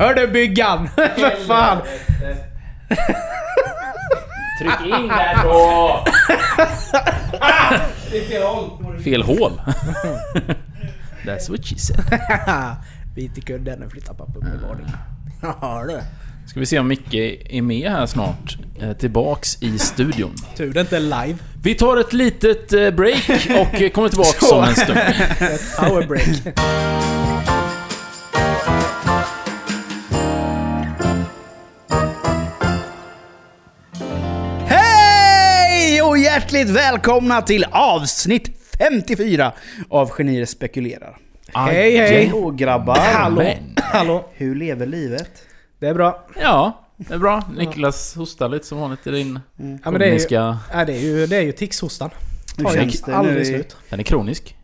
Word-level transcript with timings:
Hör 0.00 0.14
du 0.14 0.26
byggan! 0.26 0.88
För 0.96 1.46
fan! 1.46 1.78
Tryck 4.60 5.00
in 5.00 5.08
där 5.08 5.44
då! 5.44 6.04
Det 8.10 8.18
är 8.18 8.28
fel 8.28 8.42
håll. 8.42 9.00
Fel 9.02 9.22
hål. 9.22 9.52
That's 11.26 11.50
what 11.50 11.66
she 11.66 11.78
said. 11.78 12.04
Bit 13.14 13.38
i 13.38 13.40
kudden 13.40 13.82
och 13.82 13.90
flytta 13.92 14.14
pappa 14.14 14.38
upp 14.38 14.44
i 14.44 14.66
vardagen. 14.66 14.90
Ja 15.42 15.84
du. 15.88 16.00
Ska 16.46 16.60
vi 16.60 16.66
se 16.66 16.78
om 16.78 16.88
Micke 16.88 17.14
är 17.50 17.62
med 17.62 17.90
här 17.90 18.06
snart. 18.06 18.58
Eh, 18.80 18.92
Tillbaks 18.92 19.62
i 19.62 19.78
studion. 19.78 20.34
Tur 20.56 20.72
det 20.72 20.80
inte 20.80 20.96
är 20.96 21.00
live. 21.00 21.38
Vi 21.62 21.74
tar 21.74 21.96
ett 21.96 22.12
litet 22.12 22.72
eh, 22.72 22.90
break 22.90 23.30
och 23.50 23.92
kommer 23.94 24.08
tillbaks 24.08 24.52
om 24.52 24.64
en 24.64 24.74
stund. 24.74 24.98
Ett 25.40 25.76
powerbreak. 25.78 26.56
Hej 26.56 27.29
hjärtligt 36.40 36.70
välkomna 36.70 37.42
till 37.42 37.64
avsnitt 37.70 38.50
54 38.78 39.52
av 39.88 40.10
Genier 40.10 40.44
spekulerar. 40.44 41.16
Hej 41.54 41.96
hej! 41.96 42.26
Hallå 42.26 42.50
grabbar! 42.50 42.98
Hallå! 42.98 43.52
Hallå! 43.76 44.28
Hur 44.32 44.54
lever 44.54 44.86
livet? 44.86 45.30
Det 45.78 45.86
är 45.86 45.94
bra. 45.94 46.26
Ja, 46.40 46.86
det 46.96 47.14
är 47.14 47.18
bra. 47.18 47.42
Niklas 47.56 48.14
hostar 48.14 48.48
lite 48.48 48.66
som 48.66 48.78
vanligt 48.78 49.06
i 49.06 49.10
din 49.10 49.40
Ja, 49.84 49.90
men 49.90 50.00
det 50.00 50.06
är 50.06 50.18
ju, 50.18 50.26
ja, 50.30 50.58
det 50.86 50.92
är 50.92 51.00
ju, 51.00 51.26
det 51.26 51.36
är 51.36 51.42
ju 51.42 51.52
tixhostan. 51.52 52.10
Hur 52.56 52.64
Tar 52.64 52.74
känns 52.74 53.02
det 53.02 53.16
aldrig 53.16 53.46
slut. 53.46 53.76
Den 53.88 54.00
är 54.00 54.04
kronisk. 54.04 54.56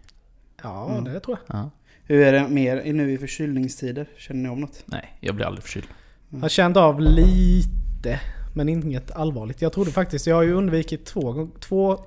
Ja, 0.62 1.02
det 1.04 1.20
tror 1.20 1.38
jag. 1.46 1.56
Ja. 1.58 1.70
Hur 2.04 2.26
är 2.26 2.32
det 2.32 2.48
mer 2.48 2.92
nu 2.92 3.12
i 3.12 3.18
förkylningstider? 3.18 4.06
Känner 4.18 4.42
ni 4.42 4.48
om 4.48 4.60
något? 4.60 4.82
Nej, 4.84 5.18
jag 5.20 5.34
blir 5.34 5.46
aldrig 5.46 5.62
förkyld. 5.62 5.86
Jag 6.30 6.38
har 6.38 6.48
känt 6.48 6.76
av 6.76 7.00
lite, 7.00 8.20
men 8.56 8.68
inget 8.68 9.10
allvarligt. 9.10 9.62
Jag 9.62 9.72
trodde 9.72 9.90
faktiskt, 9.90 10.26
jag 10.26 10.36
har 10.36 10.42
ju 10.42 10.52
undvikit 10.52 11.06
två, 11.06 11.48
två 11.60 11.98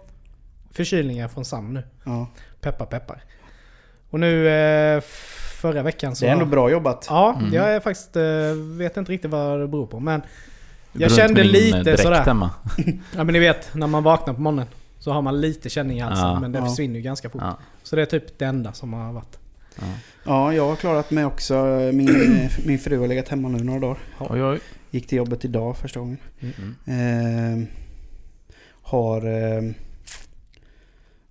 förkylningar 0.71 1.27
från 1.27 1.45
Sam 1.45 1.73
nu. 1.73 1.83
Ja. 2.03 2.27
Peppar 2.61 2.85
peppar. 2.85 3.23
Och 4.09 4.19
nu 4.19 4.49
eh, 4.49 5.01
förra 5.61 5.83
veckan 5.83 6.15
så... 6.15 6.25
Det 6.25 6.29
är 6.29 6.33
ändå 6.33 6.45
bra 6.45 6.71
jobbat. 6.71 7.05
Ja, 7.09 7.35
Mm. 7.39 7.53
jag 7.53 7.69
är 7.75 7.79
faktiskt, 7.79 8.15
eh, 8.15 8.23
vet 8.77 8.97
inte 8.97 9.11
riktigt 9.11 9.31
vad 9.31 9.59
det 9.59 9.67
beror 9.67 9.87
på. 9.87 9.99
Men 9.99 10.21
Jag 10.91 11.11
kände 11.11 11.43
lite 11.43 11.77
eh, 11.77 11.83
dräkt 11.83 12.01
sådär. 12.01 12.23
hemma. 12.25 12.51
ja, 13.15 13.23
men 13.23 13.27
ni 13.27 13.39
vet, 13.39 13.73
när 13.75 13.87
man 13.87 14.03
vaknar 14.03 14.33
på 14.33 14.41
morgonen 14.41 14.67
så 14.99 15.11
har 15.11 15.21
man 15.21 15.41
lite 15.41 15.69
känning 15.69 15.97
i 15.97 16.01
halsen. 16.01 16.27
Ja. 16.27 16.39
Men 16.39 16.51
det 16.51 16.59
Ja. 16.59 16.65
försvinner 16.65 16.95
ju 16.95 17.01
ganska 17.01 17.29
fort. 17.29 17.41
Ja. 17.45 17.57
Så 17.83 17.95
det 17.95 18.01
är 18.01 18.05
typ 18.05 18.39
det 18.39 18.45
enda 18.45 18.73
som 18.73 18.93
har 18.93 19.13
varit. 19.13 19.39
Ja. 19.79 19.83
Ja, 20.23 20.53
jag 20.53 20.67
har 20.69 20.75
klarat 20.75 21.11
mig 21.11 21.25
också. 21.25 21.53
Min, 21.93 22.49
min 22.65 22.79
fru 22.79 22.99
har 22.99 23.07
legat 23.07 23.27
hemma 23.29 23.47
nu 23.49 23.63
några 23.63 23.79
dagar. 23.79 23.97
Oj, 24.19 24.43
oj. 24.43 24.59
Gick 24.91 25.07
till 25.07 25.17
jobbet 25.17 25.45
idag 25.45 25.77
första 25.77 25.99
gången. 25.99 26.17
Mm. 26.39 26.75
Ehm, 26.85 27.67
har 28.81 29.25
ehm, 29.25 29.73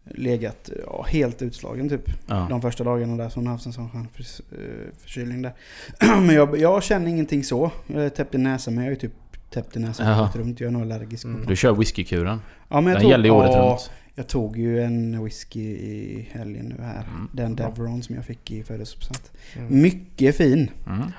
legat 0.04 0.70
ja, 0.86 1.06
helt 1.08 1.42
utslagen 1.42 1.88
typ. 1.88 2.10
Ja. 2.26 2.46
De 2.50 2.62
första 2.62 2.84
dagarna 2.84 3.16
där 3.16 3.28
som 3.28 3.42
hon 3.42 3.52
haft 3.52 3.66
en 3.66 3.72
sån 3.72 3.90
skön 3.90 4.08
förs- 4.14 4.40
eh, 4.52 4.92
förkylning 5.02 5.42
där. 5.42 5.52
Men 6.00 6.34
jag, 6.34 6.58
jag 6.58 6.82
känner 6.82 7.10
ingenting 7.10 7.44
så. 7.44 7.70
Jag 7.86 8.04
är 8.04 8.08
täppt 8.08 8.34
i 8.34 8.38
näsan 8.38 8.74
men 8.74 8.84
jag 8.84 8.92
är 8.92 8.96
typ 8.96 9.12
täppt 9.50 9.76
i 9.76 9.80
näsan 9.80 10.20
året 10.20 10.36
runt. 10.36 10.60
Jag 10.60 10.68
är 10.68 10.72
nog 10.72 10.82
allergisk. 10.82 11.24
Mm. 11.24 11.46
Du 11.46 11.56
kör 11.56 11.72
whiskykuren. 11.72 12.40
Ja, 12.68 12.80
men 12.80 12.86
jag 12.86 12.94
Den 12.94 13.02
tog, 13.02 13.10
gäller 13.10 13.24
ju 13.24 13.30
året 13.30 13.50
ja, 13.52 13.62
runt. 13.70 13.90
Jag 14.14 14.26
tog 14.26 14.56
ju 14.56 14.82
en 14.82 15.24
whisky 15.24 15.60
i 15.70 16.28
helgen 16.32 16.74
nu 16.78 16.82
här. 16.82 17.04
Mm. 17.08 17.28
Den. 17.32 17.56
Devron 17.56 18.02
som 18.02 18.14
jag 18.14 18.24
fick 18.24 18.50
i 18.50 18.62
födelsedagspresent. 18.62 19.32
Mm. 19.56 19.82
Mycket 19.82 20.36
fin. 20.36 20.70
Mm. 20.86 21.12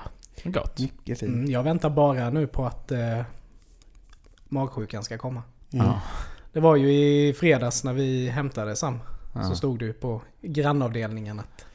Gott. 0.44 0.80
Mycket 0.80 1.20
fin. 1.20 1.34
Mm, 1.34 1.52
jag 1.52 1.64
väntar 1.64 1.90
bara 1.90 2.30
nu 2.30 2.48
på 2.48 2.66
att 2.66 2.92
eh, 2.92 3.22
magsjukan 4.50 5.04
ska 5.04 5.18
komma. 5.18 5.44
Mm. 5.73 5.86
Ja. 5.86 6.02
Det 6.54 6.59
var 6.59 6.76
ju 6.76 6.92
i 6.92 7.34
fredags 7.34 7.84
när 7.84 7.94
vi 7.94 8.30
hämtade 8.30 8.75
Sam. 8.75 9.00
Ja. 9.34 9.44
Så 9.44 9.56
stod 9.56 9.80
det 9.80 9.86
ju 9.86 9.94
på 9.94 10.22
grannavdelningen 10.41 11.40
att... 11.40 11.66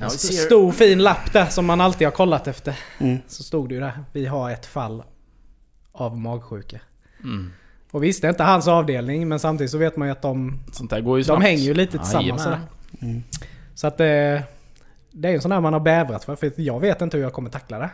En 0.00 0.10
stor 0.10 0.72
fin 0.72 1.02
lapp 1.02 1.32
där 1.32 1.46
som 1.46 1.66
man 1.66 1.80
alltid 1.80 2.06
har 2.06 2.12
kollat 2.12 2.46
efter. 2.46 2.78
Mm. 2.98 3.18
Så 3.26 3.42
stod 3.42 3.68
det 3.68 3.74
ju 3.74 3.80
där. 3.80 4.04
Vi 4.12 4.26
har 4.26 4.50
ett 4.50 4.66
fall 4.66 5.02
av 5.92 6.18
magsjuka. 6.18 6.80
Mm. 7.24 7.52
Och 7.90 8.04
visst, 8.04 8.22
det 8.22 8.28
är 8.28 8.30
inte 8.30 8.42
hans 8.42 8.68
avdelning 8.68 9.28
men 9.28 9.38
samtidigt 9.38 9.70
så 9.70 9.78
vet 9.78 9.96
man 9.96 10.08
ju 10.08 10.12
att 10.12 10.22
de, 10.22 10.60
Sånt 10.72 10.90
där 10.90 11.00
går 11.00 11.18
ju 11.18 11.22
de 11.22 11.26
snabbt. 11.26 11.42
hänger 11.42 11.62
ju 11.62 11.74
lite 11.74 11.98
tillsammans 11.98 12.42
sådär. 12.42 12.60
Mm. 13.00 13.22
Så 13.74 13.86
att 13.86 13.98
det... 13.98 14.42
Det 15.20 15.28
är 15.28 15.32
ju 15.32 15.36
en 15.36 15.42
sån 15.42 15.50
där 15.50 15.60
man 15.60 15.72
har 15.72 15.80
bävrat 15.80 16.24
för. 16.24 16.36
För 16.36 16.52
jag 16.60 16.80
vet 16.80 17.02
inte 17.02 17.16
hur 17.16 17.24
jag 17.24 17.32
kommer 17.32 17.50
tackla 17.50 17.78
det. 17.78 17.90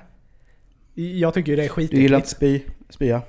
Jag 1.02 1.34
tycker 1.34 1.52
ju 1.52 1.56
det 1.56 1.64
är 1.64 1.88
Du 1.90 2.00
gillar 2.00 2.18
att 2.18 2.24
skitäckligt. 2.24 2.28
spy, 2.28 2.62
spya? 2.90 3.22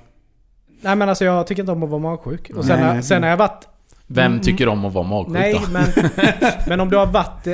Nej 0.80 0.96
men 0.96 1.08
alltså 1.08 1.24
jag 1.24 1.46
tycker 1.46 1.62
inte 1.62 1.72
om 1.72 1.82
att 1.82 1.88
vara 1.90 2.00
magsjuk. 2.02 2.50
Och 2.56 2.64
sen, 2.64 2.76
nej, 2.78 2.86
har- 2.86 2.94
nej. 2.94 3.02
sen 3.02 3.22
har 3.22 3.30
jag 3.30 3.36
varit... 3.36 3.68
Vem 4.06 4.32
Mm. 4.32 4.40
tycker 4.40 4.68
om 4.68 4.84
att 4.84 4.92
vara 4.92 5.06
magsjuk 5.06 5.34
Nej 5.34 5.60
då? 5.66 5.72
men... 5.72 5.84
men 6.68 6.80
om 6.80 6.90
du 6.90 6.96
har 6.96 7.06
varit... 7.06 7.46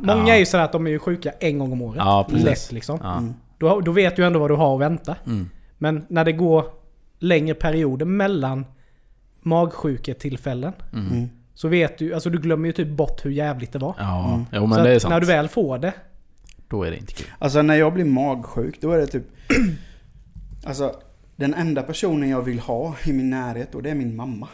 Många 0.00 0.28
Ja. 0.28 0.34
är 0.34 0.38
ju 0.38 0.46
sådär 0.46 0.64
att 0.64 0.72
de 0.72 0.86
är 0.86 0.90
ju 0.90 0.98
sjuka 0.98 1.32
en 1.40 1.58
gång 1.58 1.72
om 1.72 1.82
året. 1.82 1.96
Ja, 1.98 2.26
precis. 2.30 2.44
Lätt 2.46 2.72
liksom. 2.72 2.98
Ja. 3.02 3.16
Mm. 3.18 3.34
Då, 3.58 3.80
då 3.80 3.92
vet 3.92 4.16
du 4.16 4.24
ändå 4.26 4.38
vad 4.38 4.50
du 4.50 4.54
har 4.54 4.74
att 4.74 4.80
vänta. 4.80 5.16
Mm. 5.26 5.48
Men 5.78 6.04
när 6.08 6.24
det 6.24 6.32
går 6.32 6.64
längre 7.18 7.54
perioder 7.54 8.06
mellan 8.06 8.66
magsjuketillfällen 9.40 10.72
Mm. 10.92 11.28
Så 11.54 11.68
vet 11.68 11.98
du, 11.98 12.14
alltså 12.14 12.30
du 12.30 12.38
glömmer 12.38 12.66
ju 12.66 12.72
typ 12.72 12.88
bort 12.88 13.24
hur 13.24 13.30
jävligt 13.30 13.72
det 13.72 13.78
var. 13.78 13.94
Ja, 13.98 14.28
Mm. 14.34 14.46
jo 14.52 14.66
men 14.66 14.78
så 14.78 14.84
det 14.84 14.90
är 14.94 14.98
sant. 14.98 15.12
när 15.12 15.20
du 15.20 15.26
väl 15.26 15.48
får 15.48 15.78
det, 15.78 15.92
Då 16.68 16.82
är 16.84 16.90
det 16.90 16.96
inte 16.96 17.12
kul. 17.12 17.26
Alltså 17.38 17.62
när 17.62 17.74
jag 17.74 17.92
blir 17.94 18.04
magsjuk, 18.04 18.80
då 18.80 18.92
är 18.92 18.98
det 18.98 19.06
typ... 19.06 19.24
Alltså, 20.64 20.94
den 21.36 21.54
enda 21.54 21.82
personen 21.82 22.28
jag 22.28 22.42
vill 22.42 22.58
ha 22.60 22.94
i 23.04 23.12
min 23.12 23.30
närhet, 23.30 23.74
och 23.74 23.82
det 23.82 23.90
är 23.90 23.94
min 23.94 24.16
mamma. 24.16 24.48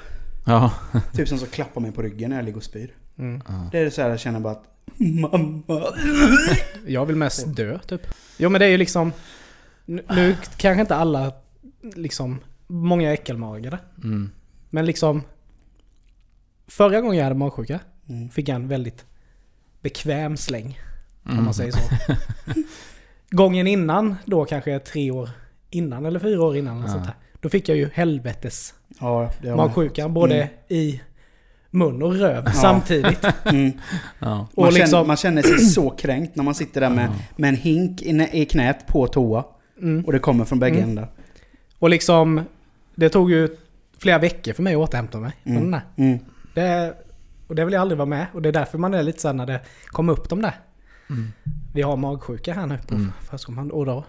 Ja. 0.47 0.73
Typ 1.13 1.29
som 1.29 1.39
så 1.39 1.47
klappar 1.47 1.81
mig 1.81 1.93
på 1.93 2.03
ryggen 2.03 2.31
när 2.31 2.37
jag 2.37 2.45
ligger 2.45 2.57
och 2.59 2.63
spyr. 2.65 2.95
mm. 3.19 3.43
Det 3.73 3.79
är 3.79 3.91
så 3.91 4.03
här 4.03 4.09
jag 4.11 4.21
känner 4.21 4.41
bara 4.41 4.53
att... 4.53 4.65
Mamma! 4.97 5.85
jag 6.87 7.07
vill 7.07 7.17
mest 7.17 7.57
dö 7.57 7.79
typ. 7.79 8.07
Jo 8.39 8.49
men 8.51 8.59
det 8.59 8.65
är 8.65 8.71
ju 8.71 8.77
liksom, 8.77 9.13
nu, 9.87 10.03
nu 10.11 10.37
kanske 10.57 10.81
inte 10.81 10.97
alla, 10.97 11.33
liksom, 11.95 12.39
många 12.67 13.09
är 13.09 13.13
äckelmagade. 13.13 13.79
Mm. 14.05 14.31
Men 14.71 14.87
liksom, 14.87 15.23
förra 16.69 17.01
gången 17.01 17.17
jag 17.17 17.25
hade 17.25 17.37
magsjuka 17.37 17.81
Mm. 18.09 18.29
fick 18.31 18.49
jag 18.49 18.55
en 18.57 18.69
väldigt 18.69 19.05
bekväm 19.81 20.37
släng. 20.37 20.79
Om 21.25 21.33
Mm. 21.33 21.45
man 21.45 21.55
säger 21.55 21.73
så. 21.73 21.79
Gången 23.31 23.67
innan, 23.67 24.15
då 24.25 24.45
kanske 24.45 24.79
tre 24.79 25.11
år 25.11 25.31
innan 25.71 26.07
eller 26.07 26.21
fyra 26.21 26.43
år 26.43 26.57
innan. 26.57 26.81
Ja. 26.81 26.89
Sånt 26.89 27.07
här, 27.07 27.15
då 27.41 27.49
fick 27.49 27.69
jag 27.69 27.77
ju 27.77 27.89
helvetes 27.95 28.75
Ja, 29.01 29.31
det 29.43 29.49
har 29.49 29.57
magsjuka. 29.57 30.09
Både 30.09 30.35
Mm. 30.35 30.49
i 30.69 31.01
mun 31.71 32.03
och 32.03 32.15
röv 32.15 32.51
samtidigt. 32.53 33.25
Mm. 33.45 33.73
Ja. 34.19 34.49
Och 34.55 34.63
Man, 34.65 34.75
liksom- 34.75 34.91
känner, 34.91 35.05
man 35.07 35.17
känner 35.17 35.43
sig 35.43 35.59
så 35.59 35.91
kränkt 35.91 36.37
när 36.37 36.45
man 36.45 36.55
sitter 36.55 36.81
där 36.81 36.91
med, 36.91 37.05
Ja. 37.11 37.15
med 37.37 37.49
en 37.49 37.57
hink 37.57 38.03
i, 38.03 38.13
nä- 38.13 38.31
i 38.33 38.45
knät 38.47 38.87
på 38.87 39.07
toa. 39.07 39.45
Mm. 39.83 40.05
Och 40.05 40.13
det 40.13 40.19
kommer 40.19 40.45
från 40.45 40.59
bägge 40.59 40.77
Mm. 40.79 40.89
ändar. 40.89 41.11
Och 41.79 41.91
liksom, 41.91 42.41
det 42.95 43.09
tog 43.09 43.31
ju 43.31 43.57
flera 43.99 44.19
veckor 44.19 44.53
för 44.53 44.63
mig 44.63 44.75
att 44.75 44.79
återhämta 44.81 45.19
mig 45.19 45.33
från 45.45 45.57
Mm. 45.57 45.71
den 45.71 45.81
där. 45.97 46.19
Det, 46.59 46.95
och 47.47 47.55
det 47.55 47.65
vill 47.65 47.75
jag 47.75 47.81
aldrig 47.81 47.99
vara 47.99 48.07
med. 48.07 48.27
Och 48.35 48.43
det 48.43 48.49
är 48.49 48.53
därför 48.53 48.79
man 48.79 48.95
är 48.95 49.03
lite 49.03 49.21
såhär 49.21 49.35
när 49.35 49.47
det 49.47 49.61
kommer 49.87 50.13
upp 50.13 50.29
de 50.29 50.43
där. 50.43 50.55
Mm. 51.11 51.33
Vi 51.75 51.83
har 51.83 51.97
magsjuka 51.97 52.55
här 52.55 52.67
nu 52.67 52.79
på 52.89 52.95
Mm. 52.95 53.13
förskolan. 53.31 53.71
Och 53.71 53.87
då... 53.87 54.05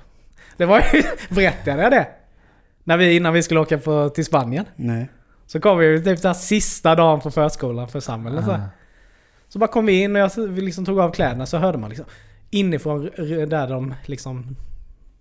Det 0.57 0.65
var 0.65 0.79
ju... 0.93 1.03
Berättade 1.35 1.83
jag 1.83 1.91
det? 1.91 2.07
När 2.83 2.97
vi, 2.97 3.15
innan 3.15 3.33
vi 3.33 3.43
skulle 3.43 3.59
åka 3.59 3.77
på, 3.77 4.09
till 4.09 4.25
Spanien. 4.25 4.65
Nej. 4.75 5.09
Så 5.47 5.59
kom 5.59 5.77
vi 5.77 5.85
ju 5.85 6.03
typ 6.03 6.23
här 6.23 6.33
sista 6.33 6.95
dagen 6.95 7.19
på 7.19 7.31
förskolan 7.31 7.87
för 7.87 7.99
Sam 7.99 8.27
eller 8.27 8.41
så. 8.41 8.51
Ah. 8.51 8.61
Så 9.47 9.59
bara 9.59 9.67
kom 9.67 9.85
vi 9.85 10.01
in 10.01 10.15
och 10.15 10.21
jag 10.21 10.31
vi 10.49 10.61
liksom 10.61 10.85
tog 10.85 10.99
av 10.99 11.11
kläderna 11.11 11.45
så 11.45 11.57
hörde 11.57 11.77
man 11.77 11.89
liksom 11.89 12.05
inifrån 12.49 13.09
där 13.47 13.67
de 13.67 13.93
liksom 14.05 14.55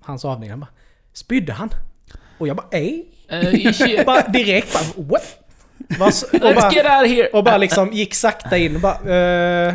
hans 0.00 0.25
avdelning 0.25 0.60
bara 0.60 0.69
Spydde 1.13 1.53
han? 1.53 1.71
Och 2.39 2.48
jag 2.48 2.57
bara 2.57 2.66
ej. 2.71 3.15
Shit. 3.75 4.07
Bara 4.07 4.28
direkt 4.28 4.72
bara 4.72 5.04
what? 5.07 5.38
Och, 5.89 5.95
Let's 5.97 6.54
bara, 6.54 6.72
get 6.72 6.84
out 6.84 7.04
of 7.04 7.09
here! 7.16 7.27
och 7.33 7.45
bara 7.45 7.59
liksom 7.59 7.92
gick 7.92 8.15
sakta 8.15 8.59
in 8.59 8.75
och 8.75 8.80
bara 8.80 9.15
eh, 9.69 9.75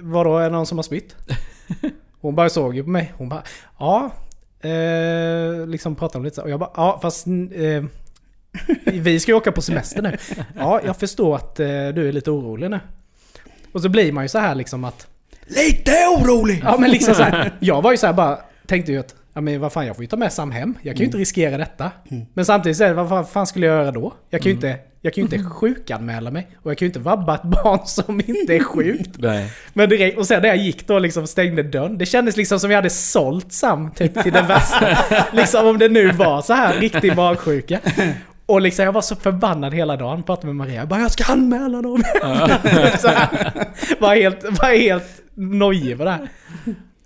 Vadå 0.00 0.38
är 0.38 0.42
det 0.44 0.50
någon 0.50 0.66
som 0.66 0.78
har 0.78 0.82
spytt? 0.82 1.16
Hon 2.20 2.34
bara 2.34 2.48
såg 2.48 2.74
ju 2.76 2.84
på 2.84 2.90
mig. 2.90 3.12
Hon 3.16 3.28
bara 3.28 3.42
ja. 3.78 4.10
Eh, 4.68 5.66
liksom 5.66 5.94
pratade 5.94 6.18
om 6.18 6.24
lite 6.24 6.36
så. 6.36 6.42
Och 6.42 6.50
jag 6.50 6.60
bara 6.60 6.70
ja 6.76 6.98
fast 7.02 7.26
eh, 7.26 7.84
vi 8.92 9.20
ska 9.20 9.32
ju 9.32 9.36
åka 9.36 9.52
på 9.52 9.62
semester 9.62 10.02
nu. 10.02 10.16
Ja, 10.58 10.80
jag 10.84 10.96
förstår 10.96 11.36
att 11.36 11.60
eh, 11.60 11.66
du 11.66 12.08
är 12.08 12.12
lite 12.12 12.30
orolig 12.30 12.70
nu. 12.70 12.80
Och 13.72 13.82
så 13.82 13.88
blir 13.88 14.12
man 14.12 14.24
ju 14.24 14.28
så 14.28 14.38
här 14.38 14.54
liksom 14.54 14.84
att... 14.84 15.06
Lite 15.46 15.92
orolig! 16.18 16.62
Ja 16.64 16.76
men 16.78 16.90
liksom 16.90 17.14
så 17.14 17.22
här, 17.22 17.52
Jag 17.60 17.82
var 17.82 17.90
ju 17.90 17.96
så 17.96 18.06
här 18.06 18.12
bara... 18.14 18.38
Tänkte 18.66 18.92
ju 18.92 18.98
att... 18.98 19.14
Ja 19.34 19.40
men 19.40 19.60
vad 19.60 19.72
fan 19.72 19.86
jag 19.86 19.96
får 19.96 20.02
ju 20.04 20.08
ta 20.08 20.16
med 20.16 20.32
Sam 20.32 20.50
hem. 20.50 20.74
Jag 20.82 20.94
kan 20.94 20.98
ju 21.00 21.04
inte 21.04 21.18
riskera 21.18 21.58
detta. 21.58 21.90
Mm. 22.10 22.26
Men 22.34 22.44
samtidigt 22.44 22.78
så 22.78 22.84
är 22.84 22.88
det, 22.88 22.94
vad 22.94 23.08
fan- 23.08 23.26
fan 23.26 23.46
skulle 23.46 23.66
jag 23.66 23.76
göra 23.76 23.90
då? 23.90 24.12
Jag 24.30 24.42
kan 24.42 24.50
ju 24.50 24.54
inte 24.54 24.78
Jag 25.04 25.14
kan 25.14 25.24
ju 25.24 25.36
inte 25.36 25.50
sjukanmäla 25.50 26.30
mig. 26.30 26.48
Och 26.62 26.70
jag 26.70 26.78
kan 26.78 26.86
ju 26.86 26.88
inte 26.88 27.00
vabba 27.00 27.34
ett 27.34 27.42
barn 27.42 27.86
som 27.86 28.20
inte 28.20 28.56
är 28.56 28.64
sjukt. 28.64 29.18
Men 29.72 29.88
direkt, 29.88 30.18
och 30.18 30.26
sen 30.26 30.42
när 30.42 30.48
jag 30.48 30.56
gick 30.56 30.86
då 30.86 30.98
liksom 30.98 31.26
stängde 31.26 31.62
dörren. 31.62 31.98
Det 31.98 32.06
kändes 32.06 32.36
liksom 32.36 32.60
som 32.60 32.70
jag 32.70 32.78
hade 32.78 32.90
sålt 32.90 33.52
Sam 33.52 33.90
typ 33.90 34.22
till 34.22 34.32
det 34.32 34.42
värsta. 34.42 34.98
liksom 35.32 35.66
om 35.66 35.78
det 35.78 35.88
nu 35.88 36.10
var 36.10 36.42
så 36.42 36.52
här 36.52 36.80
riktig 36.80 37.16
magsjuka. 37.16 37.80
Och 38.46 38.60
liksom 38.60 38.84
jag 38.84 38.92
var 38.92 39.00
så 39.00 39.16
förbannad 39.16 39.74
hela 39.74 39.96
dagen. 39.96 40.22
Pratade 40.22 40.46
med 40.46 40.56
Maria. 40.56 40.74
Jag 40.74 40.88
bara 40.88 41.00
jag 41.00 41.10
ska 41.10 41.32
anmäla 41.32 41.82
dem. 41.82 42.02
så 42.98 43.08
här, 43.08 43.52
var 44.00 44.14
helt, 44.14 44.44
var 44.44 44.78
helt 44.78 45.22
nojig 45.34 45.98
på 45.98 46.04
det 46.04 46.10
här. 46.10 46.28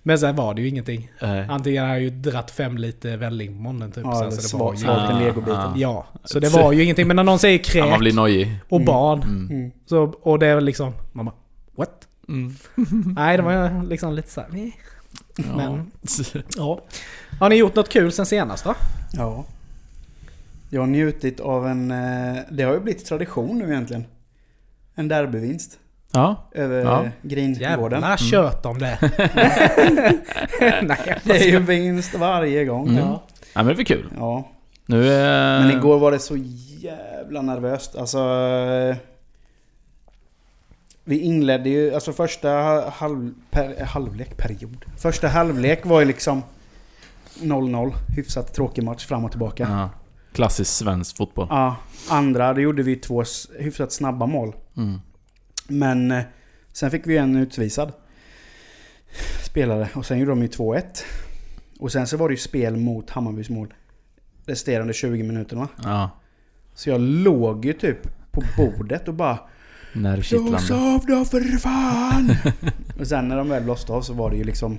Men 0.07 0.19
sen 0.19 0.35
var 0.35 0.53
det 0.53 0.61
ju 0.61 0.67
ingenting. 0.67 1.11
Nej. 1.21 1.45
Antingen 1.49 1.83
har 1.83 1.89
jag 1.93 2.01
ju 2.01 2.09
dratt 2.09 2.51
fem 2.51 2.77
liter 2.77 3.17
välling 3.17 3.61
typ. 3.91 4.03
Ja, 4.03 4.11
så 4.13 4.17
eller 4.17 4.25
alltså, 4.25 4.57
det 4.57 4.63
var 4.63 4.73
ju, 4.73 4.83
en 4.83 4.89
Ah, 4.89 5.19
legobiten. 5.19 5.55
ah. 5.55 5.73
Ja, 5.77 6.05
så 6.23 6.39
det 6.39 6.49
var 6.49 6.71
ju 6.71 6.83
ingenting. 6.83 7.07
Men 7.07 7.15
när 7.15 7.23
någon 7.23 7.39
säger 7.39 7.77
Ja, 7.77 7.81
man 7.83 7.89
kräk 7.89 7.99
blir 7.99 8.13
nojig. 8.13 8.55
och 8.69 8.81
barn. 8.81 9.23
Mm. 9.23 9.49
Mm. 9.51 9.71
Så, 9.85 10.03
och 10.21 10.39
det 10.39 10.47
är 10.47 10.55
väl 10.55 10.65
liksom... 10.65 10.93
Man 11.11 11.25
bara, 11.25 11.35
what? 11.75 12.07
Mm. 12.29 12.55
Nej, 13.15 13.37
det 13.37 13.43
var 13.43 13.83
liksom 13.83 14.13
lite 14.13 14.29
såhär... 14.29 14.49
Ja. 15.37 15.43
Men- 15.55 15.91
Ja. 16.57 16.81
Har 17.39 17.49
ni 17.49 17.55
gjort 17.55 17.75
något 17.75 17.89
kul 17.89 18.11
sen 18.11 18.25
senast 18.25 18.63
då? 18.63 18.75
Ja. 19.13 19.45
Jag 20.69 20.81
har 20.81 20.87
njutit 20.87 21.39
av 21.39 21.67
en... 21.67 21.91
eh, 21.91 22.37
Det 22.51 22.63
har 22.63 22.73
ju 22.73 22.79
blivit 22.79 23.05
tradition 23.05 23.57
nu 23.57 23.65
egentligen. 23.71 24.05
En 24.95 25.07
derbyvinst. 25.07 25.79
Ja. 26.17 26.35
Över 26.51 26.83
Ja. 26.85 27.05
Gringården. 27.21 28.01
Jävla 28.01 28.17
kött 28.17 28.65
om 28.65 28.77
det. 28.79 28.97
Nej, 30.83 31.19
Det 31.23 31.31
är 31.37 31.47
ju 31.51 31.59
vinst 31.59 32.15
varje 32.15 32.65
gång. 32.65 32.87
Mm. 32.87 32.99
Ja. 32.99 33.23
ja, 33.53 33.63
men 33.63 33.67
det 33.67 33.73
var 33.73 33.83
kul. 33.83 34.09
Ja. 34.17 34.47
Nu 34.85 35.09
är... 35.13 35.59
Men 35.59 35.77
igår 35.77 35.99
var 35.99 36.11
det 36.11 36.19
så 36.19 36.37
jävla 36.79 37.41
nervöst. 37.41 37.95
Alltså... 37.95 38.19
eh, 38.19 38.95
Vi 41.03 41.19
inledde 41.19 41.69
ju, 41.69 41.93
alltså 41.93 42.13
första 42.13 42.49
halv, 42.93 43.33
per, 43.51 43.85
halvlek, 43.85 44.37
period. 44.37 44.85
Första 44.97 45.27
halvlek 45.27 45.85
var 45.85 45.99
ju 45.99 46.05
liksom 46.05 46.43
0-0. 47.41 47.91
Hyfsat 48.15 48.53
tråkig 48.53 48.83
match 48.83 49.05
fram 49.05 49.25
och 49.25 49.31
tillbaka. 49.31 49.67
Ja. 49.71 49.89
Klassisk 50.33 50.71
svensk 50.73 51.17
fotboll. 51.17 51.47
Ja, 51.49 51.75
andra, 52.09 52.53
då 52.53 52.61
gjorde 52.61 52.83
vi 52.83 52.95
två 52.95 53.23
hyfsat 53.59 53.91
snabba 53.91 54.25
mål. 54.25 54.55
Mm. 54.77 55.01
Men 55.67 56.11
eh, 56.11 56.23
sen 56.73 56.91
fick 56.91 57.07
vi 57.07 57.17
en 57.17 57.35
utvisad 57.35 57.91
spelare 59.43 59.89
och 59.93 60.05
sen 60.05 60.19
gjorde 60.19 60.31
de 60.31 60.41
ju 60.41 60.47
2-1. 60.47 60.81
Och 61.79 61.91
sen 61.91 62.07
så 62.07 62.17
var 62.17 62.29
det 62.29 62.33
ju 62.33 62.37
spel 62.39 62.75
mot 62.77 63.09
Hammarbys 63.09 63.49
mål 63.49 63.73
resterande 64.45 64.93
20 64.93 65.23
minuterna. 65.23 65.67
Ja. 65.83 66.09
Så 66.75 66.89
jag 66.89 67.01
låg 67.01 67.65
ju 67.65 67.73
typ 67.73 67.97
på 68.31 68.43
bordet 68.57 69.07
och 69.07 69.13
bara 69.13 69.39
Blås 69.93 70.03
Nervkittlande. 70.03 70.73
av 70.95 71.05
då 71.05 71.25
för 71.25 71.57
fan! 71.57 72.35
och 72.99 73.07
sen 73.07 73.27
när 73.27 73.37
de 73.37 73.49
väl 73.49 73.63
blåste 73.63 73.93
av 73.93 74.01
så 74.01 74.13
var 74.13 74.29
det 74.31 74.37
ju 74.37 74.43
liksom 74.43 74.77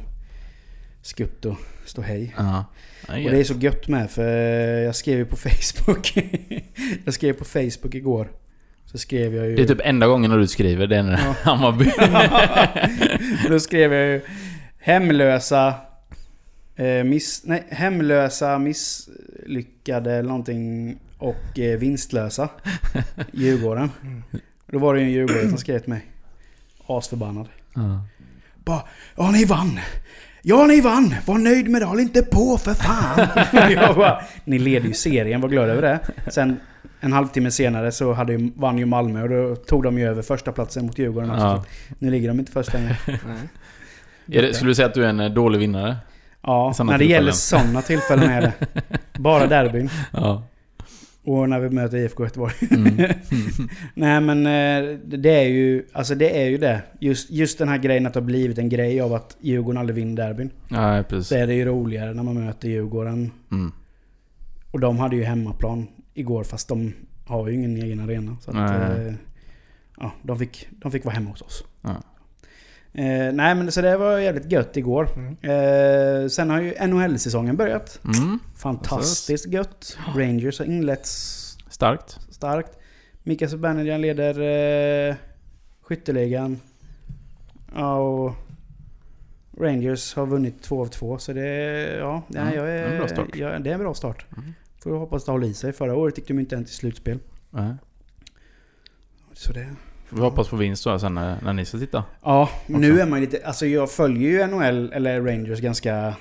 skutt 1.03 1.45
och 1.45 1.57
stå 1.85 2.03
hej. 2.03 2.35
Ja. 2.37 2.65
Ja, 3.09 3.15
Och 3.15 3.31
det 3.31 3.39
är 3.41 3.45
så 3.45 3.55
gött 3.55 3.89
med 3.89 4.11
för 4.11 4.37
jag 4.79 4.97
skrev 4.97 5.19
ju 5.19 5.25
på 5.25 5.37
Facebook. 5.37 6.15
jag 7.05 7.15
skrev 7.15 7.33
på 7.33 7.45
Facebook 7.45 7.95
igår. 7.95 8.31
Så 8.93 8.99
skrev 8.99 9.35
jag 9.35 9.47
ju... 9.47 9.57
Det 9.57 9.63
är 9.63 9.67
typ 9.67 9.81
enda 9.85 10.07
gången 10.07 10.31
när 10.31 10.39
du 10.39 10.47
skriver, 10.47 10.87
det 10.87 10.97
är 10.97 11.03
när 11.03 11.19
Ja. 11.19 11.35
Hammarby... 11.43 11.91
Då 13.49 13.61
skrev 13.61 13.93
jag 13.93 14.07
ju 14.07 14.21
hemlösa... 14.79 15.75
Eh, 16.77 17.05
miss, 17.05 17.43
nej, 17.45 17.65
hemlösa, 17.69 18.59
misslyckade 18.59 20.13
eller 20.13 20.29
någonting 20.29 20.97
och 21.19 21.59
eh, 21.59 21.79
vinstlösa. 21.79 22.49
Djurgården. 23.33 23.91
Mm. 24.03 24.23
Då 24.67 24.79
var 24.79 24.95
det 24.95 25.01
ju 25.01 25.07
en 25.07 25.13
djurgårdare 25.13 25.49
som 25.49 25.59
skrev 25.59 25.79
till 25.79 25.91
mig. 25.91 26.07
Asförbannad. 26.87 27.49
Ja. 27.75 28.07
Bara, 28.65 28.83
ja 29.17 29.31
ni 29.31 29.45
vann! 29.45 29.81
Ja 30.43 30.67
ni 30.67 30.81
vann! 30.81 31.15
Var 31.27 31.39
nöjd 31.39 31.69
med 31.69 31.83
det, 31.83 31.87
håll 31.87 32.01
inte 32.01 32.23
på 32.23 32.59
för 32.59 32.75
fan! 32.75 33.29
jag 33.71 33.97
bara, 33.97 34.23
ni 34.45 34.59
leder 34.59 34.89
ju 34.89 34.95
serien, 34.95 35.41
var 35.41 35.49
glad 35.49 35.69
över 35.69 35.83
det. 35.83 36.01
Sen 36.31 36.61
en 37.01 37.13
halvtimme 37.13 37.51
senare 37.51 37.93
så 37.93 38.13
hade 38.13 38.33
ju, 38.33 38.51
vann 38.57 38.79
ju 38.79 38.87
Malmö 38.87 39.23
och 39.23 39.29
då 39.29 39.57
tog 39.57 39.83
de 39.83 39.99
ju 39.99 40.07
över 40.09 40.23
första 40.23 40.53
platsen 40.53 40.87
mot 40.87 40.99
Djurgården. 40.99 41.31
Ja. 41.31 41.65
Nu 41.99 42.11
ligger 42.11 42.29
de 42.29 42.39
inte 42.41 42.53
först 42.53 42.73
längre. 42.73 42.97
Är 44.33 44.43
det, 44.43 44.55
skulle 44.55 44.71
du 44.71 44.75
säga 44.75 44.87
att 44.89 44.95
du 44.95 45.05
är 45.05 45.09
en 45.09 45.21
eh, 45.21 45.31
dålig 45.31 45.59
vinnare? 45.59 45.97
Ja, 46.43 46.75
när 46.85 46.99
det 46.99 47.05
gäller 47.05 47.33
tillfällen. 47.33 47.65
sådana 47.67 47.83
tillfällen 47.83 48.31
är 48.31 48.41
det. 48.41 48.53
Bara 49.19 49.47
derbyn. 49.47 49.91
Ja. 50.13 50.43
Och 51.25 51.49
när 51.49 51.61
vi 51.61 51.71
möter 51.71 51.97
IFK 51.97 52.25
Göteborg. 52.25 52.55
Mm. 52.71 52.97
Nej 53.95 54.21
men 54.21 54.47
eh, 54.47 54.99
det 55.05 55.31
är 55.31 55.49
ju, 55.49 55.87
alltså 55.93 56.15
det 56.15 56.43
är 56.43 56.49
ju 56.49 56.59
det. 56.59 56.83
Just, 57.01 57.31
just 57.31 57.59
den 57.59 57.69
här 57.69 57.79
grejen 57.79 58.07
att 58.07 58.15
det 58.15 58.21
har 58.21 58.25
blivit 58.27 58.59
en 58.59 58.69
grej 58.69 59.01
av 59.01 59.15
att 59.15 59.37
Djurgården 59.41 59.81
aldrig 59.81 59.97
vinner 59.97 60.17
derbyn. 60.27 60.51
Ja, 60.69 61.03
Så 61.03 61.09
precis. 61.09 61.33
är 61.33 61.47
det 61.47 61.55
ju 61.55 61.65
roligare 61.65 62.15
när 62.15 62.23
man 62.23 62.45
möter 62.45 62.69
Djurgården. 62.69 63.31
Mm. 63.53 63.73
Och 64.71 64.81
de 64.81 64.99
hade 64.99 65.17
ju 65.17 65.25
hemmaplan 65.25 65.87
igår 66.19 66.45
fast 66.45 66.69
de 66.69 66.93
har 67.27 67.49
ju 67.49 67.55
ingen 67.55 67.77
egen 67.77 68.01
arena. 68.01 68.37
Så 68.41 68.51
att, 68.51 68.57
eh, 68.71 69.15
ja, 70.01 70.13
de, 70.23 70.39
fick, 70.39 70.69
de 70.71 70.93
fick 70.93 71.05
vara 71.05 71.15
hemma 71.15 71.31
hos 71.31 71.43
oss. 71.43 71.65
Ja. 71.83 71.91
Eh, 72.93 73.33
nej 73.33 73.55
men 73.55 73.73
så 73.73 73.81
det 73.81 73.97
var 73.97 74.19
jävligt 74.19 74.53
gött 74.53 74.77
igår. 74.77 75.09
Mm. 75.17 75.29
Eh, 75.43 76.29
sen 76.29 76.51
har 76.51 76.61
ju 76.61 76.75
NHL-säsongen 76.87 77.57
börjat. 77.57 78.01
Mm. 78.05 78.39
Fantastiskt 78.57 79.47
gött. 79.47 79.99
Rangers 80.17 80.59
har 80.59 80.67
inletts 80.67 81.45
Starkt. 81.71 82.19
starkt. 82.31 82.79
Mika 83.23 83.49
Subbanyan 83.49 84.01
leder 84.01 84.41
eh, 85.11 85.15
skytteligan. 85.83 86.61
Ja, 87.75 87.97
och 87.99 88.35
Rangers 89.61 90.15
har 90.15 90.27
vunnit 90.27 90.63
två 90.63 90.81
av 90.83 90.87
två. 90.87 91.19
Så 91.19 91.33
det 91.33 91.47
är... 91.47 91.99
Ja, 91.99 92.23
det 92.29 92.39
Mm, 92.39 92.53
är, 92.53 92.57
jag 92.57 92.67
det 92.67 92.71
är 92.73 92.87
en 92.87 92.93
är, 92.93 92.99
bra 92.99 93.09
start. 93.09 93.29
Ja, 93.37 93.59
det 93.59 93.71
är 93.71 93.75
en 93.75 93.81
bra 93.81 93.95
start. 93.95 94.27
Mm. 94.37 94.55
Får 94.83 94.93
jag 94.93 94.99
hoppas 94.99 95.25
det 95.25 95.33
håller 95.33 95.47
i 95.47 95.55
sig. 95.55 95.73
Förra 95.73 95.95
året 95.95 96.19
gick 96.19 96.29
de 96.29 96.39
inte 96.39 96.55
ens 96.55 96.69
till 96.69 96.77
slutspel. 96.77 97.19
Ja. 97.51 97.77
Så 99.33 99.53
det... 99.53 99.67
Får 100.07 100.17
vi 100.17 100.23
hoppas 100.23 100.49
på 100.49 100.57
vinst 100.57 100.85
då 100.85 100.99
sen 100.99 101.15
när, 101.15 101.41
när 101.43 101.53
ni 101.53 101.65
ska 101.65 101.79
titta. 101.79 102.05
Ja, 102.23 102.49
nu 102.67 102.91
Också. 102.93 103.03
är 103.03 103.07
man 103.07 103.21
lite... 103.21 103.41
Alltså 103.47 103.67
jag 103.67 103.91
följer 103.91 104.31
ju 104.31 104.47
NHL, 104.47 104.93
eller 104.93 105.21
Rangers, 105.23 105.61
ganska 105.61 106.15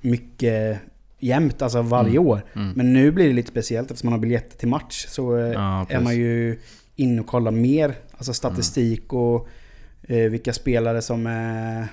mycket 0.00 0.78
jämt. 1.18 1.62
Alltså 1.62 1.82
varje 1.82 2.10
Mm. 2.10 2.26
år. 2.26 2.42
Mm. 2.54 2.72
Men 2.76 2.92
nu 2.92 3.10
blir 3.10 3.26
det 3.28 3.32
lite 3.34 3.50
speciellt 3.50 3.90
eftersom 3.90 4.06
man 4.06 4.12
har 4.12 4.20
biljetter 4.20 4.58
till 4.58 4.68
match. 4.68 5.06
Så 5.08 5.36
eh, 5.36 5.46
Ja, 5.52 5.86
är 5.88 6.00
man 6.00 6.16
ju 6.16 6.58
inne 6.96 7.20
och 7.20 7.26
kollar 7.26 7.50
mer. 7.50 7.94
Alltså 8.16 8.32
statistik 8.32 9.12
och 9.12 9.48
eh, 10.02 10.30
vilka 10.30 10.52
spelare 10.52 11.02
som 11.02 11.26
är 11.26 11.88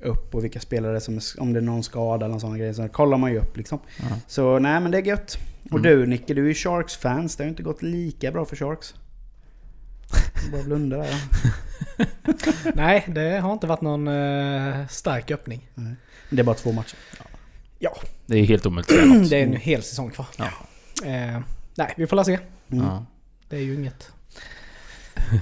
upp 0.00 0.34
och 0.34 0.44
vilka 0.44 0.60
spelare 0.60 1.00
som 1.00 1.16
är, 1.16 1.22
om 1.38 1.52
det 1.52 1.58
är 1.60 1.62
någon 1.62 1.82
skada 1.82 2.26
eller 2.26 2.38
sådana 2.38 2.58
grejer. 2.58 2.72
Så 2.72 2.88
kollar 2.88 3.18
man 3.18 3.32
ju 3.32 3.38
upp 3.38 3.56
liksom. 3.56 3.78
Så 4.26 4.58
nej 4.58 4.80
men 4.80 4.90
det 4.90 4.98
är 4.98 5.02
gött. 5.02 5.38
Och 5.72 5.78
Mm. 5.78 5.82
du 5.82 6.06
Nicke, 6.06 6.34
du 6.34 6.42
är 6.44 6.48
ju 6.48 6.54
Sharks-fans. 6.54 7.36
Det 7.36 7.42
har 7.42 7.46
ju 7.46 7.50
inte 7.50 7.62
gått 7.62 7.82
lika 7.82 8.30
bra 8.32 8.44
för 8.44 8.56
Sharks. 8.56 8.94
Bara 10.52 10.62
blunda 10.62 10.96
där. 10.96 11.14
Nej, 12.74 13.04
det 13.08 13.38
har 13.40 13.52
inte 13.52 13.66
varit 13.66 13.80
någon 13.80 14.08
eh, 14.08 14.86
stark 14.88 15.30
öppning. 15.30 15.68
Det 16.30 16.40
är 16.40 16.44
bara 16.44 16.56
två 16.56 16.72
matcher. 16.72 16.96
Det 18.26 18.38
är 18.38 18.44
helt 18.44 18.66
omöjligt 18.66 18.92
att. 18.92 19.30
Det 19.30 19.36
är 19.40 19.42
en 19.46 19.56
hel 19.56 19.82
säsong 19.82 20.10
kvar. 20.10 20.26
Ja. 20.36 20.48
Eh, 21.06 21.40
nej, 21.74 21.94
vi 21.96 22.06
får 22.06 22.16
la 22.16 22.24
se. 22.24 22.38
Mm. 22.72 22.84
Ja. 22.84 23.04
Det 23.48 23.56
är 23.56 23.60
ju 23.60 23.74
inget... 23.74 24.10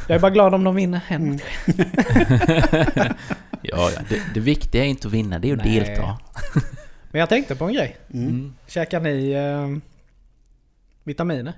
Jag 0.08 0.16
är 0.16 0.18
bara 0.18 0.30
glad 0.30 0.54
om 0.54 0.64
de 0.64 0.74
vinner 0.74 1.00
en 1.08 1.22
Mm. 1.22 1.38
Ja, 3.62 3.90
ja. 3.96 4.00
Det, 4.08 4.22
det 4.34 4.40
viktiga 4.40 4.84
är 4.84 4.88
inte 4.88 5.08
att 5.08 5.14
vinna, 5.14 5.38
det 5.38 5.50
är 5.50 5.56
att 5.56 5.64
Nej. 5.64 5.80
delta. 5.80 6.18
Men 7.10 7.20
jag 7.20 7.28
tänkte 7.28 7.56
på 7.56 7.64
en 7.64 7.74
grej. 7.74 7.96
Mm. 8.14 8.28
Mm. 8.28 8.54
Käkar 8.66 9.00
ni 9.00 9.30
eh, 9.30 9.68
vitaminer? 11.04 11.52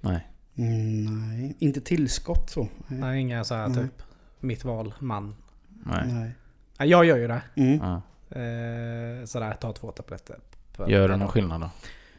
Nej. 0.00 0.26
Mm, 0.56 1.28
nej, 1.28 1.56
inte 1.58 1.80
tillskott 1.80 2.50
så. 2.50 2.60
Nej. 2.86 3.00
Nej, 3.00 3.20
inga 3.20 3.44
så 3.44 3.54
här 3.54 3.68
Nej. 3.68 3.82
typ 3.82 4.02
mitt 4.40 4.64
val, 4.64 4.94
man. 4.98 5.34
Nej. 5.68 6.12
Nej. 6.12 6.30
Ja, 6.78 6.84
jag 6.84 7.04
gör 7.04 7.16
ju 7.16 7.28
det. 7.28 7.42
Mm. 7.54 7.78
Ja. 7.82 7.94
Eh, 8.40 9.24
sådär, 9.24 9.54
ta 9.60 9.72
två 9.72 9.90
tabletter. 9.90 10.36
Gör 10.86 11.08
det 11.08 11.16
någon 11.16 11.28
skillnad 11.28 11.60
då? 11.60 11.70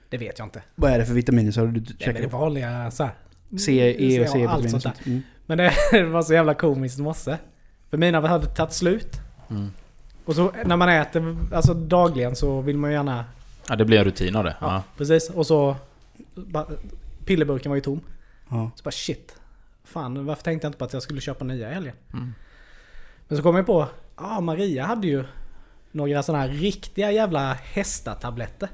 Det 0.10 0.18
vet 0.18 0.40
jag 0.40 0.46
inte. 0.46 0.62
Vad 0.76 0.92
är 0.92 1.00
det 1.00 1.06
för 1.06 1.14
vitaminer 1.14 1.52
så 1.52 1.66
du 1.66 1.80
Det 1.80 1.94
är 1.94 1.98
käkar? 1.98 2.14
väl 2.14 2.22
det 2.22 2.28
vanliga 2.28 2.92
så 2.92 3.04
här. 3.04 3.14
C, 3.60 3.96
E 4.00 4.22
och 4.24 4.30
C 4.30 4.46
allt 4.46 4.70
sånt 4.70 4.84
där. 4.84 4.94
Mm. 5.06 5.22
Men 5.46 5.58
det, 5.58 5.74
det 5.92 6.04
var 6.04 6.22
så 6.22 6.34
jävla 6.34 6.54
komiskt 6.54 7.00
i 7.00 7.02
morse. 7.02 7.38
För 7.90 7.98
mina 7.98 8.28
hade 8.28 8.46
tagit 8.46 8.74
slut. 8.74 9.22
Mm. 9.50 9.72
Och 10.26 10.36
så 10.36 10.52
när 10.66 10.78
man 10.78 10.90
äter 10.90 11.38
alltså 11.54 11.74
dagligen 11.74 12.36
så 12.36 12.62
vill 12.62 12.78
man 12.78 12.90
ju 12.90 12.96
gärna... 12.96 13.26
Ja, 13.70 13.76
det 13.76 13.86
blir 13.86 13.98
en 14.00 14.04
rutin 14.06 14.36
av 14.36 14.44
det. 14.44 14.56
Ja, 14.62 14.68
Ja. 14.74 14.84
precis. 14.98 15.30
Och 15.30 15.48
så... 15.48 15.76
bara- 16.36 16.68
Pillerburken 17.26 17.70
var 17.70 17.76
ju 17.76 17.82
tom. 17.82 18.02
Ja. 18.50 18.72
Så 18.76 18.84
bara 18.84 18.92
shit. 18.92 19.36
Fan, 19.84 20.26
varför 20.26 20.44
tänkte 20.44 20.66
jag 20.66 20.70
inte 20.70 20.78
på 20.78 20.86
att 20.86 20.94
jag 20.94 21.02
skulle 21.02 21.22
köpa 21.22 21.46
nya 21.46 21.72
i 21.72 21.74
helgen? 21.74 21.96
Mm. 22.14 22.34
Men 23.28 23.38
så 23.38 23.44
kom 23.44 23.56
jag 23.56 23.66
på, 23.66 23.88
ja 24.18 24.38
ah, 24.38 24.42
Maria 24.42 24.86
hade 24.86 25.08
ju 25.08 25.24
några 25.92 26.24
sådana 26.24 26.44
här 26.44 26.50
riktiga 26.50 27.12
jävla 27.12 27.54
hästatabletter. 27.54 28.70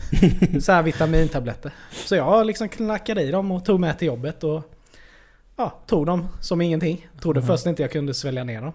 så 0.60 0.72
här 0.72 0.82
vitamintabletter. 0.82 1.72
Så 1.90 2.16
jag 2.16 2.46
liksom 2.46 2.68
knackade 2.68 3.22
i 3.22 3.30
dem 3.30 3.50
och 3.50 3.64
tog 3.64 3.80
med 3.80 3.98
till 3.98 4.08
jobbet 4.08 4.44
och 4.44 4.72
ja, 5.56 5.80
tog 5.86 6.06
dem 6.06 6.28
som 6.40 6.60
ingenting. 6.60 7.08
Trodde 7.20 7.42
först 7.42 7.66
inte 7.66 7.82
jag 7.82 7.92
kunde 7.92 8.14
svälja 8.14 8.44
ner 8.44 8.60
dem. 8.60 8.72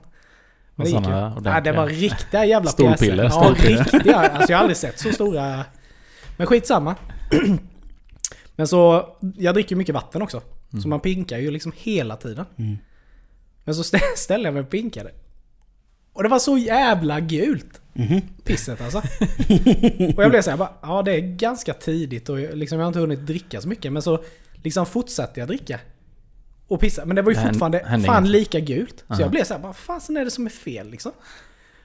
Men 0.75 0.85
det 0.85 0.91
gick 0.91 1.07
ju. 1.07 1.11
Ja, 1.11 1.61
det 1.63 1.71
var 1.71 1.87
riktiga 1.87 2.45
jävla 2.45 2.69
Storpiller, 2.69 3.23
pjäser. 3.23 3.39
Ja, 3.39 3.45
storpiller. 3.55 3.83
riktiga. 3.83 4.15
Alltså 4.17 4.51
jag 4.51 4.57
har 4.57 4.61
aldrig 4.61 4.77
sett 4.77 4.99
så 4.99 5.11
stora. 5.11 5.65
Men 6.37 6.47
skitsamma. 6.47 6.95
Men 8.61 8.67
så, 8.67 9.09
jag 9.37 9.53
dricker 9.55 9.75
mycket 9.75 9.95
vatten 9.95 10.21
också. 10.21 10.41
Så 10.81 10.87
man 10.87 10.99
pinkar 10.99 11.37
ju 11.37 11.51
liksom 11.51 11.71
hela 11.77 12.15
tiden. 12.15 12.45
Mm. 12.57 12.77
Men 13.63 13.75
så 13.75 13.81
stä- 13.81 14.01
ställde 14.17 14.47
jag 14.47 14.53
mig 14.53 14.63
och 14.63 14.69
pinkade. 14.69 15.11
Och 16.13 16.23
det 16.23 16.29
var 16.29 16.39
så 16.39 16.57
jävla 16.57 17.19
gult. 17.19 17.81
Mhm. 17.93 18.21
Pisset 18.43 18.81
alltså. 18.81 18.97
och 20.17 20.23
jag 20.23 20.29
blev 20.31 20.41
såhär 20.41 20.67
ja 20.81 21.01
det 21.01 21.11
är 21.11 21.19
ganska 21.19 21.73
tidigt 21.73 22.29
och 22.29 22.41
jag- 22.41 22.57
liksom, 22.57 22.77
jag 22.79 22.85
har 22.85 22.87
inte 22.87 22.99
hunnit 22.99 23.19
dricka 23.25 23.61
så 23.61 23.67
mycket. 23.67 23.93
Men 23.93 24.01
så 24.01 24.23
liksom 24.63 24.85
fortsatte 24.85 25.39
jag 25.39 25.49
dricka. 25.49 25.79
Och 26.67 26.79
pissa. 26.79 27.05
Men 27.05 27.15
det 27.15 27.21
var 27.21 27.31
ju 27.31 27.37
fortfarande 27.47 27.79
fan 28.05 28.31
lika 28.31 28.59
gult. 28.59 29.03
Så 29.15 29.21
jag 29.21 29.31
blev 29.31 29.43
såhär, 29.43 29.61
vad 29.61 29.75
fasen 29.75 30.17
är 30.17 30.25
det 30.25 30.31
som 30.31 30.45
är 30.45 30.49
fel 30.49 30.89
liksom? 30.91 31.11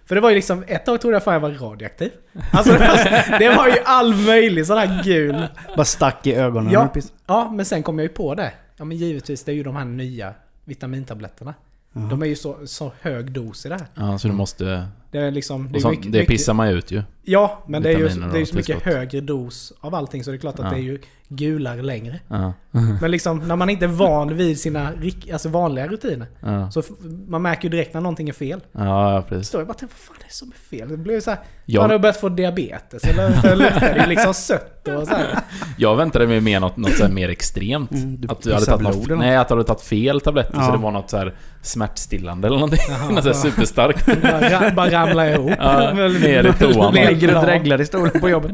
För 0.06 0.14
det 0.14 0.20
var 0.20 0.28
ju 0.28 0.34
liksom, 0.36 0.64
ett 0.66 0.86
tag 0.86 1.00
trodde 1.00 1.16
jag 1.16 1.24
fan 1.24 1.34
jag 1.34 1.40
var 1.40 1.50
radioaktiv. 1.50 2.10
Alltså 2.52 2.72
det 2.72 2.78
var, 2.78 3.38
det 3.38 3.56
var 3.56 3.66
ju 3.68 3.76
all 3.84 4.14
möjlig 4.14 4.66
sån 4.66 4.78
här 4.78 5.02
gul. 5.04 5.46
Bara 5.76 5.84
stack 5.84 6.26
i 6.26 6.34
ögonen. 6.34 6.72
Ja. 6.72 6.92
Ja, 7.26 7.50
men 7.50 7.64
sen 7.64 7.82
kom 7.82 7.98
jag 7.98 8.02
ju 8.02 8.08
på 8.08 8.34
det. 8.34 8.52
Ja 8.76 8.84
men 8.84 8.96
givetvis, 8.96 9.44
det 9.44 9.52
är 9.52 9.56
ju 9.56 9.62
de 9.62 9.76
här 9.76 9.84
nya 9.84 10.34
vitamintabletterna. 10.64 11.54
Jaha. 11.92 12.06
De 12.08 12.22
är 12.22 12.26
ju 12.26 12.36
så, 12.36 12.56
så 12.66 12.92
hög 13.00 13.32
dos 13.32 13.66
i 13.66 13.68
det 13.68 13.74
här. 13.74 13.86
Ja, 13.94 14.18
så 14.18 14.28
du 14.28 14.34
måste... 14.34 14.88
Det 15.16 15.22
är 15.26 15.30
liksom... 15.30 15.68
Det, 15.72 15.76
Och 15.76 15.82
så, 15.82 15.88
är 15.88 15.92
mycket, 15.92 16.12
det 16.12 16.24
pissar 16.24 16.54
man 16.54 16.68
ut 16.68 16.90
ju. 16.90 17.02
Ja, 17.22 17.64
men 17.66 17.82
det 17.82 17.88
är 17.92 17.98
ju, 17.98 18.08
det 18.08 18.24
är 18.24 18.36
ju 18.36 18.42
och 18.42 18.48
så 18.48 18.56
mycket 18.56 18.82
högre 18.82 19.20
dos 19.20 19.72
av 19.80 19.94
allting 19.94 20.24
så 20.24 20.30
det 20.30 20.36
är 20.36 20.38
klart 20.38 20.58
att 20.58 20.64
Ja. 20.64 20.70
det 20.70 20.76
är 20.76 20.82
ju 20.82 20.98
gulare 21.28 21.82
längre. 21.82 22.20
Ja. 22.28 22.52
Men 23.00 23.10
liksom 23.10 23.38
när 23.48 23.56
man 23.56 23.70
inte 23.70 23.84
är 23.84 23.88
van 23.88 24.36
vid 24.36 24.60
sina 24.60 24.92
alltså 25.32 25.48
vanliga 25.48 25.86
rutiner. 25.88 26.26
Ja, 26.40 26.70
Så 26.70 26.82
man 27.28 27.42
märker 27.42 27.62
ju 27.64 27.68
direkt 27.68 27.94
när 27.94 28.00
någonting 28.00 28.28
är 28.28 28.32
fel. 28.32 28.60
ja 28.72 29.24
precis. 29.28 29.48
Så 29.48 29.58
jag 29.58 29.66
bara 29.66 29.74
tänkte, 29.74 29.96
vad 29.98 30.06
fan 30.06 30.16
är 30.20 30.26
det 30.28 30.32
som 30.32 30.48
är 30.52 30.76
fel? 30.78 30.88
Det 30.88 30.96
blev 30.96 31.20
så 31.20 31.30
här, 31.30 31.40
Jag- 31.64 31.80
Har 31.82 31.88
du 31.88 31.98
börjat 31.98 32.16
få 32.16 32.28
diabetes? 32.28 33.04
Eller 33.04 33.32
så 33.40 33.54
luktar 33.54 33.94
det 33.94 34.06
liksom 34.06 34.34
sött 34.34 34.88
och 34.88 35.06
så 35.08 35.14
här. 35.14 35.38
Jag 35.78 35.96
väntade 35.96 36.26
mig 36.26 36.40
mer 36.40 36.60
något, 36.60 36.76
något 36.76 36.92
så 36.96 37.02
här 37.04 37.12
mer 37.12 37.28
extremt. 37.28 37.90
Mm, 37.92 38.16
du 38.20 38.28
att 38.28 38.42
du 38.42 38.52
hade 38.52 38.66
tagit 38.66 38.82
något. 39.08 39.18
Nej, 39.18 39.36
att 39.36 39.48
du 39.48 39.54
hade 39.54 39.64
tagit 39.66 39.82
fel 39.82 40.20
tabletter. 40.20 40.60
Så 40.62 40.72
det 40.72 40.78
var 40.78 40.90
något 40.90 41.10
så 41.10 41.16
här 41.16 41.34
smärtstillande 41.62 42.46
eller 42.48 42.56
någonting. 42.56 42.80
Jaha, 42.88 43.08
något 43.10 43.22
så 43.24 43.28
här 43.32 43.36
ja. 43.36 43.42
superstarkt. 43.50 44.06
Bara, 44.06 44.40
ra- 44.40 44.74
bara 44.74 44.90
ramla 45.06 45.30
ihop. 45.30 45.50
Ja, 45.58 45.92
ner 45.92 46.46
i 46.46 46.52
toan. 46.52 46.94
Ligger 46.94 47.36
och 47.38 47.42
dreglar 47.44 47.80
i 47.80 47.86
stolen 47.86 48.20
på 48.20 48.28
jobbet. 48.28 48.52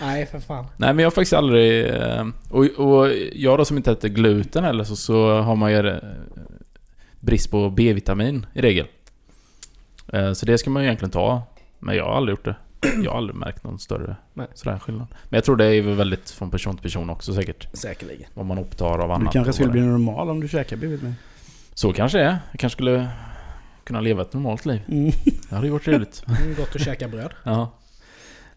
Nej, 0.00 0.26
för 0.26 0.40
fan. 0.40 0.66
Nej 0.76 0.92
men 0.94 0.98
jag 0.98 1.06
har 1.06 1.10
faktiskt 1.10 1.32
aldrig... 1.32 1.86
eh, 1.94 2.26
Och, 2.50 2.64
och 2.64 3.08
jag 3.32 3.58
då 3.58 3.64
som 3.64 3.76
inte 3.76 3.92
äter 3.92 4.08
gluten 4.08 4.64
heller 4.64 4.84
så, 4.84 4.96
så 4.96 5.40
har 5.40 5.56
man 5.56 5.72
ju 5.72 5.88
eh, 5.88 5.96
brist 7.20 7.50
på 7.50 7.70
B-vitamin 7.70 8.46
i 8.54 8.60
regel. 8.60 8.86
Eh, 10.12 10.32
Så 10.32 10.46
det 10.46 10.58
ska 10.58 10.70
man 10.70 10.82
ju 10.82 10.86
egentligen 10.86 11.10
ta. 11.10 11.42
Men 11.78 11.96
jag 11.96 12.04
har 12.04 12.12
aldrig 12.16 12.32
gjort 12.36 12.44
det. 12.44 12.54
Jag 13.04 13.10
har 13.10 13.18
aldrig 13.18 13.36
märkt 13.36 13.64
någon 13.64 13.78
större 13.78 14.16
Nej. 14.34 14.46
sådär 14.54 14.78
skillnad. 14.78 15.06
Men 15.28 15.36
jag 15.36 15.44
tror 15.44 15.56
det 15.56 15.64
är 15.66 15.82
väl 15.82 15.94
väldigt 15.94 16.30
från 16.30 16.50
person 16.50 16.74
till 16.76 16.82
person 16.82 17.10
också 17.10 17.34
säkert. 17.34 17.68
Säkerligen. 17.72 18.26
Vad 18.34 18.46
man 18.46 18.58
upptar 18.58 18.98
av 18.98 19.08
Du 19.08 19.14
annat. 19.14 19.32
kanske 19.32 19.48
och 19.48 19.54
skulle 19.54 19.70
bli 19.72 19.80
normal 19.80 20.30
om 20.30 20.40
du 20.40 20.48
käkar 20.48 20.76
B-vitamin. 20.76 21.14
Så 21.74 21.92
kanske 21.92 22.18
det 22.18 22.24
är. 22.24 22.38
Jag 22.50 22.60
kanske 22.60 22.76
skulle 22.76 23.08
kunna 23.92 24.00
leva 24.00 24.22
ett 24.22 24.32
normalt 24.32 24.66
liv. 24.66 24.80
Mm. 24.88 25.12
Det 25.48 25.54
hade 25.54 25.66
ju 25.66 25.72
varit 25.72 25.84
trevligt. 25.84 26.24
Mm, 26.42 26.54
Gott 26.54 26.76
att 26.76 26.82
käka 26.82 27.08
bröd. 27.08 27.32
Ja. 27.44 27.72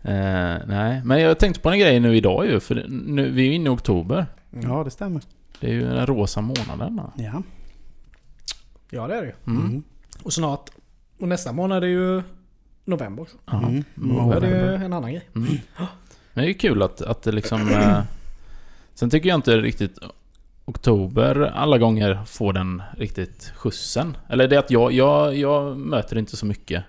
Eh, 0.02 0.58
nej, 0.68 1.02
men 1.06 1.22
jag 1.22 1.40
tänkte 1.40 1.62
på 1.62 1.70
en 1.70 1.80
grej 1.80 2.00
nu 2.00 2.16
idag 2.16 2.46
ju. 2.46 2.60
För 2.60 2.86
nu, 2.90 3.30
vi 3.32 3.42
är 3.42 3.46
ju 3.46 3.54
inne 3.54 3.66
i 3.66 3.74
oktober. 3.74 4.26
Mm. 4.54 4.70
Ja, 4.70 4.84
det 4.84 4.92
stämmer. 4.92 5.22
Det 5.60 5.68
är 5.68 5.72
ju 5.72 5.82
den 5.82 6.06
rosa 6.06 6.42
månaden. 6.42 7.02
Ja. 7.18 7.44
Ja, 8.90 9.08
det 9.08 9.16
är 9.16 9.22
det 9.22 9.28
ju. 9.28 9.34
Mm. 9.54 9.66
Mm. 9.66 9.84
Och 10.24 10.34
snart, 10.34 10.70
och 11.20 11.28
nästa 11.28 11.52
månad 11.52 11.84
är 11.84 11.88
ju 11.88 12.24
november 12.86 13.24
också. 13.24 13.38
Ja. 13.46 13.58
Mm. 13.58 13.84
Då 13.96 14.32
är 14.32 14.42
det 14.42 14.48
ju 14.48 14.56
November. 14.56 14.86
en 14.86 14.94
annan 14.94 15.12
grej. 15.12 15.30
Mm. 15.36 15.48
Men 16.34 16.42
det 16.42 16.42
är 16.42 16.48
ju 16.48 16.54
kul 16.54 16.82
att, 16.82 17.02
att 17.02 17.22
det 17.22 17.32
liksom... 17.32 17.70
Eh, 17.70 18.02
sen 18.94 19.10
tycker 19.10 19.30
jag 19.30 19.38
inte 19.38 19.58
riktigt 19.58 20.00
oktober 20.66 21.52
alla 21.56 21.78
gånger 21.78 22.20
får 22.26 22.54
den 22.54 22.82
riktigt 22.98 23.54
skjutsen. 23.56 24.18
Eller 24.30 24.48
det 24.48 24.56
är 24.56 24.60
att 24.60 24.72
jag, 24.72 24.92
jag, 24.92 25.36
jag 25.36 25.78
möter 25.78 26.18
inte 26.18 26.38
så 26.38 26.46
mycket. 26.46 26.84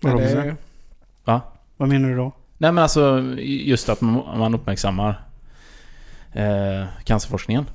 Vadå 0.00 0.18
det 0.18 0.24
är, 0.24 0.56
Va? 1.24 1.40
Vad 1.76 1.88
menar 1.88 2.08
du 2.08 2.16
då? 2.16 2.32
Nej 2.58 2.72
men 2.72 2.82
alltså 2.82 3.20
just 3.44 3.88
att 3.88 4.00
man 4.00 4.54
uppmärksammar 4.54 5.22
eh, 6.32 6.84
cancerforskningen. 7.04 7.66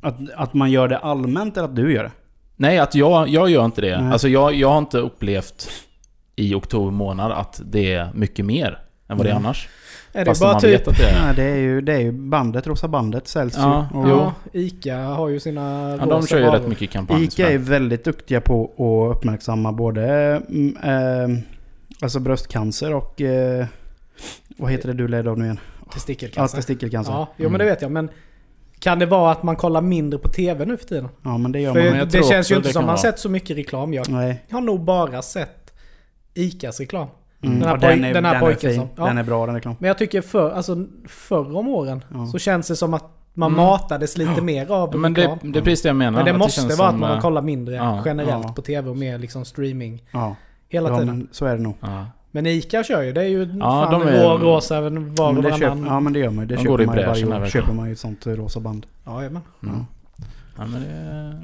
Att, 0.00 0.16
att 0.34 0.54
man 0.54 0.70
gör 0.70 0.88
det 0.88 0.98
allmänt 0.98 1.56
eller 1.56 1.68
att 1.68 1.76
du 1.76 1.92
gör 1.92 2.02
det? 2.02 2.12
Nej, 2.56 2.78
att 2.78 2.94
jag, 2.94 3.28
jag 3.28 3.50
gör 3.50 3.64
inte 3.64 3.80
det. 3.80 4.00
Nej. 4.00 4.12
Alltså 4.12 4.28
jag, 4.28 4.54
jag 4.54 4.68
har 4.68 4.78
inte 4.78 4.98
upplevt 4.98 5.70
i 6.36 6.54
oktober 6.54 6.90
månad 6.90 7.32
att 7.32 7.60
det 7.64 7.92
är 7.92 8.10
mycket 8.14 8.44
mer 8.44 8.78
än 9.08 9.16
vad 9.16 9.26
det 9.26 9.30
är 9.30 9.34
annars. 9.34 9.68
Är 10.12 10.24
det 10.24 10.40
bara 10.40 10.52
man 10.52 10.60
typ... 10.60 10.70
vet 10.80 10.88
att 10.88 10.96
det 10.96 11.08
är... 11.08 11.24
Nej, 11.24 11.34
det 11.36 11.42
är 11.42 11.56
ju, 11.56 11.80
det 11.80 11.92
är 11.92 11.98
ju 12.00 12.12
bandet, 12.12 12.66
Rosa 12.66 12.88
bandet 12.88 13.28
säljs 13.28 13.54
Ja, 13.56 13.88
ju. 13.94 13.98
Och 14.00 14.08
Ja, 14.08 14.34
Ica 14.52 14.96
har 14.96 15.28
ju 15.28 15.40
sina 15.40 15.96
Ja, 16.00 16.06
de 16.06 16.26
kör 16.26 16.38
ju 16.38 16.44
varor. 16.44 16.58
rätt 16.58 16.68
mycket 16.68 16.90
kampanjer. 16.90 17.24
Ica 17.24 17.50
är 17.50 17.58
väldigt 17.58 18.04
duktiga 18.04 18.40
på 18.40 18.64
att 18.64 19.16
uppmärksamma 19.16 19.72
både 19.72 20.02
mm, 20.48 20.76
eh, 20.76 21.42
alltså 22.00 22.20
bröstcancer 22.20 22.94
och... 22.94 23.20
Eh, 23.20 23.66
vad 24.56 24.70
heter 24.70 24.88
det 24.88 24.94
du 24.94 25.08
led 25.08 25.28
av 25.28 25.38
nu 25.38 25.44
igen? 25.44 25.58
Ja, 25.86 25.92
Testikelcancer. 25.92 26.56
testikelcancer. 26.56 27.12
Ja, 27.12 27.18
Ja, 27.18 27.34
jo 27.36 27.50
men 27.50 27.58
det 27.58 27.64
vet 27.64 27.82
jag. 27.82 27.90
Men 27.90 28.10
kan 28.78 28.98
det 28.98 29.06
vara 29.06 29.32
att 29.32 29.42
man 29.42 29.56
kollar 29.56 29.80
mindre 29.80 30.18
på 30.18 30.28
TV 30.28 30.64
nu 30.64 30.76
för 30.76 30.86
tiden? 30.86 31.08
men 31.22 31.52
det 31.52 31.60
gör 31.60 31.72
För 31.72 31.80
man. 31.80 31.88
men 31.90 31.98
jag 31.98 32.08
det 32.08 32.18
tror 32.18 32.28
känns 32.30 32.50
ju 32.50 32.56
inte 32.56 32.72
som 32.72 32.80
man 32.82 32.86
vara. 32.86 32.96
sett 32.96 33.18
så 33.18 33.28
mycket 33.28 33.56
reklam. 33.56 33.94
Jag 33.94 34.08
Nej. 34.10 34.44
har 34.50 34.60
nog 34.60 34.80
bara 34.84 35.22
sett 35.22 35.72
Icas 36.34 36.80
reklam. 36.80 37.08
Mm. 37.42 37.58
Den 37.58 37.68
här 37.68 37.74
och 37.76 37.82
poj- 37.82 38.12
den 38.12 38.24
här 38.24 38.34
är 38.34 38.40
pojken 38.40 38.74
som- 38.74 38.88
ja. 38.96 39.04
Den 39.06 39.18
är 39.18 39.22
bra 39.22 39.46
den 39.46 39.54
reklam. 39.54 39.76
Men 39.78 39.88
jag 39.88 39.98
tycker 39.98 40.20
för, 40.22 40.50
alltså, 40.50 40.76
förr 41.08 41.56
om 41.56 41.68
åren 41.68 42.04
Ja. 42.14 42.26
så 42.26 42.38
känns 42.38 42.68
det 42.68 42.76
som 42.76 42.94
att 42.94 43.04
man 43.34 43.52
Mm. 43.52 43.64
matades 43.64 44.18
lite 44.18 44.42
mer 44.42 44.70
av 44.70 44.88
Ja, 44.92 44.98
men 44.98 45.14
det, 45.14 45.20
reklam. 45.20 45.52
det 45.52 45.58
är 45.58 45.62
precis 45.62 45.82
det 45.82 45.88
jag 45.88 45.96
menar. 45.96 46.18
Men 46.18 46.24
det 46.32 46.38
måste 46.38 46.60
känns 46.60 46.78
vara 46.78 46.88
att 46.88 46.98
man 46.98 47.12
eh, 47.16 47.20
kollar 47.20 47.42
mindre 47.42 47.74
ja. 47.74 48.02
generellt 48.04 48.44
Ja. 48.46 48.52
på 48.52 48.62
TV 48.62 48.90
och 48.90 48.96
mer 48.96 49.18
liksom 49.18 49.44
streaming 49.44 50.02
Ja, 50.10 50.36
hela 50.68 50.88
ja 50.88 50.94
tiden. 50.98 51.16
men 51.16 51.28
så 51.32 51.46
är 51.46 51.56
det 51.56 51.62
nog. 51.62 51.74
Ja. 51.80 52.06
Men 52.30 52.46
Ica 52.46 52.84
kör 52.84 53.02
ju, 53.02 53.12
det 53.12 53.20
är 53.20 53.28
ju 53.28 53.44
Ja, 53.60 53.88
fan 53.90 54.00
de 54.00 54.08
är- 54.08 54.22
rå, 54.22 54.38
rosa 54.38 54.80
var 54.80 54.90
Men 54.90 55.08
och 55.36 55.42
det 55.42 55.50
varannan. 55.50 55.84
ja 55.86 56.00
men 56.00 56.12
det 56.12 56.18
gör 56.18 56.30
man 56.30 56.44
ju. 56.44 56.46
Det 56.48 56.54
De 56.56 56.62
köper 56.64 56.82
i 56.82 56.86
man 56.86 56.96
varje 56.96 57.26
år. 57.26 57.46
Köper 57.46 57.72
man 57.72 57.86
ju 57.86 57.92
ett 57.92 57.98
sånt 57.98 58.26
eh, 58.26 58.32
rosa 58.32 58.60
band. 58.60 58.86
Ja, 59.04 59.18
jajamän. 59.18 59.42
Mm. 59.62 59.84
Ja, 60.58 60.66
men 60.66 60.82
det, 60.82 60.88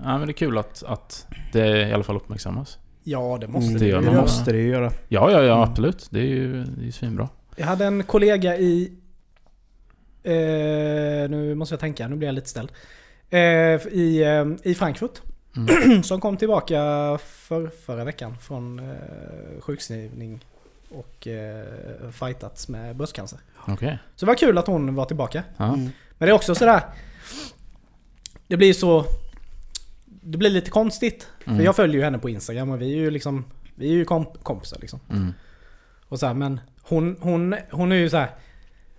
ja, 0.05 0.19
men 0.19 0.27
det 0.27 0.31
är 0.31 0.33
kul 0.33 0.59
att, 0.59 0.83
att 0.87 1.27
det 1.53 1.89
i 1.89 1.93
alla 1.93 2.05
fall 2.05 2.17
uppmärksammas. 2.17 2.79
Ja, 3.11 3.39
det 3.41 3.49
måste 3.49 3.69
Mm, 3.71 3.79
det 3.79 3.85
det 3.85 3.91
gör 3.91 4.01
det 4.01 4.13
måste 4.21 4.53
det 4.53 4.59
ju 4.59 4.69
göra. 4.69 4.93
Ja, 5.09 5.31
ja, 5.31 5.43
ja 5.43 5.57
Mm. 5.57 5.71
absolut. 5.71 6.07
Det 6.11 6.19
är 6.21 6.25
ju 6.25 6.65
det 6.65 6.81
är 6.83 6.85
ju 6.85 6.93
svinbra. 6.93 7.29
Jag 7.57 7.67
hade 7.67 7.85
en 7.85 8.03
kollega 8.03 8.57
i... 8.57 8.93
Eh, 10.23 11.31
nu 11.31 11.55
måste 11.55 11.73
jag 11.73 11.81
tänka, 11.81 12.09
nu 12.09 12.17
blir 12.17 12.29
jag 12.29 12.35
lite 12.35 12.49
ställd. 12.49 12.73
Eh, 13.31 13.41
i, 13.41 14.23
eh, 14.65 14.71
I 14.71 14.75
Frankfurt. 14.75 15.21
Mm. 15.57 16.03
som 16.03 16.21
kom 16.21 16.37
tillbaka 16.37 16.77
för, 17.25 17.69
förra 17.87 18.05
veckan 18.05 18.37
från 18.41 18.79
eh, 18.79 19.61
sjukskrivning 19.61 20.45
och 20.91 21.27
eh, 21.27 21.65
fightats 22.13 22.69
med 22.69 22.97
bröstcancer. 22.97 23.39
Okej. 23.67 23.99
Så 24.17 24.27
det 24.27 24.31
var 24.31 24.37
kul 24.37 24.59
att 24.59 24.67
hon 24.67 24.95
var 24.95 25.05
tillbaka. 25.05 25.43
Mm. 25.59 25.81
Men 26.19 26.27
det 26.27 26.29
är 26.29 26.33
också 26.33 26.55
sådär... 26.55 26.81
Det 28.47 28.57
blir 28.57 28.73
så... 28.73 29.05
Det 30.31 30.39
blir 30.39 30.51
lite 30.51 30.71
konstigt. 30.71 31.29
Mm. 31.47 31.59
För 31.59 31.65
jag 31.65 31.77
följer 31.77 31.97
ju 31.97 32.05
henne 32.05 32.19
på 32.19 32.29
Instagram 32.29 32.71
och 32.71 32.81
vi 32.81 32.93
är 32.93 32.97
ju 32.97 33.11
liksom... 33.11 33.45
Vi 33.75 33.89
är 33.89 33.95
ju 33.95 34.05
komp- 34.05 34.43
kompisar 34.43 34.79
liksom. 34.81 35.01
Mm. 35.11 35.33
Och 36.09 36.19
så 36.19 36.27
här, 36.27 36.35
men 36.35 36.61
hon, 36.83 37.17
hon, 37.21 37.55
hon 37.71 37.93
är 37.93 37.97
ju 37.97 38.11
så 38.11 38.17
här. 38.17 38.31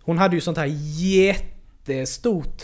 Hon 0.02 0.18
hade 0.18 0.36
ju 0.36 0.42
sånt 0.42 0.58
här 0.58 0.70
jättestort 1.02 2.64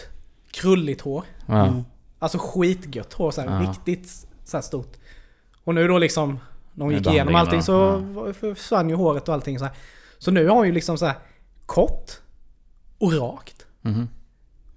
krulligt 0.51 1.01
hår. 1.01 1.23
Ja. 1.45 1.67
Mm. 1.67 1.83
Alltså 2.19 2.37
skitgött 2.37 3.13
hår 3.13 3.31
så 3.31 3.41
här, 3.41 3.63
Ja. 3.63 3.69
Riktigt 3.69 4.27
så 4.45 4.57
här 4.57 4.61
stort. 4.61 4.97
Och 5.63 5.75
nu 5.75 5.87
då 5.87 5.97
liksom... 5.97 6.39
När 6.73 6.85
hon 6.85 6.93
gick 6.93 7.07
igenom 7.07 7.35
allting 7.35 7.61
så 7.63 8.03
försvann 8.39 8.89
ju 8.89 8.95
håret 8.95 9.27
och 9.27 9.33
allting 9.33 9.59
så 9.59 9.65
här. 9.65 9.73
Så 10.17 10.31
nu 10.31 10.47
har 10.47 10.55
hon 10.55 10.65
ju 10.65 10.71
liksom 10.71 10.97
så 10.97 11.05
här 11.05 11.15
kort 11.65 12.11
och 12.97 13.13
rakt. 13.13 13.65
Mhm. 13.81 14.09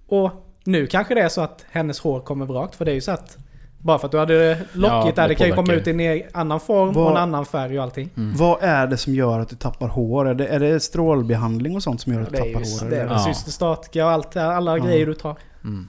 Och 0.07 0.31
nu 0.63 0.87
kanske 0.87 1.15
det 1.15 1.21
är 1.21 1.29
så 1.29 1.41
att 1.41 1.65
hennes 1.69 1.99
hår 1.99 2.19
kommer 2.19 2.45
rakt. 2.45 2.75
För 2.75 2.85
det 2.85 2.91
är 2.91 2.95
ju 2.95 3.01
så 3.01 3.11
att... 3.11 3.37
Bara 3.81 3.99
för 3.99 4.05
att 4.05 4.11
du 4.11 4.19
hade 4.19 4.39
det 4.49 4.55
lockigt 4.73 4.83
Ja, 4.83 5.11
där, 5.15 5.21
det 5.21 5.27
det 5.27 5.35
kan 5.35 5.47
ju 5.47 5.53
komma 5.53 5.73
ut 5.73 5.87
i 5.87 5.91
en 5.91 6.21
annan 6.33 6.59
form 6.59 6.93
Vad- 6.93 7.05
och 7.05 7.11
en 7.11 7.17
annan 7.17 7.45
färg 7.45 7.77
och 7.77 7.83
allting. 7.83 8.09
Mm. 8.17 8.37
Vad 8.37 8.57
är 8.63 8.87
det 8.87 8.97
som 8.97 9.15
gör 9.15 9.39
att 9.39 9.49
du 9.49 9.55
tappar 9.55 9.87
hår? 9.87 10.27
Är 10.27 10.33
det, 10.33 10.47
är 10.47 10.59
det 10.59 10.79
strålbehandling 10.79 11.75
och 11.75 11.83
sånt 11.83 12.01
som 12.01 12.13
gör 12.13 12.21
att 12.21 12.29
du 12.29 12.31
Det 12.31 12.37
tappar 12.37 12.53
hår? 12.83 12.89
det 12.89 12.97
är 13.01 13.05
Ja. 13.07 13.19
cystostatika 13.19 14.05
och 14.05 14.11
allt, 14.11 14.35
alla 14.37 14.77
Ja. 14.77 14.85
grejer 14.85 15.05
du 15.05 15.13
tar. 15.13 15.35
Mm. 15.63 15.87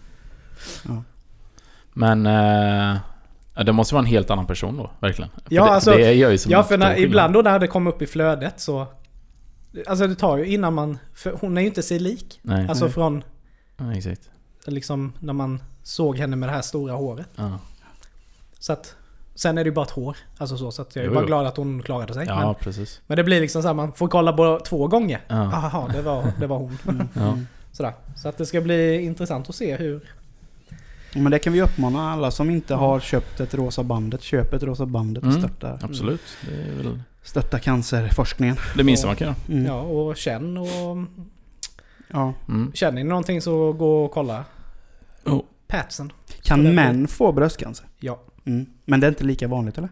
Ja. 0.88 1.02
Men... 1.92 2.26
Eh, 2.26 2.96
ja, 3.54 3.62
det 3.64 3.72
måste 3.72 3.94
vara 3.94 4.02
en 4.02 4.10
helt 4.10 4.30
annan 4.30 4.46
person 4.46 4.76
då, 4.76 4.90
verkligen. 5.00 5.30
För 5.30 5.42
Ja, 5.48 5.64
det, 5.64 5.70
alltså- 5.70 5.90
det 5.90 6.12
gör 6.12 6.30
ju 6.30 6.38
som 6.38 6.52
Ja 6.52 6.62
för 6.62 6.78
när, 6.78 6.98
ibland 6.98 7.34
då 7.34 7.42
när 7.42 7.58
det 7.58 7.66
kommer 7.66 7.90
upp 7.90 8.02
i 8.02 8.06
flödet 8.06 8.60
så... 8.60 8.86
Alltså 9.88 10.06
det 10.06 10.14
tar 10.14 10.36
ju 10.36 10.46
innan 10.46 10.74
man... 10.74 10.98
För 11.14 11.32
hon 11.40 11.56
är 11.58 11.60
ju 11.62 11.66
inte 11.66 11.82
sig 11.82 11.98
lik. 11.98 12.40
Nej, 12.42 12.68
Alltså 12.68 12.84
Nej. 12.84 12.94
från... 12.94 13.24
ja, 13.76 13.92
exakt. 13.94 14.30
liksom 14.66 15.12
när 15.18 15.32
man 15.32 15.62
såg 15.82 16.16
henne 16.18 16.36
med 16.36 16.48
det 16.48 16.52
här 16.52 16.62
stora 16.62 16.94
håret. 16.94 17.28
Ja, 17.36 17.58
Så 18.60 18.72
att, 18.72 18.94
sen 19.34 19.58
är 19.58 19.64
det 19.64 19.68
ju 19.68 19.74
bara 19.74 19.84
ett 19.84 19.90
hår. 19.90 20.16
Alltså 20.38 20.56
så, 20.56 20.70
så 20.70 20.82
att 20.82 20.96
jag 20.96 21.02
är 21.02 21.08
Jo, 21.08 21.14
bara 21.14 21.20
jo. 21.22 21.26
glad 21.26 21.46
att 21.46 21.56
hon 21.56 21.82
klarade 21.82 22.14
sig. 22.14 22.26
ja 22.26 22.46
Men, 22.46 22.54
precis. 22.54 23.00
men 23.06 23.16
det 23.16 23.24
blir 23.24 23.40
liksom 23.40 23.62
så 23.62 23.68
här, 23.68 23.74
man 23.74 23.92
får 23.92 24.08
kolla 24.08 24.32
på 24.32 24.60
två 24.66 24.88
gånger. 24.88 25.20
Ja. 25.28 25.88
Det 25.92 26.02
var, 26.02 26.32
det 26.40 26.46
var 26.46 26.58
hon. 26.58 26.78
Ja. 27.14 27.38
Sådär. 27.72 27.92
Så 28.16 28.28
att 28.28 28.38
det 28.38 28.46
ska 28.46 28.60
bli 28.60 29.00
intressant 29.00 29.48
att 29.48 29.54
se 29.54 29.76
hur... 29.76 30.12
Men 31.14 31.30
det 31.32 31.38
kan 31.38 31.52
vi 31.52 31.62
uppmana 31.62 32.12
alla 32.12 32.30
som 32.30 32.50
inte 32.50 32.74
har 32.74 33.00
köpt 33.00 33.40
ett 33.40 33.54
rosa 33.54 33.82
bandet. 33.82 34.22
Köp 34.22 34.52
ett 34.52 34.62
rosa 34.62 34.86
bandet 34.86 35.24
och 35.24 35.30
Mm. 35.30 35.42
stötta, 35.42 35.78
Absolut. 35.82 36.20
Det 36.48 36.54
är 36.54 36.76
väl 36.82 37.00
stötta 37.22 37.58
cancerforskningen. 37.58 38.56
det 38.76 38.84
minsta 38.84 39.06
man 39.06 39.16
kan 39.16 39.26
göra. 39.26 39.36
Mm. 39.48 39.66
Ja, 39.66 39.80
och 39.80 40.16
känn 40.16 40.56
och... 40.56 40.66
Ja. 42.12 42.32
Mm. 42.48 42.72
Känner 42.74 42.92
ni 42.92 43.04
någonting 43.04 43.42
så 43.42 43.72
gå 43.72 44.04
och 44.04 44.10
kolla. 44.12 44.44
Oh. 45.24 45.40
Patsen. 45.68 46.12
Kan 46.42 46.74
män 46.74 47.08
få 47.08 47.32
bröstcancer? 47.32 47.86
Ja. 48.00 48.20
Mm. 48.44 48.66
Men 48.84 49.00
det 49.00 49.06
är 49.06 49.08
inte 49.08 49.24
lika 49.24 49.48
vanligt 49.48 49.78
eller? 49.78 49.88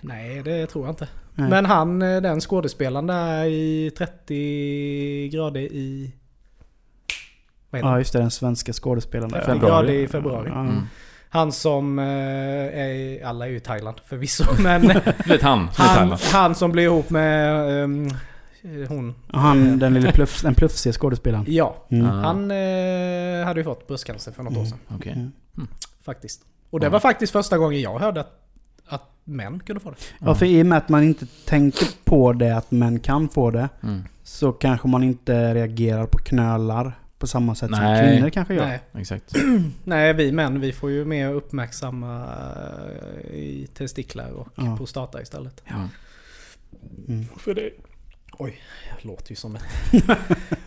Nej, 0.00 0.42
det 0.42 0.66
tror 0.66 0.84
jag 0.86 0.92
inte. 0.92 1.08
Nej. 1.34 1.50
Men 1.50 1.66
han, 1.66 2.02
eh, 2.02 2.20
den 2.20 2.40
skådespelaren 2.40 3.06
där 3.06 3.44
i 3.44 3.90
30 3.98 5.28
grader 5.32 5.60
i... 5.60 6.12
Vad 7.70 7.78
heter 7.78 7.88
Ja 7.90 7.98
just 7.98 8.12
det, 8.12 8.18
den 8.18 8.30
svenska 8.30 8.72
skådespelaren. 8.72 9.30
där. 9.30 9.38
30 9.40 9.52
februari. 9.52 9.70
grader 9.86 9.92
i 9.94 10.08
februari. 10.08 10.50
Mm. 10.50 10.82
Han 11.30 11.52
som 11.52 11.98
eh, 11.98 12.04
är... 12.04 12.88
i- 12.88 13.22
Alla 13.22 13.46
är 13.46 13.50
ju 13.50 13.56
i 13.56 13.60
Thailand 13.60 13.96
förvisso, 14.06 14.44
men... 14.62 14.90
Han, 14.90 15.00
han, 15.42 15.68
Thailand. 15.74 16.20
han 16.32 16.54
som 16.54 16.72
blir 16.72 16.82
ihop 16.84 17.10
med 17.10 17.82
ehm, 17.84 18.08
hon. 18.88 19.14
Han, 19.28 19.78
den 19.78 19.94
lille 19.94 20.12
pluff, 20.12 20.40
den 20.42 20.54
plufsiga 20.54 20.92
skådespelaren. 20.92 21.44
Ja. 21.48 21.86
Mm. 21.90 22.06
Han 22.06 22.50
eh, 22.50 23.44
hade 23.46 23.60
ju 23.60 23.64
fått 23.64 23.86
bröstcancer 23.86 24.32
för 24.32 24.42
något 24.42 24.56
år 24.56 24.64
sedan. 24.64 24.78
Okej. 24.88 25.12
Mm. 25.12 25.32
Faktiskt. 26.04 26.42
Och 26.70 26.80
det 26.80 26.86
Ja. 26.86 26.90
var 26.90 27.00
faktiskt 27.00 27.32
första 27.32 27.58
gången 27.58 27.80
jag 27.80 27.98
hörde 27.98 28.20
att, 28.20 28.32
att 28.86 29.10
män 29.24 29.60
kunde 29.60 29.80
få 29.80 29.90
det. 29.90 29.96
Ja, 30.20 30.34
för 30.34 30.46
i 30.46 30.62
och 30.62 30.66
med 30.66 30.78
att 30.78 30.88
man 30.88 31.02
inte 31.04 31.26
tänker 31.46 31.86
på 32.04 32.32
det, 32.32 32.56
att 32.56 32.70
män 32.70 33.00
kan 33.00 33.28
få 33.28 33.50
det, 33.50 33.68
Mm. 33.82 34.02
så 34.22 34.52
kanske 34.52 34.88
man 34.88 35.02
inte 35.02 35.54
reagerar 35.54 36.06
på 36.06 36.18
knölar 36.18 36.92
på 37.18 37.26
samma 37.26 37.54
sätt 37.54 37.70
som 37.70 37.78
Nej. 37.84 38.08
kvinnor 38.12 38.30
kanske 38.30 38.54
gör. 38.54 38.64
Nej. 38.66 38.80
Exakt. 38.94 39.32
Nej, 39.84 40.12
vi 40.12 40.32
män 40.32 40.60
vi 40.60 40.72
får 40.72 40.90
ju 40.90 41.04
mer 41.04 41.32
uppmärksamma 41.32 42.26
eh, 43.24 43.34
i 43.34 43.68
testiklar 43.74 44.30
och 44.30 44.48
Ja. 44.54 44.76
prostata 44.76 45.22
istället. 45.22 45.62
Mm. 45.66 45.88
Mm. 47.08 47.26
För 47.38 47.54
det... 47.54 47.70
Oj, 48.38 48.56
jag 48.90 49.04
låter 49.10 49.30
ju 49.30 49.36
som 49.36 49.56
ett... 49.56 49.62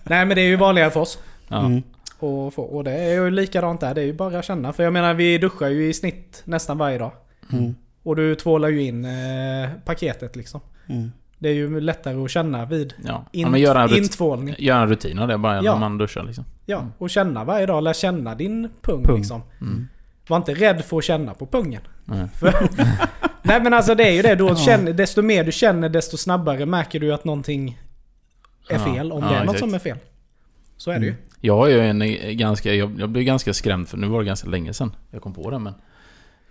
Nej 0.03 0.25
men 0.25 0.29
det 0.29 0.41
är 0.41 0.47
ju 0.47 0.55
vanligare 0.55 0.91
för 0.91 0.99
oss. 0.99 1.19
Ja. 1.47 1.65
Mm. 1.65 1.83
Och, 2.23 2.53
få, 2.53 2.63
och 2.63 2.83
det 2.83 2.91
är 2.91 3.13
ju 3.13 3.29
likadant 3.31 3.81
där, 3.81 3.93
det 3.95 4.01
är 4.01 4.05
ju 4.05 4.13
bara 4.13 4.39
att 4.39 4.45
känna. 4.45 4.73
För 4.73 4.83
jag 4.83 4.93
menar 4.93 5.13
vi 5.13 5.37
duschar 5.37 5.67
ju 5.67 5.89
i 5.89 5.93
snitt 5.93 6.41
nästan 6.45 6.77
varje 6.77 6.97
dag. 6.97 7.11
Mm. 7.53 7.75
Och 8.03 8.15
du 8.15 8.35
tvålar 8.35 8.69
ju 8.69 8.81
in 8.81 9.05
eh, 9.05 9.69
paketet 9.85 10.35
liksom. 10.35 10.61
Mm. 10.89 11.11
Det 11.39 11.49
är 11.49 11.53
ju 11.53 11.79
lättare 11.81 12.23
att 12.23 12.31
känna 12.31 12.65
vid 12.65 12.93
Ja. 13.05 13.25
in, 13.31 13.41
ja, 13.41 13.49
men 13.49 13.59
göra 13.61 13.83
en, 13.83 13.97
intvålning. 13.97 14.55
göra 14.57 14.81
en 14.81 14.89
rutin 14.89 15.19
av 15.19 15.27
det 15.27 15.37
bara 15.37 15.55
Ja. 15.63 15.73
när 15.73 15.79
man 15.79 15.97
duschar 15.97 16.23
liksom. 16.23 16.45
Ja, 16.65 16.87
och 16.97 17.09
känna 17.09 17.43
varje 17.43 17.65
dag. 17.65 17.83
Lär 17.83 17.93
känna 17.93 18.35
din 18.35 18.69
pung, 18.81 19.03
Pung. 19.03 19.17
liksom. 19.17 19.41
Mm. 19.61 19.87
Var 20.27 20.37
inte 20.37 20.53
rädd 20.53 20.85
för 20.85 20.97
att 20.97 21.03
känna 21.03 21.33
på 21.33 21.45
pungen. 21.45 21.81
Nej. 22.05 22.27
För, 22.39 22.53
nej 23.41 23.61
men 23.61 23.73
alltså 23.73 23.95
det 23.95 24.03
är 24.03 24.11
ju 24.13 24.21
det. 24.21 24.35
Då 24.35 24.55
känner, 24.55 24.93
desto 24.93 25.21
mer 25.21 25.43
du 25.43 25.51
känner 25.51 25.89
desto 25.89 26.17
snabbare 26.17 26.65
märker 26.65 26.99
du 26.99 27.13
att 27.13 27.25
någonting 27.25 27.79
är 28.69 28.79
fel. 28.79 29.11
Om 29.11 29.23
Ja, 29.23 29.29
det 29.29 29.35
är 29.35 29.39
något 29.45 29.55
exakt. 29.55 29.59
som 29.59 29.73
är 29.73 29.79
fel. 29.79 29.97
Så 30.81 30.91
är 30.91 30.99
det 30.99 31.05
ju. 31.05 31.11
Mm. 31.11 31.21
Jag 31.41 31.71
är 31.71 31.75
ju 31.75 31.81
en 31.89 32.01
eh, 32.01 32.31
ganska... 32.31 32.73
Jag, 32.73 32.99
jag 32.99 33.09
blev 33.09 33.23
ganska 33.25 33.53
skrämd 33.53 33.87
för 33.87 33.97
nu 33.97 34.07
var 34.07 34.19
det 34.19 34.25
ganska 34.25 34.49
länge 34.49 34.73
sedan 34.73 34.95
jag 35.11 35.21
kom 35.21 35.33
på 35.33 35.49
det 35.51 35.59
men... 35.59 35.73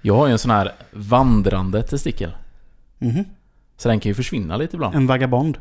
Jag 0.02 0.14
har 0.14 0.26
ju 0.26 0.32
en 0.32 0.38
sån 0.38 0.50
här 0.50 0.72
vandrande 0.90 1.82
testikel. 1.82 2.36
Mhm. 2.98 3.24
Så 3.76 3.88
den 3.88 4.00
kan 4.00 4.10
ju 4.10 4.14
försvinna 4.14 4.56
lite 4.56 4.76
ibland. 4.76 4.94
En 4.94 5.06
vagabond. 5.06 5.58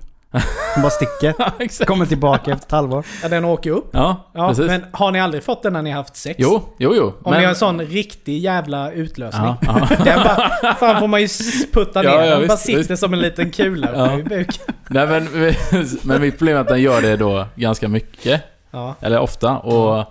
Som 0.74 0.82
bara 0.82 0.90
sticker. 0.90 1.34
Ja. 1.80 1.86
Kommer 1.86 2.06
tillbaka 2.06 2.52
efter 2.52 2.66
ett 2.66 2.72
halvår. 2.72 3.06
Ja, 3.24 3.30
den 3.30 3.46
åker 3.46 3.72
upp. 3.72 3.90
Ja, 3.94 4.32
Ja, 4.34 4.48
precis. 4.50 4.68
men 4.68 4.86
har 4.92 5.12
ni 5.12 5.20
aldrig 5.20 5.44
fått 5.44 5.64
den 5.64 5.74
när 5.74 5.82
ni 5.82 5.90
har 5.90 5.98
haft 5.98 6.16
sex? 6.16 6.36
Jo, 6.40 6.62
jo, 6.78 6.94
jo. 6.96 7.14
Om 7.24 7.34
ni 7.34 7.40
har 7.44 7.50
en 7.50 7.56
sån 7.56 7.82
riktig 7.82 8.40
jävla 8.40 8.92
utlösning. 8.92 9.44
Ja, 9.46 9.58
ja. 9.62 9.88
Den 10.04 10.24
bara, 10.24 10.76
fan 10.76 11.00
får 11.00 11.08
man 11.08 11.22
ju 11.22 11.28
putta 11.74 12.02
ner 12.02 12.10
Ja, 12.10 12.26
ja, 12.26 12.40
den. 12.40 12.48
bara 12.48 12.58
sitter 12.58 12.84
visst. 12.90 12.98
som 13.00 13.14
en 13.14 13.20
liten 13.20 13.52
kula 13.52 13.90
Ja. 13.96 14.20
i 14.20 14.24
buken. 14.24 14.76
Nej 14.90 15.08
men, 15.08 15.28
men 16.04 16.22
mitt 16.22 16.38
problem 16.38 16.58
är 16.58 16.62
att 16.62 16.68
den 16.68 16.82
gör 16.82 17.02
det 17.02 17.18
då 17.18 17.46
ganska 17.56 17.88
mycket. 17.88 18.44
Ja. 18.72 18.96
Eller 19.02 19.20
ofta. 19.20 19.58
Och, 19.58 20.06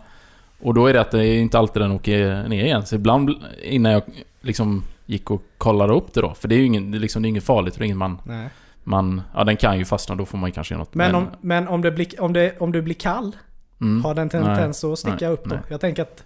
och 0.63 0.75
då 0.75 0.87
är 0.87 0.93
det 0.93 1.01
att 1.01 1.11
det 1.11 1.27
är 1.27 1.39
inte 1.39 1.59
alltid 1.59 1.83
den 1.83 1.93
åker 1.93 2.49
ner 2.49 2.65
igen. 2.65 2.87
Så 2.87 2.95
ibland 2.95 3.31
innan 3.63 3.93
jag 3.93 4.03
liksom 4.41 4.85
gick 5.07 5.31
och 5.31 5.43
kollade 5.59 5.93
upp 5.93 6.15
det 6.15 6.21
då. 6.21 6.35
För 6.35 6.49
det 6.49 6.55
är 6.55 6.59
ju 6.59 6.65
ingen, 6.65 6.91
det 6.91 6.99
är 6.99 7.01
liksom, 7.01 7.23
det 7.23 7.27
är 7.27 7.31
inget 7.31 7.45
farligt. 7.45 7.75
Det 7.75 7.83
är 7.83 7.85
inget 7.85 7.97
man, 7.97 8.19
Nej. 8.25 8.49
man... 8.85 9.23
Ja 9.35 9.45
den 9.45 9.57
kan 9.57 9.79
ju 9.79 9.85
fastna. 9.85 10.15
Då 10.15 10.27
får 10.27 10.39
man 10.39 10.53
kanske 10.53 10.75
göra 10.75 10.83
något. 10.83 10.95
Men, 10.95 11.15
om, 11.15 11.29
men 11.41 11.69
om, 11.69 11.83
det 11.83 11.91
blir, 11.91 12.21
om, 12.21 12.33
det, 12.33 12.61
om 12.61 12.73
du 12.73 12.83
blir 12.83 12.95
kall, 12.95 13.37
mm, 13.81 14.05
har 14.05 14.15
den 14.15 14.29
tendens 14.29 14.85
att 14.85 14.99
sticka 14.99 15.17
nej, 15.21 15.29
upp 15.29 15.45
då? 15.45 15.55
nej. 15.55 15.65
Jag 15.69 15.81
tänker 15.81 16.03
att 16.03 16.25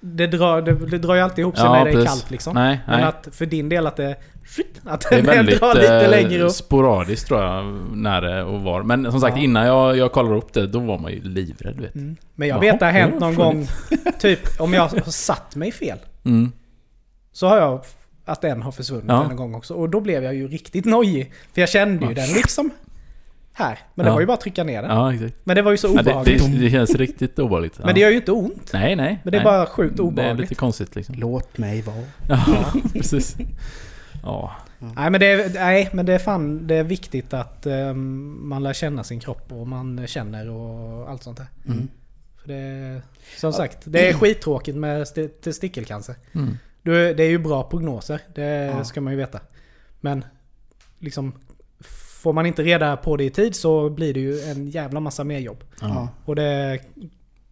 det 0.00 0.26
drar, 0.26 0.62
det, 0.62 0.72
det 0.74 0.98
drar 0.98 1.14
ju 1.14 1.20
alltid 1.20 1.38
ihop 1.38 1.56
sig 1.56 1.66
Ja, 1.66 1.72
när 1.72 1.84
det 1.84 1.90
är 1.90 1.94
precis. 1.94 2.10
kallt 2.10 2.30
liksom. 2.30 2.54
Nej, 2.54 2.80
Men 2.86 3.04
att 3.04 3.28
för 3.32 3.46
din 3.46 3.68
del 3.68 3.86
att 3.86 3.96
det... 3.96 4.16
Att 4.84 5.00
Det 5.00 5.14
är 5.14 5.16
den 5.16 5.26
väldigt 5.26 5.60
drar 5.60 5.74
lite 5.74 6.04
eh, 6.04 6.10
längre 6.10 6.42
upp. 6.42 6.52
sporadiskt 6.52 7.26
tror 7.28 7.42
jag, 7.42 7.64
när 7.92 8.20
det 8.22 8.42
och 8.42 8.60
var. 8.62 8.82
Men 8.82 9.10
som 9.12 9.20
sagt, 9.20 9.36
Ja. 9.36 9.42
innan 9.42 9.66
jag, 9.66 9.96
jag 9.96 10.12
kollade 10.12 10.36
upp 10.36 10.52
det, 10.52 10.66
då 10.66 10.80
var 10.80 10.98
man 10.98 11.12
ju 11.12 11.22
livrädd 11.22 11.80
vet 11.80 11.94
Mm. 11.94 12.16
Men 12.34 12.48
jag 12.48 12.54
Jaha, 12.54 12.60
vet 12.60 12.78
det 12.80 12.84
har 12.86 12.92
hänt 12.92 13.14
det 13.14 13.20
någon 13.20 13.34
gång, 13.34 13.66
typ 14.20 14.60
om 14.60 14.72
jag 14.74 14.82
har 14.88 15.10
satt 15.10 15.56
mig 15.56 15.72
fel. 15.72 15.98
mm. 16.24 16.52
Så 17.32 17.46
har 17.48 17.56
jag 17.56 17.80
att 18.24 18.40
den 18.40 18.62
har 18.62 18.72
försvunnit 18.72 19.04
Ja. 19.08 19.30
en 19.30 19.36
gång 19.36 19.54
också. 19.54 19.74
Och 19.74 19.90
då 19.90 20.00
blev 20.00 20.24
jag 20.24 20.34
ju 20.34 20.48
riktigt 20.48 20.84
nojig. 20.84 21.32
För 21.54 21.60
jag 21.62 21.68
kände 21.68 22.04
ju 22.06 22.10
Ja. 22.10 22.14
den 22.14 22.34
liksom 22.34 22.70
här. 23.52 23.78
Men 23.94 24.04
det 24.04 24.10
Ja. 24.10 24.14
var 24.14 24.20
ju 24.20 24.26
bara 24.26 24.34
att 24.34 24.40
trycka 24.40 24.64
ner 24.64 24.82
den. 24.82 24.90
Ja, 24.90 25.14
exakt. 25.14 25.34
Men 25.44 25.56
det 25.56 25.62
var 25.62 25.70
ju 25.70 25.76
så 25.76 25.86
Ja, 25.88 25.92
det, 25.92 26.00
obehagligt. 26.10 26.44
det, 26.52 26.58
det 26.58 26.70
känns 26.70 26.94
riktigt 26.94 27.38
obehagligt. 27.38 27.78
Men 27.78 27.94
det 27.94 28.00
gör 28.00 28.10
ju 28.10 28.16
inte 28.16 28.32
ont. 28.32 28.70
Nej, 28.72 28.96
nej. 28.96 29.20
Men 29.22 29.30
det 29.32 29.36
är 29.38 29.40
nej. 29.40 29.44
bara 29.44 29.66
sjukt 29.66 29.96
Det 29.96 30.00
är 30.00 30.04
obehagligt. 30.04 30.40
lite 30.40 30.54
konstigt 30.54 30.96
liksom. 30.96 31.14
Låt 31.14 31.58
mig 31.58 31.82
vara. 31.82 32.04
Ja, 32.28 32.72
precis. 32.92 33.36
Ja. 34.22 34.52
Nej 34.78 35.10
men, 35.10 35.20
det 35.20 35.26
är, 35.26 35.50
nej 35.54 35.88
men 35.92 36.06
det 36.06 36.14
är 36.14 36.18
fan 36.18 36.66
det 36.66 36.74
är 36.74 36.84
viktigt 36.84 37.32
att 37.34 37.66
ehm, 37.66 38.48
man 38.48 38.62
lär 38.62 38.72
känna 38.72 39.04
sin 39.04 39.20
kropp 39.20 39.52
och 39.52 39.66
man 39.66 40.06
känner 40.06 40.50
och 40.50 41.10
allt 41.10 41.22
sånt 41.22 41.36
där. 41.36 41.46
Mm. 41.66 41.88
För 42.42 42.48
det, 42.48 43.02
som 43.36 43.52
sagt, 43.52 43.78
det 43.84 44.08
är 44.08 44.12
skittråkigt 44.14 44.76
med 44.76 45.02
st- 45.02 45.28
testikelcancer. 45.28 46.14
Mm. 46.34 46.56
Du, 46.82 47.14
det 47.14 47.22
är 47.22 47.28
ju 47.30 47.38
bra 47.38 47.62
prognoser, 47.62 48.20
det 48.34 48.42
Ja. 48.44 48.84
ska 48.84 49.00
man 49.00 49.12
ju 49.12 49.16
veta. 49.16 49.40
Men 50.00 50.24
liksom 50.98 51.32
får 52.22 52.32
man 52.32 52.46
inte 52.46 52.62
reda 52.62 52.96
på 52.96 53.16
det 53.16 53.24
i 53.24 53.30
tid 53.30 53.54
så 53.56 53.90
blir 53.90 54.14
det 54.14 54.20
ju 54.20 54.40
en 54.40 54.70
jävla 54.70 55.00
massa 55.00 55.24
mer 55.24 55.38
jobb. 55.38 55.64
Ja. 55.80 56.08
Och 56.24 56.36
det 56.36 56.78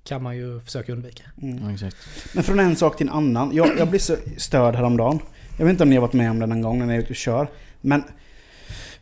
kan 0.05 0.23
man 0.23 0.37
ju 0.37 0.61
försöka 0.61 0.93
undvika. 0.93 1.23
Mm. 1.43 1.65
ja, 1.65 1.73
exakt. 1.73 1.97
Men 2.35 2.45
från 2.45 2.61
en 2.61 2.77
sak 2.77 2.97
till 2.97 3.07
en 3.09 3.13
annan. 3.13 3.51
Jag, 3.55 3.69
jag 3.79 3.89
blir 3.89 4.01
så 4.01 4.17
störd 4.37 4.75
häromdagen. 4.75 5.19
Jag 5.57 5.65
vet 5.67 5.73
inte 5.73 5.83
om 5.83 5.91
ni 5.91 5.97
har 5.97 6.01
varit 6.03 6.13
med 6.13 6.31
om 6.31 6.39
det 6.39 6.47
någon 6.47 6.63
gång 6.63 6.79
när 6.79 6.87
ni 6.87 6.95
är 6.95 6.99
ute 6.99 7.11
och 7.11 7.17
kör. 7.17 7.49
Men 7.81 8.05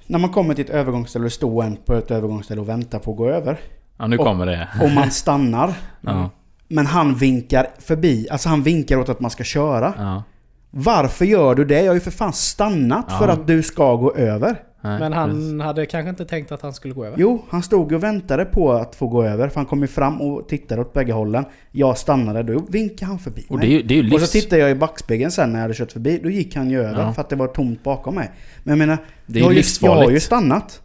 när 0.06 0.18
man 0.18 0.30
kommer 0.32 0.54
till 0.54 0.64
ett 0.64 0.70
övergångsställe 0.70 1.24
och 1.24 1.32
står 1.32 1.64
en 1.64 1.76
på 1.76 1.94
ett 1.94 2.10
övergångsställe 2.10 2.60
och 2.60 2.68
väntar 2.68 2.98
på 2.98 3.10
att 3.10 3.16
gå 3.16 3.28
över. 3.28 3.60
Ja, 3.98 4.06
nu 4.06 4.18
Och- 4.18 4.24
kommer 4.26 4.46
det. 4.46 4.68
Och 4.82 4.90
man 4.90 5.10
stannar. 5.10 5.72
Ja. 6.00 6.30
Men 6.68 6.86
han 6.86 7.14
vinkar 7.14 7.66
förbi. 7.78 8.28
Alltså 8.30 8.48
han 8.48 8.62
vinkar 8.62 8.96
åt 8.98 9.08
att 9.08 9.20
man 9.20 9.30
ska 9.30 9.44
köra. 9.44 9.94
Ja. 9.98 10.22
Varför 10.70 11.24
gör 11.24 11.54
du 11.54 11.64
det? 11.64 11.80
Jag 11.80 11.86
har 11.86 11.94
ju 11.94 12.00
för 12.00 12.10
fan 12.10 12.32
stannat 12.32 13.06
Ja. 13.08 13.18
för 13.18 13.28
att 13.28 13.46
du 13.46 13.62
ska 13.62 13.94
gå 13.96 14.14
över. 14.14 14.56
Nej, 14.84 14.98
Men 15.00 15.12
han 15.12 15.30
precis. 15.30 15.62
hade 15.62 15.86
kanske 15.86 16.10
inte 16.10 16.24
tänkt 16.24 16.52
att 16.52 16.62
han 16.62 16.72
skulle 16.72 16.94
gå 16.94 17.04
över. 17.04 17.16
Jo, 17.20 17.44
han 17.48 17.62
stod 17.62 17.92
och 17.92 18.02
väntade 18.02 18.44
på 18.44 18.72
att 18.72 18.94
få 18.94 19.06
gå 19.08 19.24
över. 19.24 19.48
För 19.48 19.56
han 19.56 19.66
kom 19.66 19.80
ju 19.80 19.86
fram 19.86 20.20
och 20.20 20.48
tittade 20.48 20.80
åt 20.80 20.92
bägge 20.92 21.12
hållen. 21.12 21.44
Jag 21.72 21.98
stannade, 21.98 22.42
då 22.42 22.62
vinkade 22.68 23.06
han 23.06 23.18
förbi 23.18 23.46
Och 23.48 23.58
mig. 23.58 23.66
det 23.68 23.74
är 23.74 23.76
ju, 23.76 23.82
det 23.82 23.94
är 23.94 24.02
ju 24.02 24.04
Och 24.04 24.10
så 24.12 24.18
livs... 24.18 24.30
tittade 24.30 24.62
jag 24.62 24.70
i 24.70 24.74
backspegeln 24.74 25.30
sen 25.30 25.50
när 25.50 25.56
jag 25.58 25.62
hade 25.62 25.74
kört 25.74 25.92
förbi. 25.92 26.20
Då 26.22 26.30
gick 26.30 26.56
han 26.56 26.70
ju 26.70 26.80
över 26.80 27.00
Ja. 27.02 27.12
för 27.12 27.20
att 27.22 27.28
det 27.28 27.36
var 27.36 27.46
tomt 27.46 27.82
bakom 27.82 28.14
mig. 28.14 28.30
Men 28.62 28.72
jag 28.72 28.78
menar, 28.78 28.98
Det 29.26 29.38
är 29.38 29.40
jag, 29.40 29.46
har 29.46 29.52
ju 29.52 29.58
ju, 29.58 29.64
jag 29.82 29.90
har 29.90 30.04
ju 30.04 30.10
livsfarligt. 30.10 30.22
stannat. 30.24 30.80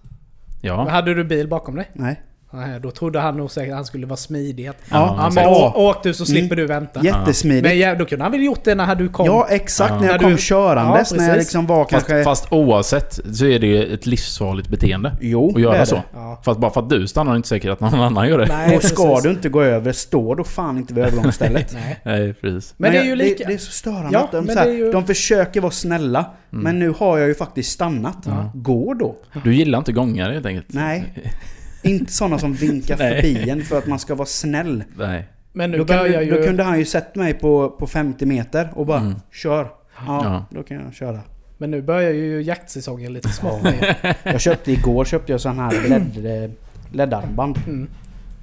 Men 0.61 0.69
Ja. 0.69 0.89
hade 0.89 1.13
du 1.13 1.23
bil 1.23 1.47
bakom 1.47 1.75
dig? 1.75 1.89
Nej. 1.93 2.21
Nej, 2.53 2.79
då 2.79 2.91
trodde 2.91 3.19
han 3.19 3.37
nog 3.37 3.51
säkert 3.51 3.71
att 3.71 3.75
han 3.75 3.85
skulle 3.85 4.05
vara 4.07 4.17
smidig. 4.17 4.67
Att, 4.67 4.77
Ja, 4.91 5.15
ja, 5.17 5.31
men 5.35 5.47
å, 5.47 5.71
åk 5.75 6.03
du 6.03 6.13
så 6.13 6.25
slipper 6.25 6.55
du 6.55 6.65
vänta. 6.65 7.03
Jättesmidigt. 7.03 7.63
Men 7.63 7.79
ja, 7.79 7.95
då 7.95 8.05
kunde 8.05 8.25
han 8.25 8.31
väl 8.31 8.43
gjort 8.43 8.63
det 8.63 8.75
när 8.75 8.95
du 8.95 9.09
kom? 9.09 9.25
Ja, 9.25 9.47
exakt. 9.49 9.89
Ja. 9.91 9.99
När 9.99 10.05
jag 10.07 10.11
När 10.13 10.19
kom 10.19 10.31
du- 10.31 10.37
körandes. 10.37 11.11
Ja, 11.11 11.17
när 11.17 11.29
jag 11.29 11.37
liksom 11.37 11.67
var 11.67 11.83
Fast, 11.85 11.91
kanske... 12.07 12.23
fast 12.23 12.51
oavsett 12.51 13.19
så 13.33 13.45
är 13.45 13.59
det 13.59 13.67
ju 13.67 13.93
ett 13.93 14.05
livsfarligt 14.05 14.69
beteende. 14.69 15.11
jo, 15.21 15.47
Att 15.49 15.55
det 15.55 15.61
göra 15.61 15.77
är 15.77 15.85
så. 15.85 15.95
det. 15.95 16.01
Ja. 16.13 16.41
Fast 16.45 16.59
bara 16.59 16.71
för 16.71 16.81
att 16.81 16.89
du 16.89 17.07
stannar 17.07 17.31
det 17.31 17.35
inte 17.37 17.49
säkert 17.49 17.71
att 17.71 17.79
någon 17.79 17.93
annan 17.99 18.27
gör 18.29 18.37
det. 18.37 18.47
Nej, 18.47 18.75
Och 18.77 18.83
ska 18.83 19.07
precis. 19.07 19.23
du 19.23 19.29
inte 19.29 19.49
gå 19.49 19.61
över, 19.63 19.91
stå 19.91 20.35
då 20.35 20.43
fan 20.43 20.77
inte 20.77 20.93
vid 20.93 21.03
övergångsstället. 21.03 21.73
Nej. 21.73 21.99
Nej, 22.03 22.33
precis. 22.33 22.73
Men 22.77 22.91
det 22.91 22.97
är 22.97 23.03
ju 23.03 23.15
lika... 23.15 23.43
Det, 23.43 23.49
det 23.49 23.53
är 23.53 23.57
så 23.57 23.71
störande 23.71 24.09
Ja, 24.11 24.19
att 24.19 24.31
de, 24.31 24.45
men 24.45 24.55
så 24.55 24.59
här, 24.59 24.67
det 24.67 24.73
är 24.73 24.77
ju- 24.77 24.91
de 24.91 25.05
försöker 25.07 25.61
vara 25.61 25.71
snälla. 25.71 26.25
Mm. 26.53 26.63
Men 26.63 26.79
nu 26.79 26.93
har 26.99 27.17
jag 27.17 27.27
ju 27.27 27.35
faktiskt 27.35 27.71
stannat. 27.71 28.17
Gå 28.53 28.93
då. 28.93 29.15
Du 29.43 29.55
gillar 29.55 29.77
inte 29.79 29.91
gångare 29.91 30.33
helt 30.33 30.45
enkelt? 30.45 30.67
Nej. 30.69 31.13
Inte 31.81 32.11
sådana 32.13 32.39
som 32.39 32.53
vinkar 32.53 32.95
förbi 32.97 33.49
en 33.49 33.61
för 33.65 33.77
att 33.77 33.87
man 33.87 33.99
ska 33.99 34.15
vara 34.15 34.25
snäll. 34.25 34.83
Nej. 34.97 35.27
Men 35.53 35.71
nu 35.71 35.77
Då, 35.77 35.85
kan, 35.85 36.05
ju... 36.05 36.31
då 36.37 36.43
kunde 36.43 36.63
han 36.63 36.79
ju 36.79 36.85
sett 36.85 37.15
mig 37.15 37.33
på, 37.33 37.69
på 37.69 37.87
50 37.87 38.25
meter 38.25 38.69
och 38.75 38.85
bara 38.85 38.99
Mm. 38.99 39.15
kör. 39.31 39.63
Ja, 40.07 40.23
Ja. 40.23 40.45
då 40.49 40.63
kan 40.63 40.77
jag 40.85 40.93
köra. 40.93 41.19
Men 41.57 41.71
nu 41.71 41.81
börjar 41.81 42.11
ju 42.11 42.41
jaktsäsongen 42.41 43.13
lite 43.13 43.29
smått. 43.29 43.61
Jag 44.23 44.41
köpte 44.41 44.71
igår 44.71 45.05
köpte 45.05 45.31
jag 45.31 45.41
sån 45.41 45.59
här 45.59 45.89
LED, 45.89 46.51
LED-armband. 46.91 47.57
Mm. 47.67 47.87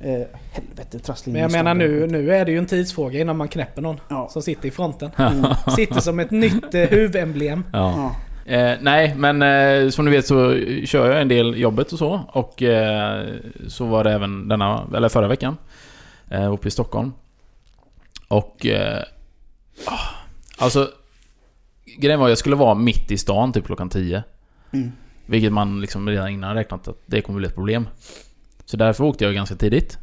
Eh, 0.01 0.27
helvete 0.53 0.99
trasslig 0.99 1.33
Men 1.33 1.42
jag 1.42 1.53
menar 1.53 1.75
nu, 1.75 2.07
nu 2.07 2.33
är 2.35 2.44
det 2.44 2.53
ju 2.53 2.59
en 2.59 2.66
tidsfråga 2.66 3.20
innan 3.20 3.37
man 3.37 3.49
knäpper 3.49 3.83
någon 3.83 4.01
Ja. 4.09 4.29
som 4.33 4.42
sitter 4.42 4.68
i 4.68 4.70
fronten. 4.70 5.11
Mm. 5.18 5.44
Sitter 5.77 6.01
som 6.01 6.20
ett 6.20 6.31
nytt 6.31 6.75
eh, 6.75 6.81
huvudemblem. 6.83 7.64
Ja. 7.72 8.16
Eh, 8.49 8.77
nej, 8.81 9.15
men 9.17 9.43
eh, 9.43 9.91
som 9.91 10.05
ni 10.05 10.11
vet 10.11 10.27
så 10.27 10.61
kör 10.85 11.11
jag 11.11 11.21
en 11.23 11.29
del 11.29 11.61
jobbet 11.61 11.93
och 11.93 11.99
så. 11.99 12.25
Och 12.29 12.63
eh, 12.63 13.27
så 13.69 13.87
var 13.87 14.05
det 14.05 14.13
även 14.13 14.49
denna, 14.49 14.87
eller 14.97 15.09
förra 15.09 15.29
veckan. 15.29 15.57
Eh, 16.29 16.53
uppe 16.53 16.69
i 16.69 16.71
Stockholm. 16.71 17.13
Och... 18.29 18.67
Eh, 18.67 19.03
ah, 19.87 20.01
alltså... 20.59 20.91
Grejen 21.99 22.21
var 22.21 22.29
jag 22.29 22.39
skulle 22.39 22.57
vara 22.57 22.75
mitt 22.75 23.11
i 23.11 23.19
stan 23.19 23.53
typ 23.53 23.67
klockan 23.67 23.89
10. 23.89 24.23
Mm. 24.73 24.93
Vilket 25.27 25.53
man 25.53 25.81
liksom 25.81 26.09
redan 26.09 26.29
innan 26.29 26.55
räknat 26.55 26.89
att 26.89 27.03
det 27.07 27.21
kommer 27.21 27.39
bli 27.39 27.49
ett 27.49 27.55
problem. 27.55 27.89
Så 28.65 28.77
därför 28.77 29.05
åkte 29.05 29.25
jag 29.25 29.35
ganska 29.35 29.57
tidigt. 29.57 29.99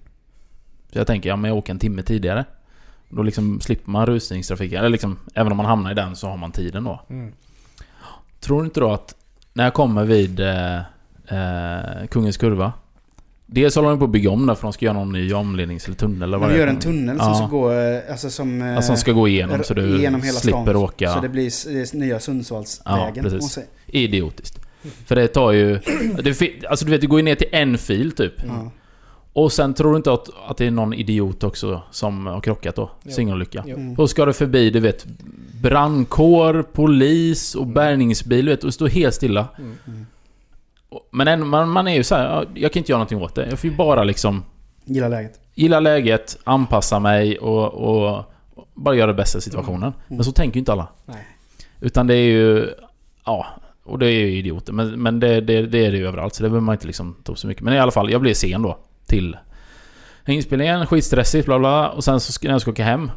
Så 0.91 0.97
jag 0.97 1.07
tänker, 1.07 1.29
ja 1.29 1.35
men 1.35 1.49
jag 1.49 1.57
åker 1.57 1.73
en 1.73 1.79
timme 1.79 2.03
tidigare. 2.03 2.45
Då 3.09 3.23
liksom 3.23 3.61
slipper 3.61 3.91
man 3.91 4.05
rusningstrafiken. 4.05 4.79
Eller 4.79 4.89
liksom, 4.89 5.19
även 5.33 5.51
om 5.51 5.57
man 5.57 5.65
hamnar 5.65 5.91
i 5.91 5.93
den 5.93 6.15
så 6.15 6.27
har 6.27 6.37
man 6.37 6.51
tiden 6.51 6.83
då. 6.83 7.01
Mm. 7.09 7.33
Tror 8.43 8.59
du 8.61 8.65
inte 8.65 8.79
då 8.79 8.91
att 8.91 9.15
när 9.53 9.63
jag 9.63 9.73
kommer 9.73 10.03
vid 10.03 10.39
eh, 10.39 10.75
eh, 11.27 12.07
Kungens 12.11 12.37
Kurva. 12.37 12.73
Dels 13.45 13.75
håller 13.75 13.89
de 13.89 13.99
på 13.99 14.05
att 14.05 14.11
bygga 14.11 14.29
om 14.31 14.45
där 14.47 14.55
för 14.55 14.61
de 14.61 14.73
ska 14.73 14.85
göra 14.85 14.97
någon 14.97 15.11
ny 15.11 15.33
omlednings 15.33 15.85
eller 15.85 15.95
tunnel 15.97 16.21
eller 16.23 16.37
vad 16.37 16.49
De 16.49 16.57
gör 16.57 16.67
en 16.67 16.79
tunnel 16.79 17.17
som 17.19 17.27
Ja. 17.27 17.35
ska 17.35 17.45
gå... 17.45 17.71
eh, 17.71 18.01
Alltså 18.11 18.29
som... 18.29 18.61
eh, 18.61 18.75
Alltså 18.75 18.87
som 18.87 18.97
ska 18.97 19.11
gå 19.11 19.27
igenom 19.27 19.63
så 19.63 19.73
du 19.73 20.01
genom 20.01 20.21
hela 20.21 20.39
slipper 20.39 20.63
stan. 20.63 20.75
åka. 20.75 21.13
Så 21.13 21.19
det 21.21 21.29
blir 21.29 21.51
eh, 21.77 21.85
nya 21.99 22.19
Sundsvallsvägen. 22.19 23.23
Ja, 23.25 23.29
precis. 23.29 23.59
Idiotiskt. 23.87 24.59
För 25.05 25.15
det 25.15 25.27
tar 25.27 25.51
ju... 25.51 25.79
Det, 26.23 26.65
alltså 26.69 26.85
du 26.85 26.91
vet, 26.91 27.01
det 27.01 27.07
går 27.07 27.19
ju 27.19 27.23
ner 27.23 27.35
till 27.35 27.47
en 27.51 27.77
fil 27.77 28.11
typ. 28.11 28.33
Ja. 28.47 28.71
Och 29.33 29.51
sen 29.51 29.73
tror 29.73 29.91
du 29.91 29.97
inte 29.97 30.13
att, 30.13 30.29
att 30.47 30.57
det 30.57 30.65
är 30.67 30.71
någon 30.71 30.93
idiot 30.93 31.43
också 31.43 31.81
som 31.91 32.25
har 32.25 32.41
krockat 32.41 32.75
då? 32.75 32.91
Singelolycka. 33.09 33.63
Mm. 33.67 33.95
Då 33.95 34.07
ska 34.07 34.25
du 34.25 34.33
förbi, 34.33 34.69
du 34.69 34.79
vet, 34.79 35.05
brandkår, 35.61 36.65
polis 36.73 37.55
och 37.55 37.67
bärgningsbil, 37.67 38.45
du 38.45 38.51
vet, 38.51 38.63
och 38.63 38.73
står 38.73 38.87
helt 38.87 39.15
stilla. 39.15 39.47
Mm. 39.57 39.77
Mm. 39.87 40.05
Men 41.11 41.27
ändå, 41.27 41.45
man, 41.45 41.69
man 41.69 41.87
är 41.87 41.95
ju 41.95 42.03
så 42.03 42.15
här, 42.15 42.25
ja, 42.25 42.43
jag 42.53 42.73
kan 42.73 42.79
inte 42.79 42.91
göra 42.91 42.97
någonting 42.97 43.21
åt 43.21 43.35
det. 43.35 43.49
Jag 43.49 43.59
får 43.59 43.69
ju 43.69 43.75
bara 43.75 44.03
liksom 44.03 44.43
Gillar 44.85 45.09
läget. 45.09 45.39
gilla 45.55 45.79
läget, 45.79 46.37
anpassa 46.43 46.99
mig 46.99 47.37
och, 47.37 47.73
och, 47.73 48.25
och 48.55 48.67
bara 48.73 48.95
göra 48.95 49.07
det 49.07 49.13
bästa 49.13 49.37
i 49.37 49.41
situationen. 49.41 49.93
Men 50.07 50.23
så 50.23 50.31
tänker 50.31 50.55
ju 50.55 50.59
inte 50.59 50.71
alla. 50.71 50.87
Nej. 51.05 51.27
Utan 51.81 52.07
det 52.07 52.15
är 52.15 52.25
ju... 52.31 52.69
Ja, 53.25 53.45
och 53.83 53.99
det 53.99 54.05
är 54.05 54.11
ju 54.11 54.37
idioter. 54.37 54.73
Men, 54.73 55.01
men 55.01 55.19
det, 55.19 55.41
det, 55.41 55.61
det 55.61 55.85
är 55.85 55.91
det 55.91 55.97
ju 55.97 56.07
överallt, 56.07 56.35
så 56.35 56.43
det 56.43 56.49
behöver 56.49 56.65
man 56.65 56.73
inte 56.75 56.87
liksom 56.87 57.15
ta 57.23 57.31
upp 57.31 57.39
så 57.39 57.47
mycket. 57.47 57.63
Men 57.63 57.73
i 57.73 57.79
alla 57.79 57.91
fall, 57.91 58.11
jag 58.11 58.21
blev 58.21 58.33
sen 58.33 58.61
då. 58.61 58.77
Till 59.13 59.37
inspelningen, 60.25 60.87
skitstressigt, 60.87 61.45
bla 61.45 61.59
bla. 61.59 61.89
Och 61.89 62.03
sen 62.03 62.19
så 62.19 62.31
ska, 62.31 62.47
när 62.47 62.53
jag 62.53 62.61
ska 62.61 62.71
åka 62.71 62.83
hem. 62.83 63.11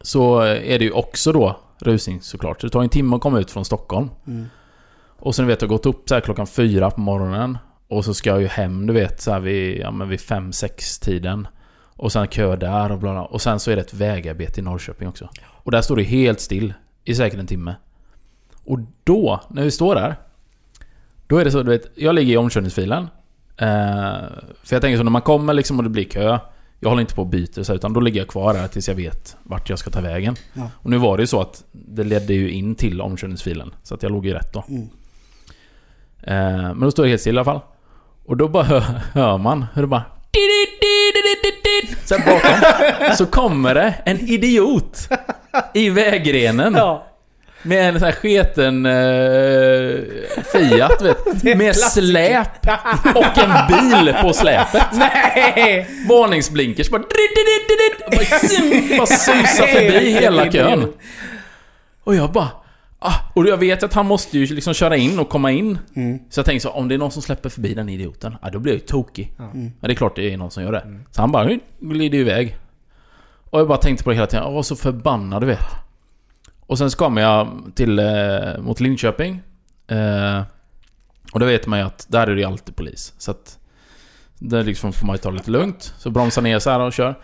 Så 0.00 0.40
är 0.40 0.78
det 0.78 0.84
ju 0.84 0.90
också 0.90 1.32
då 1.32 1.60
rusning 1.78 2.20
såklart. 2.20 2.60
Så 2.60 2.66
det 2.66 2.70
tar 2.70 2.82
en 2.82 2.88
timme 2.88 3.16
att 3.16 3.22
komma 3.22 3.40
ut 3.40 3.50
från 3.50 3.64
Stockholm. 3.64 4.10
Mm. 4.26 4.46
Och 5.18 5.34
sen 5.34 5.46
vet 5.46 5.62
jag 5.62 5.68
gått 5.68 5.86
upp 5.86 6.08
så 6.08 6.14
här 6.14 6.20
klockan 6.20 6.46
fyra 6.46 6.90
på 6.90 7.00
morgonen. 7.00 7.58
Och 7.88 8.04
så 8.04 8.14
ska 8.14 8.30
jag 8.30 8.40
ju 8.40 8.46
hem, 8.46 8.86
du 8.86 8.92
vet, 8.92 9.20
så 9.20 9.32
här 9.32 9.40
vid, 9.40 9.78
ja, 9.80 9.90
men 9.90 10.08
vid 10.08 10.20
fem, 10.20 10.52
sex 10.52 10.98
tiden. 10.98 11.48
Och 11.96 12.12
sen 12.12 12.28
kö 12.28 12.56
där 12.56 12.92
och 12.92 12.98
bla 12.98 13.12
bla. 13.12 13.24
Och 13.24 13.42
sen 13.42 13.60
så 13.60 13.70
är 13.70 13.76
det 13.76 13.82
ett 13.82 13.94
vägarbete 13.94 14.60
i 14.60 14.62
Norrköping 14.62 15.08
också. 15.08 15.28
Och 15.44 15.70
där 15.70 15.82
står 15.82 15.96
det 15.96 16.02
helt 16.02 16.40
still 16.40 16.74
i 17.04 17.14
säkert 17.14 17.40
en 17.40 17.46
timme. 17.46 17.74
Och 18.64 18.78
då, 19.04 19.40
när 19.50 19.62
vi 19.62 19.70
står 19.70 19.94
där. 19.94 20.16
Då 21.26 21.38
är 21.38 21.44
det 21.44 21.50
så, 21.50 21.62
du 21.62 21.70
vet, 21.70 21.90
jag 21.94 22.14
ligger 22.14 22.34
i 22.34 22.36
omkörningsfilen. 22.36 23.08
Eh, 23.58 23.66
för 24.62 24.74
jag 24.74 24.82
tänker 24.82 24.96
så 24.96 25.02
när 25.02 25.10
man 25.10 25.22
kommer 25.22 25.54
liksom 25.54 25.78
och 25.78 25.84
det 25.84 25.90
blir 25.90 26.04
kö. 26.04 26.38
Jag 26.80 26.88
håller 26.88 27.00
inte 27.00 27.14
på 27.14 27.22
och 27.22 27.28
byter 27.28 27.62
så 27.62 27.72
här, 27.72 27.76
utan 27.76 27.92
då 27.92 28.00
ligger 28.00 28.20
jag 28.20 28.28
kvar 28.28 28.54
där 28.54 28.68
tills 28.68 28.88
jag 28.88 28.94
vet 28.94 29.36
vart 29.42 29.70
jag 29.70 29.78
ska 29.78 29.90
ta 29.90 30.00
vägen. 30.00 30.36
Ja. 30.52 30.70
Och 30.74 30.90
nu 30.90 30.98
var 30.98 31.16
det 31.16 31.22
ju 31.22 31.26
så 31.26 31.40
att 31.40 31.64
det 31.72 32.04
ledde 32.04 32.34
ju 32.34 32.50
in 32.50 32.74
till 32.74 33.00
omkörningsfilen. 33.00 33.74
Så 33.82 33.94
att 33.94 34.02
jag 34.02 34.12
låg 34.12 34.26
ju 34.26 34.32
rätt 34.32 34.52
då. 34.52 34.64
Mm. 34.68 34.88
Eh, 36.22 36.74
men 36.74 36.80
då 36.80 36.90
står 36.90 37.02
det 37.02 37.08
helt 37.08 37.20
still 37.20 37.34
i 37.34 37.38
alla 37.38 37.44
fall. 37.44 37.60
Och 38.24 38.36
då 38.36 38.48
bara 38.48 38.62
hör, 38.64 38.80
hör 39.12 39.38
man 39.38 39.66
hur 39.74 39.82
det 39.82 39.88
bara... 39.88 40.04
Sen 42.04 42.20
bakom 42.26 43.16
så 43.16 43.26
kommer 43.26 43.74
det 43.74 43.94
en 44.04 44.20
idiot 44.20 45.08
i 45.74 45.90
vägrenen. 45.90 46.74
Ja. 46.76 47.06
Med 47.62 47.88
en 47.88 47.98
sån 47.98 48.06
här 48.06 48.12
sketen 48.12 48.86
uh, 48.86 50.02
Fiat 50.52 51.02
vet, 51.02 51.42
med 51.58 51.76
släp 51.76 52.66
och 53.14 53.38
en 53.38 53.52
bil 53.68 54.14
på 54.22 54.32
släpet. 54.32 54.86
Nej! 54.92 55.86
Varningsblinkers 56.08 56.90
bara... 56.90 57.02
Bara, 58.10 58.20
sim- 58.24 58.96
bara 58.98 59.06
susar 59.06 59.66
förbi 59.66 60.10
hela 60.10 60.52
kön. 60.52 60.92
Och 62.04 62.14
jag 62.14 62.32
bara... 62.32 62.48
Ah, 62.98 63.14
och 63.34 63.46
jag 63.46 63.56
vet 63.56 63.82
att 63.82 63.92
han 63.94 64.06
måste 64.06 64.38
ju 64.38 64.54
liksom 64.54 64.74
köra 64.74 64.96
in 64.96 65.18
och 65.18 65.28
komma 65.28 65.50
in. 65.52 65.78
Mm. 65.96 66.18
Så 66.30 66.38
jag 66.38 66.46
tänkte 66.46 66.62
så, 66.62 66.70
om 66.70 66.88
det 66.88 66.94
är 66.94 66.98
någon 66.98 67.10
som 67.10 67.22
släpper 67.22 67.48
förbi 67.48 67.74
den 67.74 67.88
idioten, 67.88 68.36
ah, 68.42 68.50
då 68.50 68.58
blir 68.58 68.72
jag 68.72 68.80
ju 68.80 68.86
tokig. 68.86 69.32
Ja. 69.38 69.44
Mm. 69.44 69.60
Men 69.80 69.88
det 69.88 69.92
är 69.92 69.96
klart 69.96 70.16
det 70.16 70.32
är 70.32 70.36
någon 70.36 70.50
som 70.50 70.62
gör 70.62 70.72
det. 70.72 70.98
Så 71.10 71.20
han 71.20 71.32
bara 71.32 71.58
glider 71.80 72.18
iväg. 72.18 72.56
Och 73.50 73.60
jag 73.60 73.68
bara 73.68 73.78
tänkte 73.78 74.04
på 74.04 74.10
det 74.10 74.16
hela 74.16 74.26
tiden, 74.26 74.44
jag 74.44 74.52
var 74.52 74.62
så 74.62 74.76
förbannad 74.76 75.42
du 75.42 75.46
vet. 75.46 75.85
Och 76.66 76.78
sen 76.78 76.90
så 76.90 76.98
kommer 76.98 77.22
jag 77.22 77.62
till, 77.74 77.98
eh, 77.98 78.58
mot 78.58 78.80
Linköping. 78.80 79.42
Eh, 79.86 80.42
och 81.32 81.40
då 81.40 81.46
vet 81.46 81.66
man 81.66 81.78
ju 81.78 81.84
att 81.84 82.06
där 82.08 82.26
är 82.26 82.34
det 82.34 82.40
ju 82.40 82.46
alltid 82.46 82.76
polis. 82.76 83.14
Så 83.18 83.30
att... 83.30 83.58
Där 84.38 84.64
liksom 84.64 84.92
får 84.92 85.06
man 85.06 85.14
ju 85.14 85.18
ta 85.18 85.30
det 85.30 85.36
lite 85.36 85.50
lugnt. 85.50 85.94
Så 85.98 86.10
bromsar 86.10 86.42
ner 86.42 86.58
så 86.58 86.70
här 86.70 86.80
och 86.80 86.92
kör. 86.92 87.18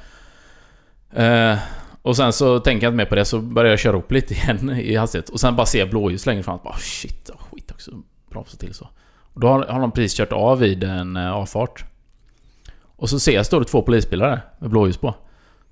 Eh, 1.13 1.59
och 2.03 2.17
sen 2.17 2.33
så 2.33 2.61
tänker 2.61 2.87
jag 2.87 2.91
inte 2.91 2.97
mer 2.97 3.05
på 3.05 3.15
det, 3.15 3.25
så 3.25 3.39
börjar 3.39 3.71
jag 3.71 3.79
köra 3.79 3.97
upp 3.97 4.13
lite 4.13 4.35
igen 4.45 4.71
i 4.71 4.97
hastighet. 4.97 5.29
Och 5.29 5.41
sen 5.41 5.57
bara 5.57 5.67
ser 5.67 5.79
jag 5.79 5.91
blåljus 5.91 6.27
längre 6.27 6.43
fram. 6.43 6.59
Bara 6.65 6.77
shit, 6.77 7.31
oh, 7.31 7.37
skit 7.51 7.71
också. 7.71 7.91
Bromsa 8.31 8.57
till 8.57 8.75
så. 8.75 8.89
Och 9.35 9.41
då 9.41 9.49
har, 9.49 9.65
har 9.65 9.81
de 9.81 9.93
precis 9.93 10.17
kört 10.17 10.33
av 10.33 10.59
vid 10.59 10.85
en 10.85 11.17
eh, 11.17 11.33
avfart. 11.33 11.85
Och 12.97 13.11
så 13.11 13.21
ser 13.21 13.33
jag, 13.33 13.47
står 13.47 13.61
det 13.61 13.67
två 13.67 13.83
polisbilar 13.83 14.29
där 14.29 14.41
med 14.59 14.71
blåljus 14.71 14.97
på. 14.97 15.15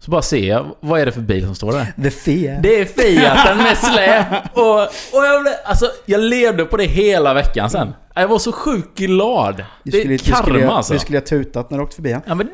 Så 0.03 0.11
bara 0.11 0.23
ser 0.23 0.49
jag, 0.49 0.67
vad 0.81 1.01
är 1.01 1.07
det 1.07 1.13
för 1.13 1.21
bil 1.21 1.45
som 1.45 1.55
står 1.55 1.73
där? 1.73 1.87
The 2.03 2.11
Fiat. 2.11 2.63
Det 2.63 2.81
är 2.81 2.85
Fiaten 2.85 3.57
med 3.59 3.77
släp 3.79 4.27
och, 4.53 4.81
och 4.83 5.25
jag, 5.27 5.43
blev, 5.43 5.55
alltså, 5.65 5.87
jag 6.07 6.21
levde 6.21 6.65
på 6.65 6.77
det 6.77 6.85
hela 6.85 7.35
veckan 7.35 7.71
sen. 7.71 7.95
Jag 8.15 8.29
var 8.29 8.39
så 8.39 8.53
sjukt 8.53 8.99
glad. 8.99 9.57
Du 9.57 9.91
Det 9.91 9.99
skulle, 9.99 10.15
är 10.15 10.19
du 10.19 10.25
skulle, 10.25 10.61
karma 10.61 10.73
alltså. 10.73 10.93
du 10.93 10.99
skulle 10.99 11.19
ha 11.19 11.25
tutat 11.25 11.71
när 11.71 11.79
du 11.79 11.85
åkte 11.85 11.97
förbi. 11.97 12.17
Ja, 12.27 12.35
men... 12.35 12.49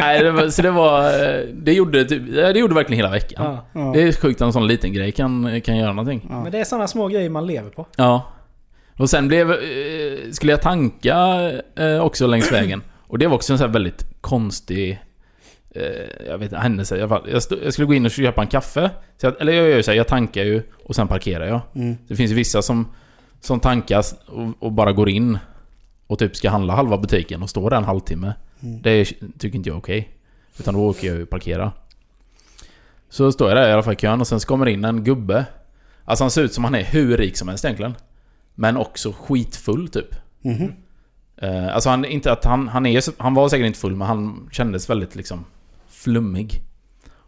Nej, 0.00 0.22
det 0.22 0.30
var, 0.30 0.48
så 0.48 0.62
det 0.62 0.70
var... 0.70 1.02
Det 1.64 1.72
gjorde, 1.72 2.04
typ, 2.04 2.22
det 2.34 2.58
gjorde 2.58 2.74
verkligen 2.74 2.98
hela 2.98 3.10
veckan. 3.10 3.44
Ja. 3.44 3.66
Ja. 3.80 3.90
Det 3.94 4.02
är 4.02 4.12
sjukt 4.12 4.40
att 4.40 4.46
en 4.46 4.52
sån 4.52 4.66
liten 4.66 4.92
grej 4.92 5.12
kan, 5.12 5.60
kan 5.60 5.76
göra 5.76 5.92
någonting. 5.92 6.26
Ja. 6.30 6.42
Men 6.42 6.52
det 6.52 6.58
är 6.60 6.64
sådana 6.64 6.88
små 6.88 7.08
grejer 7.08 7.30
man 7.30 7.46
lever 7.46 7.70
på. 7.70 7.86
Ja. 7.96 8.32
Och 8.98 9.10
sen 9.10 9.28
blev... 9.28 9.50
eh, 9.50 9.56
Skulle 10.32 10.52
jag 10.52 10.62
tanka 10.62 11.16
eh, 11.78 12.00
också 12.04 12.26
längs 12.26 12.52
vägen. 12.52 12.82
Och 13.14 13.18
det 13.18 13.26
var 13.26 13.34
också 13.34 13.52
en 13.52 13.58
sån 13.58 13.66
här 13.66 13.72
väldigt 13.72 14.06
konstig... 14.20 15.00
eh, 15.70 15.82
Jag 16.26 16.38
vet 16.38 16.42
inte, 16.42 16.56
händelse 16.56 16.96
i 16.96 17.00
alla 17.00 17.08
fall. 17.08 17.28
Jag, 17.30 17.42
jag 17.64 17.72
skulle 17.72 17.86
gå 17.86 17.94
in 17.94 18.04
och 18.04 18.10
köpa 18.10 18.42
en 18.42 18.48
kaffe. 18.48 18.90
Jag, 19.20 19.40
eller 19.40 19.52
jag 19.52 19.68
gör 19.68 19.76
ju 19.76 19.82
så 19.82 19.90
här, 19.90 19.98
jag 19.98 20.08
tankar 20.08 20.44
ju 20.44 20.62
och 20.84 20.94
sen 20.94 21.08
parkerar 21.08 21.46
jag. 21.46 21.60
Mm. 21.74 21.96
Det 22.08 22.16
finns 22.16 22.30
ju 22.30 22.34
vissa 22.34 22.62
som, 22.62 22.88
som 23.40 23.60
tankas 23.60 24.14
och, 24.26 24.48
och 24.58 24.72
bara 24.72 24.92
går 24.92 25.08
in 25.08 25.38
och 26.06 26.18
typ 26.18 26.36
ska 26.36 26.50
handla 26.50 26.74
halva 26.74 26.98
butiken 26.98 27.42
och 27.42 27.50
står 27.50 27.70
där 27.70 27.76
en 27.76 27.84
halvtimme. 27.84 28.32
Mm. 28.62 28.82
Det 28.82 28.90
är, 28.90 29.04
tycker 29.38 29.56
inte 29.56 29.68
jag 29.68 29.76
är 29.76 29.80
okej. 29.80 30.08
Utan 30.58 30.74
då 30.74 30.80
åker 30.86 31.06
jag 31.08 31.16
ju 31.16 31.22
och 31.22 31.30
parkera. 31.30 31.72
Så 33.08 33.32
står 33.32 33.48
jag 33.48 33.56
där 33.58 33.68
i 33.68 33.72
alla 33.72 33.82
fall 33.82 33.92
i 33.94 33.96
kön 33.96 34.20
och 34.20 34.26
sen 34.26 34.40
kommer 34.40 34.66
in 34.68 34.84
en 34.84 35.04
gubbe. 35.04 35.44
Alltså 36.04 36.24
han 36.24 36.30
ser 36.30 36.42
ut 36.42 36.52
som 36.52 36.64
han 36.64 36.74
är 36.74 36.84
hur 36.84 37.16
rik 37.16 37.36
som 37.36 37.48
helst 37.48 37.64
egentligen. 37.64 37.94
Men 38.54 38.76
också 38.76 39.12
skitfull 39.12 39.88
typ. 39.88 40.14
Mhm. 40.42 40.72
Eh, 41.36 41.74
alltså 41.74 41.90
han, 41.90 42.04
inte 42.04 42.32
att 42.32 42.44
han, 42.44 42.68
han 42.68 42.86
är 42.86 43.22
Han 43.22 43.34
var 43.34 43.48
säkert 43.48 43.66
inte 43.66 43.78
full 43.78 43.96
men 43.96 44.06
han 44.08 44.48
kändes 44.52 44.90
väldigt 44.90 45.14
liksom 45.14 45.44
flummig. 45.88 46.60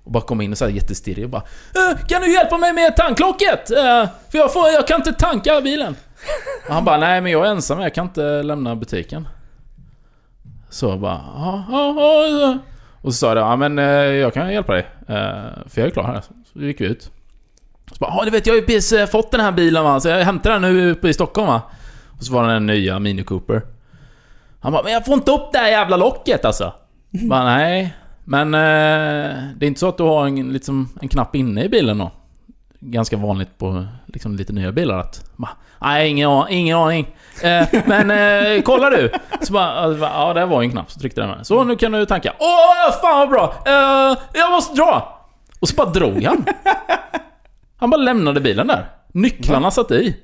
Och 0.05 0.13
bara 0.13 0.23
kom 0.23 0.41
in 0.41 0.53
och 0.53 0.59
så 0.59 0.65
här 0.65 0.73
jättestirrig 0.73 1.25
och 1.25 1.31
bara 1.31 1.43
äh, 1.75 2.07
Kan 2.07 2.23
du 2.23 2.33
hjälpa 2.33 2.59
mig 2.59 2.73
med 2.73 2.97
tanklocket? 2.97 3.71
Äh, 3.71 4.09
för 4.31 4.39
jag, 4.39 4.53
får, 4.53 4.69
jag 4.69 4.87
kan 4.87 5.01
inte 5.01 5.13
tanka 5.13 5.61
bilen. 5.61 5.97
Och 6.69 6.75
han 6.75 6.85
bara 6.85 6.97
nej 6.99 7.21
men 7.21 7.33
jag 7.33 7.47
är 7.47 7.51
ensam, 7.51 7.81
jag 7.81 7.95
kan 7.95 8.07
inte 8.07 8.43
lämna 8.43 8.77
butiken. 8.77 9.29
Så 10.71 10.87
jag 10.87 11.01
bara 11.01 11.21
ja, 11.35 11.65
ja, 11.71 12.27
ja. 12.27 12.59
Och 13.01 13.15
så 13.15 13.19
sa 13.19 13.27
jag 13.27 13.39
ja 13.39 13.57
men 13.57 13.79
eh, 13.79 13.85
jag 13.85 14.35
kan 14.35 14.53
hjälpa 14.53 14.73
dig. 14.73 14.87
För 15.67 15.73
jag 15.75 15.87
är 15.87 15.91
klar 15.91 16.05
här. 16.05 16.23
Så 16.53 16.61
gick 16.61 16.81
vi 16.81 16.85
ut. 16.85 17.11
Så 17.93 17.97
bara 17.99 18.15
ja 18.17 18.25
du 18.25 18.31
vet 18.31 18.47
jag 18.47 18.55
har 18.55 18.61
ju 18.61 18.67
precis 18.67 19.11
fått 19.11 19.31
den 19.31 19.41
här 19.41 19.53
bilen 19.53 19.85
va, 19.85 20.01
så 20.01 20.09
jag 20.09 20.25
hämtar 20.25 20.51
den 20.51 20.63
nu 20.63 20.91
uppe 20.91 21.09
i 21.09 21.15
Stockholm 21.15 21.49
va. 21.49 21.63
Och 22.19 22.25
så 22.25 22.33
var 22.33 22.47
det 22.47 22.53
den 22.53 22.67
nya 22.67 22.99
Mini 22.99 23.25
Cooper. 23.25 23.63
Han 24.61 24.73
bara, 24.73 24.83
men 24.83 24.93
jag 24.93 25.05
får 25.05 25.15
inte 25.15 25.31
upp 25.33 25.53
det 25.53 25.59
här 25.59 25.69
jävla 25.69 25.97
locket 25.97 26.45
alltså. 26.45 26.73
Bara, 27.29 27.45
nej. 27.45 27.97
Men 28.25 28.55
eh, 28.55 29.37
det 29.57 29.67
är 29.67 29.69
inte 29.69 29.81
så 29.81 29.89
att 29.89 29.97
du 29.99 30.03
har 30.05 30.27
en, 30.27 30.53
liksom, 30.53 30.89
en 31.03 31.09
knapp 31.09 31.37
inne 31.37 31.65
i 31.65 31.69
bilen 31.69 31.99
då? 31.99 32.11
Ganska 32.81 33.17
vanligt 33.17 33.59
på 33.59 33.87
liksom, 34.07 34.37
lite 34.37 34.53
nya 34.53 34.73
bilar 34.73 34.99
att... 34.99 35.31
Bara, 35.37 35.51
nej, 35.81 36.09
ingen, 36.11 36.31
an- 36.31 36.47
ingen 36.51 36.79
aning. 36.79 37.07
Eh, 37.43 37.69
men 37.87 38.11
eh, 38.11 38.63
kolla 38.63 38.91
du! 38.91 39.13
Så 39.43 39.53
bara, 39.53 39.93
ja 39.99 40.33
där 40.35 40.47
var 40.47 40.63
ju 40.63 40.67
en 40.67 40.71
knapp, 40.73 40.91
så 40.91 41.01
tryckte 41.01 41.21
den 41.21 41.31
med. 41.31 41.47
Så 41.47 41.65
nu 41.65 41.77
kan 41.77 41.93
du 41.93 42.07
tanka. 42.07 42.33
Åh, 42.39 43.01
fan 43.03 43.19
vad 43.19 43.29
bra! 43.29 43.55
Eh, 43.67 44.19
jag 44.35 44.51
måste 44.53 44.77
dra! 44.77 45.23
Och 45.61 45.69
så 45.69 45.77
bara 45.77 45.91
drog 45.91 46.23
han. 46.25 46.45
Han 47.77 47.91
bara 47.91 48.01
lämnade 48.01 48.41
bilen 48.41 48.67
där. 48.67 48.87
Nycklarna 49.13 49.71
satt 49.71 49.91
i. 49.91 50.17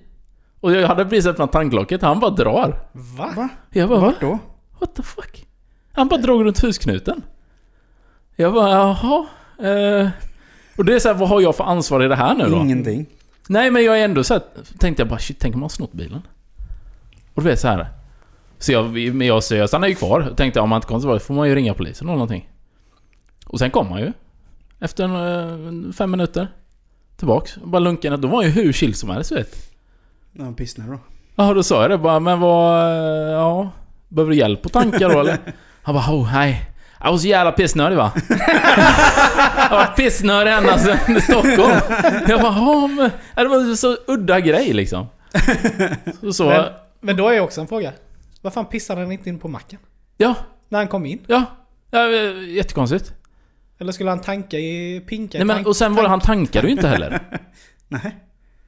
Och 0.62 0.72
jag 0.72 0.88
hade 0.88 1.04
precis 1.04 1.26
öppnat 1.26 1.52
tanklocket, 1.52 2.02
han 2.02 2.20
bara 2.20 2.30
drar. 2.30 2.80
Va? 2.92 3.32
Va? 3.36 3.48
Jag 3.70 3.88
bara, 3.88 4.00
Vart 4.00 4.20
då? 4.20 4.38
What 4.78 4.94
the 4.94 5.02
fuck? 5.02 5.46
Han 5.92 6.08
bara 6.08 6.20
drog 6.20 6.44
runt 6.44 6.60
husknuten. 6.60 7.22
Jag 8.36 8.54
bara, 8.54 8.70
jaha. 8.70 9.26
Eh. 9.58 10.08
Och 10.76 10.84
det 10.84 10.94
är 10.94 10.98
så 10.98 11.08
här, 11.08 11.14
vad 11.14 11.28
har 11.28 11.40
jag 11.40 11.56
för 11.56 11.64
ansvar 11.64 12.02
i 12.04 12.08
det 12.08 12.16
här 12.16 12.34
nu 12.34 12.44
då? 12.44 12.56
Ingenting. 12.56 13.06
Nej 13.48 13.70
men 13.70 13.84
jag 13.84 14.00
är 14.00 14.04
ändå 14.04 14.24
så 14.24 14.34
här, 14.34 14.42
tänkte 14.78 15.00
jag 15.02 15.08
bara 15.08 15.18
shit, 15.18 15.38
tänk 15.40 15.54
om 15.54 15.60
man 15.60 15.64
har 15.64 15.68
snott 15.68 15.92
bilen? 15.92 16.22
Och 17.34 17.42
du 17.42 17.48
vet 17.48 17.60
så 17.60 17.68
här. 17.68 17.86
Så 18.58 18.72
jag, 18.72 18.84
men 19.14 19.26
jag, 19.26 19.44
så 19.44 19.54
jag 19.54 19.68
stannade 19.68 19.88
ju 19.90 19.94
kvar. 19.94 20.28
och 20.30 20.36
Tänkte 20.36 20.60
om 20.60 20.68
man 20.68 20.76
inte 20.76 20.88
kommer 20.88 21.00
tillbaka 21.00 21.20
får 21.20 21.34
man 21.34 21.48
ju 21.48 21.54
ringa 21.54 21.74
polisen 21.74 22.06
eller 22.08 22.14
någonting. 22.14 22.48
Och 23.46 23.58
sen 23.58 23.70
kom 23.70 23.88
han 23.88 24.00
ju. 24.00 24.12
Efter 24.80 25.04
en, 25.04 25.86
eh, 25.86 25.92
fem 25.92 26.10
minuter. 26.10 26.48
Tillbaks. 27.16 27.56
Och 27.56 27.68
bara 27.68 27.78
lunkade. 27.78 28.16
Då 28.16 28.28
var 28.28 28.36
han 28.36 28.44
ju 28.44 28.50
hur 28.50 28.72
chill 28.72 28.94
som 28.94 29.10
helst 29.10 29.32
vet. 29.32 29.71
Ja, 30.32 30.52
pissnade 30.56 30.90
då. 30.92 30.98
Ja, 31.36 31.54
då 31.54 31.62
sa 31.62 31.82
jag 31.82 31.90
det 31.90 31.98
bara, 31.98 32.20
men 32.20 32.40
vad... 32.40 32.82
eh, 32.82 33.32
Ja... 33.32 33.70
Behöver 34.08 34.30
du 34.30 34.36
hjälp 34.36 34.66
att 34.66 34.72
tanka 34.72 35.08
då 35.08 35.20
eller? 35.20 35.38
Han 35.82 35.94
bara, 35.94 36.04
oh 36.14 36.32
nej. 36.32 36.68
Jag 37.00 37.10
var 37.10 37.18
så 37.18 37.26
jävla 37.26 37.52
pissnödig 37.52 37.96
va? 37.96 38.12
jag 39.56 39.70
varit 39.70 39.96
pissnödig 39.96 40.52
ända 40.52 40.78
sedan 40.78 41.20
Stockholm. 41.20 41.76
Jag 42.28 42.40
bara, 42.40 42.56
ja 42.56 42.86
men... 42.86 43.10
Det 43.36 43.48
var 43.48 43.56
en 43.60 43.76
så 43.76 43.96
udda 44.06 44.40
grej 44.40 44.72
liksom. 44.72 45.06
Så, 46.20 46.32
så 46.32 46.48
Men, 46.48 46.64
men 47.00 47.16
då 47.16 47.28
är 47.28 47.32
jag 47.32 47.44
också 47.44 47.60
en 47.60 47.66
fråga. 47.66 47.92
Vad 48.40 48.52
fan 48.52 48.66
pissade 48.66 49.00
han 49.00 49.12
inte 49.12 49.28
in 49.28 49.38
på 49.38 49.48
macken? 49.48 49.78
ja, 50.16 50.34
När 50.68 50.78
han 50.78 50.88
kom 50.88 51.06
in? 51.06 51.18
ja. 51.26 51.44
ja. 51.90 52.08
Jättekonstigt. 52.48 53.12
Eller 53.78 53.92
skulle 53.92 54.10
han 54.10 54.20
tanka 54.20 54.56
i 54.58 55.00
pinka? 55.08 55.38
i 55.38 55.40
Nej, 55.40 55.46
men, 55.46 55.56
tank- 55.56 55.66
och 55.66 55.76
sen 55.76 55.94
var 55.94 56.02
det, 56.02 56.08
han 56.08 56.20
tankade 56.20 56.66
ju 56.66 56.72
inte 56.72 56.88
heller. 56.88 57.20
Nej. 57.88 58.16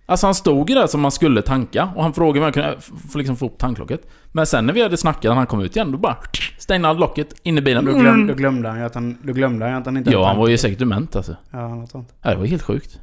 Alltså 0.07 0.27
han 0.27 0.35
stod 0.35 0.71
ju 0.71 0.75
där 0.77 0.87
som 0.87 1.01
man 1.01 1.13
skulle 1.13 1.43
tanka 1.43 1.89
och 1.97 2.03
han 2.03 2.15
frågade 2.15 2.39
om 2.39 2.45
jag 2.45 2.55
kunde 2.55 2.81
få, 3.13 3.19
liksom 3.19 3.37
få 3.37 3.47
upp 3.47 3.59
tanklocket. 3.59 4.01
Men 4.33 4.47
sen 4.47 4.67
när 4.67 4.73
vi 4.73 4.83
hade 4.83 4.97
snackat 4.97 5.25
och 5.25 5.37
han 5.37 5.47
kom 5.47 5.61
ut 5.61 5.77
igen, 5.77 5.93
då 5.93 5.99
bara 5.99 6.17
stängde 6.59 6.89
han 6.89 6.97
locket 6.97 7.35
in 7.43 7.59
i 7.59 7.61
bilen. 7.61 7.85
Då, 7.85 7.93
glöm, 7.93 8.27
då 8.27 8.35
glömde 8.35 8.69
han 8.69 8.79
ju 8.79 8.85
att 8.85 8.95
han... 8.95 9.19
Då 9.23 9.33
glömde 9.33 9.65
han 9.67 9.75
att 9.75 9.87
han 9.87 9.97
inte 9.97 10.11
Ja, 10.11 10.27
han 10.27 10.37
var 10.37 10.49
ju 10.49 10.59
säkert 10.59 10.79
dement 10.79 11.17
alltså. 11.17 11.37
Ja, 11.51 11.69
något 11.75 11.91
sånt. 11.91 12.15
Ja, 12.23 12.31
det 12.31 12.37
var 12.37 12.47
helt 12.47 12.63
sjukt. 12.63 13.01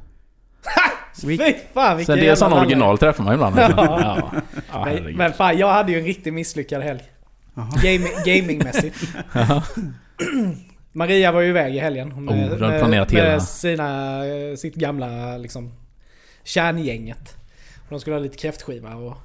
Fy 1.22 1.38
fan 1.74 1.96
vilken 1.96 2.14
Sen 2.14 2.24
det 2.24 2.28
är 2.30 2.34
sån 2.34 2.52
original 2.52 2.98
träffar 2.98 3.24
man 3.24 3.34
ibland. 3.34 3.56
Ja. 3.58 3.72
ja. 3.76 4.32
Ja, 4.72 4.84
Men, 4.84 5.16
men 5.16 5.32
fan, 5.32 5.58
jag 5.58 5.72
hade 5.72 5.92
ju 5.92 5.98
en 5.98 6.04
riktigt 6.04 6.34
misslyckad 6.34 6.82
helg. 6.82 7.00
Gaming, 7.82 8.12
gamingmässigt. 8.26 8.96
Maria 10.92 11.32
var 11.32 11.40
ju 11.40 11.48
iväg 11.48 11.76
i 11.76 11.78
helgen. 11.78 12.12
Hon 12.12 12.28
Oh, 12.28 12.34
du 12.34 12.66
hela. 13.16 13.28
med 13.28 13.42
sina, 13.42 14.22
sitt 14.56 14.74
gamla 14.74 15.38
liksom, 15.38 15.72
kärngänget. 16.44 17.36
De 17.88 18.00
skulle 18.00 18.16
ha 18.16 18.20
lite 18.22 18.36
kräftskiva 18.36 18.94
och, 18.94 19.16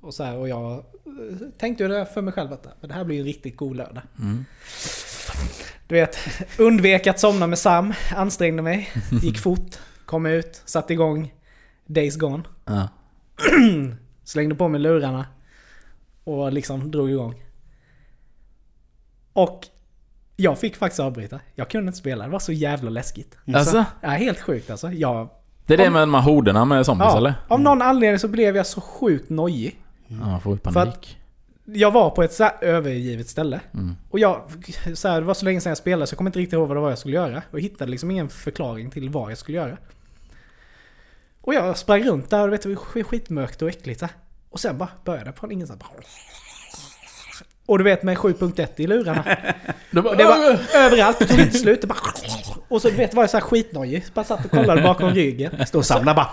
och 0.00 0.14
så 0.14 0.24
här. 0.24 0.36
Och 0.36 0.48
jag 0.48 0.72
eh, 0.72 0.82
tänkte 1.58 1.84
ju 1.84 1.88
det 1.88 2.06
för 2.06 2.22
mig 2.22 2.32
själv 2.32 2.52
att 2.52 2.66
det 2.80 2.92
här 2.92 3.04
blir 3.04 3.16
ju 3.16 3.20
en 3.20 3.26
riktigt 3.26 3.56
god 3.56 3.76
lördag. 3.76 4.02
Mm. 4.18 4.44
Du 5.86 5.94
vet, 5.94 6.18
undvek 6.58 7.06
att 7.06 7.20
somna 7.20 7.46
med 7.46 7.58
Sam, 7.58 7.94
ansträngde 8.16 8.62
mig, 8.62 8.90
gick 9.22 9.38
fort, 9.42 9.78
kom 10.06 10.26
ut, 10.26 10.62
satte 10.64 10.92
igång 10.92 11.34
Days 11.86 12.16
Gone. 12.16 12.42
Ja. 12.64 12.88
Slängde 14.24 14.54
på 14.54 14.68
mig 14.68 14.80
lurarna. 14.80 15.26
Och 16.24 16.52
liksom 16.52 16.90
drog 16.90 17.10
igång. 17.10 17.42
Och 19.32 19.66
jag 20.36 20.58
fick 20.58 20.76
faktiskt 20.76 21.00
avbryta. 21.00 21.40
Jag 21.54 21.70
kunde 21.70 21.88
inte 21.88 21.98
spela, 21.98 22.24
det 22.24 22.30
var 22.30 22.38
så 22.38 22.52
jävla 22.52 22.90
läskigt. 22.90 23.38
Alltså, 23.54 23.84
Ja, 24.00 24.08
helt 24.08 24.40
sjukt 24.40 24.70
alltså. 24.70 24.92
Jag, 24.92 25.30
det 25.68 25.74
är 25.74 25.78
det 25.78 25.90
med 25.90 26.02
de 26.02 26.14
här 26.14 26.20
horderna 26.20 26.64
med 26.64 26.86
zombies 26.86 27.14
eller? 27.14 27.34
ja, 27.48 27.54
av 27.54 27.60
någon 27.60 27.82
anledning 27.82 28.18
så 28.18 28.28
blev 28.28 28.56
jag 28.56 28.66
så 28.66 28.80
sjukt 28.80 29.30
nojig. 29.30 29.82
Ja, 30.06 30.16
man 30.16 30.40
får 30.40 30.52
ju 30.52 30.58
För 30.58 30.72
panik. 30.72 31.18
Jag 31.64 31.90
var 31.90 32.10
på 32.10 32.22
ett 32.22 32.32
så 32.32 32.48
övergivet 32.60 33.28
ställe. 33.28 33.60
Mm. 33.74 33.96
Och 34.10 34.18
jag, 34.18 34.42
så 34.94 35.08
här, 35.08 35.20
det 35.20 35.26
var 35.26 35.34
så 35.34 35.44
länge 35.44 35.60
sedan 35.60 35.70
jag 35.70 35.78
spelade 35.78 36.06
så 36.06 36.12
jag 36.12 36.18
kommer 36.18 36.28
inte 36.28 36.38
riktigt 36.38 36.52
ihåg 36.52 36.68
vad 36.68 36.76
det 36.76 36.80
var 36.80 36.88
jag 36.90 36.98
skulle 36.98 37.14
göra. 37.14 37.42
Och 37.50 37.60
hittade 37.60 37.90
liksom 37.90 38.10
ingen 38.10 38.28
förklaring 38.28 38.90
till 38.90 39.08
vad 39.10 39.30
jag 39.30 39.38
skulle 39.38 39.58
göra. 39.58 39.76
Och 41.40 41.54
jag 41.54 41.78
sprang 41.78 42.02
runt 42.02 42.30
där 42.30 42.46
och 42.48 42.52
vet, 42.52 42.62
det 42.62 42.68
var 42.68 42.76
sk- 42.76 43.02
skitmörkt 43.02 43.62
och 43.62 43.68
äckligt. 43.68 44.02
Och 44.50 44.60
sen 44.60 44.78
bara 44.78 44.88
började 45.04 45.30
det 45.30 45.32
från 45.32 45.52
ingenstans. 45.52 45.80
Bara... 45.80 45.90
Och 47.68 47.78
du 47.78 47.84
vet 47.84 48.02
med 48.02 48.16
7.1 48.16 48.68
i 48.76 48.86
lurarna. 48.86 49.24
Det 49.90 50.00
var, 50.00 50.10
Och 50.10 50.16
det 50.16 50.24
var 50.24 50.58
överallt, 50.74 51.18
det 51.18 51.26
tog 51.26 51.40
inte 51.40 51.58
slut. 51.58 51.80
Det 51.80 51.86
bara... 51.86 51.98
Och 52.68 52.82
så 52.82 52.88
du 52.88 52.96
vet 52.96 53.14
var 53.14 53.22
jag 53.22 53.30
så 53.30 53.36
här 53.36 53.44
skitnojig. 53.44 54.04
Bara 54.14 54.24
satt 54.24 54.44
och 54.44 54.50
kollade 54.50 54.82
bakom 54.82 55.10
ryggen. 55.10 55.66
Stå 55.66 55.78
och 55.78 55.86
samla 55.86 56.14
bara. 56.14 56.30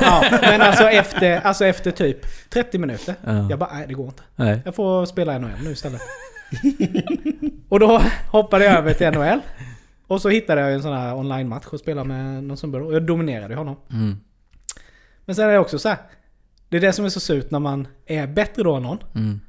Ja, 0.00 0.24
men 0.42 0.60
alltså 0.60 0.84
efter, 0.84 1.40
alltså 1.40 1.64
efter 1.64 1.90
typ 1.90 2.26
30 2.50 2.78
minuter. 2.78 3.14
Ja. 3.24 3.46
Jag 3.50 3.58
bara, 3.58 3.70
nej 3.72 3.84
det 3.88 3.94
går 3.94 4.06
inte. 4.06 4.22
Nej. 4.36 4.62
Jag 4.64 4.74
får 4.74 5.06
spela 5.06 5.38
NHL 5.38 5.50
nu 5.64 5.70
istället. 5.70 6.00
och 7.68 7.80
då 7.80 8.02
hoppade 8.30 8.64
jag 8.64 8.74
över 8.78 8.94
till 8.94 9.10
NHL. 9.10 9.40
Och 10.06 10.22
så 10.22 10.28
hittade 10.28 10.60
jag 10.60 10.72
en 10.72 10.82
sån 10.82 10.92
här 10.92 11.14
online-match 11.16 11.66
och 11.66 11.80
spelade 11.80 12.08
med 12.08 12.44
någon 12.44 12.56
snubbe. 12.56 12.80
Och 12.80 12.94
jag 12.94 13.06
dominerade 13.06 13.54
honom. 13.54 13.76
Mm. 13.92 14.16
Men 15.24 15.34
sen 15.36 15.48
är 15.48 15.52
det 15.52 15.58
också 15.58 15.78
så 15.78 15.88
här. 15.88 15.98
Det 16.68 16.76
är 16.76 16.80
det 16.80 16.92
som 16.92 17.04
är 17.04 17.08
så 17.08 17.20
surt 17.20 17.50
när 17.50 17.58
man 17.58 17.88
är 18.06 18.26
bättre 18.26 18.62
då 18.62 18.74
än 18.74 18.82
någon. 18.82 18.98
Mm. 19.14 19.40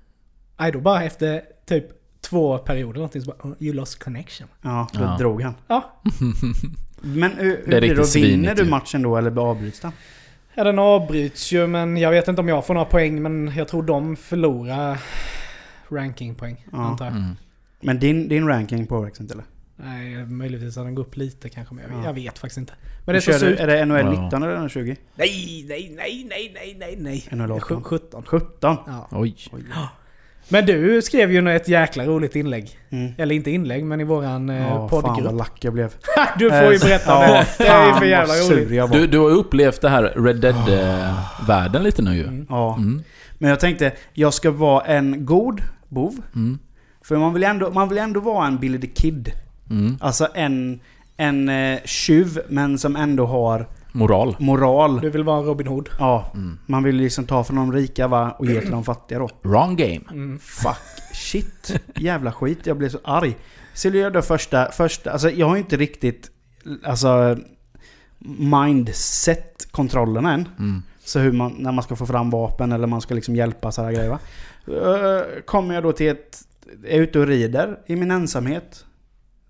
Nej, 0.61 0.71
då 0.71 0.79
bara 0.79 1.03
efter 1.03 1.41
typ 1.65 1.85
två 2.21 2.57
perioder 2.57 2.93
någonting 2.93 3.21
så 3.21 3.31
bara 3.31 3.49
"Oh, 3.49 3.53
You 3.59 3.73
lost 3.75 4.03
connection. 4.03 4.47
Ja, 4.61 4.87
då 4.93 4.99
Ja. 4.99 5.15
drog 5.19 5.41
han. 5.41 5.53
Ja, 5.67 6.01
Men 7.01 7.31
hur, 7.31 7.53
är 7.53 7.57
hur 7.57 7.65
blir 7.65 7.81
det 7.81 7.93
då? 7.95 8.03
Vinner 8.15 8.55
du 8.55 8.65
matchen 8.65 9.01
då 9.01 9.17
eller 9.17 9.37
avbryts 9.41 9.79
den? 9.79 9.91
ja 10.53 10.63
den 10.63 10.79
avbryts 10.79 11.51
ju 11.51 11.67
men 11.67 11.97
jag 11.97 12.11
vet 12.11 12.27
inte 12.27 12.41
om 12.41 12.47
jag 12.47 12.65
får 12.65 12.73
några 12.73 12.85
poäng 12.85 13.21
men 13.21 13.53
jag 13.57 13.67
tror 13.67 13.83
de 13.83 14.15
förlorar 14.15 15.01
rankingpoäng. 15.89 16.65
Ja. 16.71 16.77
Antar 16.77 17.05
jag. 17.05 17.15
Mm. 17.15 17.35
Men 17.81 17.99
din, 17.99 18.27
din 18.27 18.47
ranking 18.47 18.87
påverkas 18.87 19.19
inte 19.19 19.33
eller? 19.33 19.45
Nej, 19.75 20.25
möjligtvis 20.25 20.77
att 20.77 20.85
den 20.85 20.95
går 20.95 21.03
upp 21.03 21.17
lite 21.17 21.49
kanske 21.49 21.75
men 21.75 21.83
jag, 21.89 21.99
Ja. 21.99 22.05
jag 22.05 22.13
vet 22.13 22.39
faktiskt 22.39 22.57
inte. 22.57 22.73
Men 23.05 23.13
det 23.15 23.27
är 23.27 23.33
Du 23.33 23.39
så 23.39 23.45
är 23.63 23.67
det 23.67 23.85
NHL 23.85 24.05
Wow. 24.05 24.23
19 24.23 24.43
eller 24.43 24.57
NHL 24.59 24.69
20? 24.69 24.95
Nej, 25.15 25.65
nej, 25.69 25.93
nej, 25.97 26.27
nej, 26.29 26.51
nej, 26.55 26.75
nej, 26.79 26.95
nej. 26.99 27.37
NHL 27.37 27.51
18. 27.51 27.61
Sju- 27.83 27.83
17. 27.83 28.23
17? 28.25 28.77
Ja. 28.87 29.07
Oj. 29.11 29.35
Men 30.49 30.65
du 30.65 31.01
skrev 31.01 31.31
ju 31.31 31.55
ett 31.55 31.67
jäkla 31.67 32.05
roligt 32.05 32.35
inlägg. 32.35 32.79
Mm. 32.89 33.11
Eller 33.17 33.35
inte 33.35 33.51
inlägg, 33.51 33.85
men 33.85 34.01
i 34.01 34.03
våran 34.03 34.49
eh, 34.49 34.55
Ja, 34.57 34.67
fan 34.67 34.89
vad 34.89 35.03
poddgrupp. 35.03 35.37
lack 35.37 35.57
jag 35.61 35.73
blev. 35.73 35.93
du 36.39 36.49
får 36.49 36.73
ju 36.73 36.79
berätta 36.79 37.11
ja, 37.11 37.27
det. 37.27 37.63
Det 37.63 37.67
är 37.67 37.87
ju 37.87 37.93
för 37.93 38.05
jävla 38.05 38.33
roligt. 38.33 38.91
Du, 38.91 39.07
du 39.07 39.19
har 39.19 39.29
ju 39.29 39.35
upplevt 39.35 39.81
det 39.81 39.89
här 39.89 40.03
Red 40.03 40.41
Dead-världen 40.41 41.83
lite 41.83 42.01
nu 42.01 42.15
ju. 42.15 42.23
Mm. 42.23 42.45
Ja. 42.49 42.75
Mm. 42.75 43.03
Men 43.37 43.49
jag 43.49 43.59
tänkte, 43.59 43.91
jag 44.13 44.33
ska 44.33 44.51
vara 44.51 44.85
en 44.85 45.25
god 45.25 45.61
bov. 45.87 46.21
Mm. 46.35 46.59
För 47.03 47.17
man 47.17 47.33
vill 47.33 47.43
ändå, 47.43 47.71
man 47.71 47.89
vill 47.89 47.97
ändå 47.97 48.19
vara 48.19 48.47
en 48.47 48.57
Billy 48.59 48.79
the 48.79 48.87
Kid. 48.87 49.31
Mm. 49.69 49.97
Alltså 50.01 50.27
en, 50.33 50.79
en 51.17 51.49
eh, 51.49 51.79
tjuv, 51.85 52.39
men 52.49 52.77
som 52.77 52.95
ändå 52.95 53.25
har 53.25 53.67
Moral. 53.91 54.35
moral. 54.39 55.01
Du 55.01 55.09
vill 55.09 55.23
vara 55.23 55.39
en 55.39 55.45
Robin 55.45 55.67
Hood. 55.67 55.89
Ja, 55.99 56.31
Mm. 56.33 56.59
man 56.65 56.83
vill 56.83 56.95
liksom 56.95 57.25
ta 57.25 57.43
från 57.43 57.55
de 57.55 57.73
rika 57.73 58.07
va, 58.07 58.31
och 58.39 58.45
ge 58.45 58.61
till 58.61 58.71
de 58.71 58.83
fattiga 58.83 59.19
då. 59.19 59.29
Wrong 59.41 59.75
game. 59.75 60.01
Mm. 60.11 60.39
Fuck, 60.39 60.77
shit, 61.13 61.81
jävla 61.95 62.31
skit. 62.31 62.59
Jag 62.63 62.77
blev 62.77 62.89
så 62.89 62.99
arg. 63.03 63.37
Så 63.73 63.87
jag 63.87 63.95
gör 63.95 64.11
då 64.11 64.21
första, 64.21 64.71
första, 64.71 65.11
alltså 65.11 65.29
jag 65.29 65.47
har 65.49 65.57
inte 65.57 65.77
riktigt, 65.77 66.31
alltså 66.83 67.37
mindset-kontrollen 68.99 70.25
än. 70.25 70.47
Mm. 70.59 70.83
Så 70.99 71.19
hur 71.19 71.31
man, 71.31 71.55
när 71.59 71.71
man 71.71 71.83
ska 71.83 71.95
få 71.95 72.05
fram 72.05 72.29
vapen 72.29 72.71
eller 72.71 72.87
man 72.87 73.01
ska 73.01 73.15
liksom 73.15 73.35
hjälpa 73.35 73.71
sådana 73.71 73.91
grejer 73.93 74.09
va. 74.09 74.19
Eh, 74.67 75.41
Kommer 75.45 75.73
jag 75.75 75.83
då 75.83 75.91
till 75.91 76.07
ett, 76.09 76.37
är 76.87 76.99
ute 76.99 77.19
och 77.19 77.27
rider 77.27 77.79
i 77.85 77.95
min 77.95 78.11
ensamhet. 78.11 78.85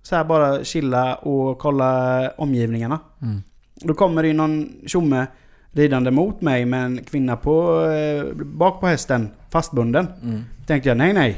Så 0.03 0.15
här 0.15 0.23
bara 0.23 0.63
chilla 0.63 1.15
och 1.15 1.59
kolla 1.59 2.29
omgivningarna. 2.37 2.99
Mm. 3.21 3.41
Då 3.83 3.93
kommer 3.93 4.21
det 4.21 4.27
ju 4.27 4.33
någon 4.33 4.69
tjomme 4.87 5.27
ridande 5.71 6.11
mot 6.11 6.41
mig 6.41 6.65
med 6.65 6.85
en 6.85 7.03
kvinna 7.03 7.35
på, 7.37 7.85
eh, 7.85 8.33
bak 8.45 8.79
på 8.79 8.87
hästen, 8.87 9.29
fastbunden. 9.49 10.07
Mm. 10.23 10.43
Tänkte 10.67 10.89
jag, 10.89 10.97
nej 10.97 11.13
nej. 11.13 11.37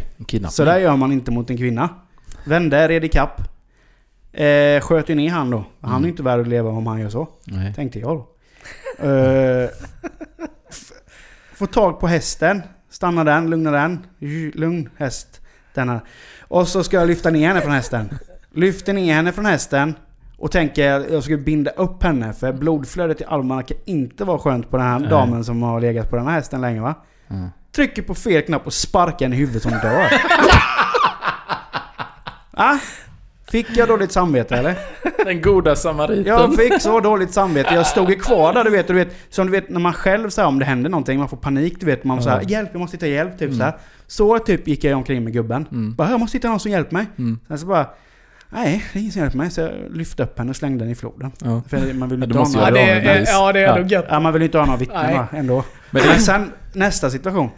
Så 0.49 0.65
där 0.65 0.77
gör 0.79 0.95
man 0.95 1.11
inte 1.11 1.31
mot 1.31 1.49
en 1.49 1.57
kvinna. 1.57 1.89
Vände, 2.45 2.87
red 2.87 3.03
ikapp. 3.05 3.41
Eh, 4.33 4.79
sköt 4.81 5.09
ju 5.09 5.15
ner 5.15 5.29
han 5.29 5.49
då. 5.49 5.65
Han 5.81 5.91
är 5.91 5.95
Mm. 5.95 6.03
ju 6.03 6.09
inte 6.09 6.23
värd 6.23 6.39
att 6.39 6.47
leva 6.47 6.69
om 6.69 6.87
han 6.87 6.99
gör 6.99 7.09
så. 7.09 7.27
Nej. 7.45 7.73
Tänkte 7.73 7.99
jag 7.99 8.09
då. 8.17 8.27
Eh, 9.07 9.69
få 11.53 11.65
tag 11.65 11.99
på 11.99 12.07
hästen. 12.07 12.61
Stanna 12.89 13.23
den, 13.23 13.49
lugna 13.49 13.71
den. 13.71 14.05
Lugn 14.53 14.89
häst. 14.97 15.41
Denna. 15.73 16.01
Och 16.41 16.67
så 16.67 16.83
ska 16.83 16.97
jag 16.97 17.07
lyfta 17.07 17.29
ner 17.29 17.47
henne 17.47 17.61
från 17.61 17.71
hästen. 17.73 18.09
Lyfter 18.51 18.93
ner 18.93 19.13
henne 19.13 19.31
från 19.31 19.45
hästen. 19.45 19.93
Och 20.43 20.51
tänker 20.51 20.91
att 20.91 21.11
jag 21.11 21.23
ska 21.23 21.37
binda 21.37 21.71
upp 21.71 22.03
henne. 22.03 22.33
För 22.33 22.53
blodflödet 22.53 23.21
i 23.21 23.23
armarna 23.27 23.63
kan 23.63 23.77
inte 23.85 24.23
vara 24.23 24.39
skönt 24.39 24.69
på 24.69 24.77
den 24.77 24.85
här 24.85 24.99
Nej. 24.99 25.09
damen 25.09 25.43
som 25.43 25.63
har 25.63 25.81
legat 25.81 26.09
på 26.09 26.15
den 26.15 26.27
här 26.27 26.33
hästen 26.33 26.61
länge 26.61 26.81
va? 26.81 26.95
Mm. 27.29 27.49
Trycker 27.75 28.01
på 28.01 28.15
fel 28.15 28.41
knapp 28.41 28.65
och 28.65 28.73
sparkar 28.73 29.25
henne 29.25 29.35
i 29.35 29.39
huvudet 29.39 29.63
som 29.63 29.71
dör. 29.71 30.07
ah? 32.51 32.77
Fick 33.51 33.77
jag 33.77 33.87
dåligt 33.87 34.11
samvete 34.11 34.55
eller? 34.55 34.77
Den 35.25 35.41
goda 35.41 35.75
samariten. 35.75 36.25
Jag 36.25 36.55
fick 36.55 36.81
så 36.81 36.99
dåligt 36.99 37.33
samvete. 37.33 37.75
Jag 37.75 37.87
stod 37.87 38.09
ju 38.09 38.15
kvar 38.15 38.53
där 38.53 38.63
du 38.63 38.69
vet. 38.69 38.89
Och 38.89 38.95
du 38.95 39.03
vet 39.03 39.15
som 39.29 39.45
du 39.45 39.51
vet 39.51 39.69
när 39.69 39.79
man 39.79 39.93
själv 39.93 40.29
så 40.29 40.41
här, 40.41 40.47
om 40.47 40.59
det 40.59 40.65
händer 40.65 40.89
någonting, 40.89 41.19
man 41.19 41.29
får 41.29 41.37
panik. 41.37 41.79
Du 41.79 41.85
vet, 41.85 42.03
man 42.03 42.23
så 42.23 42.29
här, 42.29 42.41
hjälp, 42.47 42.69
jag 42.71 42.79
måste 42.79 42.97
hitta 42.97 43.07
hjälp. 43.07 43.39
Typ 43.39 43.53
så 43.53 43.63
här. 43.63 43.73
Så 44.07 44.39
typ 44.39 44.67
gick 44.67 44.83
jag 44.83 44.97
omkring 44.97 45.23
med 45.23 45.33
gubben. 45.33 45.67
Mm. 45.71 45.95
Bara, 45.95 46.09
jag 46.09 46.19
måste 46.19 46.37
hitta 46.37 46.49
någon 46.49 46.59
som 46.59 46.71
hjälper 46.71 46.93
mig. 46.93 47.05
Mm. 47.17 47.39
Sen 47.47 47.59
så 47.59 47.65
bara, 47.65 47.87
nej, 48.53 48.83
det 48.93 48.99
är 48.99 49.01
ingen 49.01 49.11
som 49.11 49.21
hjälper 49.21 49.37
mig. 49.37 49.51
Så 49.51 49.61
jag 49.61 49.71
lyfte 49.91 50.23
upp 50.23 50.37
henne 50.37 50.49
och 50.49 50.55
slängde 50.55 50.83
den 50.83 50.91
i 50.91 50.95
floden. 50.95 51.31
Ja. 51.43 51.61
För 51.69 51.93
man 51.93 52.09
vill 52.09 52.19
Ja, 52.19 52.25
inte 52.25 52.37
ha 52.37 52.47
några... 52.47 52.67
Ja, 52.67 52.71
det 52.73 52.79
är, 52.91 53.01
bevis. 53.13 53.29
ja, 53.31 53.51
det 53.53 53.59
är 53.59 53.63
Ja. 53.63 53.75
nog 53.75 53.91
gött. 53.91 54.05
Ja, 54.09 54.19
man 54.19 54.33
vill 54.33 54.41
inte 54.41 54.57
ha 54.57 54.65
några 54.65 54.77
vittnen 54.79 55.13
va, 55.13 55.27
ändå. 55.33 55.63
Men 55.91 56.07
Men 56.07 56.19
sen 56.19 56.51
nästa 56.73 57.09
situation. 57.09 57.49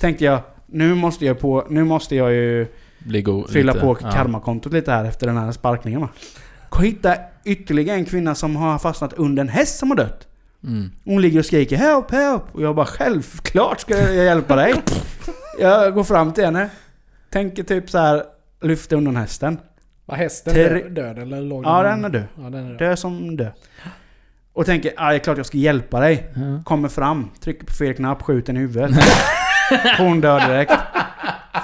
Tänkte 0.00 0.24
jag, 0.24 0.40
nu 0.66 0.94
måste 0.94 1.24
jag, 1.26 1.38
på, 1.40 1.66
nu 1.70 1.84
måste 1.84 2.16
jag 2.16 2.32
ju 2.32 2.66
fylla 3.48 3.72
lite. 3.72 3.84
på 3.84 3.94
karmakontot 3.94 4.72
lite 4.72 4.92
här 4.92 5.04
efter 5.04 5.26
den 5.26 5.36
här 5.36 5.52
sparkningen 5.52 6.00
va. 6.00 6.08
Hitta 6.82 7.14
ytterligare 7.44 7.96
en 7.98 8.04
kvinna 8.04 8.34
som 8.34 8.56
har 8.56 8.78
fastnat 8.78 9.12
under 9.12 9.40
en 9.40 9.48
häst 9.48 9.78
som 9.78 9.90
har 9.90 9.96
dött. 9.96 10.26
Mm. 10.64 10.90
Hon 11.04 11.22
ligger 11.22 11.38
och 11.38 11.44
skriker 11.46 11.76
'Help, 11.76 12.10
help' 12.10 12.42
och 12.52 12.62
jag 12.62 12.74
bara 12.74 12.86
'Självklart 12.86 13.80
ska 13.80 13.96
jag 13.98 14.24
hjälpa 14.24 14.56
dig' 14.56 14.74
Jag 15.60 15.94
går 15.94 16.04
fram 16.04 16.32
till 16.32 16.44
henne. 16.44 16.68
Tänker 17.30 17.62
typ 17.62 17.90
så 17.90 17.98
här 17.98 18.22
lyfta 18.62 18.96
undan 18.96 19.16
hästen. 19.16 19.58
Var 20.08 20.16
hästen 20.16 20.54
Ter- 20.54 20.74
död, 20.74 20.92
död 20.92 21.18
eller 21.18 21.40
låg 21.40 21.64
Ja, 21.64 21.82
den 21.82 22.04
är 22.04 22.08
död. 22.08 22.24
Ja, 22.34 22.42
den 22.42 22.64
är 22.64 22.68
död. 22.68 22.78
Dö 22.78 22.96
som 22.96 23.36
dö. 23.36 23.50
Och 24.52 24.66
tänker 24.66 24.92
'Ja, 24.96 25.08
det 25.08 25.14
är 25.14 25.18
klart 25.18 25.36
jag 25.36 25.46
ska 25.46 25.58
hjälpa 25.58 26.00
dig' 26.00 26.24
Ja. 26.34 26.62
Kommer 26.64 26.88
fram, 26.88 27.30
trycker 27.40 27.66
på 27.66 27.72
fel 27.72 27.94
knapp, 27.94 28.22
skjuter 28.22 28.54
i 28.54 28.56
huvudet. 28.56 28.90
Hon 29.98 30.20
dör 30.20 30.48
direkt. 30.48 30.72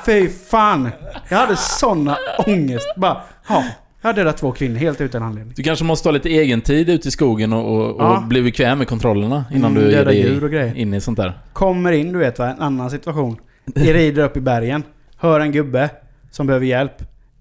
Fy 0.06 0.28
fan! 0.28 0.90
Jag 1.28 1.38
hade 1.38 1.56
såna 1.56 2.16
ångest. 2.46 2.86
Bara, 2.96 3.22
ja. 3.48 3.64
Jag 4.00 4.08
har 4.08 4.14
dödat 4.14 4.36
två 4.36 4.52
kvinnor 4.52 4.76
helt 4.76 5.00
utan 5.00 5.22
anledning. 5.22 5.52
Du 5.56 5.62
kanske 5.62 5.84
måste 5.84 6.08
ha 6.08 6.12
lite 6.12 6.28
egen 6.28 6.60
tid 6.60 6.88
ute 6.90 7.08
i 7.08 7.10
skogen 7.10 7.52
och, 7.52 7.64
och, 7.76 7.90
och 7.90 8.02
Ja. 8.04 8.24
bli 8.28 8.42
bekväm 8.42 8.78
med 8.78 8.88
kontrollerna 8.88 9.44
innan 9.54 9.70
Mm, 9.70 9.84
du 9.84 9.90
ger 9.90 10.04
dig 10.04 10.16
djur 10.18 10.44
och 10.44 10.50
grejer. 10.50 10.74
in 10.74 10.94
i 10.94 11.00
sånt 11.00 11.16
där. 11.16 11.38
Kommer 11.52 11.92
in, 11.92 12.12
du 12.12 12.18
vet 12.18 12.38
va, 12.38 12.48
en 12.48 12.60
annan 12.60 12.90
situation. 12.90 13.36
Jag 13.74 13.94
rider 13.94 14.22
upp 14.24 14.36
i 14.36 14.40
bergen. 14.40 14.82
Hör 15.16 15.40
en 15.40 15.52
gubbe 15.52 15.90
som 16.30 16.46
behöver 16.46 16.66
hjälp. 16.66 16.92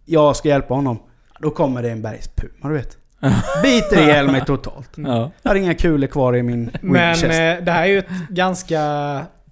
Jag 0.05 0.35
ska 0.35 0.49
hjälpa 0.49 0.73
honom. 0.73 0.99
Då 1.39 1.49
kommer 1.49 1.83
det 1.83 1.91
en 1.91 2.01
bergspuma, 2.01 2.69
du 2.69 2.73
vet. 2.73 2.97
Biter 3.63 4.01
ihjäl 4.03 4.31
mig 4.31 4.45
totalt. 4.45 4.89
Ja. 4.97 5.31
Jag 5.41 5.51
har 5.51 5.55
inga 5.55 5.73
kulor 5.73 6.07
kvar 6.07 6.35
i 6.35 6.43
min 6.43 6.71
Men 6.81 7.15
eh, 7.15 7.63
det 7.63 7.71
här 7.71 7.83
är 7.83 7.87
ju 7.87 7.99
ett 7.99 8.09
ganska 8.29 8.81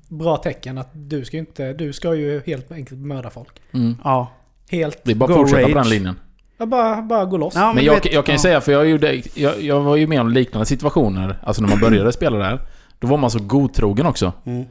bra 0.09 0.37
tecken 0.37 0.77
att 0.77 0.89
du 0.93 1.25
ska 1.25 1.37
ju 1.37 1.39
inte... 1.39 1.73
Du 1.73 1.93
ska 1.93 2.15
ju 2.15 2.41
helt 2.45 2.71
enkelt 2.71 2.99
mörda 2.99 3.29
folk. 3.29 3.61
Mm. 3.73 3.95
Ja. 4.03 4.31
Helt... 4.69 4.99
Det 5.03 5.11
är 5.11 5.15
bara 5.15 5.27
Go 5.27 5.33
att 5.33 5.39
fortsätta 5.39 5.67
på 5.67 5.73
den 5.77 5.89
linjen. 5.89 6.15
Ja, 6.57 6.65
bara, 6.65 7.01
bara 7.01 7.25
gå 7.25 7.37
loss. 7.37 7.55
ja 7.55 7.67
Men 7.67 7.75
du 7.75 7.81
jag, 7.83 7.93
vet- 7.93 8.13
jag 8.13 8.25
kan 8.25 8.33
ju 8.33 8.37
ja. 8.37 8.41
säga, 8.41 8.61
för 8.61 8.71
jag, 8.71 8.89
gjorde, 8.89 9.21
jag, 9.35 9.61
jag 9.61 9.81
var 9.81 9.95
ju 9.95 10.07
med 10.07 10.21
om 10.21 10.29
liknande 10.29 10.65
situationer, 10.65 11.37
alltså 11.43 11.61
när 11.61 11.69
man 11.69 11.79
började 11.79 12.11
spela 12.11 12.37
där. 12.37 12.59
Då 12.99 13.07
var 13.07 13.17
man 13.17 13.31
så 13.31 13.39
godtrogen 13.39 14.05
också. 14.05 14.33
Mm. 14.45 14.65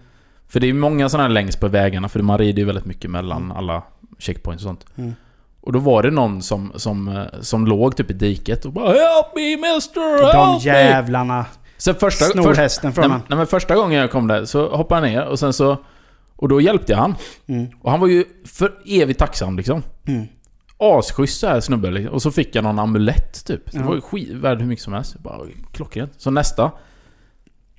För 0.48 0.60
det 0.60 0.68
är 0.68 0.72
många 0.72 1.08
sådana 1.08 1.28
här 1.28 1.34
längs 1.34 1.56
på 1.56 1.68
vägarna, 1.68 2.08
för 2.08 2.22
man 2.22 2.38
rider 2.38 2.58
ju 2.58 2.64
väldigt 2.64 2.84
mycket 2.86 3.10
mellan 3.10 3.52
alla 3.52 3.82
checkpoints 4.18 4.64
och 4.64 4.68
sånt. 4.68 4.86
Mm. 4.96 5.14
Och 5.60 5.72
då 5.72 5.78
var 5.78 6.02
det 6.02 6.10
någon 6.10 6.42
som, 6.42 6.72
som, 6.76 7.08
eh, 7.08 7.40
som 7.40 7.66
låg 7.66 7.96
typ 7.96 8.10
i 8.10 8.14
diket 8.14 8.64
och 8.64 8.72
bara 8.72 8.86
'Help 8.86 9.26
me 9.34 9.56
mister, 9.74 10.18
De 10.18 10.24
help 10.38 10.64
me!' 10.64 10.70
jävlarna 10.72 11.46
Så 11.76 11.94
första, 11.94 12.24
snor 12.24 12.54
hästen 12.54 12.92
från 12.92 13.10
nej, 13.10 13.18
nej, 13.28 13.38
men 13.38 13.46
första 13.46 13.74
gången 13.74 14.00
jag 14.00 14.10
kom 14.10 14.26
där 14.28 14.44
så 14.44 14.76
hoppade 14.76 15.08
jag 15.08 15.12
ner 15.14 15.26
och 15.26 15.38
sen 15.38 15.52
så... 15.52 15.76
Och 16.36 16.48
då 16.48 16.60
hjälpte 16.60 16.92
jag 16.92 16.98
han. 16.98 17.14
Mm. 17.46 17.66
Och 17.82 17.90
han 17.90 18.00
var 18.00 18.08
ju 18.08 18.24
för 18.46 18.72
evigt 18.86 19.18
tacksam 19.18 19.56
liksom. 19.56 19.82
Mm. 20.06 20.26
Asschysst 20.78 21.42
här 21.42 21.60
snubbe 21.60 21.90
liksom. 21.90 22.14
Och 22.14 22.22
så 22.22 22.30
fick 22.30 22.54
jag 22.54 22.64
någon 22.64 22.78
amulett 22.78 23.44
typ. 23.46 23.72
Det 23.72 23.78
Ja. 23.78 23.84
var 23.86 23.94
ju 23.94 24.00
skit, 24.00 24.28
värd 24.30 24.60
hur 24.60 24.66
mycket 24.66 24.84
som 24.84 24.92
helst. 24.92 25.18
Bara 25.18 25.38
klockrent. 25.72 26.12
Så 26.16 26.30
nästa. 26.30 26.70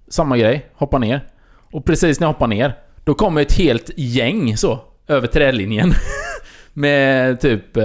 Samma 0.08 0.38
grej. 0.38 0.70
Hoppa 0.76 0.98
ner. 0.98 1.28
Och 1.72 1.86
precis 1.86 2.20
när 2.20 2.28
jag 2.28 2.34
hoppar 2.34 2.48
ner, 2.48 2.76
då 3.04 3.13
kommer 3.13 3.41
ett 3.41 3.54
helt 3.54 3.89
gäng 3.98 4.58
så. 4.58 4.80
Över 5.08 5.28
trälinjen. 5.28 5.94
Med 6.74 7.40
typ... 7.40 7.78
eh, 7.78 7.84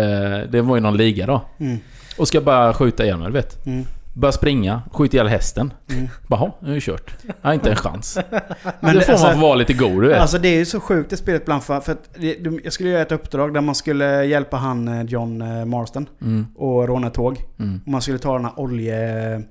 Det 0.48 0.60
var 0.62 0.76
ju 0.76 0.80
någon 0.82 0.96
liga 0.96 1.26
då. 1.26 1.42
Mm. 1.58 1.78
Och 2.18 2.28
ska 2.28 2.40
bara 2.40 2.74
skjuta 2.74 3.04
ihjäl 3.04 3.18
mig, 3.18 3.26
du 3.26 3.32
vet. 3.32 3.66
Mm. 3.66 3.84
Börja 4.14 4.32
springa, 4.32 4.82
skjuta 4.92 5.16
ihjäl 5.16 5.26
hästen. 5.28 5.72
Mm. 5.90 6.08
Bara, 6.26 6.52
nu 6.60 6.70
är 6.70 6.74
det 6.74 6.80
kört. 6.80 7.14
Jag 7.26 7.34
har 7.42 7.52
inte 7.54 7.70
en 7.70 7.76
chans. 7.76 8.18
Men 8.80 8.94
det 8.96 9.00
får 9.00 9.12
alltså- 9.12 9.26
man 9.26 9.40
vara 9.40 9.54
lite 9.54 9.72
god, 9.72 10.02
du 10.02 10.08
vet. 10.08 10.20
Alltså 10.20 10.38
det 10.38 10.48
är 10.48 10.58
ju 10.58 10.64
så 10.64 10.80
sjukt 10.80 11.10
det 11.10 11.16
spelet 11.16 11.42
ibland 11.42 11.62
för, 11.62 11.80
för 11.80 11.92
att 11.92 12.14
det, 12.14 12.36
jag 12.64 12.72
skulle 12.72 12.90
göra 12.90 13.02
ett 13.02 13.12
uppdrag 13.12 13.54
där 13.54 13.60
man 13.60 13.74
skulle 13.74 14.24
hjälpa 14.24 14.56
han 14.56 14.88
eh, 14.88 15.02
John 15.02 15.42
eh, 15.42 15.64
Marston 15.64 16.06
Mm, 16.20 16.46
och 16.56 16.88
råna 16.88 17.06
ett 17.06 17.14
tåg. 17.14 17.44
mm, 17.58 17.80
Och 17.86 17.90
man 17.92 18.02
skulle 18.02 18.18
ta 18.18 18.32
den 18.32 18.44
här 18.44 18.60
oljevagnen 18.60 19.46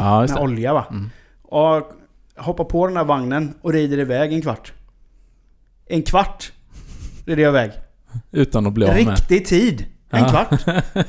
Ja, 0.00 0.20
med 0.20 0.28
det. 0.28 0.40
olja 0.40 0.72
va. 0.74 0.84
mm. 0.90 1.10
Och 1.42 1.92
hoppa 2.36 2.64
på 2.64 2.86
den 2.86 2.96
här 2.96 3.04
vagnen 3.04 3.54
och 3.62 3.72
rider 3.72 3.98
iväg 3.98 4.32
en 4.32 4.42
kvart. 4.42 4.72
En 5.86 6.02
kvart 6.02 6.52
rider 7.26 7.42
jag 7.42 7.50
iväg. 7.50 7.70
Utan 8.30 8.66
att 8.66 8.72
bli 8.72 8.86
av 8.86 8.94
med. 8.94 9.08
Riktig 9.08 9.46
tid. 9.46 9.86
En 10.10 10.20
Ja. 10.24 10.28
kvart. 10.28 10.84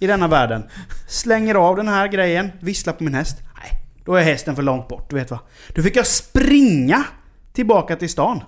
I 0.00 0.06
denna 0.06 0.28
världen. 0.28 0.62
Slänger 1.08 1.54
av 1.54 1.76
den 1.76 1.88
här 1.88 2.08
grejen, 2.08 2.50
visslar 2.60 2.92
på 2.92 3.04
min 3.04 3.14
häst. 3.14 3.36
Nej, 3.62 3.80
då 4.04 4.14
är 4.14 4.22
hästen 4.22 4.56
för 4.56 4.62
långt 4.62 4.88
bort, 4.88 5.10
du 5.10 5.16
vet 5.16 5.30
va. 5.30 5.40
Då 5.74 5.82
fick 5.82 5.96
jag 5.96 6.06
springa 6.06 7.04
tillbaka 7.52 7.96
till 7.96 8.08
stan. 8.08 8.40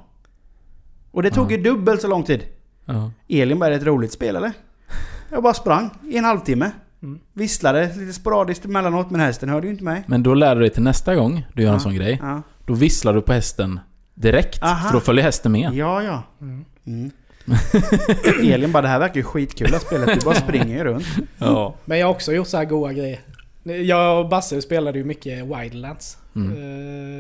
Och 1.11 1.23
det 1.23 1.31
tog 1.31 1.53
Ja. 1.53 1.57
ju 1.57 1.63
dubbelt 1.63 2.01
så 2.01 2.09
lång 2.09 2.23
tid. 2.25 2.43
Ja. 2.85 3.11
Elin 3.29 3.59
bara, 3.59 3.67
är 3.75 3.77
ett 3.77 3.83
roligt 3.83 4.13
spel 4.13 4.37
eller? 4.37 4.53
Jag 5.31 5.43
bara 5.43 5.55
sprang 5.55 5.91
i 6.09 6.17
en 6.19 6.25
halvtimme. 6.25 6.71
Mm. 7.03 7.21
Visslade 7.33 7.87
lite 7.97 8.13
sporadiskt 8.13 8.65
emellanåt, 8.65 9.11
men 9.11 9.21
hästen 9.21 9.49
hörde 9.49 9.67
ju 9.67 9.73
inte 9.73 9.85
mig. 9.85 10.03
Men 10.07 10.23
då 10.23 10.35
lär 10.35 10.55
du 10.55 10.61
dig 10.61 10.71
till 10.71 10.83
nästa 10.83 11.15
gång 11.15 11.47
du 11.55 11.63
gör 11.63 11.69
en 11.69 11.75
Ja. 11.75 11.81
sån 11.81 11.95
grej. 11.95 12.23
Då 12.67 12.75
visslar 12.75 13.15
du 13.15 13.23
på 13.23 13.33
hästen 13.33 13.81
direkt. 14.15 14.63
Aha. 14.63 14.87
För 14.89 14.95
då 14.95 15.01
följer 15.01 15.25
hästen 15.25 15.53
med. 15.53 15.73
ja. 15.75 16.03
ja. 16.03 16.23
Mm. 16.41 16.65
Mm. 16.87 17.11
Elin 18.43 18.73
bara, 18.73 18.83
det 18.83 18.89
här 18.89 18.99
verkar 18.99 19.15
ju 19.17 19.23
skitkul 19.23 19.75
att 19.75 19.83
spelet. 19.83 20.21
Du 20.21 20.25
bara 20.25 20.35
springer 20.35 20.77
ju 20.79 20.85
runt. 20.85 21.07
Ja. 21.39 21.75
Men 21.85 21.99
jag 21.99 22.07
har 22.07 22.15
också 22.15 22.33
gjort 22.33 22.47
så 22.49 22.57
här 22.57 22.65
goa 22.65 22.93
grejer. 22.93 23.21
Jag 23.63 24.21
och 24.21 24.29
Basse 24.29 24.63
spelade 24.63 24.99
ju 24.99 25.05
mycket 25.05 25.45
Wildlands 25.47 26.17
Mm. 26.37 26.53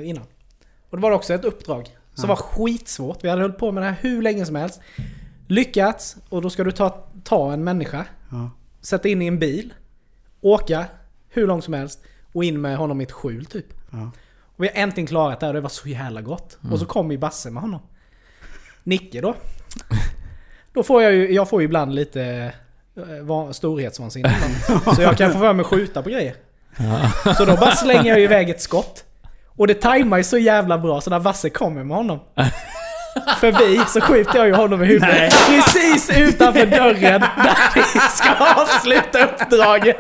eh, 0.00 0.08
innan. 0.08 0.24
Och 0.90 0.96
det 0.96 1.02
var 1.02 1.10
också 1.10 1.34
ett 1.34 1.44
uppdrag 1.44 1.84
som 2.14 2.22
Ja. 2.24 2.26
var 2.28 2.36
skitsvårt. 2.36 3.24
Vi 3.24 3.28
hade 3.28 3.42
hållit 3.42 3.58
på 3.58 3.72
med 3.72 3.82
det 3.82 3.86
här 3.88 3.96
hur 4.00 4.22
länge 4.22 4.46
som 4.46 4.54
helst. 4.56 4.80
Lyckats, 5.46 6.16
och 6.28 6.42
då 6.42 6.50
ska 6.50 6.64
du 6.64 6.72
ta, 6.72 7.04
ta 7.24 7.52
en 7.52 7.64
människa, 7.64 8.04
Ja. 8.30 8.50
sätta 8.80 9.08
in 9.08 9.22
i 9.22 9.26
en 9.26 9.38
bil, 9.38 9.74
åka 10.40 10.84
hur 11.28 11.46
långt 11.46 11.64
som 11.64 11.74
helst 11.74 12.02
och 12.32 12.44
in 12.44 12.60
med 12.60 12.76
honom 12.76 13.00
i 13.00 13.04
ett 13.04 13.12
skjul 13.12 13.44
typ. 13.46 13.66
Ja. 13.90 14.10
Och 14.56 14.64
vi 14.64 14.68
har 14.68 14.82
äntligen 14.82 15.06
klarat 15.06 15.40
det 15.40 15.46
här 15.46 15.50
och 15.50 15.54
det 15.54 15.60
var 15.60 15.68
så 15.68 15.88
jävla 15.88 16.20
gott. 16.20 16.58
Mm. 16.62 16.72
Och 16.72 16.78
så 16.78 16.86
kom 16.86 17.10
ju 17.10 17.18
Basse 17.18 17.50
med 17.50 17.62
honom. 17.62 17.80
Nicke 18.84 19.20
då. 19.20 19.34
Då 20.74 20.82
får 20.82 21.02
jag 21.02 21.12
ju, 21.12 21.32
jag 21.34 21.48
får 21.48 21.60
ju 21.60 21.64
ibland 21.64 21.94
lite 21.94 22.52
eh, 22.96 23.24
va- 23.24 23.52
storhetsvansinne. 23.52 24.34
Så 24.96 25.02
jag 25.02 25.16
kan 25.16 25.32
få 25.32 25.38
för 25.38 25.52
mig 25.52 25.60
att 25.60 25.66
skjuta 25.66 26.02
på 26.02 26.10
grejer. 26.10 26.34
Ja. 27.24 27.34
Så 27.34 27.44
då 27.44 27.56
bara 27.56 27.70
slänger 27.74 28.10
jag 28.10 28.20
iväg 28.20 28.50
ett 28.50 28.60
skott. 28.60 29.04
Och 29.56 29.66
det 29.66 29.74
tajmar 29.74 30.16
ju 30.16 30.24
så 30.24 30.38
jävla 30.38 30.78
bra 30.78 31.00
så 31.00 31.10
när 31.10 31.20
Basse 31.20 31.50
kommer 31.50 31.84
med 31.84 31.96
honom. 31.96 32.20
Förbi 33.40 33.80
så 33.88 34.00
skjuter 34.00 34.38
jag 34.38 34.46
ju 34.46 34.54
honom 34.54 34.82
i 34.82 34.86
huvudet. 34.86 35.08
Nej. 35.18 35.30
Precis 35.48 36.10
utanför 36.18 36.66
dörren 36.66 37.20
där 37.20 37.56
vi 37.74 37.82
ska 38.10 38.30
avsluta 38.62 39.24
uppdraget. 39.24 39.96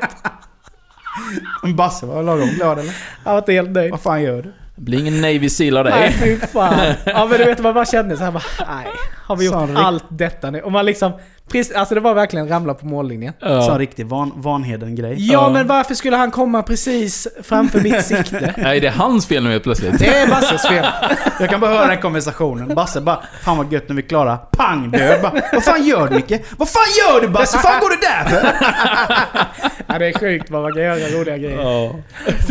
Men 1.62 1.76
Basse 1.76 2.06
var 2.06 2.22
lagom 2.22 2.48
glad 2.48 2.78
eller? 2.78 2.94
Jag 3.24 3.30
var 3.32 3.38
inte 3.38 3.52
helt 3.52 3.70
nöjd. 3.70 3.90
Vad 3.90 4.00
fan 4.00 4.22
gör 4.22 4.42
du? 4.42 4.52
Det 4.80 4.84
blir 4.84 4.98
ingen 4.98 5.20
Navy 5.20 5.48
Seal 5.48 5.76
av 5.76 5.84
Nej 5.84 6.00
dig. 6.20 6.38
fy 6.40 6.46
fan. 6.46 6.94
Ja 7.06 7.26
men 7.30 7.38
du 7.38 7.44
vet 7.44 7.58
man 7.62 7.74
bara 7.74 7.84
kände 7.84 8.16
så 8.16 8.24
här 8.24 8.30
bara, 8.30 8.42
nej. 8.68 8.86
Har 9.26 9.36
vi 9.36 9.44
gjort 9.46 9.68
rikt- 9.68 9.78
allt 9.78 10.04
detta 10.10 10.50
nu? 10.50 10.60
Och 10.60 10.72
man 10.72 10.84
liksom 10.86 11.12
Precis, 11.50 11.74
alltså 11.76 11.94
det 11.94 12.00
var 12.00 12.14
verkligen 12.14 12.48
ramla 12.48 12.74
på 12.74 12.86
mållinjen. 12.86 13.32
Så 13.40 13.46
en 13.46 13.52
Ja. 13.64 13.76
riktig 13.78 14.06
van, 14.06 14.32
Vanheden-grej. 14.36 15.14
Ja, 15.18 15.32
Ja. 15.32 15.50
men 15.50 15.66
varför 15.66 15.94
skulle 15.94 16.16
han 16.16 16.30
komma 16.30 16.62
precis 16.62 17.28
framför 17.42 17.80
mitt 17.80 18.04
sikte? 18.06 18.54
Nej, 18.58 18.80
det 18.80 18.86
är 18.86 18.92
hans 18.92 19.26
fel 19.26 19.44
nu 19.44 19.50
helt 19.50 19.62
plötsligt. 19.62 19.98
Det 19.98 20.06
är 20.06 20.28
Basses 20.28 20.62
fel. 20.68 20.86
Jag 21.40 21.50
kan 21.50 21.60
bara 21.60 21.70
höra 21.70 21.86
den 21.86 22.00
konversationen. 22.00 22.74
Basse 22.74 23.00
bara 23.00 23.22
Fan 23.42 23.56
vad 23.56 23.72
gött 23.72 23.88
när 23.88 23.96
vi 23.96 24.02
är 24.02 24.08
klara. 24.08 24.36
Pang 24.36 24.90
död 24.90 25.22
bara. 25.22 25.32
Vad 25.52 25.64
fan 25.64 25.84
gör 25.86 26.08
du 26.08 26.14
Micke? 26.14 26.40
Vad 26.58 26.68
fan 26.68 26.82
gör 26.98 27.20
du 27.20 27.28
Basse? 27.28 27.56
Vad 27.56 27.62
fan 27.64 27.80
går 27.80 27.88
du 27.90 27.96
där 27.96 28.24
för? 28.24 28.52
Ja, 29.86 29.98
det 29.98 30.06
är 30.08 30.18
sjukt 30.18 30.50
vad 30.50 30.62
man 30.62 30.72
kan 30.72 30.82
göra 30.82 31.20
roliga 31.20 31.38
grejer. 31.38 31.60
Ja. 31.60 31.94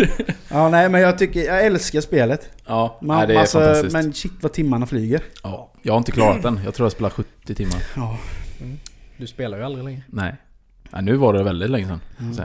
Ja 0.52 0.70
nej 0.70 0.89
men 0.89 1.02
jag 1.02 1.18
tycker, 1.18 1.39
jag 1.39 1.66
älskar 1.66 2.02
spelet. 2.02 2.50
Ja, 2.68 3.00
Man, 3.02 3.18
nej, 3.18 3.28
det 3.28 3.34
är 3.34 3.39
alltså, 3.39 3.60
fantastiskt. 3.60 3.93
Men 3.93 4.14
shit 4.14 4.32
vad 4.41 4.54
timmarna 4.54 4.86
flyger. 4.86 5.22
Ja. 5.43 5.72
Jag 5.82 5.93
har 5.93 5.97
inte 5.97 6.12
klarat 6.12 6.43
den. 6.43 6.60
Jag 6.66 6.74
tror 6.74 6.86
jag 6.86 6.91
spelar 6.91 7.10
70 7.10 7.56
timmar. 7.56 7.76
Ja. 7.95 8.18
Du 9.20 9.28
spelar 9.28 9.57
ju 9.57 9.63
aldrig 9.63 9.84
längre. 9.86 10.01
Nej. 10.07 10.36
Nej, 10.89 11.01
nu 11.03 11.15
var 11.15 11.34
det 11.34 11.43
väldigt 11.43 11.70
länge 11.70 11.88
sedan. 11.88 12.01
Mm. 12.20 12.34
Så. 12.34 12.43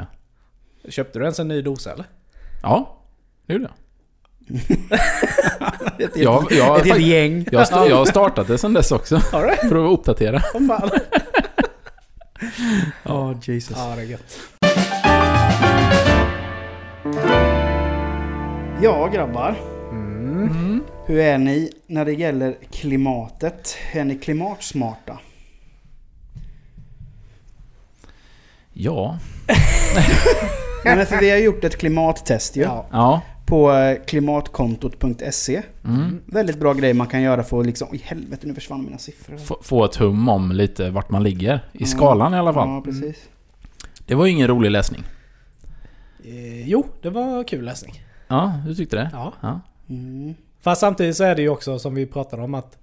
Köpte 0.88 1.18
du 1.18 1.24
ens 1.24 1.38
en 1.38 1.48
ny 1.48 1.62
dosa 1.62 1.92
eller? 1.92 2.06
Ja, 2.62 2.96
det 3.46 3.52
gjorde 3.52 3.64
jag. 3.64 3.74
Ett 6.00 6.16
Jag, 6.16 6.46
jag, 6.50 6.78
ett 6.80 6.86
helt 6.86 7.00
gäng. 7.00 7.46
jag, 7.52 7.66
jag 7.88 7.96
har 7.96 8.04
startat 8.04 8.46
det 8.46 8.58
sedan 8.58 8.72
dess 8.72 8.92
också. 8.92 9.16
Har 9.32 9.46
du? 9.46 9.68
För 9.68 9.84
att 9.84 9.98
uppdatera. 9.98 10.42
Vad 10.54 10.66
fan? 10.66 10.90
Ja 13.02 13.34
Jesus. 13.42 13.76
Ja, 13.76 13.94
det 13.96 14.02
är 14.02 14.06
gött. 14.06 14.40
Ja 18.82 19.06
grabbar. 19.14 19.54
Mm. 19.90 20.84
Hur 21.06 21.18
är 21.18 21.38
ni 21.38 21.72
när 21.86 22.04
det 22.04 22.12
gäller 22.12 22.56
klimatet? 22.72 23.76
Är 23.92 24.04
ni 24.04 24.18
klimatsmarta? 24.18 25.18
Ja. 28.74 29.18
Nej, 30.84 30.96
men 30.96 31.06
för 31.06 31.20
vi 31.20 31.30
har 31.30 31.38
gjort 31.38 31.64
ett 31.64 31.76
klimattest 31.76 32.56
ju. 32.56 32.62
Ja. 32.62 32.86
Ja. 32.92 33.20
På 33.46 33.72
eh, 33.72 33.98
klimatkontot.se. 34.06 35.62
Mm. 35.84 36.20
Väldigt 36.26 36.60
bra 36.60 36.72
grej 36.72 36.94
man 36.94 37.06
kan 37.06 37.22
göra 37.22 37.42
för 37.42 37.60
att 37.60 37.66
liksom... 37.66 37.88
Oj 37.90 38.00
helvete 38.04 38.46
nu 38.46 38.54
försvann 38.54 38.84
mina 38.84 38.98
siffror. 38.98 39.36
Få, 39.36 39.58
få 39.62 39.84
ett 39.84 39.96
hum 39.96 40.28
om 40.28 40.52
lite 40.52 40.90
vart 40.90 41.10
man 41.10 41.22
ligger. 41.22 41.60
I 41.72 41.84
skalan 41.84 42.34
i 42.34 42.36
alla 42.36 42.52
fall. 42.52 42.68
Ja 42.68 42.80
precis. 42.84 43.16
Det 44.06 44.14
var 44.14 44.26
ju 44.26 44.32
ingen 44.32 44.48
rolig 44.48 44.70
läsning. 44.70 45.02
Eh, 46.24 46.68
jo, 46.68 46.86
det 47.02 47.10
var 47.10 47.44
kul 47.44 47.64
läsning. 47.64 48.02
Ja, 48.28 48.52
du 48.66 48.74
tyckte 48.74 48.96
det? 48.96 49.10
Ja. 49.12 49.32
Ja. 49.40 49.60
Mm. 49.88 50.34
Fast 50.60 50.80
samtidigt 50.80 51.16
så 51.16 51.24
är 51.24 51.34
det 51.34 51.42
ju 51.42 51.48
också 51.48 51.78
som 51.78 51.94
vi 51.94 52.06
pratade 52.06 52.42
om 52.42 52.54
att 52.54 52.78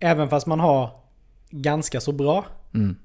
även 0.00 0.28
fast 0.28 0.46
man 0.46 0.60
har 0.60 0.90
ganska 1.50 2.00
så 2.00 2.12
bra 2.12 2.44
Mm. 2.74 2.96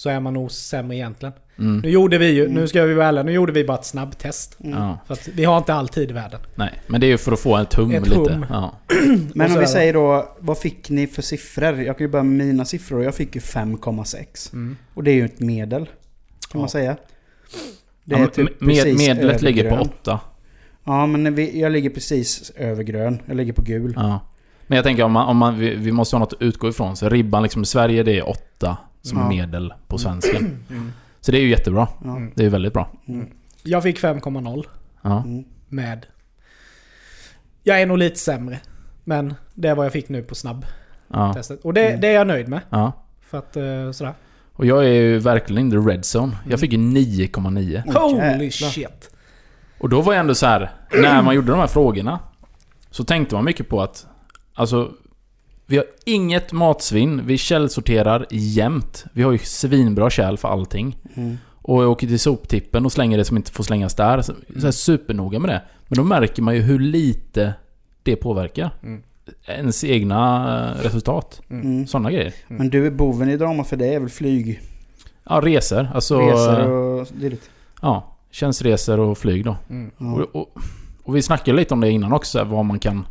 Så 0.00 0.08
är 0.10 0.20
man 0.20 0.34
nog 0.34 0.50
sämre 0.50 0.96
egentligen. 0.96 1.32
Mm. 1.58 1.78
Nu 1.78 1.90
gjorde 1.90 2.18
vi 2.18 2.30
ju, 2.30 2.48
nu 2.48 2.68
ska 2.68 2.82
vi 2.84 2.94
vara 2.94 3.06
ärliga, 3.06 3.22
nu 3.22 3.32
gjorde 3.32 3.52
vi 3.52 3.64
bara 3.64 3.78
ett 3.78 3.84
snabbtest. 3.84 4.56
Ja. 4.58 4.98
För 5.06 5.14
att 5.14 5.28
vi 5.28 5.44
har 5.44 5.58
inte 5.58 5.74
all 5.74 5.88
tid 5.88 6.10
i 6.10 6.12
världen. 6.12 6.40
Nej, 6.54 6.72
men 6.86 7.00
det 7.00 7.06
är 7.06 7.08
ju 7.08 7.18
för 7.18 7.32
att 7.32 7.40
få 7.40 7.56
ett 7.56 7.74
hum 7.74 7.90
Ett 7.90 8.08
lite. 8.08 8.32
hum. 8.32 8.46
Ja. 8.50 8.72
Men 9.34 9.52
om 9.52 9.58
vi 9.60 9.66
säger 9.66 9.92
då, 9.92 10.36
vad 10.38 10.58
fick 10.58 10.90
ni 10.90 11.06
för 11.06 11.22
siffror? 11.22 11.82
Jag 11.82 11.98
kan 11.98 12.04
ju 12.06 12.10
börja 12.10 12.22
med 12.22 12.46
mina 12.46 12.64
siffror. 12.64 13.02
Jag 13.04 13.14
fick 13.14 13.34
ju 13.34 13.40
5,6. 13.40 14.52
Mm. 14.52 14.76
Och 14.94 15.04
det 15.04 15.10
är 15.10 15.14
ju 15.14 15.24
ett 15.24 15.40
medel. 15.40 15.84
Kan 15.86 15.92
Ja. 16.52 16.58
man 16.58 16.68
säga. 16.68 16.96
Det 18.04 18.18
Ja, 18.18 18.26
typ 18.26 18.60
med, 18.60 18.68
precis 18.76 19.08
medlet 19.08 19.24
över 19.34 19.38
ligger 19.38 19.70
på 19.70 19.76
grön. 19.76 19.88
8. 20.02 20.20
Ja 20.84 21.06
men 21.06 21.34
vi, 21.34 21.60
jag 21.60 21.72
ligger 21.72 21.90
precis 21.90 22.50
över 22.56 22.82
grön. 22.82 23.22
Jag 23.26 23.36
ligger 23.36 23.52
på 23.52 23.62
gul. 23.62 23.92
Ja. 23.96 24.20
Men 24.66 24.76
jag 24.76 24.84
tänker 24.84 25.02
om 25.02 25.12
man, 25.12 25.28
om 25.28 25.36
man, 25.36 25.58
vi, 25.58 25.74
vi 25.74 25.92
måste 25.92 26.16
ha 26.16 26.20
något 26.20 26.32
att 26.32 26.42
utgå 26.42 26.68
ifrån. 26.68 26.96
Så 26.96 27.08
ribban 27.08 27.42
liksom 27.42 27.62
i 27.62 27.66
Sverige 27.66 28.02
det 28.02 28.18
är 28.18 28.28
8 28.28 28.76
som 29.02 29.18
Ja. 29.18 29.28
medel 29.28 29.74
på 29.88 29.98
svensken. 29.98 30.64
Mm. 30.70 30.92
Så 31.20 31.32
det 31.32 31.38
är 31.38 31.42
ju 31.42 31.48
jättebra. 31.50 31.88
Mm. 32.04 32.32
Det 32.34 32.42
är 32.42 32.44
ju 32.44 32.50
väldigt 32.50 32.72
bra. 32.72 32.90
Jag 33.62 33.82
fick 33.82 33.98
5,0 33.98 34.64
Ja. 35.02 35.22
Mm. 35.22 35.44
med... 35.68 36.06
Jag 37.62 37.80
är 37.82 37.86
nog 37.86 37.98
lite 37.98 38.18
sämre. 38.18 38.58
Men 39.04 39.34
det 39.54 39.68
är 39.68 39.74
vad 39.74 39.84
jag 39.86 39.92
fick 39.92 40.08
nu 40.08 40.22
på 40.22 40.34
snabbtestet. 40.34 41.60
Ja. 41.62 41.68
Och 41.68 41.74
det, 41.74 41.88
Mm. 41.88 42.00
det 42.00 42.08
är 42.08 42.12
jag 42.14 42.26
nöjd 42.26 42.48
med. 42.48 42.60
ja. 42.70 42.92
För 43.20 43.38
att 43.38 43.56
eh, 43.56 43.90
sådär. 43.92 44.14
Och 44.52 44.66
jag 44.66 44.84
är 44.84 44.88
ju 44.92 45.18
verkligen 45.18 45.60
in 45.60 45.70
the 45.70 45.76
red 45.90 46.00
zone. 46.16 46.36
Jag 46.48 46.60
fick 46.60 46.72
ju 46.72 46.78
9,9. 46.78 47.82
Oj, 47.86 48.32
Holy 48.32 48.50
shit. 48.50 49.10
Och 49.78 49.88
då 49.88 50.00
var 50.00 50.12
jag 50.12 50.20
ändå 50.20 50.34
så 50.34 50.46
här, 50.46 50.70
när 50.92 51.22
man 51.22 51.34
gjorde 51.34 51.50
de 51.52 51.58
här 51.60 51.66
frågorna 51.66 52.18
Så 52.90 53.04
tänkte 53.04 53.34
man 53.34 53.44
mycket 53.44 53.68
på 53.68 53.82
att 53.82 54.06
Alltså 54.54 54.92
Vi 55.70 55.76
har 55.76 55.86
inget 56.04 56.52
matsvinn, 56.52 57.26
vi 57.26 57.38
källsorterar 57.38 58.26
jämt 58.30 59.04
Vi 59.12 59.22
har 59.22 59.32
ju 59.32 59.38
svinbra 59.38 60.10
kärl 60.10 60.36
för 60.36 60.48
allting 60.48 60.96
Mm. 61.14 61.38
Och 61.62 61.82
jag 61.82 61.90
åker 61.90 62.06
till 62.06 62.18
soptippen 62.18 62.84
och 62.84 62.92
slänger 62.92 63.18
det 63.18 63.24
som 63.24 63.36
inte 63.36 63.52
får 63.52 63.64
slängas 63.64 63.94
där 63.94 64.22
Så, 64.22 64.32
så 64.56 64.66
här 64.66 64.70
supernoga 64.70 65.38
med 65.38 65.50
det 65.50 65.62
Men 65.88 65.96
då 65.96 66.04
märker 66.04 66.42
man 66.42 66.54
ju 66.54 66.60
hur 66.60 66.78
lite 66.78 67.54
det 68.02 68.16
påverkar 68.16 68.70
Mm. 68.82 69.02
Ens 69.46 69.84
egna 69.84 70.48
eh, 70.78 70.82
resultat 70.82 71.40
Mm. 71.50 71.86
Sådana 71.86 72.10
grejer 72.10 72.34
Men 72.48 72.70
du 72.70 72.86
är 72.86 72.90
boven 72.90 73.30
i 73.30 73.36
dramat 73.36 73.68
för 73.68 73.76
det 73.76 73.94
är 73.94 74.00
väl 74.00 74.08
flyg, 74.08 74.60
Ja, 75.28 75.40
resor. 75.44 75.88
Alltså... 75.94 76.20
resor 76.20 76.70
och 76.70 77.06
dylikt? 77.12 77.50
Ja, 77.82 78.16
tjänsteresor 78.30 79.00
och 79.00 79.18
flyg 79.18 79.44
då. 79.44 79.56
Mm. 79.70 79.90
Ja. 79.98 80.06
Och, 80.06 80.36
och, 80.36 80.58
och 81.02 81.16
vi 81.16 81.22
snackade 81.22 81.56
lite 81.56 81.74
om 81.74 81.80
det 81.80 81.90
innan 81.90 82.12
också, 82.12 82.44
vad 82.44 82.64
man 82.64 82.78
kan 82.78 83.06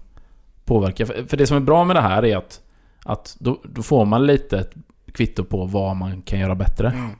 påverka. 0.70 1.06
För, 1.06 1.38
det 1.38 1.48
som 1.48 1.58
är 1.58 1.62
bra 1.62 1.84
med 1.84 1.96
det 1.96 2.02
här 2.02 2.26
är 2.26 2.38
att, 2.38 2.62
att 3.04 3.36
då, 3.40 3.60
då 3.64 3.82
får 3.82 4.06
man 4.06 4.26
lite 4.26 4.60
ett 4.60 4.72
kvitto 5.12 5.44
på 5.44 5.66
vad 5.66 5.96
man 5.96 6.22
kan 6.22 6.40
göra 6.40 6.56
bättre. 6.56 6.94
Mm. 6.94 7.12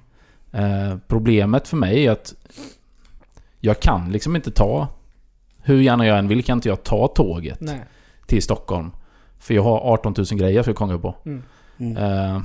Eh, 0.52 0.98
problemet 1.08 1.68
för 1.68 1.78
mig 1.78 2.06
är 2.06 2.12
att 2.12 2.34
jag 3.60 3.80
kan 3.80 4.12
liksom 4.12 4.36
inte 4.36 4.52
ta, 4.52 4.88
hur 5.62 5.82
gärna 5.82 6.08
jag 6.08 6.20
än 6.20 6.28
vill, 6.28 6.44
kan 6.44 6.58
inte 6.58 6.70
jag 6.70 6.84
ta 6.84 7.08
tåget 7.08 7.62
Nej. 7.62 7.82
till 8.26 8.44
Stockholm. 8.44 8.92
För 9.40 9.54
jag 9.54 9.64
har 9.64 9.94
18 9.94 10.14
000 10.18 10.26
grejer 10.40 10.56
jag 10.56 10.66
ska 10.66 10.74
konga 10.74 10.98
på. 10.98 11.16
Mm. 11.26 11.44
Mm. 11.78 11.98
Eh, 11.98 12.42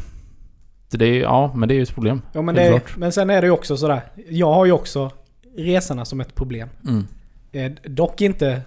det 0.91 1.05
är, 1.07 1.21
ja, 1.21 1.53
men 1.55 1.69
det 1.69 1.75
är 1.75 1.77
ju 1.77 1.83
ett 1.83 1.95
problem. 1.95 2.23
Ja, 2.33 2.43
men, 2.43 2.55
klart. 2.55 2.97
men 2.97 3.13
sen 3.13 3.31
är 3.31 3.41
det 3.41 3.47
ju 3.47 3.53
också 3.53 3.77
sådär. 3.77 4.03
Jag 4.29 4.55
har 4.55 4.65
ju 4.65 4.73
också 4.73 5.11
resorna 5.57 6.05
som 6.05 6.21
ett 6.21 6.35
problem. 6.35 6.69
Mm. 6.89 7.07
Eh, 7.53 7.73
dock 7.91 8.21
inte 8.21 8.63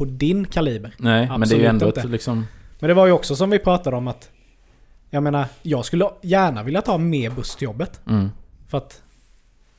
på 0.00 0.04
din 0.04 0.44
kaliber. 0.46 0.94
Nej, 0.98 1.20
men 1.20 1.28
det 1.28 1.34
är 1.34 1.42
Absolut 1.42 1.62
ju 1.62 1.66
ändå 1.66 1.86
inte. 1.86 2.00
ett 2.00 2.10
liksom... 2.10 2.46
Men 2.78 2.88
det 2.88 2.94
var 2.94 3.06
ju 3.06 3.12
också 3.12 3.36
som 3.36 3.50
vi 3.50 3.58
pratade 3.58 3.96
om 3.96 4.08
att... 4.08 4.30
Jag 5.10 5.22
menar, 5.22 5.44
jag 5.62 5.84
skulle 5.84 6.10
gärna 6.22 6.62
vilja 6.62 6.82
ta 6.82 6.98
mer 6.98 7.30
buss 7.30 7.56
till 7.56 7.64
jobbet. 7.64 8.00
Mm. 8.06 8.28
För 8.68 8.78
att 8.78 9.02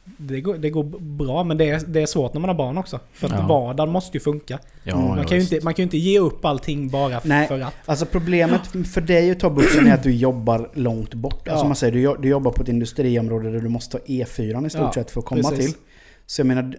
det 0.03 0.41
går, 0.41 0.57
det 0.57 0.69
går 0.69 0.83
bra, 0.99 1.43
men 1.43 1.57
det 1.57 1.69
är, 1.69 1.81
det 1.87 2.01
är 2.01 2.05
svårt 2.05 2.33
när 2.33 2.41
man 2.41 2.49
har 2.49 2.55
barn 2.55 2.77
också. 2.77 2.99
För 3.13 3.27
att 3.27 3.33
Ja. 3.39 3.47
vardagen 3.47 3.91
måste 3.93 4.17
ju 4.17 4.21
funka. 4.21 4.59
Ja, 4.83 4.93
Mm. 4.93 5.07
man, 5.07 5.25
kan 5.25 5.37
ju 5.37 5.43
inte, 5.43 5.59
man 5.63 5.73
kan 5.73 5.83
ju 5.83 5.83
inte 5.83 5.97
ge 5.97 6.19
upp 6.19 6.45
allting 6.45 6.89
bara 6.89 7.21
Nej. 7.23 7.47
för 7.47 7.59
att. 7.59 7.73
Alltså 7.85 8.05
problemet 8.05 8.61
för 8.93 9.01
dig 9.01 9.31
att 9.31 9.39
ta 9.39 9.49
bussen 9.49 9.87
är 9.87 9.93
att 9.93 10.03
du 10.03 10.11
jobbar 10.15 10.69
långt 10.73 11.13
bort. 11.13 11.47
Alltså 11.47 11.63
Ja. 11.63 11.67
man 11.67 11.75
säger, 11.75 11.93
du, 11.93 12.21
du 12.21 12.27
jobbar 12.29 12.51
på 12.51 12.61
ett 12.61 12.69
industriområde 12.69 13.51
där 13.51 13.59
du 13.59 13.69
måste 13.69 13.97
ta 13.97 14.03
E4 14.05 14.65
i 14.65 14.69
stort 14.69 14.81
Ja, 14.81 14.93
sett 14.93 15.11
för 15.11 15.19
att 15.19 15.25
komma 15.25 15.49
precis. 15.49 15.65
till. 15.73 15.81
Så 16.25 16.39
jag 16.39 16.47
menar, 16.47 16.75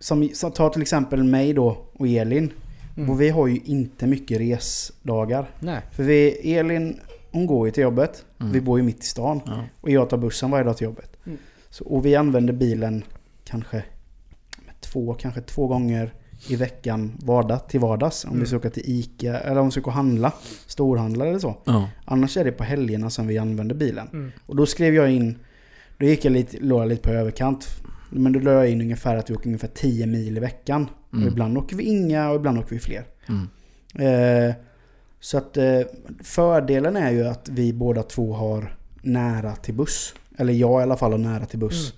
som, 0.00 0.28
som, 0.34 0.52
ta 0.52 0.68
till 0.68 0.82
exempel 0.82 1.24
mig 1.24 1.52
då 1.52 1.78
och 1.92 2.08
Elin. 2.08 2.52
Mm. 2.96 3.10
Och 3.10 3.20
vi 3.20 3.28
har 3.28 3.46
ju 3.46 3.60
inte 3.64 4.06
mycket 4.06 4.38
resdagar. 4.40 5.50
Nej. 5.60 5.80
För 5.92 6.02
vi, 6.02 6.54
Elin, 6.54 7.00
hon 7.30 7.46
går 7.46 7.66
ju 7.68 7.72
till 7.72 7.82
jobbet. 7.82 8.24
Mm. 8.40 8.52
Vi 8.52 8.60
bor 8.60 8.78
ju 8.78 8.84
mitt 8.84 9.02
i 9.02 9.06
stan. 9.06 9.40
Ja. 9.46 9.64
Och 9.80 9.90
jag 9.90 10.10
tar 10.10 10.16
bussen 10.16 10.50
varje 10.50 10.64
dag 10.64 10.76
till 10.76 10.84
jobbet. 10.84 11.16
Mm. 11.26 11.38
Så, 11.70 11.84
och 11.84 12.06
vi 12.06 12.16
använder 12.16 12.52
bilen 12.52 13.04
kanske 13.44 13.84
två, 14.80 15.14
kanske 15.14 15.40
två 15.40 15.66
gånger 15.66 16.12
i 16.48 16.56
veckan 16.56 17.12
vardag 17.24 17.68
till 17.68 17.80
vardags. 17.80 18.24
Om 18.24 18.30
Mm. 18.30 18.40
vi 18.40 18.46
ska 18.46 18.56
åka 18.56 18.70
till 18.70 18.82
ICA 18.86 19.38
eller 19.38 19.60
om 19.60 19.66
vi 19.66 19.70
ska 19.72 19.80
gå 19.80 19.86
och 19.86 19.92
handla. 19.92 20.32
Storhandla 20.66 21.26
eller 21.26 21.38
så. 21.38 21.56
Ja. 21.64 21.88
Annars 22.04 22.36
är 22.36 22.44
det 22.44 22.52
på 22.52 22.64
helgerna 22.64 23.10
som 23.10 23.26
vi 23.26 23.38
använder 23.38 23.74
bilen. 23.74 24.08
Mm. 24.12 24.32
Och 24.46 24.56
då 24.56 24.66
skrev 24.66 24.94
jag 24.94 25.10
in, 25.10 25.38
då 25.98 26.06
gick 26.06 26.24
jag 26.24 26.32
lite, 26.32 26.56
låg 26.60 26.88
lite 26.88 27.02
på 27.02 27.10
överkant. 27.10 27.68
Men 28.18 28.32
då 28.32 28.40
la 28.40 28.52
jag 28.52 28.70
in 28.70 28.80
ungefär 28.80 29.16
att 29.16 29.30
vi 29.30 29.34
åker 29.34 29.46
ungefär 29.46 29.68
10 29.68 30.06
mil 30.06 30.36
i 30.36 30.40
veckan. 30.40 30.88
Mm. 31.12 31.24
Och 31.24 31.32
ibland 31.32 31.58
åker 31.58 31.76
vi 31.76 31.84
inga 31.84 32.30
och 32.30 32.36
ibland 32.36 32.58
åker 32.58 32.70
vi 32.70 32.78
fler. 32.78 33.04
Mm. 33.28 33.48
Eh, 33.98 34.54
så 35.20 35.38
att 35.38 35.56
eh, 35.56 35.80
fördelen 36.22 36.96
är 36.96 37.10
ju 37.10 37.26
att 37.26 37.48
vi 37.48 37.72
båda 37.72 38.02
två 38.02 38.32
har 38.32 38.76
nära 39.02 39.56
till 39.56 39.74
buss. 39.74 40.14
Eller 40.38 40.52
jag 40.52 40.80
i 40.80 40.82
alla 40.82 40.96
fall 40.96 41.12
har 41.12 41.18
nära 41.18 41.46
till 41.46 41.58
buss. 41.58 41.92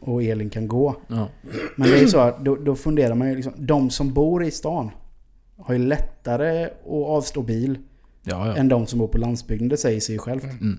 Och 0.00 0.22
Elin 0.22 0.50
kan 0.50 0.68
gå. 0.68 0.96
Ja. 1.08 1.28
Men 1.76 1.90
det 1.90 1.98
är 1.98 2.06
så 2.06 2.18
att 2.18 2.44
då, 2.44 2.56
då 2.56 2.76
funderar 2.76 3.14
man 3.14 3.28
ju 3.28 3.34
liksom. 3.34 3.52
De 3.56 3.90
som 3.90 4.14
bor 4.14 4.44
i 4.44 4.50
stan 4.50 4.90
har 5.56 5.74
ju 5.74 5.80
lättare 5.80 6.64
att 6.64 7.06
avstå 7.06 7.42
bil 7.42 7.78
Ja, 8.22 8.46
ja. 8.46 8.56
än 8.56 8.68
de 8.68 8.86
som 8.86 8.98
bor 8.98 9.08
på 9.08 9.18
landsbygden. 9.18 9.68
Det 9.68 9.76
säger 9.76 10.00
sig 10.00 10.14
ju 10.14 10.18
självt. 10.18 10.44
Mm. 10.44 10.78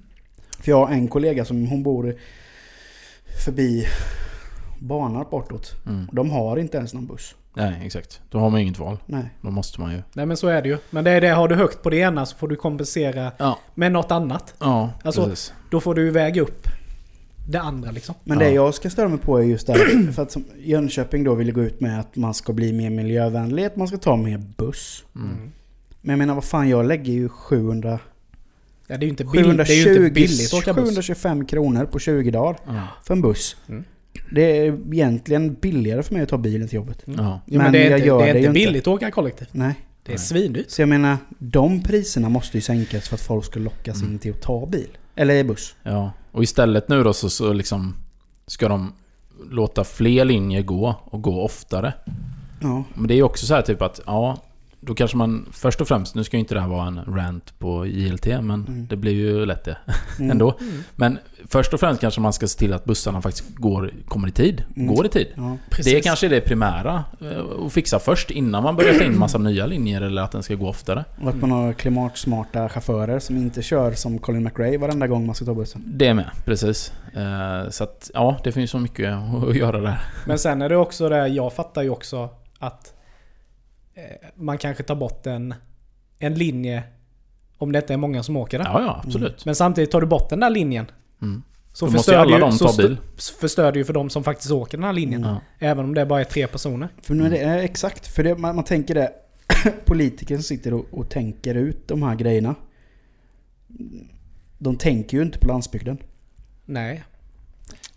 För 0.60 0.72
jag 0.72 0.86
har 0.86 0.94
en 0.94 1.08
kollega 1.08 1.46
som 1.46 1.68
hon 1.68 1.84
bor 1.84 2.16
förbi 3.46 3.86
banar 4.80 5.26
bortåt. 5.32 5.76
Mm. 5.86 6.08
De 6.12 6.30
har 6.32 6.58
inte 6.58 6.78
ens 6.78 6.94
någon 6.94 7.06
buss. 7.08 7.36
Nej, 7.54 7.82
exakt. 7.86 8.22
Då 8.30 8.40
har 8.40 8.50
man 8.50 8.60
ju 8.60 8.66
inget 8.66 8.80
val. 8.80 8.98
Nej. 9.06 9.30
Då 9.42 9.50
måste 9.52 9.82
man 9.82 9.92
ju... 9.92 10.02
Nej 10.14 10.26
men 10.26 10.38
så 10.38 10.48
är 10.48 10.62
det 10.62 10.70
ju. 10.70 10.78
Men 10.90 11.04
det 11.04 11.12
är 11.12 11.22
det, 11.22 11.28
har 11.30 11.48
du 11.48 11.56
högt 11.56 11.84
på 11.84 11.90
det 11.90 11.98
ena 11.98 12.26
så 12.26 12.38
får 12.38 12.48
du 12.48 12.56
kompensera 12.56 13.32
Ja. 13.38 13.60
med 13.76 13.92
något 13.92 14.12
annat. 14.12 14.56
Ja, 14.60 14.90
Alltså- 15.04 15.24
precis. 15.26 15.54
Då 15.70 15.80
får 15.80 15.96
du 15.96 16.12
väga 16.12 16.42
upp 16.42 16.68
det 17.50 17.62
andra 17.62 17.92
liksom. 17.92 18.16
Men 18.24 18.40
Ja. 18.40 18.46
det 18.46 18.52
jag 18.52 18.74
ska 18.74 18.90
störa 18.90 19.08
mig 19.08 19.20
på 19.20 19.38
är 19.40 19.44
just 19.44 19.68
det 19.68 19.74
här, 19.74 20.12
för 20.14 20.22
att 20.24 20.38
Jönköping 20.58 21.24
då 21.24 21.36
vill 21.36 21.52
gå 21.52 21.62
ut 21.62 21.80
med 21.82 22.00
att 22.00 22.16
man 22.16 22.34
ska 22.34 22.54
bli 22.54 22.74
mer 22.74 22.90
miljövänlig, 22.90 23.66
att 23.66 23.76
man 23.76 23.88
ska 23.88 23.98
ta 23.98 24.16
mer 24.16 24.38
buss. 24.58 25.04
Mm. 25.16 25.52
Men 26.02 26.10
jag 26.14 26.18
menar 26.20 26.34
vad 26.36 26.44
fan, 26.44 26.70
jag 26.70 26.86
lägger 26.86 27.14
ju 27.14 27.30
700, 27.30 28.00
Ja, 28.92 28.98
det 28.98 29.04
är 29.04 29.06
ju 29.06 29.10
inte, 29.10 29.26
bill, 29.26 29.44
720, 29.46 29.64
det 29.68 29.74
är 29.74 29.86
ju 29.86 29.96
inte 30.06 30.12
billigt 30.14 30.54
att 30.54 30.60
åka 30.60 30.74
buss. 30.74 30.84
725 30.90 31.46
kronor 31.46 31.86
på 31.86 32.00
20 32.00 32.32
dagar 32.32 32.60
Ja. 32.68 32.82
för 33.04 33.14
en 33.14 33.22
buss. 33.22 33.56
Mm. 33.70 33.84
Det 34.32 34.58
är 34.68 34.80
egentligen 34.94 35.54
billigare 35.54 36.04
för 36.04 36.14
mig 36.14 36.24
att 36.24 36.30
ta 36.30 36.38
bilen 36.38 36.68
till 36.68 36.76
jobbet. 36.76 37.02
Ja. 37.06 37.14
Jo, 37.16 37.58
men, 37.58 37.58
Men 37.58 37.72
det 37.72 37.80
är 37.84 37.90
jag 37.90 37.98
inte, 38.00 38.08
gör 38.08 38.20
det 38.20 38.30
är 38.30 38.34
det 38.34 38.40
inte 38.40 38.52
billigt 38.52 38.82
att 38.84 38.88
åka 38.88 39.12
kollektivt. 39.12 39.50
Nej. 39.52 39.74
Det 40.04 40.14
är 40.14 40.18
svindyrt. 40.18 40.70
Så 40.70 40.82
jag 40.82 40.90
menar, 40.90 41.18
de 41.40 41.84
priserna 41.84 42.30
måste 42.30 42.58
ju 42.58 42.62
sänkas 42.62 43.08
för 43.10 43.16
att 43.16 43.22
folk 43.22 43.46
ska 43.46 43.60
lockas 43.60 44.02
Mm. 44.02 44.14
in 44.14 44.20
till 44.20 44.32
att 44.32 44.42
ta 44.42 44.66
bil. 44.66 44.88
Eller 45.16 45.44
buss. 45.44 45.76
ja. 45.84 46.12
Och 46.32 46.44
istället 46.44 46.90
nu 46.90 47.04
då 47.04 47.14
så, 47.14 47.30
så 47.30 47.54
liksom... 47.54 47.96
Ska 48.48 48.68
de 48.68 48.94
låta 49.50 49.84
fler 49.84 50.26
linjer 50.26 50.62
gå 50.62 50.96
och 51.06 51.22
gå 51.22 51.42
oftare. 51.42 51.94
Ja. 52.62 52.84
Men 52.96 53.08
det 53.08 53.14
är 53.14 53.16
ju 53.16 53.24
också 53.24 53.46
så 53.46 53.54
här 53.54 53.62
typ 53.62 53.82
att, 53.82 54.02
ja... 54.06 54.38
Då 54.82 54.96
kanske 54.96 55.18
man 55.18 55.46
först 55.52 55.82
och 55.82 55.88
främst, 55.88 56.16
nu 56.16 56.24
ska 56.24 56.38
ju 56.38 56.40
inte 56.40 56.54
det 56.54 56.62
här 56.62 56.68
vara 56.68 56.88
en 56.88 57.00
rant 57.08 57.60
på 57.60 57.86
JLT, 57.86 58.26
men 58.28 58.50
Mm. 58.68 58.88
det 58.90 58.96
blir 58.96 59.12
ju 59.14 59.46
lätt 59.46 59.64
det 59.64 59.78
Mm. 60.20 60.32
ändå. 60.32 60.58
Men 60.96 61.18
först 61.48 61.74
och 61.74 61.80
främst 61.80 62.02
kanske 62.02 62.22
man 62.22 62.34
ska 62.34 62.48
se 62.48 62.60
till 62.60 62.74
att 62.74 62.86
bussarna 62.86 63.22
faktiskt 63.22 63.56
går, 63.56 63.94
kommer 64.08 64.28
i 64.28 64.32
tid. 64.32 64.64
Mm. 64.76 64.96
Går 64.96 65.06
i 65.06 65.10
tid. 65.10 65.28
Ja. 65.36 65.58
Det 65.84 66.02
kanske 66.02 66.26
är 66.28 66.30
det 66.30 66.42
primära 66.42 67.04
eh, 67.22 67.66
att 67.66 67.74
fixa 67.74 68.00
först 68.00 68.32
innan 68.32 68.64
man 68.64 68.76
börjar 68.76 68.94
ta 68.94 69.04
in 69.04 69.20
massa 69.20 69.38
nya 69.38 69.66
linjer 69.66 70.02
eller 70.02 70.22
att 70.22 70.32
den 70.32 70.44
ska 70.44 70.56
gå 70.56 70.70
oftare. 70.70 71.06
Och 71.22 71.30
att 71.30 71.36
man 71.36 71.52
har 71.52 71.74
klimatsmarta 71.74 72.70
chaufförer 72.70 73.20
som 73.20 73.38
inte 73.38 73.62
kör 73.62 73.92
som 73.92 74.20
Colin 74.20 74.44
McRae 74.44 74.78
varenda 74.78 75.08
gång 75.08 75.26
man 75.26 75.36
ska 75.36 75.46
ta 75.46 75.54
bussen. 75.54 75.84
Det 75.86 76.14
med, 76.14 76.30
precis. 76.46 76.94
Eh, 77.16 77.70
Så 77.70 77.84
att, 77.84 78.12
ja, 78.14 78.38
det 78.44 78.52
finns 78.52 78.72
så 78.72 78.80
mycket 78.80 79.14
att 79.50 79.56
göra 79.56 79.82
där. 79.82 80.00
Men 80.26 80.40
sen 80.40 80.62
är 80.62 80.70
det 80.70 80.78
också 80.78 81.10
det, 81.10 81.28
jag 81.28 81.54
fattar 81.54 81.82
ju 81.84 81.90
också 81.90 82.30
att 82.60 82.94
man 84.36 84.58
kanske 84.58 84.84
tar 84.84 84.96
bort 84.96 85.28
en, 85.28 85.54
en 86.20 86.34
linje 86.34 86.84
om 87.58 87.72
det 87.72 87.80
inte 87.80 87.94
är 87.94 87.98
många 87.98 88.24
som 88.24 88.38
åker 88.38 88.58
den. 88.58 88.68
Ja, 88.74 88.82
ja, 88.82 89.02
absolut. 89.06 89.46
Men 89.46 89.56
samtidigt 89.56 89.92
tar 89.92 90.02
du 90.02 90.08
bort 90.08 90.30
den 90.30 90.40
där 90.40 90.50
linjen 90.50 90.86
Mm. 91.22 91.44
så 91.74 91.86
Då 91.86 91.92
måste 91.92 92.12
ju 92.12 92.16
förstör, 92.18 92.22
alla 92.22 92.36
du, 92.36 92.42
de 92.42 92.52
så 92.52 92.68
ta 92.68 92.78
bil. 92.78 92.98
förstör 93.42 93.74
ju 93.74 93.86
för 93.86 93.94
de 93.94 94.10
som 94.10 94.24
faktiskt 94.24 94.52
åker 94.52 94.78
den 94.78 94.84
här 94.84 94.94
linjen. 94.94 95.24
Mm. 95.24 95.36
Även 95.60 95.86
om 95.86 95.94
det 95.94 96.06
bara 96.06 96.20
är 96.20 96.24
tre 96.24 96.48
personer. 96.48 96.90
För 97.02 97.14
nu 97.14 97.26
är 97.26 97.30
det, 97.30 97.38
är 97.38 97.58
exakt, 97.58 98.08
för 98.08 98.24
det, 98.24 98.36
man, 98.36 98.56
man 98.56 98.66
tänker 98.66 98.96
det. 98.96 99.12
Politikern 99.86 100.44
sitter 100.44 100.74
och, 100.74 100.86
och 100.92 101.10
tänker 101.10 101.56
ut 101.56 101.88
de 101.88 102.04
här 102.04 102.16
grejerna. 102.16 102.56
De 104.58 104.78
tänker 104.78 105.18
ju 105.18 105.24
inte 105.24 105.40
på 105.40 105.48
landsbygden. 105.48 105.98
Nej. 106.66 107.04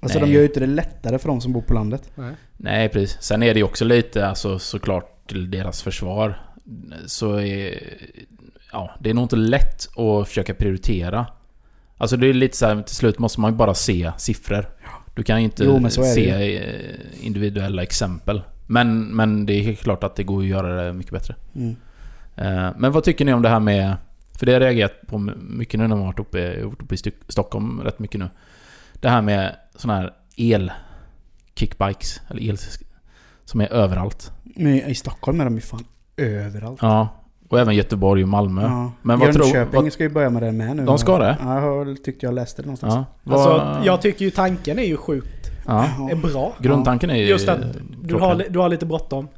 Alltså 0.00 0.18
Nej. 0.18 0.28
de 0.28 0.34
gör 0.34 0.40
ju 0.40 0.46
inte 0.46 0.60
det 0.60 0.66
lättare 0.66 1.18
för 1.18 1.28
de 1.28 1.40
som 1.40 1.52
bor 1.52 1.62
på 1.62 1.74
landet. 1.74 2.10
Nej. 2.14 2.34
Nej, 2.56 2.88
precis. 2.88 3.22
Sen 3.22 3.42
är 3.42 3.54
det 3.54 3.60
ju 3.60 3.64
också 3.64 3.84
lite, 3.84 4.26
alltså 4.26 4.58
såklart 4.58 5.21
till 5.32 5.50
deras 5.50 5.82
försvar. 5.82 6.40
Så 7.06 7.34
är... 7.36 7.74
Ja, 8.72 8.90
det 9.00 9.10
är 9.10 9.14
nog 9.14 9.24
inte 9.24 9.36
lätt 9.36 9.98
att 9.98 10.28
försöka 10.28 10.54
prioritera. 10.54 11.26
Alltså 11.96 12.16
det 12.16 12.26
är 12.26 12.34
lite 12.34 12.56
så 12.56 12.66
här, 12.66 12.82
till 12.82 12.96
slut 12.96 13.18
måste 13.18 13.40
man 13.40 13.52
ju 13.52 13.56
bara 13.56 13.74
se 13.74 14.12
siffror. 14.18 14.66
Du 15.14 15.22
kan 15.22 15.38
ju 15.38 15.44
inte 15.44 15.64
Jo, 15.64 15.90
se 15.90 16.62
individuella 17.20 17.82
exempel. 17.82 18.42
Men, 18.66 19.16
men 19.16 19.46
det 19.46 19.52
är 19.52 19.62
helt 19.62 19.80
klart 19.80 20.04
att 20.04 20.16
det 20.16 20.22
går 20.22 20.40
att 20.40 20.46
göra 20.46 20.84
det 20.84 20.92
mycket 20.92 21.12
bättre. 21.12 21.34
Mm. 21.54 21.76
Eh, 22.36 22.70
Men 22.76 22.92
vad 22.92 23.04
tycker 23.04 23.24
ni 23.24 23.32
om 23.32 23.42
det 23.42 23.48
här 23.48 23.60
med... 23.60 23.96
För 24.38 24.46
det 24.46 24.52
har 24.52 24.60
jag 24.60 24.66
reagerat 24.66 25.06
på 25.06 25.18
mycket 25.18 25.80
nu 25.80 25.88
när 25.88 25.96
man 25.96 25.98
har 25.98 26.06
varit 26.06 26.20
uppe, 26.20 26.40
jag 26.40 26.60
har 26.60 26.66
varit 26.66 26.82
uppe 26.82 26.94
i 26.94 26.98
Stockholm 27.28 27.80
rätt 27.80 27.98
mycket 27.98 28.20
nu. 28.20 28.28
Det 28.94 29.08
här 29.08 29.22
med 29.22 29.56
såna 29.76 29.94
här 29.94 30.12
el-kickbikes, 30.36 32.20
eller 32.30 32.42
el... 32.42 32.56
Som 33.44 33.60
är 33.60 33.72
överallt. 33.72 34.32
Men 34.42 34.74
i 34.74 34.94
Stockholm 34.94 35.40
är 35.40 35.44
de 35.44 35.54
ju 35.54 35.60
fan 35.60 35.84
överallt. 36.16 36.78
Ja. 36.82 37.08
Och 37.48 37.58
även 37.60 37.74
Göteborg 37.74 38.22
och 38.22 38.28
Malmö. 38.28 38.62
Ja. 38.62 38.92
Men 39.02 39.18
vad 39.18 39.32
tror- 39.32 39.44
Jönköping 39.46 39.82
vad- 39.82 39.92
ska 39.92 40.02
ju 40.02 40.08
börja 40.10 40.30
med 40.30 40.42
det 40.42 40.52
med 40.52 40.76
nu. 40.76 40.84
De 40.84 40.98
ska 40.98 41.18
det? 41.18 41.36
Ja, 41.40 41.60
jag 41.86 42.04
tyckte 42.04 42.26
jag 42.26 42.34
läste 42.34 42.62
det 42.62 42.66
någonstans. 42.66 42.94
Ja. 43.24 43.32
Alltså, 43.32 43.80
jag 43.86 44.02
tycker 44.02 44.24
ju 44.24 44.30
tanken 44.30 44.78
är 44.78 44.84
ju 44.84 44.96
sjukt 44.96 45.50
ja. 45.66 45.84
är 46.10 46.14
bra. 46.32 46.52
Grundtanken 46.58 47.10
är 47.10 47.16
ju... 47.16 47.24
Just 47.24 47.48
att 47.48 47.60
du 48.02 48.14
har, 48.14 48.44
du 48.50 48.58
har 48.58 48.68
lite 48.68 48.86
bråttom. 48.86 49.28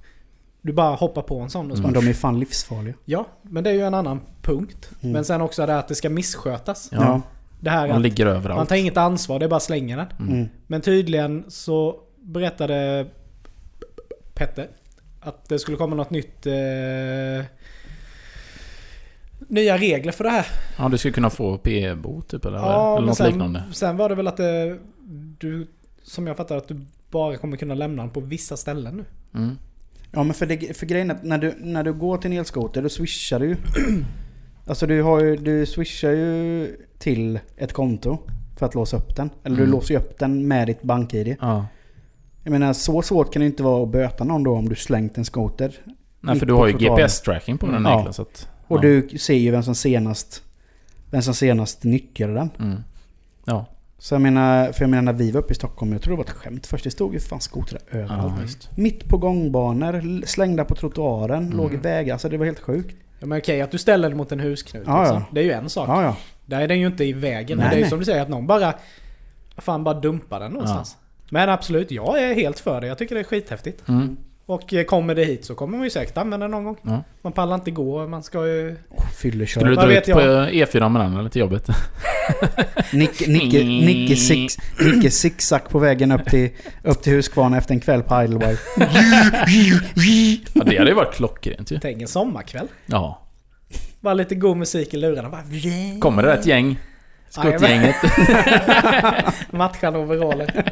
Du 0.63 0.73
bara 0.73 0.95
hoppar 0.95 1.23
på 1.23 1.41
en 1.41 1.51
sån 1.51 1.71
och 1.71 1.77
så 1.77 1.83
Mm. 1.83 1.93
Men 1.93 2.03
de 2.05 2.11
är 2.11 2.15
fan 2.15 2.39
livsfarliga. 2.41 2.95
Ja, 3.05 3.27
men 3.43 3.65
det 3.65 3.71
är 3.71 3.75
ju 3.75 3.81
en 3.87 3.95
annan 3.95 4.21
punkt. 4.43 4.91
Mm. 5.01 5.13
Men 5.13 5.25
sen 5.25 5.41
också 5.41 5.67
det 5.67 5.79
att 5.79 5.89
det 5.89 5.95
ska 5.95 6.11
misskötas. 6.11 6.89
Ja. 6.93 7.21
Det 7.61 7.71
här 7.71 7.89
De 7.89 7.95
att 7.95 8.01
ligger 8.01 8.27
man 8.27 8.35
överallt. 8.37 8.69
tar 8.69 8.77
inget 8.77 8.97
ansvar, 8.97 9.39
det 9.39 9.45
är 9.45 9.49
bara 9.49 9.61
slänger 9.61 9.97
den. 9.97 10.29
Mm. 10.29 10.49
Men 10.67 10.81
tydligen 10.81 11.45
så 11.49 11.95
berättade 12.23 13.07
Petter 14.35 14.69
att 15.21 15.49
det 15.49 15.59
skulle 15.59 15.77
komma 15.77 15.97
något 15.97 16.11
nytt... 16.11 16.47
Eh, 16.47 17.45
nya 19.49 19.77
regler 19.79 20.13
för 20.13 20.25
det 20.25 20.31
här. 20.31 20.47
Ja, 20.79 20.89
du 20.89 20.99
skulle 20.99 21.15
kunna 21.15 21.31
få 21.31 21.59
P-bot 21.59 22.29
typ 22.29 22.45
eller, 22.45 22.59
Ja, 22.59 22.97
eller 22.97 23.07
något 23.07 23.17
sen, 23.17 23.27
liknande. 23.27 23.63
sen 23.73 23.97
var 23.97 24.09
det 24.09 24.15
väl 24.15 24.27
att 24.29 24.37
det, 24.37 24.79
du... 25.39 25.67
Som 26.03 26.27
jag 26.27 26.37
fattar 26.37 26.57
att 26.57 26.69
du 26.69 26.81
bara 27.11 27.37
kommer 27.37 27.57
kunna 27.57 27.75
lämna 27.75 28.03
den 28.03 28.11
på 28.11 28.21
vissa 28.21 28.57
ställen 28.57 28.97
nu. 28.97 29.05
Mm. 29.41 29.59
Ja 30.13 30.23
men 30.23 30.35
för, 30.35 30.47
det, 30.47 30.77
för 30.77 30.87
grejen 30.87 31.11
är 31.11 31.15
att 31.15 31.23
när 31.25 31.39
du, 31.39 31.55
när 31.59 31.83
du 31.85 31.93
går 31.93 32.19
till 32.19 32.31
en 32.33 32.39
elskoter 32.39 32.83
då 32.83 32.89
swishar 32.89 33.39
du 33.41 33.47
ju. 33.47 33.57
Alltså 34.67 34.87
du, 34.87 35.03
har 35.03 35.21
ju, 35.21 35.37
du 35.37 35.67
swishar 35.67 36.11
ju 36.11 36.77
till 36.99 37.39
ett 37.57 37.73
konto 37.73 38.19
för 38.57 38.67
att 38.67 38.75
låsa 38.75 38.97
upp 38.97 39.17
den. 39.17 39.31
Eller 39.45 39.57
du 39.57 39.63
Mm. 39.63 39.73
låser 39.73 39.95
ju 39.95 40.01
upp 40.01 40.19
den 40.19 40.49
med 40.49 40.67
ditt 40.67 40.83
bank-id. 40.83 41.37
Ja. 41.41 41.67
Jag 42.45 42.51
menar 42.51 42.73
så 42.73 43.03
svårt 43.03 43.33
kan 43.33 43.41
det 43.41 43.47
inte 43.47 43.63
vara 43.63 43.83
att 43.83 43.89
böta 43.89 44.25
någon 44.25 44.43
då 44.43 44.55
om 44.55 44.69
du 44.69 44.75
slängt 44.77 45.19
en 45.19 45.25
skoter. 45.25 45.75
Nej, 46.21 46.39
för 46.39 46.47
du 46.47 46.53
har 46.53 46.67
ju. 46.67 46.73
GPS-tracking 46.73 47.59
på 47.59 47.67
den 47.67 47.75
Mm. 47.75 47.93
Ja. 47.93 48.13
så 48.13 48.23
att... 48.23 48.49
Och 48.69 48.77
ja. 48.77 48.81
du 48.83 49.09
ser 49.19 49.35
ju 49.35 49.51
vem 49.51 49.63
som 49.63 49.75
senast 49.75 50.43
vem 51.11 51.23
som 51.23 51.35
senast 51.35 51.85
nyttjade 51.85 52.35
den. 52.35 52.51
Mm. 52.59 52.81
Ja, 53.45 53.67
Så 53.99 54.15
jag 54.15 54.23
menar, 54.23 54.73
för 54.73 54.83
jag 54.83 54.91
menar 54.91 55.03
när 55.03 55.13
vi 55.13 55.31
var 55.31 55.41
uppe 55.41 55.53
i 55.53 55.55
Stockholm, 55.57 55.93
jag 55.93 56.03
tror 56.03 56.13
det 56.13 56.17
var 56.17 56.25
ett 56.25 56.31
skämt 56.31 56.67
först. 56.67 56.85
Det 56.85 56.91
stod 56.91 57.15
ju 57.15 57.21
fan 57.21 57.41
skotrar 57.41 57.81
överallt. 57.91 58.35
ja. 58.61 58.69
Mitt 58.77 59.09
på 59.09 59.19
gångbanor, 59.19 60.27
slängda 60.27 60.65
på 60.65 60.75
trottoaren, 60.75 61.45
Mm. 61.45 61.57
låg 61.57 61.75
i 61.75 61.77
vägar. 61.77 62.13
Alltså 62.15 62.29
det 62.29 62.37
var 62.37 62.45
helt 62.45 62.61
sjukt. 62.61 62.97
Ja, 63.21 63.27
men 63.27 63.39
okej, 63.39 63.61
att 63.63 63.71
du 63.71 63.79
ställer 63.79 64.09
den 64.09 64.19
mot 64.19 64.33
en 64.33 64.41
husknut. 64.41 64.85
Ja, 64.87 65.07
ja. 65.07 65.23
Det 65.33 65.41
är 65.41 65.45
ju 65.45 65.53
en 65.53 65.69
sak. 65.69 65.89
Ja, 65.89 66.03
ja. 66.03 66.17
Där 66.47 66.61
är 66.61 66.69
den 66.69 66.81
ju 66.81 66.87
inte 66.87 67.05
i 67.05 67.13
vägen. 67.13 67.59
Nej, 67.59 67.67
men 67.67 67.75
det 67.75 67.81
är 67.81 67.85
ju 67.85 67.91
som 67.91 67.99
du 67.99 68.05
säger, 68.05 68.23
att 68.23 68.29
någon 68.29 68.47
bara... 68.47 68.75
Fan, 69.59 69.85
bara 69.85 70.01
dumpar 70.01 70.41
den 70.41 70.53
någonstans. 70.53 70.97
Men 71.31 71.49
absolut, 71.49 71.91
jag 71.91 72.23
är 72.23 72.35
helt 72.35 72.61
för 72.61 72.81
det. 72.81 72.87
Jag 72.87 72.99
tycker 72.99 73.15
det 73.15 73.21
är 73.21 73.25
skithäftigt. 73.25 73.89
Mm. 73.89 74.17
Och 74.47 74.75
eh, 74.75 74.85
kommer 74.85 75.15
det 75.15 75.25
hit 75.25 75.45
så 75.45 75.55
kommer 75.55 75.77
man 75.77 75.85
ju 75.85 75.91
säkert 75.91 76.17
använda 76.17 76.45
den 76.45 76.51
någon 76.51 76.65
gång. 76.65 76.77
Ja. 76.83 77.05
Man 77.23 77.33
pallar 77.33 77.55
inte 77.55 77.71
gå, 77.71 78.07
man 78.07 78.23
ska 78.23 78.47
ju... 78.47 78.77
Oh, 78.91 79.07
Fyllekör. 79.07 79.61
Skulle 79.61 79.71
du 79.71 79.77
dra 79.77 79.87
vet 79.87 80.09
ut 80.09 80.15
på 80.15 80.21
jag? 80.21 80.49
E4 80.51 80.89
med 80.89 81.03
den 81.03 81.17
eller 81.17 81.29
till 81.29 81.41
jobbet? 81.41 81.69
Nicke, 82.93 83.31
Nicke, 83.31 83.65
Nicke, 83.65 84.17
six, 84.17 84.57
Nicke 84.81 85.11
zigzag 85.11 85.69
på 85.69 85.79
vägen 85.79 86.13
upp 86.13 86.25
till, 86.25 86.51
upp 86.83 87.03
till 87.03 87.13
Huskvarna 87.13 87.59
efter 87.59 87.75
en 87.75 87.81
kväll 87.81 88.03
på 88.03 88.23
Idlewild. 88.23 88.59
Ja, 88.77 90.65
det 90.65 90.79
hade 90.79 90.91
ju 90.91 90.95
varit 90.95 91.15
klockrent 91.15 91.71
ju. 91.71 91.79
Tänk 91.79 92.03
en 92.03 92.09
sommarkväll. 92.09 92.67
Ja. 92.87 93.23
Bara 94.01 94.15
lite 94.15 94.35
god 94.35 94.57
musik 94.57 94.95
i 94.95 94.97
lurarna. 94.97 95.29
Bara... 95.29 95.43
Kommer 96.01 96.23
det 96.23 96.33
ett 96.33 96.47
gäng? 96.47 96.79
Skottgänget? 97.29 97.97
Matchande 99.51 99.99
overaller. 99.99 100.65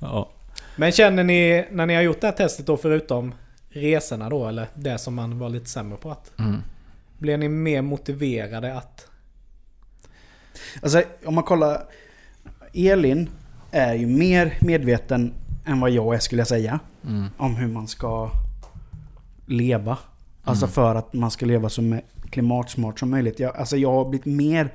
Ja. 0.00 0.30
Men 0.76 0.92
känner 0.92 1.24
ni, 1.24 1.66
när 1.70 1.86
ni 1.86 1.94
har 1.94 2.02
gjort 2.02 2.20
det 2.20 2.26
här 2.26 2.34
testet 2.34 2.66
då, 2.66 2.76
förutom 2.76 3.34
resorna 3.68 4.28
då, 4.28 4.48
eller 4.48 4.68
det 4.74 4.98
som 4.98 5.14
man 5.14 5.38
var 5.38 5.48
lite 5.48 5.70
sämre 5.70 5.98
på 5.98 6.10
att... 6.10 6.38
Mm. 6.38 6.62
Blir 7.18 7.36
ni 7.38 7.48
mer 7.48 7.82
motiverade 7.82 8.74
att... 8.74 9.06
Alltså 10.82 11.02
om 11.24 11.34
man 11.34 11.44
kollar. 11.44 11.82
Elin 12.74 13.28
är 13.70 13.94
ju 13.94 14.06
mer 14.06 14.58
medveten 14.60 15.34
än 15.66 15.80
vad 15.80 15.90
jag 15.90 16.14
är 16.14 16.18
skulle 16.18 16.40
jag 16.40 16.48
säga. 16.48 16.80
Mm. 17.06 17.26
Om 17.36 17.56
hur 17.56 17.68
man 17.68 17.88
ska 17.88 18.30
leva. 19.46 19.98
Alltså 20.44 20.64
Mm. 20.64 20.72
för 20.72 20.94
att 20.94 21.12
man 21.12 21.30
ska 21.30 21.46
leva 21.46 21.68
så 21.68 21.98
klimatsmart 22.30 22.98
som 22.98 23.10
möjligt. 23.10 23.40
Jag, 23.40 23.56
alltså 23.56 23.76
jag 23.76 23.92
har 23.92 24.04
blivit 24.08 24.26
mer 24.26 24.74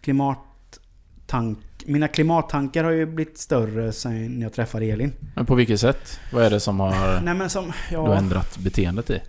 klimattank... 0.00 1.58
Mina 1.84 2.08
klimattankar 2.08 2.84
har 2.84 2.90
ju 2.90 3.06
blivit 3.06 3.38
större 3.38 3.92
sen 3.92 4.40
jag 4.40 4.52
träffade 4.52 4.84
Elin. 4.86 5.12
Men 5.34 5.46
på 5.46 5.54
vilket 5.54 5.80
sätt? 5.80 6.20
Vad 6.32 6.42
är 6.44 6.50
det 6.50 6.60
som 6.60 6.80
har 6.80 7.20
Nej 7.20 7.50
som... 7.50 7.72
du 7.90 7.96
har 7.96 8.08
Ja, 8.08 8.16
ändrat 8.16 8.58
beteendet 8.58 9.10
i? 9.10 9.20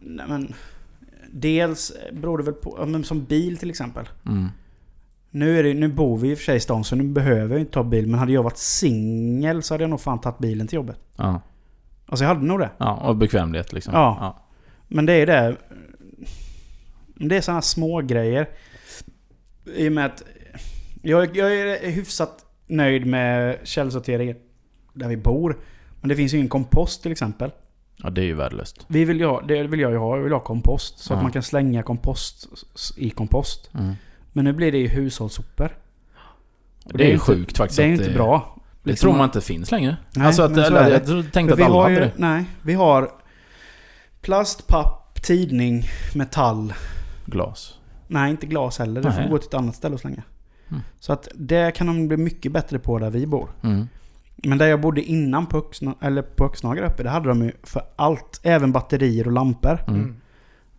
nej 0.00 0.26
men... 0.28 0.54
Dels 1.34 1.92
beror 2.12 2.38
det 2.38 2.44
väl 2.44 2.54
på... 2.54 2.88
ja, 2.92 3.02
Som 3.02 3.24
bil 3.24 3.56
till 3.58 3.70
exempel. 3.70 4.08
Mm. 4.26 4.48
Nu, 5.30 5.58
är 5.58 5.62
det, 5.62 5.74
nu 5.74 5.88
bor 5.88 6.18
vi 6.18 6.30
i 6.30 6.34
och 6.34 6.38
för 6.38 6.44
sig 6.44 6.56
i 6.56 6.60
stan 6.60 6.84
så 6.84 6.96
nu 6.96 7.04
behöver 7.04 7.54
jag 7.54 7.60
inte 7.60 7.72
ta 7.72 7.82
bil. 7.84 8.06
Men 8.06 8.20
hade 8.20 8.32
jag 8.32 8.42
varit 8.42 8.58
singel 8.58 9.62
så 9.62 9.74
hade 9.74 9.84
jag 9.84 9.90
nog 9.90 10.00
fan 10.00 10.20
tagit 10.20 10.38
bilen 10.38 10.66
till 10.66 10.76
jobbet. 10.76 10.98
Ja. 11.16 11.40
Alltså 12.06 12.24
jag 12.24 12.28
hade 12.28 12.46
nog 12.46 12.60
det. 12.60 12.70
ja, 12.78 12.94
och 12.96 13.16
bekvämlighet 13.16 13.72
liksom. 13.72 13.94
Ja. 13.94 14.16
ja. 14.20 14.42
Men 14.88 15.06
det 15.06 15.12
är 15.12 15.26
det. 15.26 15.56
Det 17.14 17.36
är 17.36 17.40
sådana 17.40 17.62
små 17.62 18.00
grejer. 18.00 18.48
I 19.76 19.88
och 19.88 19.92
med 19.92 20.06
att 20.06 20.22
jag, 21.02 21.36
jag 21.36 21.54
är 21.58 21.90
hyfsat 21.90 22.44
nöjd 22.66 23.06
med 23.06 23.58
källsorteringen 23.64 24.36
där 24.94 25.08
vi 25.08 25.16
bor. 25.16 25.60
Men 26.00 26.08
det 26.08 26.16
finns 26.16 26.32
ju 26.34 26.36
ingen 26.36 26.48
kompost 26.48 27.02
till 27.02 27.12
exempel. 27.12 27.50
Ja, 27.96 28.10
det 28.10 28.20
är 28.20 28.24
ju 28.24 28.34
värdelöst. 28.34 28.84
Vi 28.88 29.04
vill 29.04 29.20
ju 29.20 29.26
ha, 29.26 29.40
det 29.42 29.62
vill 29.62 29.80
jag 29.80 29.90
ju 29.92 29.98
ha. 29.98 30.16
Jag 30.16 30.22
vill 30.24 30.32
ha 30.32 30.40
kompost. 30.40 30.98
Så 30.98 31.12
Ja. 31.12 31.16
att 31.16 31.22
man 31.22 31.32
kan 31.32 31.42
slänga 31.42 31.82
kompost 31.82 32.46
i 32.96 33.10
kompost. 33.10 33.70
Mm. 33.74 33.94
Men 34.32 34.44
nu 34.44 34.52
blir 34.52 34.72
det 34.72 34.78
ju 34.78 34.88
hushållssopor. 34.88 35.76
Och 36.84 36.98
Det 36.98 37.04
är 37.04 37.08
ju 37.08 37.12
inte- 37.14 37.24
sjukt 37.24 37.56
faktiskt. 37.56 37.76
Det 37.78 37.84
är 37.84 37.88
inte 37.88 38.10
bra. 38.10 38.58
Det 38.82 38.90
Liksom 38.90 39.06
tror 39.08 39.18
man- 39.18 39.24
inte 39.24 39.40
finns 39.40 39.70
längre. 39.70 39.96
Nej, 40.16 40.26
alltså 40.26 40.42
att, 40.42 40.50
eller, 40.56 40.90
det. 41.00 41.12
jag 41.12 41.32
tänkte 41.32 41.52
att 41.54 41.58
vi 41.58 41.62
alla 41.62 41.74
har 41.74 41.82
hade 41.82 41.94
ju, 41.94 42.00
det. 42.00 42.12
Nej, 42.16 42.44
vi 42.62 42.72
har 42.72 43.10
plast, 44.20 44.66
papp, 44.66 45.22
tidning, 45.22 45.84
metall. 46.14 46.72
Glas. 47.26 47.78
Nej, 48.08 48.30
inte 48.30 48.46
glas 48.46 48.78
heller. 48.78 49.02
Det 49.02 49.12
får 49.12 49.28
gå 49.28 49.38
till 49.38 49.48
ett 49.48 49.54
annat 49.54 49.74
ställe 49.76 49.94
och 49.94 50.00
slänga. 50.00 50.22
Mm. 50.72 50.82
Så 51.00 51.12
att 51.12 51.28
det 51.34 51.74
kan 51.76 51.86
de 51.86 52.08
bli 52.08 52.16
mycket 52.16 52.52
bättre 52.52 52.78
på 52.78 52.98
där 52.98 53.10
vi 53.10 53.26
bor. 53.26 53.48
Mm. 53.62 53.88
Men 54.44 54.58
där 54.58 54.66
jag 54.66 54.80
bodde 54.80 55.02
innan 55.02 55.46
på, 55.46 55.58
Öxna, 55.58 55.94
eller 56.00 56.22
på 56.22 56.44
Öxnagar 56.44 56.82
uppe, 56.82 57.02
det 57.02 57.10
hade 57.10 57.28
de 57.28 57.42
ju 57.42 57.52
för 57.62 57.82
allt. 57.96 58.40
Även 58.42 58.72
batterier 58.72 59.26
och 59.26 59.32
lampor. 59.32 59.78
Mm. 59.88 60.16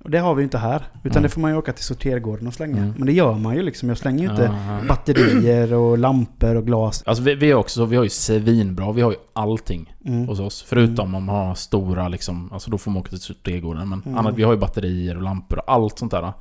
Och 0.04 0.10
det 0.10 0.18
har 0.20 0.36
vi 0.36 0.42
ju 0.42 0.44
inte 0.44 0.58
här. 0.58 0.84
Utan 1.04 1.12
Mm. 1.12 1.24
det 1.24 1.30
får 1.30 1.42
man 1.42 1.52
ju 1.52 1.58
åka 1.58 1.74
till 1.74 1.84
sortergården 1.86 2.48
och 2.48 2.54
slänga. 2.54 2.78
Mm. 2.78 2.94
Men 2.98 3.06
det 3.06 3.14
gör 3.14 3.34
man 3.34 3.56
ju 3.56 3.62
liksom. 3.62 3.90
Jag 3.90 3.98
slänger 3.98 4.24
ju 4.24 4.30
inte 4.30 4.44
Ja, 4.44 4.78
ja. 4.82 4.88
batterier 4.88 5.74
och 5.74 5.98
lampor 5.98 6.56
och 6.56 6.66
glas. 6.66 7.04
Alltså 7.06 7.24
vi, 7.24 7.36
vi 7.36 7.52
är 7.52 7.56
också, 7.56 7.86
vi 7.86 7.96
har 7.96 8.04
ju 8.04 8.10
svinbra, 8.10 8.92
vi 8.92 9.02
har 9.02 9.12
ju 9.12 9.18
allting 9.34 9.94
Mm. 10.06 10.28
hos 10.28 10.40
oss. 10.40 10.66
Förutom 10.68 11.16
om 11.16 11.24
man 11.24 11.36
har 11.36 11.56
stora 11.56 12.08
liksom, 12.08 12.50
alltså 12.54 12.72
då 12.72 12.78
får 12.78 12.92
man 12.92 13.00
åka 13.00 13.10
till 13.10 13.20
sortergården. 13.20 13.90
Men 13.90 14.02
Mm. 14.06 14.18
annat, 14.18 14.36
vi 14.36 14.44
har 14.44 14.54
ju 14.54 14.60
batterier 14.60 15.16
och 15.16 15.22
lampor 15.24 15.58
och 15.60 15.72
allt 15.74 16.00
sånt 16.00 16.12
där. 16.12 16.34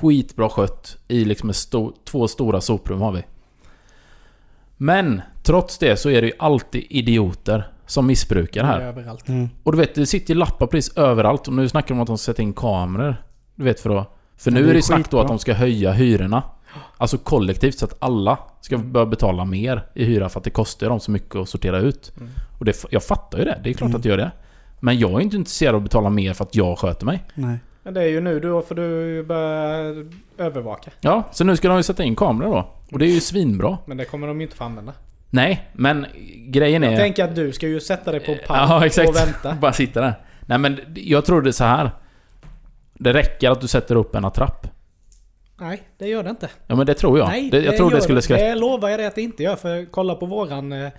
Skitbra 0.00 0.48
skött 0.48 0.96
i 1.08 1.24
liksom 1.24 1.48
en 1.48 1.54
stor, 1.54 1.92
två 2.04 2.28
stora 2.28 2.60
soprum 2.60 3.00
har 3.00 3.12
vi. 3.12 3.22
Men 4.76 5.22
trots 5.42 5.78
det 5.78 5.96
så 5.96 6.10
är 6.10 6.20
det 6.20 6.26
ju 6.26 6.32
alltid 6.38 6.86
idioter 6.90 7.68
som 7.86 8.06
missbrukar 8.06 8.62
det 8.62 8.68
här. 8.68 8.80
Överallt. 8.80 9.28
Mm. 9.28 9.48
Och 9.62 9.72
du 9.72 9.78
vet, 9.78 9.94
det 9.94 10.06
sitter 10.06 10.34
ju 10.34 10.38
lappar 10.40 10.66
precis 10.66 10.96
överallt. 10.96 11.48
Och 11.48 11.54
nu 11.54 11.68
snackar 11.68 11.88
de 11.88 11.94
om 11.94 12.00
att 12.00 12.06
de 12.06 12.18
ska 12.18 12.32
sätta 12.32 12.42
in 12.42 12.52
kameror. 12.52 13.16
Du 13.54 13.64
vet 13.64 13.80
för 13.80 13.96
att... 14.00 14.10
För 14.36 14.50
Ja, 14.50 14.54
nu 14.54 14.64
det 14.64 14.70
är 14.70 14.74
det 14.74 14.82
snack 14.82 15.10
då 15.10 15.20
att 15.20 15.28
de 15.28 15.38
ska 15.38 15.54
höja 15.54 15.92
hyrorna. 15.92 16.42
Alltså 16.96 17.18
kollektivt 17.18 17.78
så 17.78 17.84
att 17.84 17.96
alla 17.98 18.38
ska 18.60 18.78
börja 18.78 19.06
betala 19.06 19.44
mer 19.44 19.86
i 19.94 20.04
hyra 20.04 20.28
för 20.28 20.40
att 20.40 20.44
det 20.44 20.50
kostar 20.50 20.88
dem 20.88 21.00
så 21.00 21.10
mycket 21.10 21.36
att 21.36 21.48
sortera 21.48 21.78
ut. 21.78 22.12
Mm. 22.16 22.30
Och 22.58 22.64
det, 22.64 22.84
jag 22.90 23.04
fattar 23.04 23.38
ju 23.38 23.44
det. 23.44 23.60
Det 23.64 23.70
är 23.70 23.74
klart 23.74 23.88
Mm. 23.88 23.96
att 23.96 24.02
det 24.02 24.08
gör 24.08 24.16
det. 24.16 24.30
Men 24.80 24.98
jag 24.98 25.10
är 25.12 25.20
inte 25.20 25.36
intresserad 25.36 25.74
av 25.74 25.78
att 25.78 25.82
betala 25.84 26.10
mer 26.10 26.32
för 26.32 26.44
att 26.44 26.54
jag 26.54 26.78
sköter 26.78 27.06
mig. 27.06 27.24
Nej. 27.34 27.58
Men 27.84 27.94
det 27.94 28.02
är 28.02 28.08
ju 28.08 28.20
nu 28.20 28.40
då 28.40 28.62
får 28.62 28.74
du 28.74 29.22
börja 29.22 30.04
övervaka. 30.38 30.90
Ja, 31.00 31.22
så 31.32 31.44
nu 31.44 31.56
ska 31.56 31.68
de 31.68 31.76
ju 31.76 31.82
sätta 31.82 32.02
in 32.02 32.16
kameror 32.16 32.50
då. 32.50 32.70
Och 32.92 32.98
det 32.98 33.06
är 33.06 33.10
ju 33.10 33.20
svinbra. 33.20 33.78
Men 33.86 33.96
det 33.96 34.04
kommer 34.04 34.26
de 34.26 34.40
ju 34.40 34.46
inte 34.46 34.56
få 34.56 34.64
använda. 34.64 34.92
Nej, 35.30 35.70
men 35.72 36.06
grejen 36.46 36.84
är... 36.84 36.90
Jag 36.90 37.00
tänker 37.00 37.24
att 37.24 37.34
du 37.34 37.52
ska 37.52 37.68
ju 37.68 37.80
sätta 37.80 38.10
dig 38.10 38.20
på 38.20 38.34
pall 38.46 38.68
Ja, 38.70 38.86
exakt. 38.86 39.08
och 39.08 39.16
vänta. 39.16 39.52
Bara 39.60 39.72
sitta 39.72 40.00
där. 40.00 40.14
Nej 40.40 40.58
men 40.58 40.80
jag 40.94 41.24
tror 41.24 41.42
det 41.42 41.50
är 41.50 41.52
så 41.52 41.64
här. 41.64 41.90
Det 42.94 43.12
räcker 43.12 43.50
att 43.50 43.60
du 43.60 43.68
sätter 43.68 43.96
upp 43.96 44.14
en 44.14 44.24
attrapp. 44.24 44.66
Nej, 45.60 45.82
det 45.98 46.08
gör 46.08 46.22
det 46.22 46.30
inte. 46.30 46.48
Ja 46.66 46.76
men 46.76 46.86
det 46.86 46.94
tror 46.94 47.18
jag. 47.18 47.28
Nej, 47.28 47.50
det, 47.50 47.60
jag 47.60 47.76
tror 47.76 47.90
gör 47.90 47.96
det 47.96 48.02
skulle 48.02 48.22
skräcka. 48.22 48.44
Det 48.44 48.54
lovar 48.54 48.88
jag 48.88 48.98
dig 48.98 49.06
att 49.06 49.14
det 49.14 49.22
inte 49.22 49.42
gör. 49.42 49.56
För 49.56 49.90
kolla 49.90 50.14
på 50.14 50.26
våran 50.26 50.72
eh, 50.72 50.90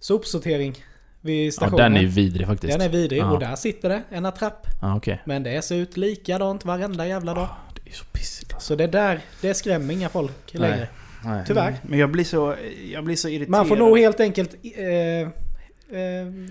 sopsortering 0.00 0.74
vid 1.20 1.46
Ja, 1.46 1.52
stationen. 1.52 1.92
den 1.92 2.02
är 2.02 2.06
vidrig 2.06 2.46
faktiskt. 2.46 2.72
Den 2.78 2.80
är 2.80 2.88
vidrig 2.92 3.20
Ja. 3.20 3.30
och 3.30 3.40
där 3.40 3.56
sitter 3.56 3.88
det 3.88 4.02
en 4.10 4.26
attrapp. 4.26 4.66
Ja, 4.80 4.96
okej. 4.96 5.22
Men 5.24 5.42
det 5.42 5.62
ser 5.64 5.76
ut 5.76 5.96
likadant 5.96 6.64
varenda 6.64 7.06
jävla 7.06 7.34
dag. 7.34 7.48
Det 7.84 7.90
är 7.90 7.94
så 7.94 8.04
pissigt 8.04 8.52
alltså. 8.54 8.66
Så 8.68 8.74
det 8.76 8.86
där, 8.86 9.20
det 9.40 9.54
skrämmer 9.54 9.94
inga 9.94 10.08
folk 10.08 10.54
längre. 10.54 10.88
Nej. 11.24 11.44
Tyvärr. 11.46 11.74
Men 11.82 11.98
jag 11.98 12.10
blir 12.10 12.24
så, 12.24 12.54
jag 12.92 13.04
blir 13.04 13.16
så 13.16 13.28
irriterad. 13.28 13.50
Man 13.50 13.66
får 13.68 13.76
nog 13.76 13.98
helt 13.98 14.20
enkelt... 14.20 14.54
Eh, 14.62 14.84
eh, 14.86 15.28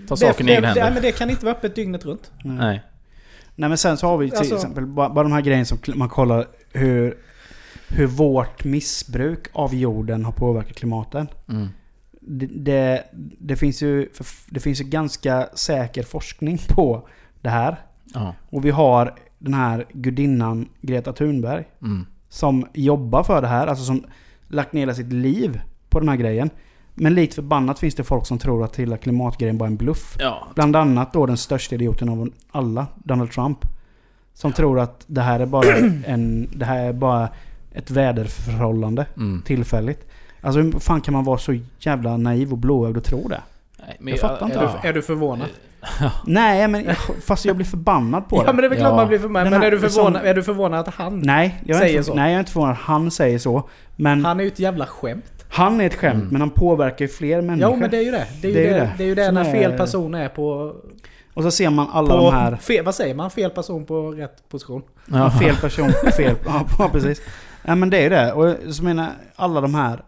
Ta 0.08 0.16
saken 0.16 0.48
i 0.48 0.52
egna 0.52 0.66
händer. 0.66 0.82
Nej, 0.84 0.92
men 0.92 1.02
det 1.02 1.12
kan 1.12 1.30
inte 1.30 1.44
vara 1.44 1.54
öppet 1.56 1.74
dygnet 1.74 2.04
runt. 2.04 2.30
Nej. 2.44 2.56
Nej. 2.56 2.82
Nej 3.54 3.68
men 3.68 3.78
sen 3.78 3.96
så 3.96 4.06
har 4.06 4.18
vi 4.18 4.30
till 4.30 4.38
Alltså- 4.38 4.54
exempel 4.54 4.86
bara, 4.86 5.08
bara 5.08 5.22
de 5.22 5.32
här 5.32 5.40
grejerna 5.40 5.64
som 5.64 5.78
man 5.94 6.08
kollar 6.08 6.46
hur, 6.72 7.18
hur 7.88 8.06
vårt 8.06 8.64
missbruk 8.64 9.46
av 9.52 9.74
jorden 9.74 10.24
har 10.24 10.32
påverkat 10.32 10.76
klimatet. 10.76 11.28
Mm. 11.48 11.68
Det, 12.28 12.46
det, 12.46 13.04
det, 13.38 13.56
finns 13.56 13.82
ju, 13.82 14.08
det 14.50 14.60
finns 14.60 14.80
ju 14.80 14.84
ganska 14.84 15.48
säker 15.54 16.02
forskning 16.02 16.58
på 16.68 17.08
det 17.40 17.48
här. 17.48 17.76
Ja. 18.14 18.34
Och 18.50 18.64
vi 18.64 18.70
har 18.70 19.14
den 19.38 19.54
här 19.54 19.86
gudinnan 19.92 20.68
Greta 20.80 21.12
Thunberg 21.12 21.64
Mm. 21.82 22.06
som 22.28 22.66
jobbar 22.74 23.22
för 23.22 23.42
det 23.42 23.48
här. 23.48 23.66
Alltså 23.66 23.84
som 23.84 24.04
lagt 24.48 24.72
ner 24.72 24.80
hela 24.80 24.94
sitt 24.94 25.12
liv 25.12 25.60
på 25.88 26.00
den 26.00 26.08
här 26.08 26.16
grejen. 26.16 26.50
Men 26.94 27.14
likt 27.14 27.34
förbannat 27.34 27.78
finns 27.78 27.94
det 27.94 28.04
folk 28.04 28.26
som 28.26 28.38
tror 28.38 28.64
att 28.64 28.76
hela 28.76 28.96
klimatgrejen 28.96 29.58
bara 29.58 29.64
är 29.64 29.70
en 29.70 29.76
bluff. 29.76 30.16
Ja. 30.18 30.46
Bland 30.54 30.76
annat 30.76 31.12
då 31.12 31.26
den 31.26 31.36
största 31.36 31.74
idioten 31.74 32.08
av 32.08 32.30
alla, 32.50 32.86
Donald 33.04 33.30
Trump. 33.30 33.58
Som 34.34 34.52
tror 34.52 34.80
att 34.80 35.04
det 35.06 35.20
här 35.20 35.40
är 35.40 35.46
bara 35.46 35.76
en... 36.06 36.48
Det 36.54 36.64
här 36.64 36.84
är 36.84 36.92
bara 36.92 37.28
ett 37.72 37.90
väderförhållande. 37.90 39.06
Mm. 39.16 39.42
Tillfälligt. 39.46 40.07
Alltså 40.40 40.60
hur 40.60 40.72
fan 40.72 41.00
kan 41.00 41.14
man 41.14 41.24
vara 41.24 41.38
så 41.38 41.58
jävla 41.78 42.16
naiv 42.16 42.52
och 42.52 42.58
blåögd 42.58 42.96
och 42.96 43.04
tro 43.04 43.28
det? 43.28 43.40
Nej, 43.78 43.96
men 44.00 44.10
Jag 44.10 44.20
fattar 44.20 44.46
inte. 44.46 44.58
Är, 44.58 44.62
Ja. 44.62 44.78
du, 44.82 44.88
är 44.88 44.92
du 44.92 45.02
förvånad? 45.02 45.48
Nej 46.26 46.68
men 46.68 46.94
fast 47.26 47.44
jag 47.44 47.56
blir 47.56 47.66
förbannad 47.66 48.28
på 48.28 48.36
Ja 48.36 48.40
det. 48.40 48.46
men 48.46 48.56
det 48.56 48.64
är 48.66 48.68
väl 48.68 48.78
klart 48.78 48.90
Ja. 48.90 48.96
man 48.96 49.08
blir. 49.08 49.18
Den 49.18 49.32
Men 49.32 49.52
är 49.52 49.70
du, 49.70 49.80
förvånad, 49.80 50.24
är 50.26 50.34
du 50.34 50.42
förvånad 50.42 50.88
att 50.88 50.94
han... 50.94 51.18
Nej, 51.20 51.62
jag 51.66 51.76
är 51.76 51.80
Säger 51.80 51.92
inte, 51.98 52.04
så. 52.04 52.14
nej, 52.14 52.24
jag 52.30 52.34
är 52.34 52.40
inte 52.40 52.52
förvånad 52.52 52.72
att 52.72 52.78
han 52.80 53.10
säger 53.10 53.38
så. 53.38 53.68
Men 53.96 54.12
han, 54.12 54.24
Han 54.24 54.40
är 54.40 54.44
ju 54.44 54.48
ett 54.48 54.58
jävla 54.58 54.86
skämt. 54.86 55.24
är 55.58 55.80
ett 55.80 55.94
skämt, 55.94 56.14
Mm. 56.14 56.28
men 56.28 56.40
han 56.40 56.50
påverkar 56.50 57.04
ju 57.04 57.08
fler 57.08 57.42
människor. 57.42 57.70
Ja 57.72 57.76
men 57.76 57.90
det 57.90 57.96
är 57.96 58.02
ju 58.02 58.10
det. 58.10 58.26
Det 58.42 58.48
är 58.48 58.52
ju 58.52 58.54
Det 58.56 58.62
det, 58.62 58.68
är 58.68 58.72
det, 58.72 58.78
ju 58.78 58.96
det. 58.96 59.04
är 59.04 59.06
ju 59.06 59.14
det 59.14 59.30
när 59.32 59.44
fel 59.52 59.72
person 59.72 60.14
är 60.14 60.28
på... 60.28 60.74
Och 61.34 61.42
så 61.42 61.50
ser 61.50 61.70
man 61.70 61.86
alla 61.92 62.08
på 62.08 62.16
de 62.16 62.32
här... 62.34 62.56
fel, 62.56 62.84
vad 62.84 62.94
säger 62.94 63.14
man? 63.14 63.30
Fel 63.30 63.50
person 63.50 63.84
på 63.86 64.10
rätt 64.10 64.48
position. 64.48 64.82
Ja. 65.06 65.30
Fel 65.30 65.56
person, 65.56 65.90
fel... 66.16 66.34
Ja, 66.46 66.64
ja, 66.78 66.88
precis. 66.92 67.20
Ja, 67.64 67.74
men 67.74 67.90
det 67.90 67.98
är 67.98 68.02
ju 68.02 68.08
det. 68.08 68.32
Och 68.32 68.74
så 68.74 68.84
menar 68.84 69.08
alla 69.36 69.60
de 69.60 69.74
här... 69.74 70.02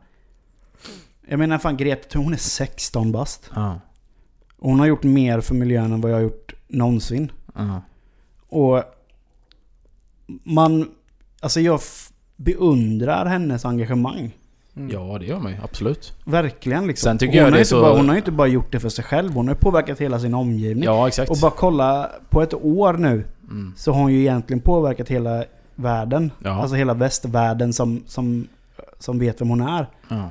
Jag 1.31 1.39
menar 1.39 1.59
fan 1.59 1.77
Greta 1.77 2.19
hon 2.19 2.33
är 2.33 2.37
16 2.37 3.13
bast. 3.13 3.51
Ja. 3.55 3.81
Hon 4.59 4.81
har 4.81 4.87
gjort 4.87 5.03
mer 5.03 5.41
för 5.41 5.55
miljön 5.55 5.93
än 5.93 6.01
vad 6.01 6.11
jag 6.11 6.17
har 6.17 6.23
gjort 6.23 6.55
någonsin. 6.69 7.33
Ja. 7.55 7.83
Och... 8.49 8.83
Man... 10.45 10.89
Alltså 11.41 11.61
jag 11.61 11.81
beundrar 12.37 13.27
hennes 13.27 13.65
engagemang. 13.65 14.37
Mm. 14.77 14.91
ja, 14.91 15.19
det 15.19 15.27
gör 15.27 15.39
man 15.39 15.53
ju. 15.53 15.59
Absolut. 15.63 16.13
Verkligen 16.25 16.87
liksom. 16.87 17.07
Sen 17.11 17.19
tycker 17.19 17.37
jag 17.37 17.45
hon 17.45 17.53
det 17.53 17.57
har 17.57 17.61
inte 17.61 17.69
så- 17.69 17.81
Bara, 17.81 17.97
hon 17.97 18.09
har 18.09 18.15
ju 18.15 18.19
inte 18.19 18.33
bara 18.33 18.49
gjort 18.49 18.73
det 18.73 18.81
för 18.81 18.89
sig 18.89 19.05
själv. 19.05 19.33
Hon 19.33 19.49
har 19.49 19.55
ju 19.55 19.59
påverkat 19.61 20.01
hela 20.01 20.19
sin 20.21 20.35
omgivning. 20.35 20.85
Ja, 20.85 21.09
exakt. 21.09 21.31
Och 21.31 21.37
bara 21.43 21.51
kolla 21.51 22.11
på 22.31 22.43
ett 22.43 22.55
år 22.55 22.93
nu. 22.93 23.25
Mm. 23.51 23.75
Så 23.77 23.93
har 23.93 24.01
hon 24.01 24.13
ju 24.13 24.21
egentligen 24.21 24.61
påverkat 24.61 25.09
hela 25.09 25.45
världen. 25.75 26.31
Ja. 26.45 26.51
Alltså 26.51 26.77
hela 26.77 26.95
västvärlden 26.95 27.73
som, 27.73 28.03
som, 28.07 28.49
som 28.99 29.19
vet 29.19 29.41
vem 29.41 29.49
hon 29.49 29.61
är. 29.61 29.87
Ja. 30.09 30.31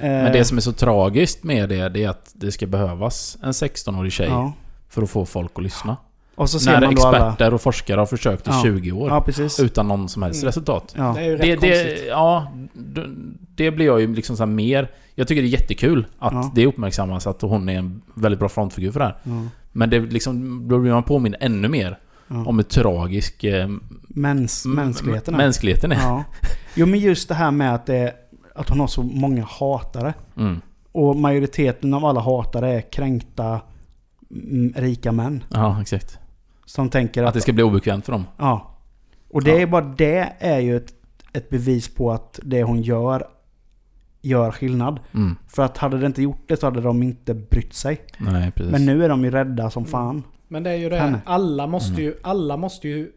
Eh, 0.00 0.08
Men 0.08 0.32
det 0.32 0.44
som 0.44 0.56
är 0.56 0.60
så 0.60 0.72
tragiskt 0.72 1.44
med 1.44 1.68
det, 1.68 1.88
det 1.88 2.04
är 2.04 2.08
att 2.08 2.30
det 2.34 2.52
ska 2.52 2.66
behövas 2.66 3.38
en 3.42 3.52
16-årig 3.52 4.12
tjej 4.12 4.28
Ja. 4.28 4.52
för 4.88 5.02
att 5.02 5.10
få 5.10 5.26
folk 5.26 5.52
att 5.54 5.62
lyssna. 5.62 5.96
Och 6.34 6.50
så 6.50 6.60
ser 6.60 6.72
När 6.72 6.80
man 6.80 6.94
då 6.94 7.02
alla... 7.06 7.16
experter 7.28 7.54
och 7.54 7.60
forskare 7.60 7.98
har 7.98 8.06
försökt 8.06 8.46
i 8.48 8.50
Ja. 8.50 8.62
20 8.64 8.92
år. 8.92 9.08
Ja. 9.10 9.44
Utan 9.58 9.88
någon 9.88 10.08
som 10.08 10.22
helst 10.22 10.42
Mm. 10.42 10.46
resultat. 10.48 10.94
Ja. 10.96 11.12
Det 11.16 11.20
är 11.20 11.24
ju 11.24 11.36
rätt 11.36 11.40
Det, 11.40 11.68
konstigt. 11.68 11.96
det, 12.04 12.06
ja, 12.06 12.52
det 13.56 13.70
blir 13.70 13.86
jag 13.86 14.00
ju 14.00 14.14
liksom 14.14 14.36
så 14.36 14.42
här 14.42 14.50
mer... 14.50 14.90
Jag 15.14 15.28
tycker 15.28 15.42
det 15.42 15.48
är 15.48 15.50
jättekul 15.60 16.06
att 16.18 16.32
Ja. 16.32 16.52
det 16.54 16.66
uppmärksammas 16.66 17.26
att 17.26 17.42
hon 17.42 17.68
är 17.68 17.78
en 17.78 18.02
väldigt 18.14 18.38
bra 18.38 18.48
frontfigur 18.48 18.92
för 18.92 19.00
det 19.00 19.06
här. 19.06 19.16
Men 19.72 19.90
det 19.90 20.00
liksom, 20.00 20.68
då 20.68 20.78
blir 20.78 20.92
man 20.92 21.02
påminn 21.02 21.36
ännu 21.40 21.68
mer 21.68 21.98
Ja. 22.28 22.44
om 22.46 22.56
hur 22.58 22.62
tragisk 22.64 23.44
eh, 23.44 23.68
Mäns, 24.08 24.64
mänskligheten 24.66 25.34
är. 25.34 25.38
mänskligheten 25.38 25.92
är. 25.92 25.96
Ja. 26.02 26.24
Jo 26.74 26.86
men 26.86 27.00
just 27.00 27.28
det 27.28 27.34
här 27.34 27.50
med 27.50 27.74
att, 27.74 27.86
det, 27.86 28.12
att 28.54 28.68
hon 28.68 28.80
har 28.80 28.86
så 28.86 29.02
många 29.02 29.44
hatare. 29.44 30.14
Mm. 30.36 30.60
Och 30.92 31.16
majoriteten 31.16 31.94
av 31.94 32.04
alla 32.04 32.20
hatare 32.20 32.72
är 32.72 32.80
kränkta 32.80 33.60
mm, 34.30 34.72
rika 34.76 35.12
män. 35.12 35.44
Ja, 35.48 35.80
exakt. 35.80 36.18
Som 36.64 36.88
tänker 36.90 37.22
att... 37.22 37.28
Att 37.28 37.34
det 37.34 37.40
ska 37.40 37.52
bli 37.52 37.62
obekvämt 37.62 38.04
för 38.04 38.12
dem. 38.12 38.24
Ja. 38.38 38.68
Och 39.30 39.42
det 39.44 39.50
Ja. 39.50 39.58
är 39.60 39.66
bara 39.66 39.84
det 39.84 40.32
är 40.38 40.58
ju 40.58 40.76
ett, 40.76 40.94
ett 41.32 41.50
bevis 41.50 41.94
på 41.94 42.12
att 42.12 42.40
det 42.42 42.62
hon 42.62 42.82
gör 42.82 43.26
gör 44.24 44.50
skillnad. 44.50 45.00
Mm. 45.14 45.36
För 45.48 45.62
att 45.62 45.78
hade 45.78 45.98
det 45.98 46.06
inte 46.06 46.22
gjort 46.22 46.42
det 46.48 46.56
så 46.60 46.66
hade 46.66 46.80
de 46.80 47.02
inte 47.02 47.34
brytt 47.34 47.74
sig. 47.74 48.00
Nej, 48.18 48.50
precis. 48.50 48.72
Men 48.72 48.86
nu 48.86 49.04
är 49.04 49.08
de 49.08 49.24
ju 49.24 49.30
rädda 49.30 49.70
som 49.70 49.84
fan. 49.84 50.22
Men 50.48 50.62
det 50.62 50.70
är 50.70 50.76
ju 50.76 50.88
det. 50.88 51.20
Alla 51.24 51.66
måste 51.66 51.92
Mm. 51.92 52.02
ju... 52.04 52.14
Alla 52.22 52.56
måste 52.56 52.88
ju 52.88 53.12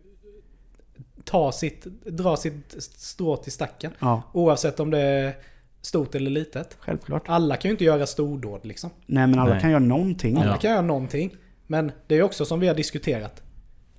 ta 1.26 1.52
sitt, 1.52 1.86
dra 2.06 2.38
sitt 2.38 2.76
strå 2.80 3.38
till 3.38 3.52
stacken. 3.52 3.92
Ja, 4.00 4.22
Oavsett 4.34 4.80
om 4.80 4.92
det 4.92 5.00
är 5.00 5.34
stort 5.82 6.16
eller 6.16 6.32
litet. 6.32 6.78
självklart. 6.80 7.24
Alla 7.26 7.56
kan 7.56 7.70
ju 7.70 7.74
inte 7.74 7.84
göra 7.84 8.08
stordåd 8.08 8.66
liksom. 8.66 8.90
Nej 9.06 9.28
men 9.28 9.40
alla 9.40 9.52
Nej. 9.52 9.62
kan 9.62 9.70
göra 9.70 9.80
någonting. 9.80 10.38
Alla 10.38 10.46
Ja. 10.52 10.58
kan 10.58 10.72
göra 10.72 10.82
någonting. 10.82 11.36
Men 11.68 11.92
det 12.08 12.16
är 12.16 12.22
också 12.24 12.46
som 12.46 12.60
vi 12.60 12.68
har 12.68 12.76
diskuterat. 12.76 13.42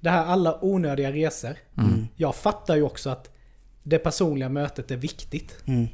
Det 0.00 0.10
här 0.10 0.24
alla 0.26 0.64
onödiga 0.64 1.12
resor. 1.12 1.56
Mm. 1.78 2.06
Jag 2.16 2.34
fattar 2.34 2.76
ju 2.76 2.82
också 2.82 3.10
att 3.10 3.30
det 3.82 3.98
personliga 3.98 4.48
mötet 4.48 4.90
är 4.90 4.96
viktigt. 4.96 5.56
Mm. 5.66 5.86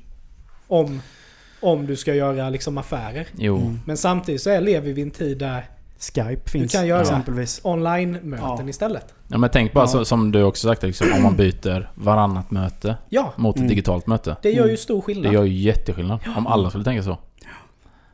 Om, 0.68 1.00
om 1.60 1.86
du 1.86 1.96
ska 1.96 2.14
göra 2.14 2.50
liksom 2.50 2.78
affärer. 2.78 3.26
Jo. 3.38 3.56
Mm. 3.56 3.78
Men 3.86 3.96
samtidigt 3.96 4.42
så 4.42 4.50
är, 4.50 4.60
lever 4.60 4.92
vi 4.92 5.00
i 5.00 5.04
en 5.04 5.10
tid 5.10 5.38
där 5.38 5.70
Skype 5.98 6.50
finns 6.50 6.72
kan 6.72 6.86
göra- 6.86 7.00
exempelvis. 7.02 7.60
online-möten 7.64 8.46
Ja. 8.58 8.68
istället. 8.68 9.14
Ja, 9.32 9.38
men 9.38 9.50
tänk 9.50 9.72
bara 9.72 9.84
Ja. 9.84 9.86
så, 9.88 10.04
som 10.04 10.32
du 10.32 10.42
också 10.42 10.68
sagt, 10.68 10.82
liksom, 10.82 11.12
om 11.16 11.22
man 11.22 11.36
byter 11.36 11.90
varannat 11.94 12.50
möte 12.50 12.96
Ja, 13.08 13.32
mot 13.36 13.54
ett 13.56 13.60
Mm. 13.60 13.68
digitalt 13.68 14.06
möte. 14.06 14.36
det 14.42 14.50
gör 14.50 14.64
ju 14.64 14.68
Mm. 14.70 14.76
stor 14.76 14.96
Det 14.96 15.02
skillnad. 15.02 15.32
gör 15.32 15.44
ju 15.44 15.54
jätteskillnad. 15.54 16.20
Om 16.36 16.46
alla 16.46 16.68
skulle 16.70 16.84
tänka 16.84 17.02
så. 17.02 17.18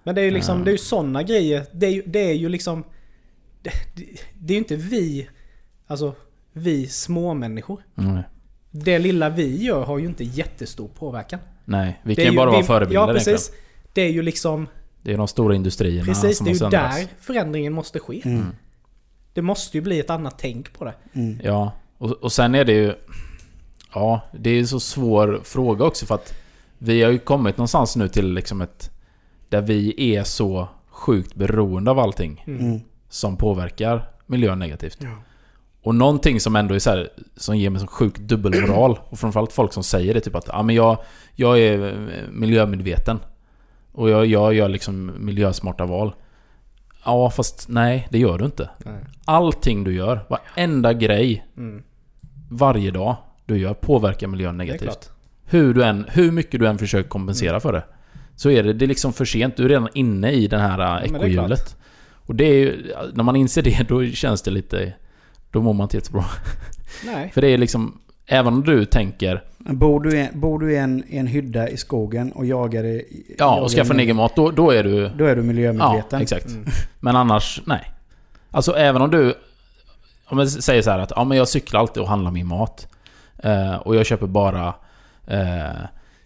Men 0.03 0.15
det 0.15 0.21
är 0.21 0.25
ju 0.25 0.31
liksom, 0.31 0.59
Ja. 0.59 0.65
det 0.65 0.71
är 0.71 0.73
ju 0.73 0.79
sådana 0.79 1.23
grejer. 1.23 1.65
Det 1.73 1.87
är 1.87 1.91
ju, 1.91 2.03
det 2.07 2.31
är 2.31 2.35
ju 2.35 2.49
liksom... 2.49 2.85
Det, 3.63 3.71
det, 3.97 4.05
det 4.39 4.53
är 4.53 4.55
ju 4.55 4.59
inte 4.59 4.77
vi, 4.77 5.29
alltså 5.87 6.15
vi 6.53 6.87
små 6.87 7.35
människor. 7.35 7.83
Mm. 7.99 8.19
Det 8.71 8.99
lilla 8.99 9.29
vi 9.29 9.65
gör 9.65 9.85
har 9.85 9.99
ju 9.99 10.07
inte 10.07 10.25
jättestor 10.25 10.89
påverkan. 10.89 11.41
Nej, 11.65 12.01
vi 12.03 12.15
Det 12.15 12.23
kan 12.25 12.33
ju 12.33 12.37
bara 12.39 12.51
vara 12.51 12.63
förebilder 12.63 13.01
Ja, 13.01 13.11
egentligen. 13.11 13.37
precis. 13.37 13.53
Det 13.93 14.03
är 14.03 14.11
ju 14.13 14.23
liksom... 14.23 14.67
Det 15.03 15.13
är 15.13 15.17
de 15.17 15.29
stora 15.29 15.55
industrierna 15.55 16.05
Precis, 16.07 16.37
som 16.39 16.45
det 16.45 16.51
är 16.51 16.65
ju 16.65 16.71
där 16.71 17.07
förändringen 17.21 17.73
måste 17.73 17.99
ske. 17.99 18.23
Mm. 18.25 18.47
Det 19.39 19.43
måste 19.43 19.77
ju 19.77 19.81
bli 19.83 20.01
ett 20.01 20.11
annat 20.11 20.39
tänk 20.39 20.73
på 20.73 20.85
det. 20.85 20.95
Mm. 21.13 21.41
Ja, 21.45 21.73
och, 21.99 22.11
och 22.11 22.33
sen 22.33 22.55
är 22.55 22.65
det 22.65 22.73
ju... 22.73 22.95
Ja, 23.95 24.21
det 24.33 24.51
är 24.51 24.59
en 24.59 24.67
så 24.67 24.81
svår 24.81 25.41
fråga 25.45 25.85
också 25.85 26.07
för 26.07 26.15
att 26.15 26.35
vi 26.79 27.03
har 27.03 27.11
ju 27.11 27.19
kommit 27.19 27.57
någonstans 27.57 27.97
nu 27.97 28.09
till 28.09 28.33
liksom 28.35 28.61
ett... 28.61 28.91
Där 29.49 29.61
vi 29.61 30.15
är 30.17 30.25
så 30.25 30.69
sjukt 30.89 31.35
beroende 31.35 31.91
av 31.91 31.99
allting 31.99 32.45
Mm. 32.47 32.61
Mm. 32.67 32.81
som 33.09 33.37
påverkar 33.37 34.11
miljön 34.27 34.59
negativt. 34.59 34.99
Ja. 35.01 35.09
Och 35.83 35.95
någonting 35.95 36.41
som 36.41 36.57
ändå 36.57 36.75
är 36.75 36.79
så 36.79 36.91
här, 36.91 37.11
som 37.37 37.57
ger 37.57 37.71
mig 37.71 37.81
så 37.81 37.87
sjuk 37.87 38.19
dubbelmoral. 38.19 38.99
Och 39.09 39.19
framförallt 39.19 39.53
folk 39.53 39.73
som 39.73 39.83
säger 39.83 40.15
det 40.15 40.21
typ 40.21 40.35
att 40.35 40.51
ah, 40.51 40.63
men 40.63 40.75
jag, 40.75 40.99
jag 41.35 41.59
är 41.59 41.97
miljömedveten. 42.33 43.19
Och 43.93 44.11
jag, 44.11 44.27
jag 44.27 44.55
gör 44.55 44.69
liksom 44.69 45.13
miljösmarta 45.19 45.87
val. 45.87 46.15
Ja, 47.05 47.31
fast 47.31 47.69
nej, 47.69 48.09
det 48.11 48.19
gör 48.19 48.39
du 48.39 48.45
inte. 48.45 48.71
Nej. 48.85 49.05
Allting 49.25 49.85
du 49.85 49.95
gör, 49.95 50.21
varenda 50.29 50.93
grej, 50.93 51.47
Mm. 51.57 51.83
varje 52.51 52.91
dag 52.91 53.17
du 53.47 53.59
gör 53.59 53.75
påverkar 53.75 54.27
miljön 54.27 54.57
negativt. 54.57 55.11
Hur, 55.45 55.75
du 55.75 55.85
än, 55.85 56.07
hur 56.09 56.33
mycket 56.33 56.61
du 56.61 56.67
än 56.69 56.79
försöker 56.79 57.09
kompensera 57.09 57.61
för 57.61 57.73
det. 57.73 57.85
Så 58.37 58.51
är 58.51 58.63
det, 58.63 58.73
det 58.73 58.85
är 58.85 58.87
liksom 58.87 59.13
för 59.13 59.25
sent. 59.25 59.57
Du 59.57 59.65
är 59.65 59.69
redan 59.69 59.89
inne 59.95 60.31
i 60.33 60.47
det 60.47 60.59
här 60.59 61.05
ekohjulet. 61.05 61.77
Och 62.27 62.35
det 62.35 62.45
är 62.45 62.55
ju, 62.55 62.93
när 63.15 63.25
man 63.25 63.37
inser 63.37 63.63
det, 63.63 63.89
då 63.89 64.07
känns 64.07 64.43
det 64.43 64.51
lite... 64.51 64.93
Då 65.51 65.63
mår 65.63 65.73
man 65.73 65.85
inte 65.85 65.97
jättebra. 65.97 66.25
Nej. 67.07 67.31
För 67.35 67.41
det 67.41 67.49
är 67.49 67.59
liksom... 67.59 68.01
Även 68.29 68.55
om 68.55 68.63
du 68.65 68.85
tänker... 68.85 69.43
Bor 69.59 70.01
du, 70.01 70.19
i, 70.19 70.29
bor 70.33 70.59
du 70.59 70.73
i 70.73 70.77
en, 70.77 71.05
i 71.09 71.17
en 71.19 71.27
hydda 71.27 71.69
i 71.69 71.77
skogen 71.77 72.33
och 72.33 72.47
jagar 72.47 72.85
i... 72.85 73.25
Ja, 73.39 73.45
jagar 73.47 73.63
och 73.63 73.71
skaffa 73.71 73.95
en 73.95 74.01
egen 74.01 74.17
mat. 74.17 74.37
Då, 74.37 74.51
då 74.51 74.71
är 74.71 74.85
du... 74.85 75.09
Då 75.09 75.25
är 75.25 75.37
du 75.37 75.43
Ja, 75.43 75.47
miljömedveten. 75.47 76.21
exakt. 76.23 76.47
Mm. 76.47 76.65
Men 77.01 77.17
annars, 77.17 77.63
nej. 77.67 77.91
Alltså 78.51 78.73
även 78.77 79.03
om 79.03 79.11
du... 79.11 79.35
Om 80.27 80.39
jag 80.39 80.49
säger 80.49 80.83
så 80.83 80.91
här 80.91 80.99
att 80.99 81.13
ja, 81.17 81.25
men 81.25 81.39
jag 81.39 81.49
cyklar 81.49 81.81
alltid 81.81 82.03
och 82.03 82.09
handlar 82.09 82.31
min 82.31 82.47
mat. 82.47 82.89
Eh, 83.39 83.75
och 83.75 83.97
jag 83.97 84.07
köper 84.07 84.27
bara... 84.27 84.75
Eh, 85.27 85.81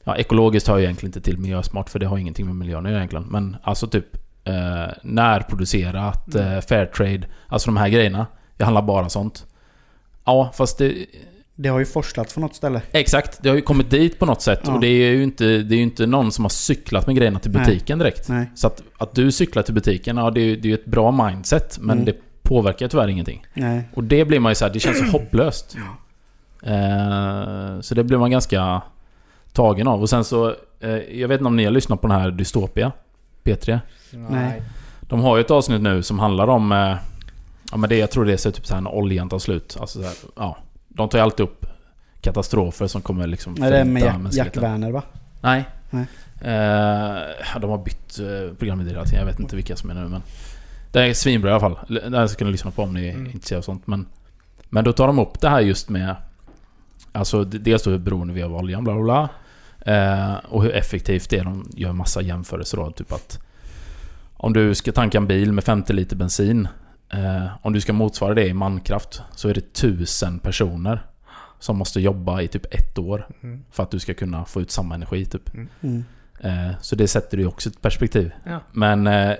ja, 0.04 0.16
ekologiskt 0.16 0.68
har 0.68 0.74
jag 0.74 0.82
egentligen 0.82 1.08
inte 1.08 1.20
till 1.20 1.38
miljösmart 1.38 1.90
för 1.90 1.98
det 1.98 2.06
har 2.06 2.18
ingenting 2.18 2.46
med 2.46 2.54
miljön 2.56 2.86
att 2.86 2.90
göra 2.92 3.00
egentligen. 3.00 3.24
Men 3.30 3.56
alltså 3.62 3.86
typ 3.86 4.16
eh, 4.44 4.92
närproducerat, 5.02 6.34
Mm. 6.34 6.52
eh, 6.52 6.60
fairtrade, 6.60 7.22
alltså 7.48 7.66
de 7.68 7.76
här 7.76 7.88
grejerna. 7.88 8.26
Jag 8.56 8.64
handlar 8.66 8.82
bara 8.82 9.08
sånt. 9.08 9.46
Ja, 10.24 10.50
fast 10.54 10.78
det... 10.78 11.06
Det 11.62 11.68
har 11.68 11.78
ju 11.78 11.84
forslats 11.86 12.34
från 12.34 12.42
något 12.42 12.54
ställe. 12.54 12.82
Exakt, 12.92 13.38
det 13.42 13.48
har 13.48 13.56
ju 13.56 13.62
kommit 13.62 13.90
dit 13.90 14.18
på 14.18 14.26
något 14.26 14.42
sätt. 14.42 14.60
Ja. 14.64 14.74
Och 14.74 14.80
det 14.80 14.86
är 14.86 15.10
ju 15.10 15.22
inte, 15.22 15.44
det 15.44 15.74
är 15.74 15.76
ju 15.76 15.82
inte 15.82 16.06
någon 16.06 16.32
som 16.32 16.44
har 16.44 16.48
cyklat 16.50 17.06
med 17.06 17.16
grejerna 17.16 17.38
till 17.38 17.50
Nej. 17.50 17.64
butiken 17.66 17.98
direkt. 17.98 18.28
Nej. 18.28 18.50
Så 18.54 18.66
att, 18.66 18.82
att 18.98 19.14
du 19.14 19.32
cyklar 19.32 19.62
till 19.62 19.74
butiken, 19.74 20.16
ja 20.16 20.30
det 20.30 20.40
är 20.40 20.44
ju 20.44 20.56
det 20.56 20.70
är 20.70 20.74
ett 20.74 20.84
bra 20.84 21.10
mindset. 21.10 21.78
Men 21.80 21.90
Mm. 21.98 22.04
det 22.04 22.16
påverkar 22.42 22.88
tyvärr 22.88 23.08
ingenting. 23.08 23.46
Nej. 23.54 23.88
Och 23.94 24.04
det 24.04 24.24
blir 24.24 24.40
man 24.40 24.50
ju 24.50 24.54
så 24.54 24.64
här, 24.64 24.72
det 24.72 24.80
känns 24.80 24.98
så 24.98 25.04
hopplöst. 25.18 25.76
Eh, 26.62 27.80
så 27.80 27.94
det 27.94 28.04
blir 28.04 28.18
man 28.18 28.30
ganska 28.30 28.82
tagen 29.52 29.88
av. 29.88 30.00
Och 30.02 30.10
sen 30.10 30.24
så, 30.24 30.54
eh, 30.80 30.90
jag 30.90 31.28
vet 31.28 31.40
inte 31.40 31.46
om 31.48 31.56
ni 31.56 31.64
har 31.64 31.70
lyssnat 31.72 32.00
på 32.00 32.08
den 32.08 32.20
här 32.20 32.30
Dystopia? 32.30 32.92
P3? 33.44 33.78
Nej. 34.10 34.62
De 35.00 35.20
har 35.20 35.36
ju 35.36 35.40
ett 35.40 35.50
avsnitt 35.50 35.80
nu 35.82 36.02
som 36.02 36.18
handlar 36.18 36.48
om... 36.48 36.72
Eh, 36.72 36.96
ja 37.70 37.76
men 37.76 37.88
det, 37.90 37.96
jag 37.96 38.10
tror 38.10 38.24
det 38.24 38.32
är 38.32 38.36
så 38.36 38.50
typ 38.50 38.66
så 38.66 38.74
här 38.74 38.80
när 38.80 38.94
oljan 38.94 39.28
tar 39.28 39.38
slut. 39.38 39.76
Alltså 39.80 39.98
så 39.98 40.04
här, 40.04 40.14
ja. 40.36 40.56
De 40.94 41.08
tar 41.08 41.18
ju 41.18 41.22
alltid 41.22 41.44
upp 41.44 41.66
katastrofer 42.20 42.86
som 42.86 43.02
kommer 43.02 43.26
liksom 43.26 43.54
Nej, 43.58 43.70
det 43.70 43.78
är 43.78 43.84
med 43.84 44.02
Jack, 44.02 44.32
Jack. 44.32 44.56
Werner 44.56 44.90
va? 44.90 45.02
Nej. 45.40 45.64
Nej. 45.90 46.06
Eh, 46.40 47.60
de 47.60 47.70
har 47.70 47.84
bytt 47.84 48.18
uh, 48.20 48.54
programledare 48.54 48.92
hela 48.94 49.04
tiden. 49.04 49.18
Jag 49.18 49.26
vet 49.26 49.40
inte 49.40 49.56
vilka 49.56 49.76
som 49.76 49.90
är 49.90 49.94
nu 49.94 50.08
men... 50.08 50.22
Det 50.92 51.00
är 51.02 51.14
svinbra 51.14 51.50
i 51.50 51.52
alla 51.52 51.60
fall. 51.60 51.78
Det 52.10 52.18
här 52.18 52.26
ska 52.26 52.44
ni 52.44 52.50
lyssna 52.50 52.70
på 52.70 52.82
om 52.82 52.94
ni 52.94 53.06
är 53.06 53.14
Mm. 53.14 53.26
intresserade 53.30 53.58
av 53.58 53.62
sånt. 53.62 53.86
Men, 53.86 54.06
men 54.68 54.84
då 54.84 54.92
tar 54.92 55.06
de 55.06 55.18
upp 55.18 55.40
det 55.40 55.48
här 55.48 55.60
just 55.60 55.88
med... 55.88 56.16
Alltså 57.12 57.44
dels 57.44 57.82
då 57.82 57.90
hur 57.90 57.98
beroende 57.98 58.34
vi 58.34 58.40
är 58.40 58.44
av 58.44 58.54
oljan, 58.56 58.84
bla 58.84 58.94
bla 58.94 59.02
bla. 59.02 59.28
Eh, 59.94 60.34
och 60.48 60.62
hur 60.62 60.72
effektivt 60.74 61.30
det 61.30 61.38
är. 61.38 61.44
De 61.44 61.70
gör 61.76 61.92
massa 61.92 62.22
jämförelser 62.22 62.76
då. 62.76 62.90
Typ 62.90 63.12
att... 63.12 63.38
Om 64.36 64.52
du 64.52 64.74
ska 64.74 64.92
tanka 64.92 65.18
en 65.18 65.26
bil 65.26 65.52
med 65.52 65.64
50 65.64 65.92
liter 65.92 66.16
bensin. 66.16 66.68
Eh, 67.12 67.46
om 67.62 67.72
du 67.72 67.80
ska 67.80 67.92
motsvara 67.92 68.34
det 68.34 68.46
i 68.46 68.54
mankraft 68.54 69.22
så 69.34 69.48
är 69.48 69.54
det 69.54 69.72
tusen 69.72 70.38
personer 70.38 71.06
som 71.58 71.76
måste 71.76 72.00
jobba 72.00 72.40
i 72.40 72.48
typ 72.48 72.74
ett 72.74 72.98
år 72.98 73.26
Mm. 73.42 73.64
för 73.70 73.82
att 73.82 73.90
du 73.90 73.98
ska 73.98 74.14
kunna 74.14 74.44
få 74.44 74.60
ut 74.60 74.70
samma 74.70 74.94
energi 74.94 75.26
typ. 75.26 75.50
Mm. 75.82 76.04
Eh, 76.40 76.70
så 76.80 76.96
det 76.96 77.08
sätter 77.08 77.38
ju 77.38 77.46
också 77.46 77.68
ett 77.68 77.82
perspektiv. 77.82 78.32
Ja. 78.44 78.60
Men 78.72 79.06
eh, 79.06 79.34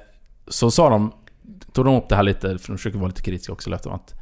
så 0.49 0.71
sa 0.71 0.91
de, 0.91 1.13
tog 1.73 1.85
de 1.85 1.97
upp 1.97 2.09
det 2.09 2.17
här 2.17 2.23
lite, 2.23 2.59
för 2.59 2.69
de 2.69 2.79
försöker 2.79 2.99
vara 2.99 3.09
lite 3.09 3.23
kritiska 3.23 3.53
också, 3.53 3.71
lät 3.71 3.83
de 3.83 3.93
att... 3.93 4.15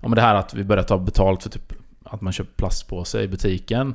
Ja 0.00 0.08
men 0.08 0.16
det 0.16 0.22
här 0.22 0.34
att 0.34 0.54
vi 0.54 0.64
börjar 0.64 0.84
ta 0.84 0.98
betalt 0.98 1.42
för 1.42 1.50
typ 1.50 1.72
att 2.04 2.20
man 2.20 2.32
köper 2.32 2.52
plastpåse 2.56 3.22
i 3.22 3.28
butiken. 3.28 3.94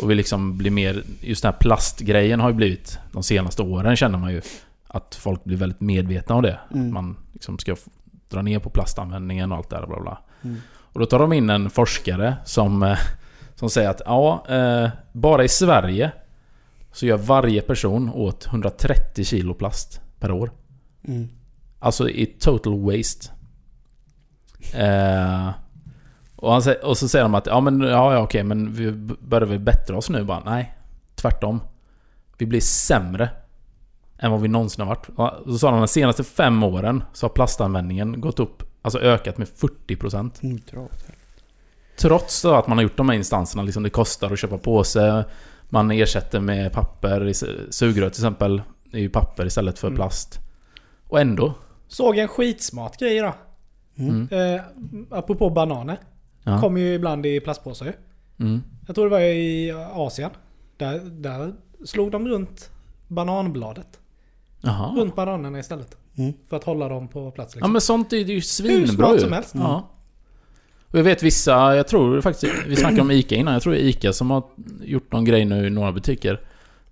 Och 0.00 0.10
vi 0.10 0.14
liksom 0.14 0.58
blir 0.58 0.70
mer... 0.70 1.02
Just 1.20 1.42
den 1.42 1.52
här 1.52 1.58
plastgrejen 1.58 2.40
har 2.40 2.48
ju 2.48 2.54
blivit, 2.54 2.98
de 3.12 3.22
senaste 3.22 3.62
åren 3.62 3.96
känner 3.96 4.18
man 4.18 4.32
ju 4.32 4.42
att 4.88 5.14
folk 5.14 5.44
blir 5.44 5.56
väldigt 5.56 5.80
medvetna 5.80 6.34
om 6.34 6.42
det. 6.42 6.58
Mm. 6.74 6.86
Att 6.86 6.92
man 6.92 7.16
liksom 7.32 7.58
ska 7.58 7.76
dra 8.34 8.42
ner 8.42 8.58
på 8.58 8.70
plastanvändningen 8.70 9.52
och 9.52 9.58
allt 9.58 9.70
det 9.70 9.76
där 9.76 9.86
bla 9.86 10.00
bla. 10.00 10.18
Mm. 10.42 10.60
Och 10.70 11.00
då 11.00 11.06
tar 11.06 11.18
de 11.18 11.32
in 11.32 11.50
en 11.50 11.70
forskare 11.70 12.36
som, 12.44 12.82
eh, 12.82 12.98
som 13.54 13.70
säger 13.70 13.90
att 13.90 14.02
ja, 14.04 14.44
eh, 14.48 14.88
bara 15.12 15.44
i 15.44 15.48
Sverige 15.48 16.12
så 16.92 17.06
gör 17.06 17.16
varje 17.16 17.60
person 17.60 18.10
åt 18.10 18.46
130 18.46 19.24
kilo 19.24 19.54
plast 19.54 20.00
per 20.18 20.30
år. 20.30 20.50
Mm. 21.08 21.28
Alltså 21.78 22.08
i 22.08 22.26
total 22.26 22.80
waste. 22.80 23.30
Eh, 24.74 25.50
och, 26.36 26.52
han, 26.52 26.62
och 26.82 26.98
så 26.98 27.08
säger 27.08 27.22
de 27.22 27.34
att 27.34 27.46
ja 27.46 27.60
men 27.60 27.80
ja, 27.80 28.14
ja 28.14 28.18
okej 28.18 28.42
men 28.42 28.72
vi 28.72 28.92
börjar 29.20 29.46
väl 29.46 29.58
bättra 29.58 29.96
oss 29.96 30.10
nu 30.10 30.24
bara. 30.24 30.40
Nej, 30.44 30.74
tvärtom. 31.14 31.60
Vi 32.38 32.46
blir 32.46 32.60
sämre 32.60 33.30
än 34.24 34.30
vad 34.30 34.40
vi 34.40 34.48
någonsin 34.48 34.86
har 34.86 34.96
varit. 35.16 35.36
Så 35.46 35.58
sa 35.58 35.70
de 35.70 35.80
de 35.80 35.88
senaste 35.88 36.24
fem 36.24 36.62
åren 36.62 37.04
så 37.12 37.24
har 37.26 37.30
plastanvändningen 37.30 38.20
gått 38.20 38.40
upp, 38.40 38.62
alltså 38.82 38.98
ökat 38.98 39.38
med 39.38 39.48
40%. 39.48 40.30
Mm. 40.42 40.60
Trots 41.98 42.44
att 42.44 42.66
man 42.66 42.78
har 42.78 42.82
gjort 42.82 42.96
de 42.96 43.08
här 43.08 43.16
instanserna, 43.16 43.62
liksom 43.62 43.82
det 43.82 43.90
kostar 43.90 44.32
att 44.32 44.38
köpa 44.38 44.58
påse, 44.58 45.24
man 45.68 45.90
ersätter 45.90 46.40
med 46.40 46.72
papper, 46.72 47.32
sugrör 47.72 48.10
till 48.10 48.20
exempel, 48.20 48.62
är 48.92 48.98
ju 48.98 49.08
papper 49.08 49.46
istället 49.46 49.78
för 49.78 49.88
Mm. 49.88 49.96
plast. 49.96 50.40
Och 51.08 51.20
ändå. 51.20 51.54
Såg 51.88 52.18
en 52.18 52.28
skitsmart 52.28 52.98
grej 52.98 53.16
idag. 53.16 53.34
Mm. 53.98 54.28
Eh, 54.30 54.60
apropå 55.10 55.50
bananer. 55.50 55.98
Ja. 56.44 56.60
Kommer 56.60 56.80
ju 56.80 56.94
ibland 56.94 57.26
i 57.26 57.40
plastpåsar 57.40 57.86
ju. 57.86 57.92
Mm. 58.40 58.62
Jag 58.86 58.94
tror 58.94 59.04
det 59.04 59.10
var 59.10 59.20
i 59.20 59.72
Asien. 59.92 60.30
Där, 60.76 61.00
där 61.04 61.52
slog 61.84 62.10
de 62.10 62.28
runt 62.28 62.70
bananbladet. 63.08 63.86
Jaha. 64.64 64.94
Runt 64.96 65.14
bananerna 65.16 65.58
istället. 65.58 65.96
Mm. 66.16 66.32
För 66.48 66.56
att 66.56 66.64
hålla 66.64 66.88
dem 66.88 67.08
på 67.08 67.30
plats 67.30 67.54
Ja 67.54 67.58
liksom. 67.58 67.72
men 67.72 67.80
sånt 67.80 68.12
är 68.12 68.16
ju 68.16 68.34
Hur 68.34 68.40
svinbra 68.40 68.86
smart 69.06 69.14
ju. 69.14 69.18
som 69.18 69.32
helst. 69.32 69.54
Ja. 69.54 69.90
Och 70.90 70.98
jag 70.98 71.04
vet 71.04 71.22
vissa, 71.22 71.76
jag 71.76 71.88
tror 71.88 72.20
faktiskt, 72.20 72.52
vi 72.66 72.76
snackade 72.76 73.00
om 73.00 73.10
ICA 73.10 73.34
innan, 73.34 73.52
jag 73.54 73.62
tror 73.62 73.72
det 73.72 73.84
är 73.84 73.88
ICA 73.88 74.12
som 74.12 74.30
har 74.30 74.42
gjort 74.82 75.12
någon 75.12 75.24
grej 75.24 75.44
nu 75.44 75.66
i 75.66 75.70
några 75.70 75.92
butiker. 75.92 76.40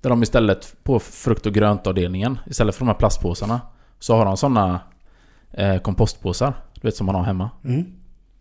Där 0.00 0.10
de 0.10 0.22
istället 0.22 0.76
på 0.82 0.98
frukt 0.98 1.46
och 1.46 1.52
gröntavdelningen, 1.54 2.38
istället 2.46 2.74
för 2.74 2.80
de 2.80 2.88
här 2.88 2.94
plastpåsarna, 2.94 3.60
så 3.98 4.16
har 4.16 4.24
de 4.24 4.36
såna 4.36 4.80
eh, 5.50 5.78
kompostpåsar. 5.78 6.54
Du 6.74 6.80
vet 6.88 6.96
som 6.96 7.06
man 7.06 7.14
har 7.14 7.22
hemma. 7.22 7.50
Mm. 7.64 7.84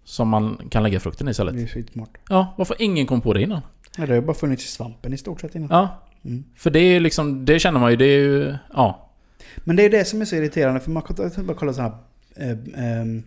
som 0.03 0.29
man 0.29 0.61
kan 0.69 0.83
lägga 0.83 0.99
frukten 0.99 1.27
i 1.27 1.29
Det 1.29 1.31
istället. 1.31 1.55
är 1.55 1.67
skitsmart. 1.67 2.09
Ja, 2.29 2.53
varför 2.57 2.75
ingen 2.79 3.05
kom 3.07 3.21
på 3.21 3.33
det 3.33 3.41
innan? 3.41 3.61
Ja, 3.97 4.01
det 4.05 4.07
har 4.11 4.15
ju 4.15 4.21
bara 4.21 4.33
funnits 4.33 4.65
i 4.65 4.67
svampen 4.67 5.13
i 5.13 5.17
stort 5.17 5.41
sett 5.41 5.55
innan. 5.55 5.69
Ja, 5.71 5.89
Mm. 6.25 6.43
för 6.55 6.69
det 6.69 6.79
är 6.79 6.99
liksom, 6.99 7.45
det 7.45 7.59
känner 7.59 7.79
man 7.79 7.91
ju, 7.91 7.97
det 7.97 8.05
är 8.05 8.19
ju, 8.19 8.55
ja. 8.73 9.09
Men 9.57 9.75
det 9.75 9.85
är 9.85 9.89
det 9.89 10.05
som 10.05 10.21
är 10.21 10.25
så 10.25 10.35
irriterande 10.35 10.79
för 10.79 10.91
man 10.91 11.03
kan 11.03 11.45
bara 11.45 11.57
kolla 11.57 11.73
så 11.73 11.81
här. 11.81 11.91
Eh, 12.35 12.57
ehm, 12.75 13.23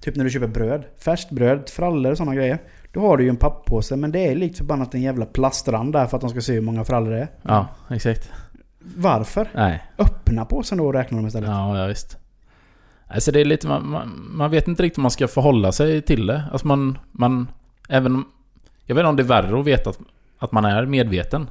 typ 0.00 0.16
när 0.16 0.24
du 0.24 0.30
köper 0.30 0.46
bröd. 0.46 0.84
Färskt 0.98 1.30
bröd, 1.30 1.68
frallor 1.68 2.10
och 2.12 2.16
sådana 2.16 2.34
grejer. 2.34 2.58
Då 2.92 3.00
har 3.00 3.16
du 3.16 3.24
ju 3.24 3.30
en 3.30 3.36
papppåse 3.36 3.96
men 3.96 4.12
det 4.12 4.28
är 4.28 4.34
likt 4.34 4.58
förbannat 4.58 4.94
en 4.94 5.02
jävla 5.02 5.26
plastrand 5.26 5.92
där 5.92 6.06
för 6.06 6.16
att 6.16 6.20
de 6.20 6.30
ska 6.30 6.40
se 6.40 6.52
hur 6.52 6.60
många 6.60 6.84
frallor 6.84 7.10
det 7.10 7.18
är. 7.18 7.28
Ja, 7.42 7.68
exakt. 7.90 8.30
Varför? 8.78 9.48
Nej. 9.54 9.84
Öppna 9.98 10.44
påsen 10.44 10.78
då 10.78 10.86
och 10.86 10.92
räkna 10.92 11.16
dem 11.16 11.26
istället. 11.26 11.48
Ja, 11.48 11.78
ja 11.78 11.86
visst. 11.86 12.18
Alltså 13.08 13.32
det 13.32 13.40
är 13.40 13.44
lite, 13.44 13.68
man, 13.68 13.88
man, 13.88 14.28
man 14.30 14.50
vet 14.50 14.68
inte 14.68 14.82
riktigt 14.82 14.98
hur 14.98 15.02
man 15.02 15.10
ska 15.10 15.28
förhålla 15.28 15.72
sig 15.72 16.02
till 16.02 16.26
det. 16.26 16.42
Alltså 16.52 16.66
man, 16.66 16.98
man, 17.12 17.48
även 17.88 18.14
om, 18.14 18.26
Jag 18.84 18.94
vet 18.94 19.02
inte 19.02 19.08
om 19.08 19.16
det 19.16 19.22
är 19.22 19.42
värre 19.42 19.60
att 19.60 19.66
veta 19.66 19.90
att, 19.90 19.98
att 20.38 20.52
man 20.52 20.64
är 20.64 20.86
medveten. 20.86 21.46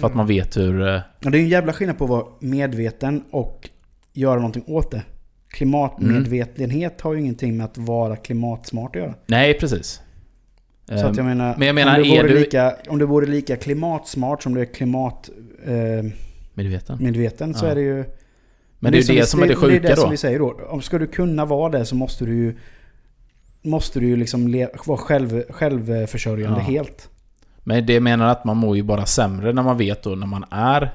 För 0.00 0.06
att 0.06 0.14
man 0.14 0.26
vet 0.26 0.56
hur... 0.56 0.80
eh, 0.88 1.00
Ja, 1.20 1.30
det 1.30 1.38
är 1.38 1.42
en 1.42 1.48
jävla 1.48 1.72
skillnad 1.72 1.98
på 1.98 2.04
att 2.04 2.10
vara 2.10 2.26
medveten 2.40 3.24
och 3.30 3.68
göra 4.12 4.34
någonting 4.36 4.64
åt 4.66 4.90
det. 4.90 5.02
Klimatmedvetenhet 5.48 7.00
har 7.00 7.14
ju 7.14 7.20
ingenting 7.20 7.56
med 7.56 7.64
att 7.66 7.78
vara 7.78 8.16
klimatsmart 8.16 8.96
att 8.96 9.02
göra. 9.02 9.14
Nej, 9.26 9.54
precis. 9.58 10.00
Så 10.88 10.94
att 10.94 11.00
jag 11.00 11.18
Ehm, 11.18 11.24
menar, 11.26 11.54
men 11.58 11.66
jag 11.66 11.74
menar, 11.74 11.96
om, 11.98 12.02
du 12.02 12.10
vore 12.16 12.28
du- 12.28 12.38
lika, 12.38 12.76
om 12.88 12.98
du 12.98 13.06
vore 13.06 13.26
lika 13.26 13.56
klimatsmart 13.56 14.42
som 14.42 14.54
du 14.54 14.60
är 14.60 14.64
klimatmedveten 14.64 16.06
eh, 16.06 16.12
Medveten. 16.54 16.98
medveten 17.00 17.54
så 17.54 17.66
Ja. 17.66 17.70
är 17.70 17.74
det 17.74 17.80
ju... 17.80 18.04
Men 18.78 18.92
det 18.92 18.98
är 18.98 19.02
ju 19.12 19.20
det 19.20 19.26
som 19.26 19.42
är 19.42 19.46
det 19.46 19.48
Det 19.48 19.54
är 19.54 19.56
sjuka 19.56 19.88
det 19.88 19.94
då. 19.94 20.00
som 20.00 20.10
vi 20.10 20.16
säger 20.16 20.38
då. 20.38 20.60
Om 20.68 20.82
ska 20.82 20.98
du 20.98 21.06
kunna 21.06 21.44
vara 21.44 21.78
det 21.78 21.84
så 21.86 21.94
måste 21.96 22.24
du 22.24 22.34
ju... 22.34 22.56
Måste 23.62 24.00
du 24.00 24.06
ju 24.06 24.16
liksom 24.16 24.66
vara 24.86 24.98
själv, 24.98 25.42
självförsörjande 25.50 26.60
Ja. 26.60 26.64
helt. 26.64 27.08
Men 27.64 27.86
det 27.86 28.00
menar 28.00 28.26
att 28.26 28.44
man 28.44 28.56
mår 28.56 28.76
ju 28.76 28.82
bara 28.82 29.06
sämre 29.06 29.52
när 29.52 29.62
man 29.62 29.76
vet 29.76 30.02
då 30.02 30.10
när 30.10 30.26
man 30.26 30.44
är 30.50 30.90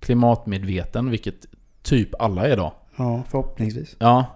klimatmedveten, 0.00 1.10
vilket 1.10 1.46
typ 1.82 2.08
alla 2.22 2.46
är 2.48 2.56
då. 2.56 2.74
Ja, 2.96 3.22
förhoppningsvis. 3.28 3.96
Ja. 3.98 4.26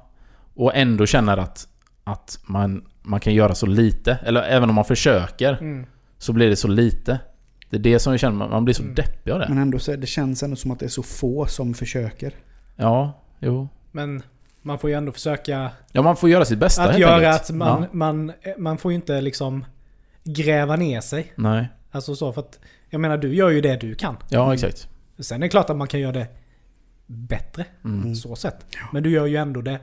Och 0.55 0.77
ändå 0.77 1.07
känner 1.07 1.37
att, 1.37 1.69
att 2.05 2.39
man, 2.47 2.85
man 3.03 3.21
kan 3.21 3.35
göra 3.35 3.55
så 3.55 3.67
lite. 3.67 4.19
Eller 4.25 4.43
även 4.43 4.69
om 4.69 4.75
man 4.75 4.85
försöker, 4.85 5.53
Mm. 5.61 5.87
så 6.19 6.33
blir 6.33 6.49
det 6.49 6.57
så 6.57 6.69
lite. 6.69 7.19
Det 7.71 7.77
är 7.77 7.81
det 7.81 7.99
som 7.99 8.13
jag 8.13 8.21
känner, 8.21 8.37
man- 8.37 8.51
man 8.51 8.65
blir 8.65 8.75
så 8.75 8.83
Mm. 8.83 8.95
deppig 8.95 9.31
av 9.31 9.39
det. 9.39 9.47
Men 9.49 9.59
ändå 9.59 9.79
så, 9.79 9.97
det 9.97 10.07
känns 10.07 10.43
ändå 10.43 10.57
som 10.57 10.71
att 10.71 10.79
det 10.79 10.87
är 10.87 10.91
så 10.91 11.03
få 11.03 11.47
som 11.47 11.75
försöker. 11.75 12.33
Ja, 12.77 13.13
jo. 13.39 13.69
Men 13.93 14.23
man 14.63 14.79
får 14.79 14.91
ju 14.91 14.97
ändå 14.97 15.13
försöka 15.13 15.71
Ja, 15.93 16.03
man 16.03 16.17
får 16.17 16.31
göra 16.31 16.45
sitt 16.45 16.59
bästa 16.59 16.83
att 16.83 16.89
helt 16.91 17.01
göra 17.01 17.15
enkelt. 17.15 17.51
att 17.51 17.51
man, 17.57 17.83
Ja. 17.83 17.89
man, 17.93 18.33
man 18.59 18.79
får 18.79 18.93
ju 18.93 18.97
inte 18.97 19.21
liksom 19.21 19.65
gräva 20.25 20.77
ner 20.77 21.01
sig. 21.01 21.33
Nej. 21.37 21.69
Alltså 21.91 22.15
så 22.17 22.33
för 22.33 22.41
att, 22.41 22.59
jag 22.91 23.01
menar 23.01 23.19
du 23.19 23.35
gör 23.35 23.51
ju 23.51 23.61
det 23.61 23.77
du 23.77 23.95
kan. 23.95 24.17
Ja, 24.29 24.55
exakt. 24.55 24.89
Sen 25.19 25.37
är 25.37 25.47
det 25.47 25.49
klart 25.49 25.71
att 25.71 25.77
man 25.77 25.89
kan 25.89 26.01
göra 26.01 26.13
det 26.13 26.27
bättre. 27.07 27.65
Mm. 27.85 28.15
Så 28.15 28.37
sätt. 28.37 28.67
Men 28.93 29.03
du 29.03 29.11
gör 29.11 29.27
ju 29.27 29.37
ändå 29.37 29.61
det 29.61 29.81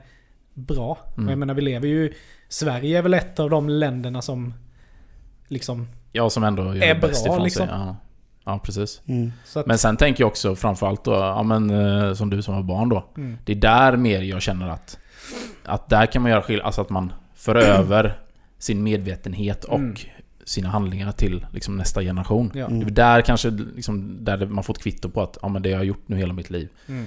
bra. 0.54 0.98
Mm. 1.14 1.26
Och 1.26 1.32
jag 1.32 1.40
menar 1.40 1.54
vi 1.54 1.62
lever 1.62 1.88
ju... 1.88 2.14
Sverige 2.50 2.98
är 2.98 3.02
väl 3.02 3.14
ett 3.14 3.40
av 3.40 3.50
de 3.50 3.70
länderna 3.70 4.22
som 4.22 4.54
liksom... 5.48 5.88
Ja, 6.12 6.30
som 6.30 6.44
ändå 6.44 6.64
gör 6.64 6.84
Är 6.84 6.96
det 6.96 7.02
bäst 7.02 7.24
bra, 7.24 7.34
ifrån 7.34 7.44
liksom. 7.44 7.68
sig. 7.68 7.76
Ja. 7.76 7.96
ja, 8.46 8.60
precis. 8.64 9.02
Mm. 9.06 9.32
Att, 9.56 9.66
Men 9.66 9.78
sen 9.78 9.98
tänker 9.98 10.22
jag 10.24 10.28
också 10.28 10.56
framförallt 10.56 11.04
då, 11.04 11.12
ja 11.14 11.44
men 11.44 11.70
eh, 11.70 12.14
som 12.14 12.30
du 12.30 12.42
som 12.42 12.56
var 12.56 12.64
barn 12.64 12.90
då. 12.90 13.06
mm. 13.18 13.38
Det 13.46 13.52
är 13.52 13.56
där 13.56 13.98
mer 13.98 14.22
jag 14.22 14.42
känner 14.42 14.70
att... 14.70 14.98
Att 15.64 15.90
där 15.90 16.06
kan 16.06 16.22
man 16.22 16.32
göra 16.32 16.42
skillnad, 16.42 16.66
alltså 16.66 16.82
att 16.82 16.90
man 16.90 17.14
för 17.36 17.56
över 17.56 18.20
sin 18.58 18.84
medvetenhet 18.84 19.64
och 19.64 19.80
Mm. 19.80 19.96
Sina 20.46 20.70
handlingar 20.70 21.12
till 21.12 21.46
liksom 21.54 21.78
nästa 21.78 22.02
generation. 22.02 22.52
Ja. 22.56 22.66
Mm. 22.66 22.80
Det 22.80 22.86
är 22.86 22.91
där 22.91 23.22
kanske 23.22 23.50
liksom, 23.50 24.18
där 24.26 24.46
man 24.46 24.64
fått 24.64 24.80
kvitto 24.84 25.10
på 25.10 25.22
att 25.22 25.38
ja, 25.41 25.48
men 25.48 25.62
det 25.62 25.70
jag 25.70 25.78
har 25.78 25.84
gjort 25.84 26.04
nu 26.08 26.18
hela 26.18 26.34
mitt 26.34 26.50
liv. 26.50 26.70
Mm. 26.88 27.06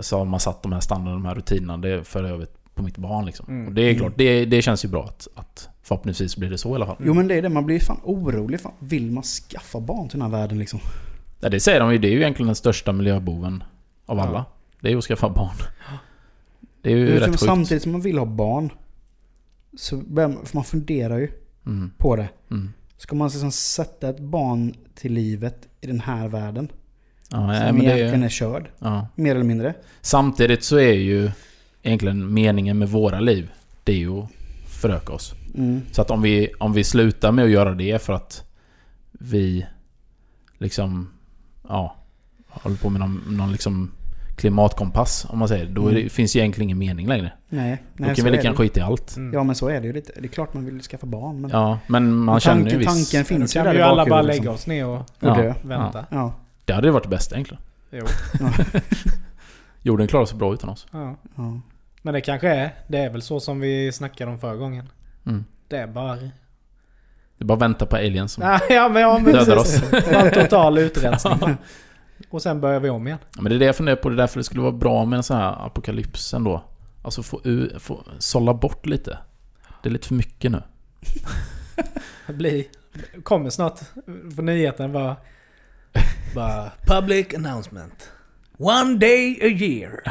Så 0.00 0.18
har 0.18 0.24
man 0.24 0.40
satt 0.40 0.62
de 0.62 0.72
här 0.72 0.80
standarderna, 0.80 1.22
de 1.22 1.24
här 1.28 1.34
rutinerna, 1.34 1.76
det 1.78 2.04
för 2.04 2.24
över 2.24 2.46
på 2.74 2.82
mitt 2.82 2.96
barn 2.98 3.26
liksom. 3.26 3.46
Mm. 3.48 3.66
Och 3.68 3.72
det 3.72 3.82
är 3.82 3.94
klart, 3.94 4.12
det, 4.16 4.44
det 4.44 4.62
känns 4.62 4.84
ju 4.84 4.88
bra 4.88 5.04
att, 5.04 5.28
att 5.34 5.68
förhoppningsvis 5.82 6.36
blir 6.36 6.50
det 6.50 6.58
så 6.58 6.70
i 6.72 6.74
alla 6.74 6.86
fall. 6.86 6.96
Jo 7.04 7.14
men 7.14 7.28
det 7.28 7.34
är 7.34 7.42
det, 7.42 7.48
man 7.48 7.66
blir 7.66 7.80
fan 7.80 8.00
orolig. 8.04 8.60
Fan, 8.60 8.72
vill 8.78 9.10
man 9.10 9.22
skaffa 9.22 9.80
barn 9.80 10.08
till 10.08 10.18
den 10.18 10.32
här 10.32 10.38
världen 10.40 10.58
liksom? 10.58 10.80
Ja, 11.40 11.48
det 11.48 11.60
säger 11.60 11.80
de 11.80 11.92
ju, 11.92 11.98
det 11.98 12.08
är 12.08 12.12
ju 12.12 12.16
egentligen 12.20 12.46
den 12.46 12.54
största 12.56 12.92
miljöboven 12.92 13.64
av 14.06 14.16
Ja. 14.18 14.22
alla. 14.26 14.44
Det 14.80 14.88
är 14.88 14.92
ju 14.92 14.98
att 14.98 15.04
skaffa 15.04 15.28
barn. 15.28 15.56
Det 16.82 16.92
är 16.92 16.96
ju 16.96 17.04
Liksom 17.06 17.20
rätt 17.20 17.30
sjukt. 17.30 17.42
samtidigt 17.42 17.82
som 17.82 17.92
man 17.92 18.00
vill 18.00 18.18
ha 18.18 18.26
barn. 18.26 18.70
Så 19.76 19.96
börjar 19.96 20.28
man, 20.28 20.46
för 20.46 20.56
man 20.56 20.64
funderar 20.64 21.18
ju 21.18 21.30
Mm, 21.66 21.90
på 21.98 22.16
det. 22.16 22.28
mm. 22.50 22.72
Ska 23.00 23.16
man 23.16 23.28
liksom 23.28 23.52
sätta 23.52 24.08
ett 24.08 24.20
barn 24.20 24.74
till 24.94 25.12
livet 25.12 25.68
i 25.80 25.86
den 25.86 26.00
här 26.00 26.28
världen? 26.28 26.68
Ja, 27.30 27.36
som 27.36 27.46
men 27.46 27.82
egentligen 27.82 28.22
är, 28.22 28.26
är 28.26 28.30
körd. 28.30 28.70
ja. 28.78 29.08
Mer 29.14 29.34
eller 29.34 29.44
mindre. 29.44 29.74
Samtidigt 30.00 30.64
så 30.64 30.78
är 30.78 30.92
ju 30.92 31.30
egentligen 31.82 32.34
meningen 32.34 32.78
med 32.78 32.88
våra 32.88 33.20
liv, 33.20 33.50
det 33.84 33.92
är 33.92 33.96
ju 33.96 34.18
att 34.18 34.28
föröka 34.66 35.12
oss. 35.12 35.34
Mm. 35.54 35.80
Så 35.92 36.02
att 36.02 36.10
om 36.10 36.22
vi, 36.22 36.52
om 36.58 36.72
vi 36.72 36.84
slutar 36.84 37.32
med 37.32 37.44
att 37.44 37.50
göra 37.50 37.74
det 37.74 38.02
för 38.02 38.12
att 38.12 38.44
vi 39.10 39.66
liksom, 40.58 41.10
ja, 41.68 41.96
håller 42.48 42.76
på 42.76 42.90
med 42.90 43.00
någon, 43.00 43.24
någon 43.28 43.52
liksom 43.52 43.90
klimatkompass 44.40 45.26
om 45.28 45.38
man 45.38 45.48
säger. 45.48 45.66
Då 45.66 45.88
det, 45.88 45.96
Mm. 45.98 46.10
finns 46.10 46.36
ju 46.36 46.40
egentligen 46.40 46.66
ingen 46.66 46.78
mening 46.78 47.08
längre. 47.08 47.32
Nej, 47.48 47.82
Då 47.96 48.04
nej 48.04 48.06
kan 48.08 48.16
så 48.16 48.24
vi 48.24 48.30
lika 48.30 48.42
det. 48.42 48.44
gärna 48.46 48.56
skita 48.56 48.80
i 48.80 48.82
allt. 48.82 49.16
Mm. 49.16 49.34
Ja 49.34 49.42
men 49.44 49.54
så 49.54 49.68
är 49.68 49.80
det 49.80 49.86
ju 49.86 49.92
lite. 49.92 50.12
Det 50.20 50.24
är 50.26 50.28
klart 50.28 50.54
man 50.54 50.64
vill 50.64 50.80
skaffa 50.82 51.06
barn 51.06 51.40
men... 51.40 51.50
Ja, 51.50 51.78
men 51.86 52.14
man 52.14 52.24
Men 52.34 52.40
känner 52.40 52.62
ju 52.64 52.70
tanken, 52.70 52.78
viss... 52.78 53.10
tanken 53.10 53.20
Då 53.20 53.24
finns 53.40 53.56
ju 53.56 53.58
kan 53.58 53.66
där 53.66 53.74
i 53.74 53.76
ju 53.76 53.82
alla 53.82 53.96
bara 53.96 54.08
bakhuvudet, 54.10 54.26
lägga 54.26 54.50
liksom. 54.52 54.54
oss 54.54 54.66
ner 54.66 54.86
och 54.86 55.30
Och 55.30 55.36
dö. 55.36 55.54
vänta. 55.62 56.06
Ja. 56.10 56.32
Det 56.64 56.72
hade 56.72 56.86
ju 56.88 56.92
varit 56.92 57.02
det 57.02 57.08
bästa 57.08 57.34
egentligen. 57.34 57.62
Jo. 57.90 58.06
Jorden 59.82 60.08
klarar 60.08 60.26
sig 60.26 60.38
bra 60.38 60.54
utan 60.54 60.70
oss. 60.70 60.86
Ja. 60.92 61.16
ja. 61.36 61.60
Men 62.02 62.14
det 62.14 62.20
kanske 62.20 62.48
är. 62.48 62.70
Det 62.88 62.98
är 62.98 63.10
väl 63.10 63.22
så 63.22 63.40
som 63.40 63.60
vi 63.60 63.92
snackade 63.92 64.30
om 64.30 64.38
förra 64.38 64.56
gången. 64.56 64.88
Mm. 65.26 65.44
Det 65.68 65.76
är 65.76 65.86
bara... 65.86 66.16
Det 66.16 66.30
är 67.38 67.44
bara 67.44 67.54
att 67.54 67.62
vänta 67.62 67.86
på 67.86 67.96
aliens 67.96 68.32
som... 68.32 68.44
Ja, 68.44 68.60
ja 68.70 68.88
men, 68.88 69.02
ja, 69.02 69.18
men 69.18 69.32
Dödar 69.32 69.56
precis. 69.56 69.90
Bara 69.90 70.20
en 70.20 70.30
total 70.34 70.78
utrensning. 70.86 71.56
Och 72.30 72.42
sen 72.42 72.60
börjar 72.60 72.80
vi 72.80 72.90
om 72.90 73.06
igen. 73.06 73.18
Ja, 73.36 73.42
men 73.42 73.50
det 73.50 73.56
är 73.56 73.58
det 73.58 73.64
jag 73.66 73.76
funderar 73.76 73.96
på. 73.96 74.08
Det 74.08 74.14
är 74.14 74.16
därför 74.16 74.38
det 74.40 74.44
skulle 74.44 74.62
vara 74.62 74.72
bra 74.72 75.04
med 75.04 75.16
en 75.16 75.22
sån 75.22 75.36
här 75.36 75.66
apokalyps 75.66 76.34
ändå. 76.34 76.64
Alltså 77.02 77.22
få, 77.22 77.40
u- 77.44 77.78
få 77.78 78.04
sålla 78.18 78.54
bort 78.54 78.86
lite. 78.86 79.18
Det 79.82 79.88
är 79.88 79.92
lite 79.92 80.08
för 80.08 80.14
mycket 80.14 80.50
nu. 80.52 80.62
Blir... 82.34 82.64
Kommer 83.22 83.50
snart 83.50 83.80
på 84.36 84.42
nyheten 84.42 84.92
bara... 84.92 85.16
Bara... 86.34 86.70
Public 86.86 87.34
announcement. 87.34 88.10
One 88.62 88.98
day 88.98 89.38
a 89.40 89.48
year. 89.48 90.02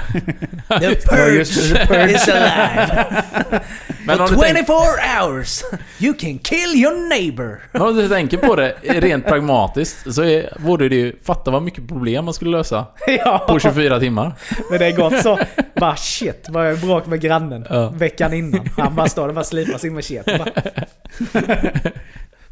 The 0.80 0.96
purge 1.08 1.42
is 1.42 2.28
alive. 2.28 3.62
Men 4.06 4.18
For 4.18 4.24
om, 4.24 4.30
du 4.30 4.38
tänk, 4.42 4.58
24 4.58 4.78
hours. 5.20 5.64
You 6.00 6.14
can 6.14 6.40
kill 6.40 6.76
your 6.76 7.10
neighbor. 7.10 7.62
men 7.72 7.82
om 7.82 7.96
du 7.96 8.08
tänker 8.10 8.38
på 8.38 8.56
det 8.56 8.76
rent 8.84 9.26
pragmatiskt 9.26 10.14
så 10.14 10.24
är, 10.24 10.54
vore 10.60 10.90
det 10.90 10.96
ju... 10.96 11.16
Fatta 11.24 11.52
vad 11.52 11.64
mycket 11.64 11.88
problem 11.88 12.26
man 12.26 12.34
skulle 12.34 12.52
lösa 12.52 12.86
ja. 13.08 13.46
på 13.48 13.60
24 13.60 14.00
timmar. 14.00 14.34
Men 14.70 14.80
det 14.80 14.86
är 14.86 14.96
gott 14.96 15.24
så. 15.24 15.40
Bara 15.76 15.96
shit, 15.96 16.46
var 16.50 16.64
jag 16.64 16.78
i 16.78 16.82
bråk 16.82 17.06
med 17.06 17.22
grannen 17.22 17.66
Ja. 17.70 17.90
veckan 17.90 18.34
innan. 18.34 18.70
Han 18.78 18.96
bara 18.96 19.10
står 19.10 19.22
där 19.22 19.30
och 19.30 19.36
bara 19.36 19.44
slipar 19.46 19.78
sin 19.78 19.94
machete. 19.94 20.38
Bara, 20.38 20.52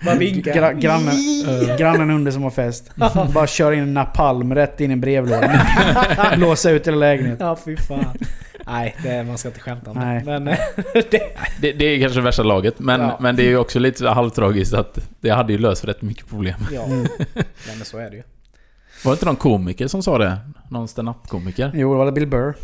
bara 0.06 0.16
vinkar. 0.16 0.54
Gra 0.54 0.74
grannen, 0.74 1.16
grannen 1.78 2.10
under 2.10 2.32
som 2.32 2.44
har 2.44 2.50
fest. 2.50 2.92
Bara 3.34 3.48
kör 3.48 3.72
in 3.72 3.80
en 3.80 3.94
napalm 3.94 4.56
rätt 4.56 4.82
in 4.82 4.92
i 4.92 4.94
en 4.94 5.02
brevlåda. 5.02 5.68
Blåsa 6.36 6.70
ut 6.72 6.88
hela 6.88 6.98
lägenheten. 6.98 7.48
Ja, 7.48 7.58
fy 7.66 7.78
fan. 7.78 8.18
Nej, 8.66 8.96
det, 9.04 9.24
man 9.24 9.38
ska 9.38 9.48
inte 9.48 9.60
skämta 9.60 9.92
om 9.92 9.98
Nej. 9.98 10.20
det. 10.20 10.26
Men 10.26 10.48
eh, 10.48 10.58
det... 10.94 11.22
Det, 11.62 11.72
det 11.72 11.86
är 11.86 12.02
kanske 12.02 12.22
värsta 12.22 12.44
laget, 12.44 12.80
men, 12.80 13.02
Ja. 13.02 13.18
men 13.20 13.36
det 13.36 13.44
är 13.44 13.50
ju 13.50 13.58
också 13.58 13.80
lite 13.80 14.10
halvtragiskt 14.10 14.74
att 14.74 15.00
det 15.22 15.30
hade 15.30 15.54
ju 15.54 15.60
löst 15.60 15.86
rätt 15.86 16.02
mycket 16.02 16.28
problem. 16.28 16.60
Ja. 16.74 16.84
Mm. 16.84 17.08
Nej, 17.34 17.76
men 17.76 17.86
så 17.86 17.98
är 17.98 18.10
det 18.10 18.16
ju. 18.16 18.24
Var 19.06 19.12
det 19.12 19.16
inte 19.16 19.26
någon 19.26 19.36
komiker 19.36 19.88
som 19.88 20.04
sa 20.04 20.18
det? 20.18 20.38
Någon 20.70 20.88
stand-up-komiker? 20.88 21.72
Jo, 21.74 21.92
det 21.92 21.98
var 21.98 22.12
Bill 22.12 22.28
Burr. 22.28 22.56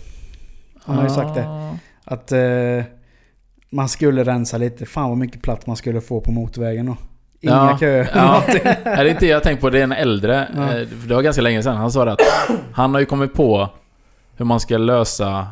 Han 0.83 0.95
har 0.95 1.03
ju 1.03 1.09
sagt 1.09 1.35
det. 1.35 1.47
Ah. 1.47 1.77
Att 2.03 2.31
eh, 2.31 2.83
man 3.69 3.89
skulle 3.89 4.23
rensa 4.23 4.57
lite. 4.57 4.85
Fan 4.85 5.09
vad 5.09 5.17
mycket 5.17 5.41
plats 5.41 5.67
man 5.67 5.75
skulle 5.75 6.01
få 6.01 6.21
på 6.21 6.31
motorvägen 6.31 6.85
då. 6.85 6.97
Inga 7.43 7.53
Ja. 7.55 7.77
köer. 7.77 8.09
Ja. 8.15 8.43
Det 8.53 8.65
är 8.85 9.05
inte 9.05 9.25
det 9.25 9.31
jag 9.31 9.43
tänkt 9.43 9.61
på. 9.61 9.69
Det 9.69 9.79
är 9.79 9.83
en 9.83 9.91
äldre. 9.91 10.47
Ja. 10.55 10.61
eh, 10.77 10.87
Det 11.07 11.13
var 11.13 11.21
ganska 11.21 11.41
länge 11.41 11.63
sedan. 11.63 11.77
Han 11.77 11.91
sa 11.91 12.09
att 12.09 12.19
han 12.73 12.93
har 12.93 12.99
ju 12.99 13.05
kommit 13.05 13.33
på 13.33 13.69
hur 14.35 14.45
man 14.45 14.59
ska 14.59 14.77
lösa 14.77 15.47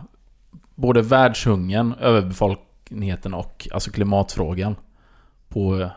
både 0.76 1.02
världshungern, 1.02 1.94
överbefolkningen 2.00 3.34
och 3.34 3.68
alltså 3.74 3.92
klimatfrågan 3.92 4.76
på, 5.50 5.90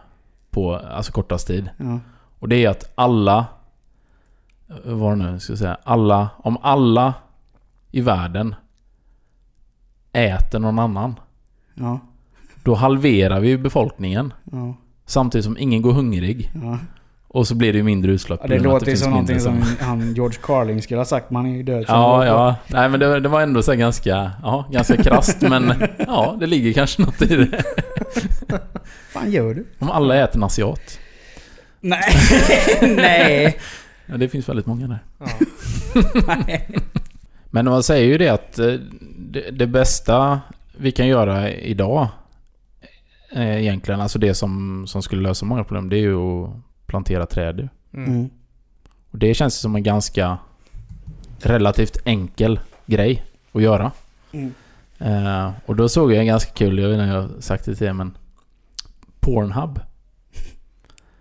på 0.51 0.75
alltså 0.77 1.13
kortast 1.13 1.47
tid. 1.47 1.71
Ja. 1.77 1.99
Och 2.39 2.49
det 2.49 2.65
är 2.65 2.69
att 2.71 2.93
alla... 2.95 3.47
Vad 4.85 4.99
var 4.99 5.17
det 5.17 5.23
nu? 5.31 5.41
Ska 5.41 5.53
jag 5.53 5.59
säga? 5.59 5.77
Alla... 5.85 6.29
Om 6.37 6.59
alla 6.63 7.15
i 7.91 8.01
världen 8.01 8.55
äter 10.13 10.59
någon 10.59 10.79
annan. 10.79 11.15
Ja. 11.75 11.99
Då 12.63 12.75
halverar 12.75 13.41
vi 13.41 13.59
befolkningen. 13.59 14.33
Ja. 14.53 14.75
Samtidigt 15.07 15.45
som 15.45 15.59
ingen 15.59 15.83
går 15.83 15.93
hungrig. 15.93 16.51
Ja. 16.63 16.79
Och 17.29 17.47
så 17.47 17.55
blir 17.55 17.73
det 17.73 17.77
ju 17.77 17.83
mindre 17.85 18.13
utsläpp. 18.13 18.41
Ja, 18.43 18.49
det 18.49 18.59
låter 18.59 18.91
ju 18.91 18.97
som 18.97 19.11
någonting 19.11 19.41
som 19.41 19.63
han 19.81 20.15
George 20.15 20.39
Carlin 20.43 20.83
skulle 20.83 21.01
ha 21.01 21.05
sagt. 21.05 21.31
Man 21.31 21.47
är 21.47 21.57
ju 21.57 21.63
död 21.63 21.87
sen 21.87 21.97
Ja, 21.97 22.27
ja. 22.27 22.57
Nej 22.67 22.89
men 22.89 23.01
det, 23.01 23.21
det 23.21 23.29
var 23.29 23.41
ändå 23.41 23.63
så 23.63 23.75
ganska, 23.75 24.33
ja, 24.43 24.69
ganska 24.71 24.97
krasst 24.97 25.41
men 25.41 25.75
ja, 25.99 26.37
det 26.41 26.47
ligger 26.47 26.73
kanske 26.73 27.03
något 27.03 27.23
i 27.23 27.37
det. 27.37 27.65
Vad 28.49 28.61
fan 29.13 29.33
gör 29.33 29.55
du? 29.55 29.67
Om 29.79 29.91
alla 29.91 30.17
äter 30.17 30.37
en 30.37 30.43
asiat. 30.43 30.99
Nej. 31.81 32.05
Nej. 32.97 33.59
Ja, 34.07 34.17
det 34.17 34.29
finns 34.29 34.49
väldigt 34.49 34.67
många 34.67 34.87
där. 34.87 34.99
Ja. 35.19 35.27
Men 37.51 37.65
man 37.65 37.83
säger 37.83 38.07
ju 38.07 38.19
det 38.19 38.29
att 38.29 38.59
eh, 38.59 38.73
det, 39.19 39.51
det 39.51 39.67
bästa 39.67 40.41
vi 40.77 40.93
kan 40.93 41.07
göra 41.07 41.51
idag 41.51 42.09
eh, 43.35 43.63
egentligen, 43.63 44.01
alltså 44.01 44.19
det 44.19 44.35
som, 44.35 44.85
som 44.87 45.03
skulle 45.03 45.23
lösa 45.23 45.47
många 45.47 45.65
problem, 45.65 45.89
det 45.89 45.97
är 45.97 46.01
ju 46.01 46.17
att 46.17 46.51
plantera 46.87 47.27
träd. 47.27 47.69
Mm. 47.93 48.13
Mm. 48.13 48.31
Och 49.11 49.19
det 49.19 49.35
känns 49.35 49.55
som 49.55 49.77
en 49.77 49.83
ganska 49.83 50.39
relativt 51.39 51.97
enkel 52.05 52.61
grej 52.87 53.25
att 53.53 53.63
göra. 53.63 53.93
Mm. 54.33 54.55
Eh, 54.99 55.53
och 55.67 55.77
då 55.77 55.89
såg 55.89 56.13
jag 56.13 56.21
en 56.21 56.27
ganska 56.27 56.53
kul, 56.53 56.79
jag 56.79 56.89
vet 56.89 56.95
inte 56.95 57.05
om 57.05 57.11
jag 57.11 57.23
har 57.23 57.41
sagt 57.41 57.65
det 57.65 57.75
till 57.75 57.87
er 57.87 57.93
men 57.93 58.17
Pornhub. 59.21 59.81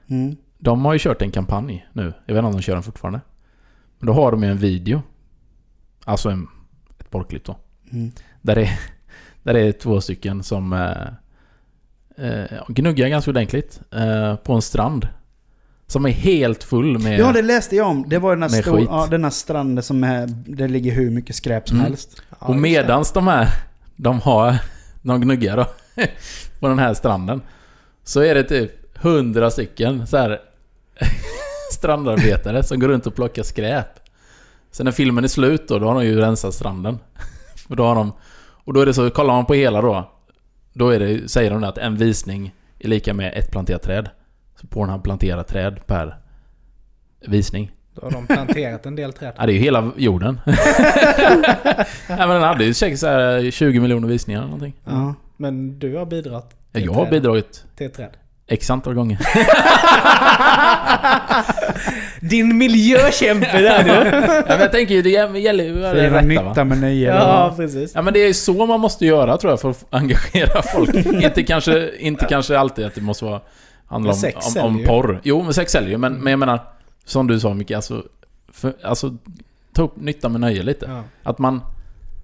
Mm. 0.07 0.36
De 0.57 0.86
har 0.86 0.93
ju 0.93 0.99
kört 0.99 1.22
en 1.22 1.32
kampanj 1.32 1.88
nu. 1.93 2.14
Jag 2.26 2.36
vet 2.36 2.39
inte 2.39 2.47
om 2.47 2.53
de 2.53 2.61
kör 2.61 2.74
den 2.74 2.84
fortfarande. 2.84 3.22
Men 3.99 4.07
då 4.07 4.14
har 4.14 4.32
de 4.32 4.43
ju 4.43 4.49
en 4.49 4.57
video. 4.57 5.01
Alltså 6.05 6.30
en, 6.30 6.47
ett 6.99 7.09
porrklipp 7.09 7.45
då. 7.45 7.57
Mm. 7.91 8.11
Där 8.41 8.55
det, 8.55 8.70
där 9.43 9.53
det 9.53 9.59
är 9.59 9.72
två 9.72 10.01
stycken 10.01 10.43
som 10.43 10.74
eh, 12.18 12.43
gnuggar 12.68 13.07
ganska 13.07 13.32
ordentligt 13.32 13.82
eh, 13.91 14.36
på 14.36 14.53
en 14.53 14.61
strand. 14.61 15.07
Som 15.88 16.05
är 16.05 16.09
helt 16.09 16.64
full 16.64 16.99
med... 16.99 17.20
Ja, 17.20 17.32
det 17.32 17.41
läste 17.41 17.76
jag 17.76 17.88
om. 17.88 18.05
Det 18.09 18.18
var 18.20 18.36
den 18.36 18.43
här, 18.43 18.61
stor, 18.61 18.82
ja, 18.82 19.07
den 19.11 19.24
här 19.24 19.32
stranden 19.32 19.84
som 19.84 20.03
är... 20.03 20.28
Det 20.45 20.68
ligger 20.68 20.91
hur 20.91 21.09
mycket 21.11 21.36
skräp 21.36 21.68
som 21.70 21.78
Mm. 21.78 21.88
helst. 21.89 22.22
Ja, 22.30 22.47
och 22.47 22.55
medans 22.55 23.11
de 23.11 23.28
här, 23.28 23.47
de 23.95 24.20
har, 24.22 24.55
de 25.01 25.22
gnuggar 25.22 25.57
då, 25.57 25.66
på 26.59 26.68
den 26.68 26.80
här 26.80 26.93
stranden. 26.93 27.41
Så 28.03 28.22
är 28.24 28.36
det 28.36 28.43
typ 28.43 28.97
hundra 28.97 29.51
stycken 29.51 30.07
så 30.07 30.18
här 30.18 30.39
strandarbetare 31.72 32.64
som 32.64 32.80
går 32.80 32.88
runt 32.88 33.07
och 33.07 33.16
plockar 33.16 33.43
skräp. 33.43 33.88
Sen 34.72 34.86
när 34.86 34.91
filmen 34.91 35.24
är 35.24 35.28
slut 35.28 35.68
då, 35.68 35.80
då 35.80 35.88
har 35.88 35.93
de 35.95 36.05
ju 36.05 36.20
rensat 36.20 36.53
stranden. 36.53 36.99
Och 37.70 37.76
då 37.76 37.86
har 37.86 37.95
de, 37.95 38.11
och 38.66 38.74
då 38.74 38.82
är 38.82 38.86
det 38.86 38.93
så, 38.93 39.09
kollar 39.09 39.34
man 39.34 39.45
på 39.45 39.53
hela 39.53 39.82
då, 39.82 40.11
då 40.74 40.90
är 40.90 41.00
det, 41.00 41.32
säger 41.32 41.52
de 41.52 41.64
att 41.64 41.78
en 41.78 41.98
visning 41.98 42.54
är 42.80 42.88
lika 42.88 43.14
med 43.14 43.34
ett 43.36 43.52
planterat 43.52 43.82
träd. 43.82 44.10
Så 44.62 44.68
Pornhub 44.68 45.04
planterar 45.04 45.44
träd 45.44 45.88
per 45.88 46.18
visning. 47.28 47.72
Då 47.96 48.02
har 48.02 48.12
de 48.12 48.28
planterat 48.28 48.86
en 48.86 48.96
del 48.96 49.14
träd. 49.14 49.34
Ja, 49.38 49.46
det 49.46 49.52
är 49.52 49.54
ju 49.54 49.60
hela 49.60 49.92
jorden. 49.98 50.40
Nej, 50.46 50.58
men 52.08 52.30
den 52.30 52.42
hade 52.42 52.66
ju 52.66 52.74
säkert 52.74 53.00
så 53.00 53.08
här 53.08 53.52
20 53.52 53.80
miljoner 53.80 54.08
visningar 54.08 54.40
eller 54.40 54.50
någonting. 54.52 54.74
Ja. 54.86 55.16
Men 55.38 55.80
du 55.80 55.96
har 55.98 56.06
bidragit 56.06 56.46
Ja, 56.72 56.80
jag 56.80 56.94
har 56.94 57.10
bidragit 57.10 57.66
till 57.76 57.88
ett 57.88 57.94
träd. 57.94 58.18
X 58.54 58.70
antal 58.70 58.93
gånger. 58.93 59.20
Din 62.20 62.58
miljökämpe 62.58 63.62
där 63.62 63.84
du! 63.84 63.89
ja, 64.26 64.43
men 64.47 64.60
jag 64.60 64.72
tänker 64.72 64.95
ju, 64.95 65.01
det 65.01 65.10
gäller 65.10 65.64
ju 65.64 65.74
det 65.74 65.91
Fira 65.91 66.04
rätta 66.04 66.22
nytta 66.22 66.43
va? 66.43 66.64
med 66.64 66.78
nöje. 66.78 67.16
Ja, 67.16 67.54
precis. 67.58 67.91
Ja 67.95 68.01
men 68.01 68.14
det 68.14 68.20
är 68.20 68.34
så 68.34 68.66
man 68.66 68.80
måste 68.80 69.06
göra 69.06 69.38
tror 69.38 69.51
jag 69.51 69.62
för 69.62 69.70
att 69.70 69.86
engagera 69.89 70.62
folk. 70.62 70.95
inte 70.95 71.43
kanske, 71.43 71.91
inte 71.99 72.26
kanske 72.26 72.60
alltid 72.60 72.86
att 72.86 72.95
det 72.95 73.01
måste 73.01 73.26
vara... 73.26 73.41
Handla 73.88 74.12
om, 74.12 74.18
sex 74.18 74.56
om, 74.56 74.66
om 74.66 74.84
porr. 74.84 75.22
Jo 75.24 75.43
men 75.43 75.54
sex 75.54 75.72
säljer 75.72 75.89
ju, 75.89 75.97
men, 75.97 76.14
men 76.14 76.32
jag 76.32 76.39
menar... 76.39 76.60
Som 77.06 77.28
du 77.28 77.39
sa 77.39 77.54
Micke, 77.54 77.72
alltså... 77.72 78.04
För, 78.51 78.74
alltså 78.84 79.18
ta 79.74 79.82
upp 79.82 79.95
nytta 79.95 80.30
med 80.30 80.41
nöje 80.41 80.64
lite. 80.64 80.86
Ja. 80.89 81.04
Att 81.24 81.39
man... 81.39 81.62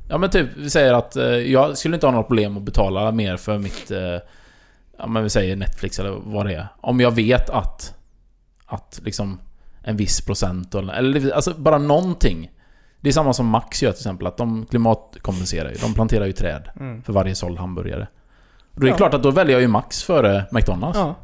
Ja 0.09 0.17
men 0.17 0.29
typ, 0.29 0.47
vi 0.57 0.69
säger 0.69 0.93
att 0.93 1.15
eh, 1.15 1.25
jag 1.25 1.77
skulle 1.77 1.95
inte 1.95 2.07
ha 2.07 2.11
något 2.11 2.27
problem 2.27 2.57
att 2.57 2.63
betala 2.63 3.11
mer 3.11 3.37
för 3.37 3.57
mitt... 3.57 3.91
Eh, 3.91 4.17
ja 4.99 5.07
men 5.07 5.23
vi 5.23 5.29
säger 5.29 5.55
Netflix 5.55 5.99
eller 5.99 6.11
vad 6.23 6.45
det 6.45 6.53
är. 6.53 6.67
Om 6.81 6.99
jag 6.99 7.11
vet 7.11 7.49
att... 7.49 7.95
Att 8.65 8.99
liksom... 9.03 9.39
En 9.83 9.97
viss 9.97 10.21
procent 10.21 10.75
eller... 10.75 10.93
eller 10.93 11.31
alltså 11.31 11.53
bara 11.53 11.77
någonting. 11.77 12.51
Det 13.01 13.09
är 13.09 13.13
samma 13.13 13.33
som 13.33 13.45
Max 13.47 13.83
gör 13.83 13.91
till 13.91 13.99
exempel, 13.99 14.27
att 14.27 14.37
de 14.37 14.65
klimatkompenserar 14.65 15.69
ju. 15.69 15.75
De 15.75 15.93
planterar 15.93 16.25
ju 16.25 16.31
träd 16.31 16.69
Mm. 16.79 17.03
för 17.03 17.13
varje 17.13 17.35
såld 17.35 17.57
hamburgare. 17.59 18.07
Och 18.73 18.79
då 18.79 18.81
är 18.81 18.85
det 18.85 18.91
Ja. 18.93 18.97
klart 18.97 19.13
att 19.13 19.23
då 19.23 19.31
väljer 19.31 19.53
jag 19.55 19.61
ju 19.61 19.67
Max 19.67 20.03
före 20.03 20.45
McDonalds. 20.51 20.97
ja. 20.99 21.15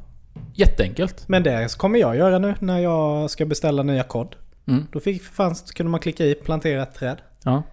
Jätteenkelt. 0.54 1.28
Men 1.28 1.44
det 1.44 1.78
kommer 1.78 2.00
jag 2.00 2.16
göra 2.16 2.40
nu 2.40 2.56
när 2.60 2.80
jag 2.80 3.30
ska 3.32 3.46
beställa 3.46 3.84
nya 3.84 4.04
kod. 4.04 4.36
Mm. 4.68 4.88
Då 4.92 5.00
fick, 5.00 5.24
fanns, 5.24 5.72
kunde 5.72 5.90
man 5.90 6.00
klicka 6.00 6.26
i 6.26 6.36
plantera 6.36 6.84
ett 6.84 6.94
träd. 6.94 7.18
Ja. 7.44 7.64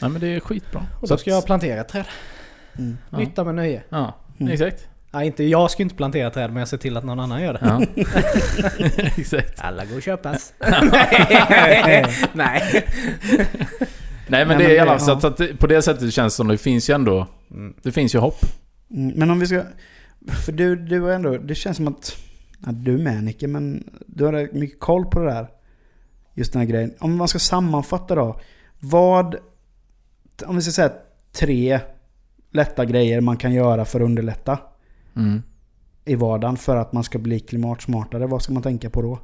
Nej 0.00 0.10
men 0.10 0.20
det 0.20 0.26
är 0.28 0.40
skitbra. 0.40 0.86
Och 1.00 1.08
Så 1.08 1.14
då 1.14 1.18
ska 1.18 1.30
att- 1.30 1.34
jag 1.34 1.46
plantera 1.46 1.80
ett 1.80 1.88
träd. 1.88 2.04
Mm. 2.78 2.96
Nytta 3.10 3.44
med 3.44 3.54
nöje. 3.54 3.82
Ja, 3.88 4.14
Mm. 4.40 4.52
exakt. 4.52 4.88
Nej, 5.12 5.26
inte, 5.26 5.44
jag 5.44 5.70
ska 5.70 5.82
inte 5.82 5.94
plantera 5.94 6.30
träd 6.30 6.50
men 6.50 6.56
jag 6.56 6.68
ser 6.68 6.76
till 6.76 6.96
att 6.96 7.04
någon 7.04 7.20
annan 7.20 7.42
gör 7.42 7.52
det. 7.52 7.60
Ja. 7.62 8.02
exakt. 9.16 9.60
Alla 9.60 9.84
går 9.84 9.96
och 9.96 10.02
köpas. 10.02 10.54
Nej. 12.32 12.84
Nej 14.28 14.46
men 14.46 14.58
det 14.58 14.64
är 14.64 14.70
i 14.70 14.78
alla 14.78 14.90
fall 14.90 15.00
så 15.00 15.10
ja. 15.10 15.28
att, 15.28 15.40
att 15.40 15.58
på 15.58 15.66
det 15.66 15.82
sättet 15.82 16.12
känns 16.12 16.32
det 16.34 16.36
som 16.36 16.48
det 16.48 16.58
finns 16.58 16.90
ju 16.90 16.94
ändå... 16.94 17.26
Mm. 17.50 17.74
Det 17.82 17.92
finns 17.92 18.14
ju 18.14 18.18
hopp. 18.18 18.44
Mm, 18.90 19.12
Men 19.16 19.30
om 19.30 19.40
vi 19.40 19.46
ska... 19.46 19.62
För 20.44 20.52
du, 20.52 20.76
du 20.76 21.00
har 21.00 21.10
ändå... 21.10 21.38
Det 21.38 21.54
känns 21.54 21.76
som 21.76 21.88
att... 21.88 22.16
Ja, 22.66 22.72
du 22.72 22.98
med 22.98 23.24
Nicke, 23.24 23.46
men 23.46 23.90
du 24.06 24.24
har 24.24 24.48
mycket 24.52 24.80
koll 24.80 25.04
på 25.04 25.20
det 25.20 25.26
där. 25.26 25.48
Just 26.34 26.52
den 26.52 26.60
här 26.60 26.68
grejen. 26.68 26.94
Om 26.98 27.16
man 27.16 27.28
ska 27.28 27.38
sammanfatta 27.38 28.14
då. 28.14 28.40
Vad... 28.80 29.36
Om 30.46 30.56
vi 30.56 30.62
ska 30.62 30.72
säga 30.72 30.92
tre 31.32 31.80
lätta 32.50 32.84
grejer 32.84 33.20
man 33.20 33.36
kan 33.36 33.52
göra 33.52 33.84
för 33.84 34.00
att 34.00 34.04
underlätta 34.04 34.58
Mm. 35.16 35.42
i 36.04 36.14
vardagen 36.14 36.56
för 36.56 36.76
att 36.76 36.92
man 36.92 37.04
ska 37.04 37.18
bli 37.18 37.40
klimatsmartare. 37.40 38.26
Vad 38.26 38.42
ska 38.42 38.52
man 38.52 38.62
tänka 38.62 38.90
på 38.90 39.02
då? 39.02 39.18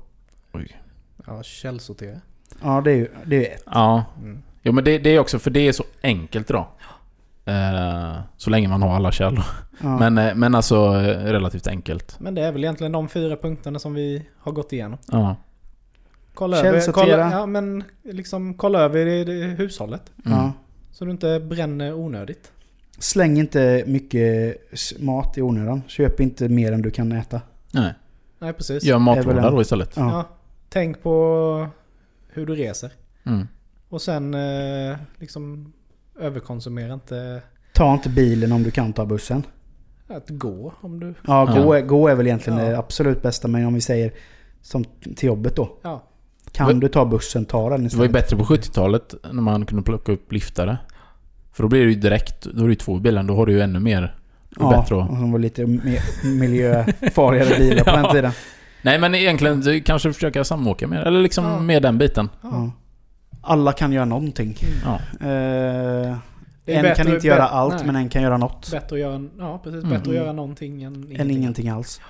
Ja, 1.27 1.43
källsortera. 1.43 2.21
Ja, 2.63 2.81
det 2.81 2.91
är 2.91 2.95
ju 2.97 3.09
det 3.27 3.51
är 3.51 3.55
ett. 3.55 3.63
Ja. 3.67 4.05
Mm. 4.23 4.43
Jo 4.63 4.73
men 4.73 4.85
det, 4.85 4.99
det 4.99 5.11
är 5.11 5.19
också, 5.19 5.39
för 5.39 5.51
det 5.51 5.61
är 5.61 5.73
så 5.73 5.85
enkelt 6.03 6.51
idag. 6.51 6.67
Eh, 7.45 8.17
så 8.37 8.51
länge 8.51 8.69
man 8.69 8.83
har 8.83 8.97
alla 8.97 9.13
källor. 9.13 9.45
Ja. 9.83 9.99
Men, 9.99 10.19
eh, 10.19 10.35
men 10.35 10.55
alltså 10.55 10.77
eh, 10.77 11.25
relativt 11.33 11.67
enkelt. 11.67 12.17
Men 12.21 12.35
det 12.35 12.43
är 12.43 12.53
väl 12.53 12.65
egentligen 12.65 12.93
de 12.93 13.09
fyra 13.09 13.37
punkterna 13.37 13.79
som 13.79 13.95
vi 13.95 14.27
har 14.39 14.53
gått 14.53 14.73
igenom. 14.73 14.99
Ja. 15.13 15.37
Kolla 16.35 16.57
över, 16.57 16.93
kolla, 16.93 17.31
ja, 17.31 17.47
men 17.47 17.85
liksom 18.03 18.55
kolla 18.55 18.81
över 18.81 19.25
det, 19.25 19.33
hushållet. 19.33 20.03
Mm. 20.27 20.51
Så 20.93 21.05
du 21.05 21.11
inte 21.11 21.41
bränner 21.41 21.95
onödigt. 21.95 22.53
Släng 22.99 23.39
inte 23.39 23.85
mycket 23.87 24.57
mat 25.01 25.39
i 25.39 25.43
onödan. 25.43 25.83
Köp 25.87 26.21
inte 26.21 26.49
mer 26.49 26.73
än 26.73 26.83
du 26.83 26.91
kan 26.91 27.13
äta. 27.13 27.41
Nej. 27.73 27.93
Nej, 28.39 28.53
precis. 28.53 28.85
Gör 28.85 28.99
matlåda 28.99 29.51
då 29.51 29.61
istället. 29.63 29.93
Ja. 29.97 30.11
Ja. 30.11 30.25
Tänk 30.69 31.03
på 31.03 31.69
hur 32.29 32.47
du 32.47 32.55
reser. 32.55 32.91
Mm. 33.27 33.49
Och 33.89 34.03
sen 34.03 34.35
eh, 34.35 34.97
liksom 35.17 35.73
överkonsumera 36.21 36.93
inte 36.95 37.43
Ta 37.75 37.93
inte 37.95 38.09
bilen 38.09 38.53
om 38.53 38.63
du 38.63 38.71
kan 38.71 38.93
ta 38.93 39.07
bussen. 39.07 39.43
att 40.09 40.31
gå 40.31 40.73
om 40.81 41.01
du... 41.01 41.15
Ja, 41.27 41.45
gå, 41.45 41.75
Ja. 41.75 41.79
är- 41.79 41.83
gå 41.83 42.09
är 42.09 42.15
väl 42.15 42.27
egentligen 42.27 42.59
Ja. 42.59 42.65
det 42.65 42.79
absolut 42.79 43.23
bästa. 43.23 43.49
Men 43.49 43.67
om 43.67 43.75
vi 43.75 43.81
säger 43.81 44.13
som 44.63 44.85
till 45.17 45.27
jobbet 45.27 45.57
då. 45.57 45.79
Ja. 45.83 46.03
Kan 46.53 46.81
du 46.81 46.89
ta 46.89 47.05
bussen, 47.05 47.45
ta 47.45 47.71
den 47.71 47.71
Det 47.71 47.97
var 47.97 48.05
ju 48.05 48.09
istället. 48.09 48.13
bättre 48.13 48.37
på 48.37 48.45
70-talet 48.45 49.15
när 49.33 49.43
man 49.43 49.67
kunde 49.67 49.83
plocka 49.83 50.13
upp 50.13 50.33
liftare. 50.33 50.79
För 51.57 51.63
då 51.63 51.69
blir 51.69 51.85
det 51.85 51.91
ju 51.91 51.95
direkt, 51.95 52.43
då 52.43 52.63
är 52.63 52.67
det 52.67 52.73
ju 52.73 52.75
två 52.75 52.99
bilar, 52.99 53.23
då 53.23 53.37
har 53.37 53.47
du 53.47 53.53
ju 53.53 53.61
ännu 53.61 53.81
mer 53.81 54.15
och 54.57 54.63
Ja, 54.63 54.71
bättre 54.81 54.95
och 54.95 55.03
att... 55.03 55.09
som 55.09 55.33
var 55.33 55.39
lite 55.39 55.67
mer 55.67 56.01
miljöfarligare 56.39 57.59
bilar 57.59 57.85
på 57.85 57.91
den 57.91 58.05
Ja. 58.05 58.13
tiden. 58.13 58.33
Nej 58.83 58.99
men 58.99 59.15
egentligen 59.15 59.61
du 59.61 59.81
kanske 59.81 60.13
försöka 60.13 60.45
samåka 60.45 60.87
mer, 60.87 60.99
eller 61.01 61.21
liksom 61.21 61.45
Ja. 61.45 61.61
med 61.61 61.83
den 61.83 61.99
biten. 61.99 62.29
Ja. 62.43 62.71
Alla 63.43 63.73
kan 63.73 63.93
göra 63.93 64.05
någonting. 64.05 64.57
Ja. 64.85 64.95
Eh, 64.95 66.17
Det 66.65 66.75
är 66.75 66.77
en 66.77 66.83
bättre- 66.83 66.95
kan 67.05 67.15
inte 67.15 67.27
göra 67.27 67.43
bä- 67.43 67.49
allt, 67.49 67.75
nej. 67.75 67.87
men 67.87 67.97
en 67.97 68.09
kan 68.09 68.23
göra 68.23 68.37
något. 68.37 68.71
Bättre 68.71 68.97
att 68.97 69.01
göra, 69.01 69.25
ja, 69.39 69.61
precis, 69.65 69.85
Mm. 69.85 69.99
bättre 69.99 70.11
att 70.11 70.17
göra 70.17 70.33
någonting 70.33 70.83
än 70.83 70.95
ingenting. 70.95 71.17
Än 71.21 71.31
ingenting 71.31 71.69
alls. 71.69 72.01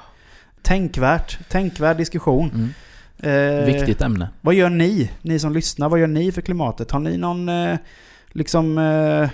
Tänkvärt. 0.62 1.48
Tänkvärd 1.48 1.96
diskussion. 1.96 2.50
Mm. 3.20 3.60
Eh, 3.60 3.64
Viktigt 3.74 4.00
ämne. 4.02 4.28
Vad 4.40 4.54
gör 4.54 4.70
ni? 4.70 5.10
Ni 5.22 5.38
som 5.38 5.52
lyssnar, 5.52 5.88
vad 5.88 6.00
gör 6.00 6.06
ni 6.06 6.32
för 6.32 6.42
klimatet? 6.42 6.90
Har 6.90 7.00
ni 7.00 7.16
någon 7.16 7.48
eh, 7.48 7.76
liksom 8.36 8.78
eh, 8.78 9.28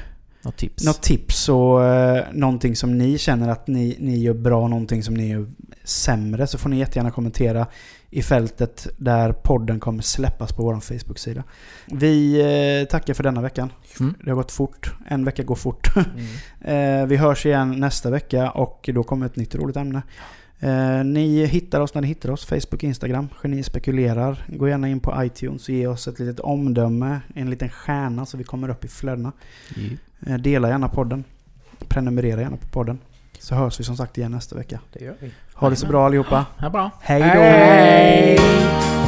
Något 0.45 0.57
tips? 0.57 0.85
något 0.85 1.03
tips 1.03 1.49
och 1.49 1.85
eh, 1.85 2.25
någonting 2.33 2.77
som 2.77 2.99
ni 2.99 3.19
känner 3.19 3.49
att 3.49 3.67
ni, 3.67 3.97
ni 4.01 4.19
gör 4.19 4.35
bra, 4.35 4.69
någonting 4.69 5.03
som 5.03 5.15
ni 5.15 5.29
gör 5.29 5.47
sämre 5.85 6.47
så 6.47 6.59
får 6.59 6.69
ni 6.69 6.79
jättegärna 6.79 7.11
kommentera 7.11 7.67
i 8.11 8.23
fältet 8.23 8.87
där 8.97 9.33
podden 9.33 9.81
kommer 9.81 10.03
släppas 10.03 10.53
på 10.53 10.63
vår 10.63 10.81
Facebook-sida. 10.81 11.45
Vi 11.87 12.41
eh, 12.81 12.89
tackar 12.89 13.15
för 13.15 13.23
denna 13.23 13.43
veckan. 13.43 13.73
Mm. 14.01 14.15
Det 14.25 14.31
har 14.31 14.37
gått 14.37 14.53
fort. 14.53 14.95
En 15.09 15.25
vecka 15.25 15.43
går 15.43 15.55
fort. 15.55 15.97
Mm. 15.97 16.27
Eh, 16.65 17.07
vi 17.07 17.17
hörs 17.17 17.47
igen 17.47 17.71
nästa 17.71 18.11
vecka 18.11 18.51
och 18.51 18.91
då 18.95 19.03
kommer 19.03 19.27
ett 19.27 19.37
nytt 19.37 19.55
roligt 19.55 19.77
ämne. 19.77 20.03
Eh, 20.63 21.05
ni 21.05 21.47
hittar 21.47 21.81
oss 21.81 21.95
när 21.95 22.03
ni 22.03 22.09
hittar 22.09 22.31
oss. 22.31 22.45
Facebook, 22.45 22.83
Instagram. 22.83 23.29
Geni 23.43 23.63
spekulerar. 23.63 24.45
Gå 24.49 24.69
gärna 24.69 24.89
in 24.89 25.01
på 25.01 25.25
iTunes 25.25 25.69
och 25.69 25.75
ge 25.75 25.87
oss 25.87 26.09
ett 26.09 26.19
litet 26.19 26.41
omdöme. 26.41 27.21
En 27.35 27.51
liten 27.51 27.69
stjärna 27.69 28.27
så 28.27 28.37
vi 28.37 28.45
kommer 28.45 28.69
upp 28.69 28.85
i 28.85 28.89
flödena. 28.89 29.33
Eh, 30.27 30.35
dela 30.35 30.69
gärna 30.69 30.89
podden. 30.89 31.25
Prenumerera 31.89 32.41
gärna 32.41 32.57
på 32.57 32.69
podden. 32.69 32.99
Så 33.39 33.55
hörs 33.55 33.81
vi 33.81 33.85
som 33.85 33.97
sagt 33.97 34.19
igen 34.19 34.33
nästa 34.33 34.57
vecka. 34.57 34.81
Det 34.93 35.05
gör 35.05 35.15
vi. 35.21 35.31
Ha 35.55 35.71
det 35.71 35.77
så 35.77 35.87
bra 35.87 36.07
allihopa. 36.07 36.47
Ja, 36.59 36.71
bra. 36.71 36.91
Hej 37.01 37.21
då! 37.21 37.41
Hej! 37.41 39.02